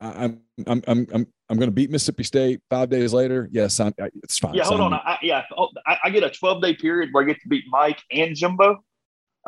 I'm 0.00 0.40
I'm 0.66 0.82
I'm 0.86 1.06
I'm 1.14 1.26
I'm 1.48 1.58
gonna 1.58 1.70
beat 1.70 1.90
Mississippi 1.90 2.24
State 2.24 2.60
five 2.68 2.88
days 2.90 3.12
later. 3.12 3.48
Yes, 3.50 3.80
I'm, 3.80 3.94
I- 4.00 4.10
it's 4.22 4.38
fine. 4.38 4.54
Yeah, 4.54 4.64
hold 4.64 4.80
on. 4.80 4.92
I, 4.94 5.18
yeah, 5.22 5.42
oh, 5.56 5.68
I, 5.86 5.98
I 6.04 6.10
get 6.10 6.22
a 6.22 6.30
12 6.30 6.60
day 6.62 6.74
period 6.74 7.10
where 7.12 7.24
I 7.24 7.26
get 7.26 7.40
to 7.40 7.48
beat 7.48 7.64
Mike 7.68 8.00
and 8.10 8.34
Jumbo. 8.36 8.82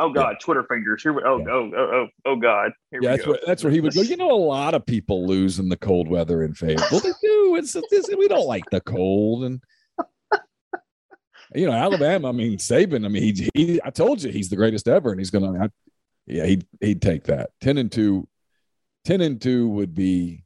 Oh 0.01 0.11
God, 0.13 0.37
Twitter 0.41 0.65
fingers. 0.69 1.03
Here 1.03 1.13
we. 1.13 1.23
Oh, 1.25 1.39
Yeah. 1.39 1.47
oh, 1.51 1.71
oh, 1.77 1.91
oh, 1.93 2.07
oh 2.25 2.37
God. 2.37 2.71
Here 2.93 3.01
Yeah, 3.03 3.11
that's 3.11 3.25
go. 3.25 3.33
where 3.33 3.41
that's 3.47 3.65
where 3.65 3.73
he 3.73 3.81
would 3.81 3.95
go. 3.95 4.01
You 4.03 4.17
know, 4.17 4.31
a 4.31 4.33
lot 4.33 4.75
of 4.75 4.87
people 4.87 5.27
lose 5.27 5.59
in 5.59 5.69
the 5.69 5.77
cold 5.77 6.09
weather 6.09 6.43
in 6.45 6.55
Fayetteville. 6.55 7.01
They 7.01 7.13
do. 7.23 7.57
It's, 7.57 7.75
it's 7.75 8.09
we 8.17 8.29
don't 8.29 8.47
like 8.47 8.65
the 8.71 8.81
cold, 8.81 9.43
and 9.45 9.61
you 11.55 11.67
know, 11.67 11.73
Alabama. 11.73 12.29
I 12.29 12.33
mean, 12.33 12.59
Saban. 12.59 13.05
I 13.05 13.09
mean, 13.09 13.23
he, 13.35 13.49
he 13.55 13.81
I 13.85 13.91
told 13.91 14.23
you 14.23 14.31
he's 14.31 14.49
the 14.51 14.57
greatest 14.57 14.87
ever, 14.87 15.11
and 15.11 15.19
he's 15.21 15.31
gonna. 15.31 15.65
I, 15.65 15.69
yeah, 16.27 16.47
he'd 16.47 16.65
he'd 16.81 17.03
take 17.03 17.25
that. 17.25 17.51
Ten 17.61 17.77
and 17.79 17.91
two, 17.91 18.29
10 19.09 19.23
and 19.23 19.41
two 19.41 19.67
would 19.71 19.95
be 19.95 20.45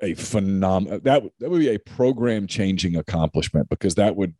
a 0.00 0.14
phenomenal 0.14 1.00
that 1.00 1.24
that 1.40 1.50
would 1.50 1.58
be 1.58 1.74
a 1.74 1.78
program 1.80 2.46
changing 2.46 2.94
accomplishment 2.94 3.68
because 3.68 3.96
that 3.96 4.14
would 4.14 4.32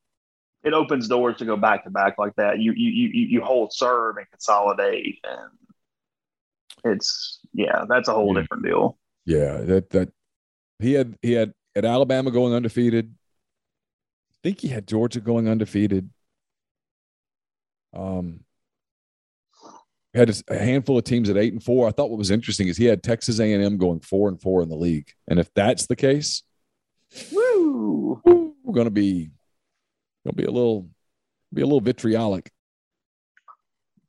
it 0.63 0.75
opens 0.75 1.09
doors 1.09 1.39
to 1.39 1.45
go 1.45 1.57
back 1.57 1.83
to 1.83 1.91
back 1.91 2.17
like 2.17 2.37
that. 2.37 2.61
You 2.61 2.71
you 2.73 2.89
you 2.91 3.27
you 3.27 3.41
hold 3.41 3.73
serve 3.73 4.17
and 4.17 4.31
consolidate, 4.31 5.19
and 5.25 6.95
it's 6.95 7.41
yeah, 7.53 7.85
that's 7.89 8.07
a 8.07 8.13
whole 8.13 8.33
Yeah. 8.33 8.43
different 8.43 8.65
deal. 8.65 8.97
yeah 9.27 9.57
that 9.63 9.91
that 9.91 10.13
he 10.79 10.93
had 10.93 11.19
he 11.21 11.33
had 11.33 11.53
at 11.75 11.85
Alabama 11.85 12.31
going 12.31 12.55
undefeated. 12.55 13.13
I 14.31 14.37
think 14.45 14.61
he 14.61 14.69
had 14.69 14.87
Georgia 14.87 15.21
going 15.21 15.49
undefeated. 15.49 16.11
Um, 17.93 18.45
had 20.19 20.43
a 20.49 20.59
handful 20.59 20.99
of 20.99 21.05
teams 21.05 21.31
at 21.31 21.37
eight 21.37 21.53
and 21.53 21.63
four. 21.63 21.89
I 21.89 21.91
thought 21.91 22.11
what 22.11 22.19
was 22.19 22.31
interesting 22.31 22.69
is 22.69 22.77
he 22.77 22.85
had 22.85 23.03
Texas 23.03 23.39
A 23.41 23.53
and 23.53 23.65
M 23.65 23.79
going 23.79 24.01
four 24.01 24.29
and 24.29 24.41
four 24.41 24.63
in 24.63 24.69
the 24.69 24.77
league, 24.77 25.13
and 25.29 25.39
if 25.39 25.53
that's 25.55 25.87
the 25.87 25.97
case, 25.97 26.43
Woo! 27.33 28.21
we're 28.25 28.75
going 28.75 28.87
to 28.87 28.91
be 28.91 29.31
going 30.25 30.37
to 30.37 30.43
be 30.43 30.45
a 30.45 30.51
little 30.51 30.89
be 31.53 31.63
a 31.63 31.67
little 31.67 31.81
vitriolic. 31.81 32.51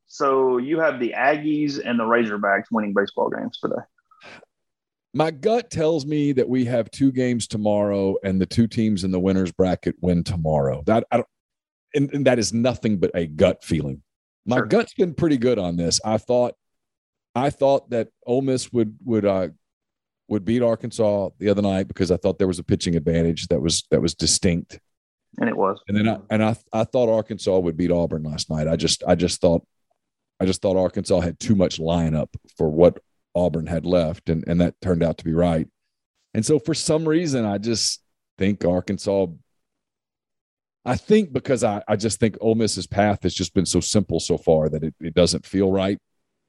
So 0.06 0.58
you 0.58 0.80
have 0.80 0.98
the 0.98 1.14
Aggies 1.16 1.80
and 1.82 1.98
the 1.98 2.04
Razorbacks 2.04 2.64
winning 2.70 2.92
baseball 2.92 3.30
games 3.30 3.58
today. 3.58 3.82
My 5.14 5.30
gut 5.30 5.70
tells 5.70 6.04
me 6.04 6.32
that 6.32 6.48
we 6.48 6.64
have 6.66 6.90
two 6.90 7.10
games 7.10 7.46
tomorrow, 7.46 8.16
and 8.22 8.40
the 8.40 8.46
two 8.46 8.66
teams 8.66 9.02
in 9.02 9.10
the 9.10 9.20
winners 9.20 9.50
bracket 9.52 9.96
win 10.00 10.24
tomorrow. 10.24 10.82
That 10.86 11.04
I 11.10 11.18
don't, 11.18 11.28
and, 11.94 12.12
and 12.12 12.26
that 12.26 12.38
is 12.38 12.52
nothing 12.52 12.98
but 12.98 13.10
a 13.14 13.26
gut 13.26 13.64
feeling. 13.64 14.02
My 14.50 14.56
Sure. 14.56 14.66
gut's 14.66 14.94
been 14.94 15.14
pretty 15.14 15.38
good 15.38 15.58
on 15.58 15.76
this. 15.76 16.00
I 16.04 16.18
thought, 16.18 16.54
I 17.34 17.50
thought 17.50 17.90
that 17.90 18.08
Ole 18.26 18.42
Miss 18.42 18.72
would 18.72 18.96
would 19.04 19.24
uh 19.24 19.48
would 20.28 20.44
beat 20.44 20.62
Arkansas 20.62 21.30
the 21.38 21.48
other 21.48 21.62
night 21.62 21.88
because 21.88 22.10
I 22.10 22.16
thought 22.16 22.38
there 22.38 22.48
was 22.48 22.58
a 22.58 22.64
pitching 22.64 22.96
advantage 22.96 23.46
that 23.48 23.60
was 23.60 23.84
that 23.90 24.00
was 24.02 24.14
distinct. 24.14 24.80
And 25.38 25.48
it 25.48 25.56
was. 25.56 25.80
And 25.86 25.96
then 25.96 26.08
I 26.08 26.18
and 26.30 26.42
I 26.42 26.56
I 26.72 26.84
thought 26.84 27.08
Arkansas 27.08 27.58
would 27.58 27.76
beat 27.76 27.92
Auburn 27.92 28.24
last 28.24 28.50
night. 28.50 28.66
I 28.66 28.74
just 28.76 29.04
I 29.06 29.14
just 29.14 29.40
thought 29.40 29.64
I 30.40 30.46
just 30.46 30.60
thought 30.62 30.76
Arkansas 30.76 31.20
had 31.20 31.38
too 31.38 31.54
much 31.54 31.78
lineup 31.78 32.28
for 32.56 32.68
what 32.68 32.98
Auburn 33.34 33.66
had 33.66 33.86
left, 33.86 34.28
and 34.28 34.42
and 34.48 34.60
that 34.60 34.74
turned 34.82 35.04
out 35.04 35.18
to 35.18 35.24
be 35.24 35.32
right. 35.32 35.68
And 36.34 36.44
so 36.44 36.58
for 36.58 36.74
some 36.74 37.06
reason, 37.08 37.44
I 37.44 37.58
just 37.58 38.02
think 38.36 38.64
Arkansas. 38.64 39.26
I 40.84 40.96
think 40.96 41.32
because 41.32 41.62
I, 41.62 41.82
I 41.86 41.96
just 41.96 42.20
think 42.20 42.38
Ole 42.40 42.54
Miss's 42.54 42.86
path 42.86 43.22
has 43.24 43.34
just 43.34 43.52
been 43.54 43.66
so 43.66 43.80
simple 43.80 44.18
so 44.18 44.38
far 44.38 44.68
that 44.70 44.82
it, 44.82 44.94
it 45.00 45.14
doesn't 45.14 45.44
feel 45.44 45.70
right, 45.70 45.98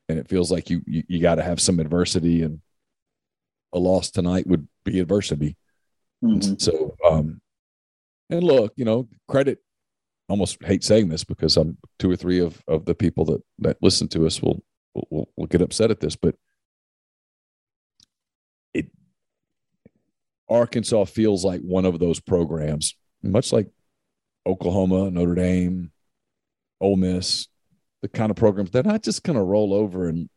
and 0.08 0.18
it 0.18 0.30
feels 0.30 0.52
like 0.52 0.70
you 0.70 0.82
you, 0.86 1.04
you 1.08 1.22
got 1.22 1.36
to 1.36 1.44
have 1.44 1.60
some 1.60 1.80
adversity, 1.80 2.42
and 2.44 2.62
a 3.74 3.80
loss 3.80 4.10
tonight 4.10 4.48
would 4.48 4.68
be 4.86 5.00
adversity. 5.00 5.58
Mhm. 6.24 6.62
So, 6.62 6.96
um, 7.10 7.42
and 8.30 8.44
look, 8.44 8.74
you 8.76 8.86
know, 8.86 9.08
credit. 9.28 9.60
Almost 10.30 10.64
hate 10.64 10.84
saying 10.84 11.10
this 11.10 11.26
because 11.26 11.58
I'm 11.58 11.78
two 12.00 12.10
or 12.10 12.16
three 12.16 12.40
of 12.40 12.64
of 12.66 12.86
the 12.86 12.96
people 12.96 13.26
that 13.26 13.42
that 13.60 13.78
listen 13.82 14.08
to 14.10 14.26
us 14.26 14.42
will 14.42 14.64
will, 14.94 15.30
will 15.36 15.48
get 15.48 15.62
upset 15.62 15.92
at 15.92 16.00
this, 16.00 16.16
but 16.16 16.36
it 18.74 18.90
Arkansas 20.48 21.04
feels 21.06 21.44
like 21.44 21.60
one 21.60 21.84
of 21.84 22.00
those 22.00 22.22
programs, 22.22 22.96
much 23.22 23.52
like 23.52 23.68
Oklahoma, 24.46 25.12
Notre 25.12 25.36
Dame, 25.36 25.92
Ole 26.80 26.96
Miss, 26.98 27.48
the 28.02 28.08
kind 28.08 28.32
of 28.32 28.38
programs 28.38 28.72
they're 28.72 28.84
not 28.84 29.04
just 29.04 29.24
going 29.24 29.38
to 29.38 29.44
roll 29.44 29.74
over 29.74 30.08
and 30.08 30.30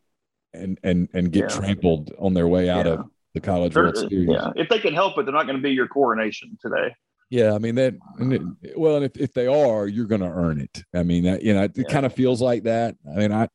and 0.53 0.79
and 0.83 1.09
and 1.15 1.33
get 1.33 1.51
Yeah. 1.51 1.57
trampled 1.61 2.13
on 2.19 2.35
their 2.35 2.47
way 2.47 2.69
out 2.69 2.87
Yeah. 2.87 2.93
of 2.93 3.07
the 3.35 3.41
College 3.41 3.75
They're- 3.75 3.85
World 3.85 3.97
Series. 3.97 4.29
yeah, 4.31 4.51
if 4.57 4.69
they 4.69 4.79
can 4.79 4.95
help 4.95 5.19
it, 5.19 5.25
they're 5.25 5.35
not 5.35 5.47
going 5.47 5.57
to 5.57 5.63
be 5.63 5.73
your 5.73 5.89
coronation 5.89 6.57
today. 6.61 6.95
Yeah, 7.31 7.55
I 7.55 7.59
mean 7.59 7.75
that. 7.77 7.95
well, 8.77 8.97
and 8.97 9.05
if, 9.07 9.17
if 9.17 9.33
they 9.33 9.47
are, 9.49 9.89
you're 9.89 10.07
going 10.07 10.21
to 10.21 10.29
earn 10.29 10.61
it. 10.61 10.85
I 10.95 11.03
mean 11.03 11.25
that. 11.25 11.43
You 11.43 11.55
know, 11.55 11.65
it 11.65 11.73
Yeah. 11.75 11.85
kind 11.91 12.07
of 12.07 12.13
feels 12.13 12.41
like 12.43 12.65
that. 12.65 12.97
I 13.11 13.17
mean, 13.19 13.33
I, 13.33 13.49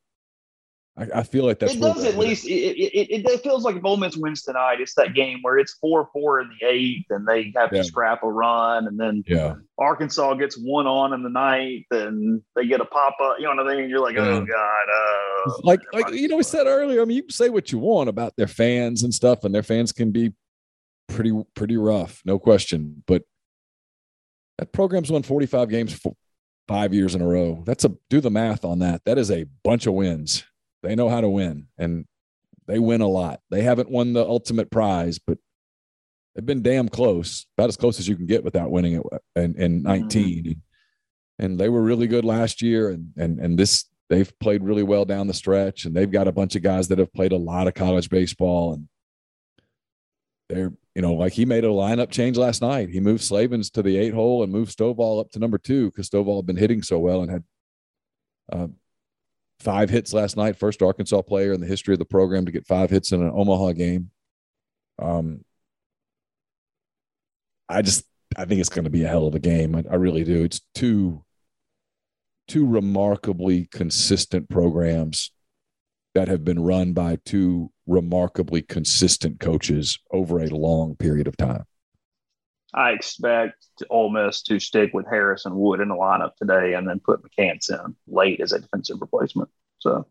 I, 0.99 1.19
I 1.19 1.23
feel 1.23 1.45
like 1.45 1.59
that's 1.59 1.75
it 1.75 1.79
does 1.79 2.03
at 2.03 2.17
least. 2.17 2.45
It, 2.45 2.51
it, 2.51 3.09
it, 3.09 3.25
it 3.25 3.41
feels 3.41 3.63
like 3.63 3.75
if 3.75 3.85
Ole 3.85 3.97
Miss 3.97 4.17
wins 4.17 4.43
tonight, 4.43 4.81
it's 4.81 4.93
that 4.95 5.13
game 5.13 5.39
where 5.41 5.57
it's 5.57 5.73
four 5.75 6.09
four 6.11 6.41
in 6.41 6.49
the 6.59 6.67
eighth, 6.67 7.05
and 7.09 7.25
they 7.25 7.53
have 7.55 7.71
Yeah. 7.71 7.79
to 7.79 7.83
scrap 7.83 8.23
a 8.23 8.29
run, 8.29 8.87
and 8.87 8.99
then 8.99 9.23
Yeah, 9.27 9.55
Arkansas 9.77 10.33
gets 10.35 10.57
one 10.57 10.87
on 10.87 11.13
in 11.13 11.23
the 11.23 11.29
ninth, 11.29 11.85
and 11.91 12.41
they 12.55 12.67
get 12.67 12.81
a 12.81 12.85
pop 12.85 13.15
up. 13.21 13.37
You 13.39 13.45
know 13.45 13.63
what 13.63 13.73
I 13.73 13.77
mean? 13.77 13.89
You're 13.89 14.01
like, 14.01 14.17
oh 14.17 14.45
god, 14.45 14.85
oh. 14.91 15.59
like 15.63 15.81
like 15.93 16.13
you 16.13 16.27
know, 16.27 16.37
we 16.37 16.43
said 16.43 16.67
earlier. 16.67 17.01
I 17.01 17.05
mean, 17.05 17.17
you 17.17 17.23
can 17.23 17.31
say 17.31 17.49
what 17.49 17.71
you 17.71 17.79
want 17.79 18.09
about 18.09 18.35
their 18.35 18.47
fans 18.47 19.03
and 19.03 19.13
stuff, 19.13 19.43
and 19.43 19.55
their 19.55 19.63
fans 19.63 19.91
can 19.91 20.11
be 20.11 20.33
pretty 21.07 21.31
pretty 21.55 21.77
rough, 21.77 22.21
no 22.25 22.37
question. 22.39 23.03
But 23.07 23.23
that 24.57 24.73
program's 24.73 25.11
won 25.11 25.23
45 25.23 25.69
games 25.69 25.93
for 25.93 26.13
five 26.67 26.93
years 26.93 27.15
in 27.15 27.21
a 27.21 27.27
row. 27.27 27.63
That's 27.65 27.85
a 27.85 27.93
do 28.09 28.21
the 28.21 28.29
math 28.29 28.63
on 28.63 28.79
that. 28.79 29.03
That 29.05 29.17
is 29.17 29.31
a 29.31 29.45
bunch 29.63 29.87
of 29.87 29.93
wins. 29.93 30.43
They 30.83 30.95
know 30.95 31.09
how 31.09 31.21
to 31.21 31.29
win, 31.29 31.67
and 31.77 32.05
they 32.67 32.79
win 32.79 33.01
a 33.01 33.07
lot. 33.07 33.41
They 33.49 33.61
haven't 33.63 33.89
won 33.89 34.13
the 34.13 34.25
ultimate 34.25 34.71
prize, 34.71 35.19
but 35.19 35.37
they've 36.33 36.45
been 36.45 36.61
damn 36.61 36.87
close, 36.87 37.45
about 37.57 37.69
as 37.69 37.77
close 37.77 37.99
as 37.99 38.07
you 38.07 38.15
can 38.15 38.27
get 38.27 38.43
without 38.43 38.71
winning 38.71 38.93
it 38.93 39.03
in, 39.35 39.55
in 39.59 39.83
19. 39.83 40.61
And 41.39 41.59
they 41.59 41.69
were 41.69 41.81
really 41.81 42.07
good 42.07 42.25
last 42.25 42.61
year, 42.61 42.89
and 42.89 43.11
and 43.17 43.39
and 43.39 43.57
this 43.57 43.85
they've 44.09 44.31
played 44.39 44.63
really 44.63 44.83
well 44.83 45.05
down 45.05 45.27
the 45.27 45.33
stretch, 45.33 45.85
and 45.85 45.95
they've 45.95 46.11
got 46.11 46.27
a 46.27 46.31
bunch 46.31 46.55
of 46.55 46.61
guys 46.61 46.87
that 46.89 46.99
have 46.99 47.13
played 47.13 47.31
a 47.31 47.37
lot 47.37 47.67
of 47.67 47.73
college 47.73 48.09
baseball, 48.09 48.73
and 48.73 48.87
they're 50.49 50.73
you 50.95 51.01
know 51.01 51.13
like 51.13 51.33
he 51.33 51.45
made 51.45 51.63
a 51.63 51.67
lineup 51.67 52.09
change 52.09 52.37
last 52.37 52.61
night. 52.61 52.89
He 52.89 52.99
moved 52.99 53.23
Slavens 53.23 53.69
to 53.71 53.81
the 53.81 53.97
eight 53.97 54.13
hole 54.13 54.43
and 54.43 54.51
moved 54.51 54.77
Stovall 54.77 55.21
up 55.21 55.31
to 55.31 55.39
number 55.39 55.57
two 55.57 55.91
because 55.91 56.09
Stovall 56.09 56.37
had 56.37 56.45
been 56.45 56.57
hitting 56.57 56.81
so 56.81 56.99
well 56.99 57.21
and 57.21 57.31
had 57.31 57.43
uh, 58.51 58.67
five 59.59 59.89
hits 59.89 60.13
last 60.13 60.37
night. 60.37 60.57
First 60.57 60.81
Arkansas 60.81 61.21
player 61.23 61.53
in 61.53 61.61
the 61.61 61.67
history 61.67 61.93
of 61.93 61.99
the 61.99 62.05
program 62.05 62.45
to 62.45 62.51
get 62.51 62.67
five 62.67 62.89
hits 62.89 63.11
in 63.11 63.21
an 63.21 63.31
Omaha 63.33 63.73
game. 63.73 64.11
Um, 65.01 65.43
I 67.67 67.81
just 67.81 68.03
I 68.37 68.45
think 68.45 68.59
it's 68.59 68.69
going 68.69 68.85
to 68.85 68.89
be 68.89 69.03
a 69.03 69.07
hell 69.07 69.27
of 69.27 69.35
a 69.35 69.39
game. 69.39 69.75
I, 69.75 69.83
I 69.89 69.95
really 69.95 70.23
do. 70.23 70.43
It's 70.43 70.61
two 70.73 71.23
two 72.47 72.65
remarkably 72.65 73.67
consistent 73.71 74.49
programs 74.49 75.31
that 76.15 76.27
have 76.27 76.43
been 76.43 76.59
run 76.59 76.93
by 76.93 77.17
two 77.23 77.71
remarkably 77.85 78.61
consistent 78.63 79.39
coaches 79.39 79.99
over 80.11 80.39
a 80.39 80.47
long 80.47 80.95
period 80.95 81.27
of 81.27 81.37
time. 81.37 81.63
I 82.73 82.91
expect 82.91 83.65
Ole 83.89 84.11
Miss 84.11 84.43
to 84.43 84.59
stick 84.59 84.91
with 84.93 85.05
Harrison 85.09 85.55
Wood 85.55 85.79
in 85.79 85.89
the 85.89 85.95
lineup 85.95 86.35
today, 86.35 86.73
and 86.75 86.87
then 86.87 86.99
put 86.99 87.23
McCants 87.23 87.69
in 87.69 87.95
late 88.07 88.41
as 88.41 88.51
a 88.51 88.59
defensive 88.59 89.01
replacement. 89.01 89.49
So 89.79 90.05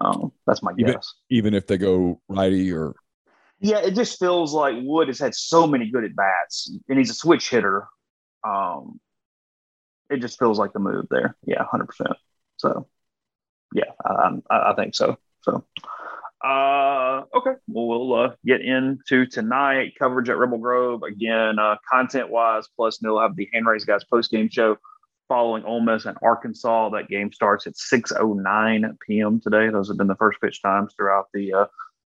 um, 0.00 0.32
that's 0.46 0.62
my 0.62 0.72
Even- 0.78 0.94
guess. 0.94 1.14
Even 1.30 1.54
if 1.54 1.66
they 1.66 1.78
go 1.78 2.20
righty 2.28 2.72
or 2.72 2.94
Yeah, 3.60 3.78
it 3.78 3.94
just 3.94 4.18
feels 4.18 4.52
like 4.52 4.74
Wood 4.78 5.08
has 5.08 5.18
had 5.18 5.34
so 5.34 5.66
many 5.66 5.90
good 5.90 6.04
at 6.04 6.16
bats, 6.16 6.72
and 6.88 6.98
he's 6.98 7.10
a 7.10 7.14
switch 7.14 7.50
hitter. 7.50 7.86
Um, 8.42 9.00
it 10.08 10.20
just 10.20 10.38
feels 10.38 10.58
like 10.58 10.72
the 10.72 10.78
move 10.80 11.06
there. 11.10 11.36
Yeah, 11.44 11.62
hundred 11.70 11.86
percent. 11.86 12.16
So, 12.56 12.88
yeah, 13.74 13.92
I, 14.04 14.38
I, 14.50 14.72
I 14.72 14.74
think 14.74 14.94
so. 14.94 15.16
So, 15.42 15.64
uh, 16.44 17.22
okay, 17.34 17.52
well, 17.68 17.86
we'll 17.86 18.14
uh, 18.14 18.34
get 18.46 18.60
into 18.62 19.26
tonight 19.26 19.92
coverage 19.98 20.28
at 20.28 20.38
Rebel 20.38 20.58
Grove 20.58 21.02
again. 21.02 21.58
Uh, 21.58 21.76
content 21.90 22.30
wise, 22.30 22.66
plus 22.74 22.98
they'll 22.98 23.20
have 23.20 23.36
the 23.36 23.48
hand 23.52 23.66
raised 23.66 23.86
guys 23.86 24.04
post 24.04 24.30
game 24.30 24.48
show 24.48 24.76
following 25.28 25.64
Ole 25.64 25.80
Miss 25.80 26.06
and 26.06 26.18
Arkansas. 26.22 26.88
That 26.90 27.08
game 27.08 27.32
starts 27.32 27.66
at 27.66 27.76
six 27.76 28.12
oh 28.18 28.32
nine 28.32 28.96
p.m. 29.06 29.40
today. 29.40 29.68
Those 29.68 29.88
have 29.88 29.98
been 29.98 30.06
the 30.06 30.16
first 30.16 30.40
pitch 30.40 30.62
times 30.62 30.94
throughout 30.96 31.26
the 31.34 31.52
uh, 31.52 31.66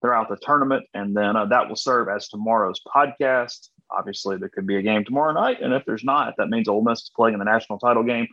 throughout 0.01 0.29
the 0.29 0.37
tournament, 0.41 0.85
and 0.93 1.15
then 1.15 1.35
uh, 1.35 1.45
that 1.45 1.67
will 1.67 1.75
serve 1.75 2.07
as 2.09 2.27
tomorrow's 2.27 2.81
podcast. 2.95 3.69
Obviously, 3.91 4.37
there 4.37 4.49
could 4.49 4.65
be 4.65 4.77
a 4.77 4.81
game 4.81 5.03
tomorrow 5.03 5.33
night, 5.33 5.61
and 5.61 5.73
if 5.73 5.85
there's 5.85 6.03
not, 6.03 6.33
that 6.37 6.49
means 6.49 6.67
Ole 6.67 6.83
Miss 6.83 7.03
is 7.03 7.11
playing 7.15 7.33
in 7.33 7.39
the 7.39 7.45
national 7.45 7.77
title 7.77 8.03
game 8.03 8.27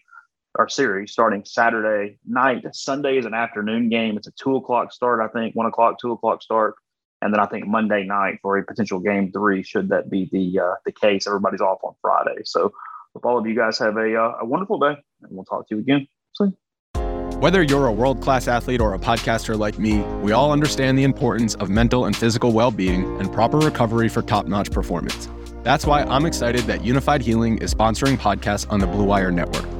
or 0.61 0.69
series 0.69 1.11
starting 1.11 1.43
Saturday 1.45 2.19
night. 2.27 2.65
Sunday 2.73 3.17
is 3.17 3.25
an 3.25 3.33
afternoon 3.33 3.89
game. 3.89 4.17
It's 4.17 4.27
a 4.27 4.33
two 4.33 4.57
o'clock 4.57 4.93
start, 4.93 5.21
I 5.21 5.29
think, 5.29 5.57
one 5.57 5.67
o'clock, 5.67 5.99
two 5.99 6.13
o'clock 6.13 6.43
start, 6.43 6.75
and 7.23 7.33
then 7.33 7.41
I 7.41 7.47
think 7.47 7.67
Monday 7.67 8.05
night 8.05 8.39
for 8.43 8.59
a 8.59 8.65
potential 8.65 9.01
game 9.01 9.33
three. 9.33 9.63
Should 9.63 9.89
that 9.89 10.11
be 10.11 10.29
the 10.31 10.61
uh, 10.61 10.75
the 10.85 10.93
case, 10.93 11.27
everybody's 11.27 11.63
off 11.63 11.79
on 11.83 11.95
Friday. 12.03 12.43
So, 12.45 12.73
hope 13.15 13.25
all 13.25 13.39
of 13.39 13.47
you 13.47 13.57
guys 13.57 13.79
have 13.79 13.97
a 13.97 14.15
uh, 14.15 14.39
a 14.41 14.45
wonderful 14.45 14.79
day, 14.79 14.97
and 15.23 15.31
we'll 15.31 15.45
talk 15.45 15.67
to 15.69 15.77
you 15.77 15.81
again 15.81 16.07
soon. 16.35 16.55
Whether 17.41 17.63
you're 17.63 17.87
a 17.87 17.93
world 17.93 18.21
class 18.21 18.47
athlete 18.47 18.83
or 18.83 18.93
a 18.93 18.99
podcaster 18.99 19.59
like 19.59 19.79
me, 19.79 20.01
we 20.23 20.33
all 20.33 20.53
understand 20.53 20.99
the 20.99 21.05
importance 21.05 21.55
of 21.55 21.71
mental 21.71 22.05
and 22.05 22.15
physical 22.15 22.53
well 22.53 22.71
being 22.71 23.19
and 23.19 23.33
proper 23.33 23.59
recovery 23.59 24.11
for 24.11 24.21
top 24.21 24.47
notch 24.47 24.71
performance. 24.71 25.27
That's 25.63 25.87
why 25.87 26.03
I'm 26.03 26.27
excited 26.27 26.65
that 26.65 26.81
Unifyd 26.81 27.23
Healing 27.23 27.59
is 27.59 27.75
sponsoring 27.75 28.19
podcasts 28.19 28.71
on 28.71 28.81
the 28.81 28.87
Blue 28.87 29.05
Wire 29.05 29.31
Network. 29.31 29.80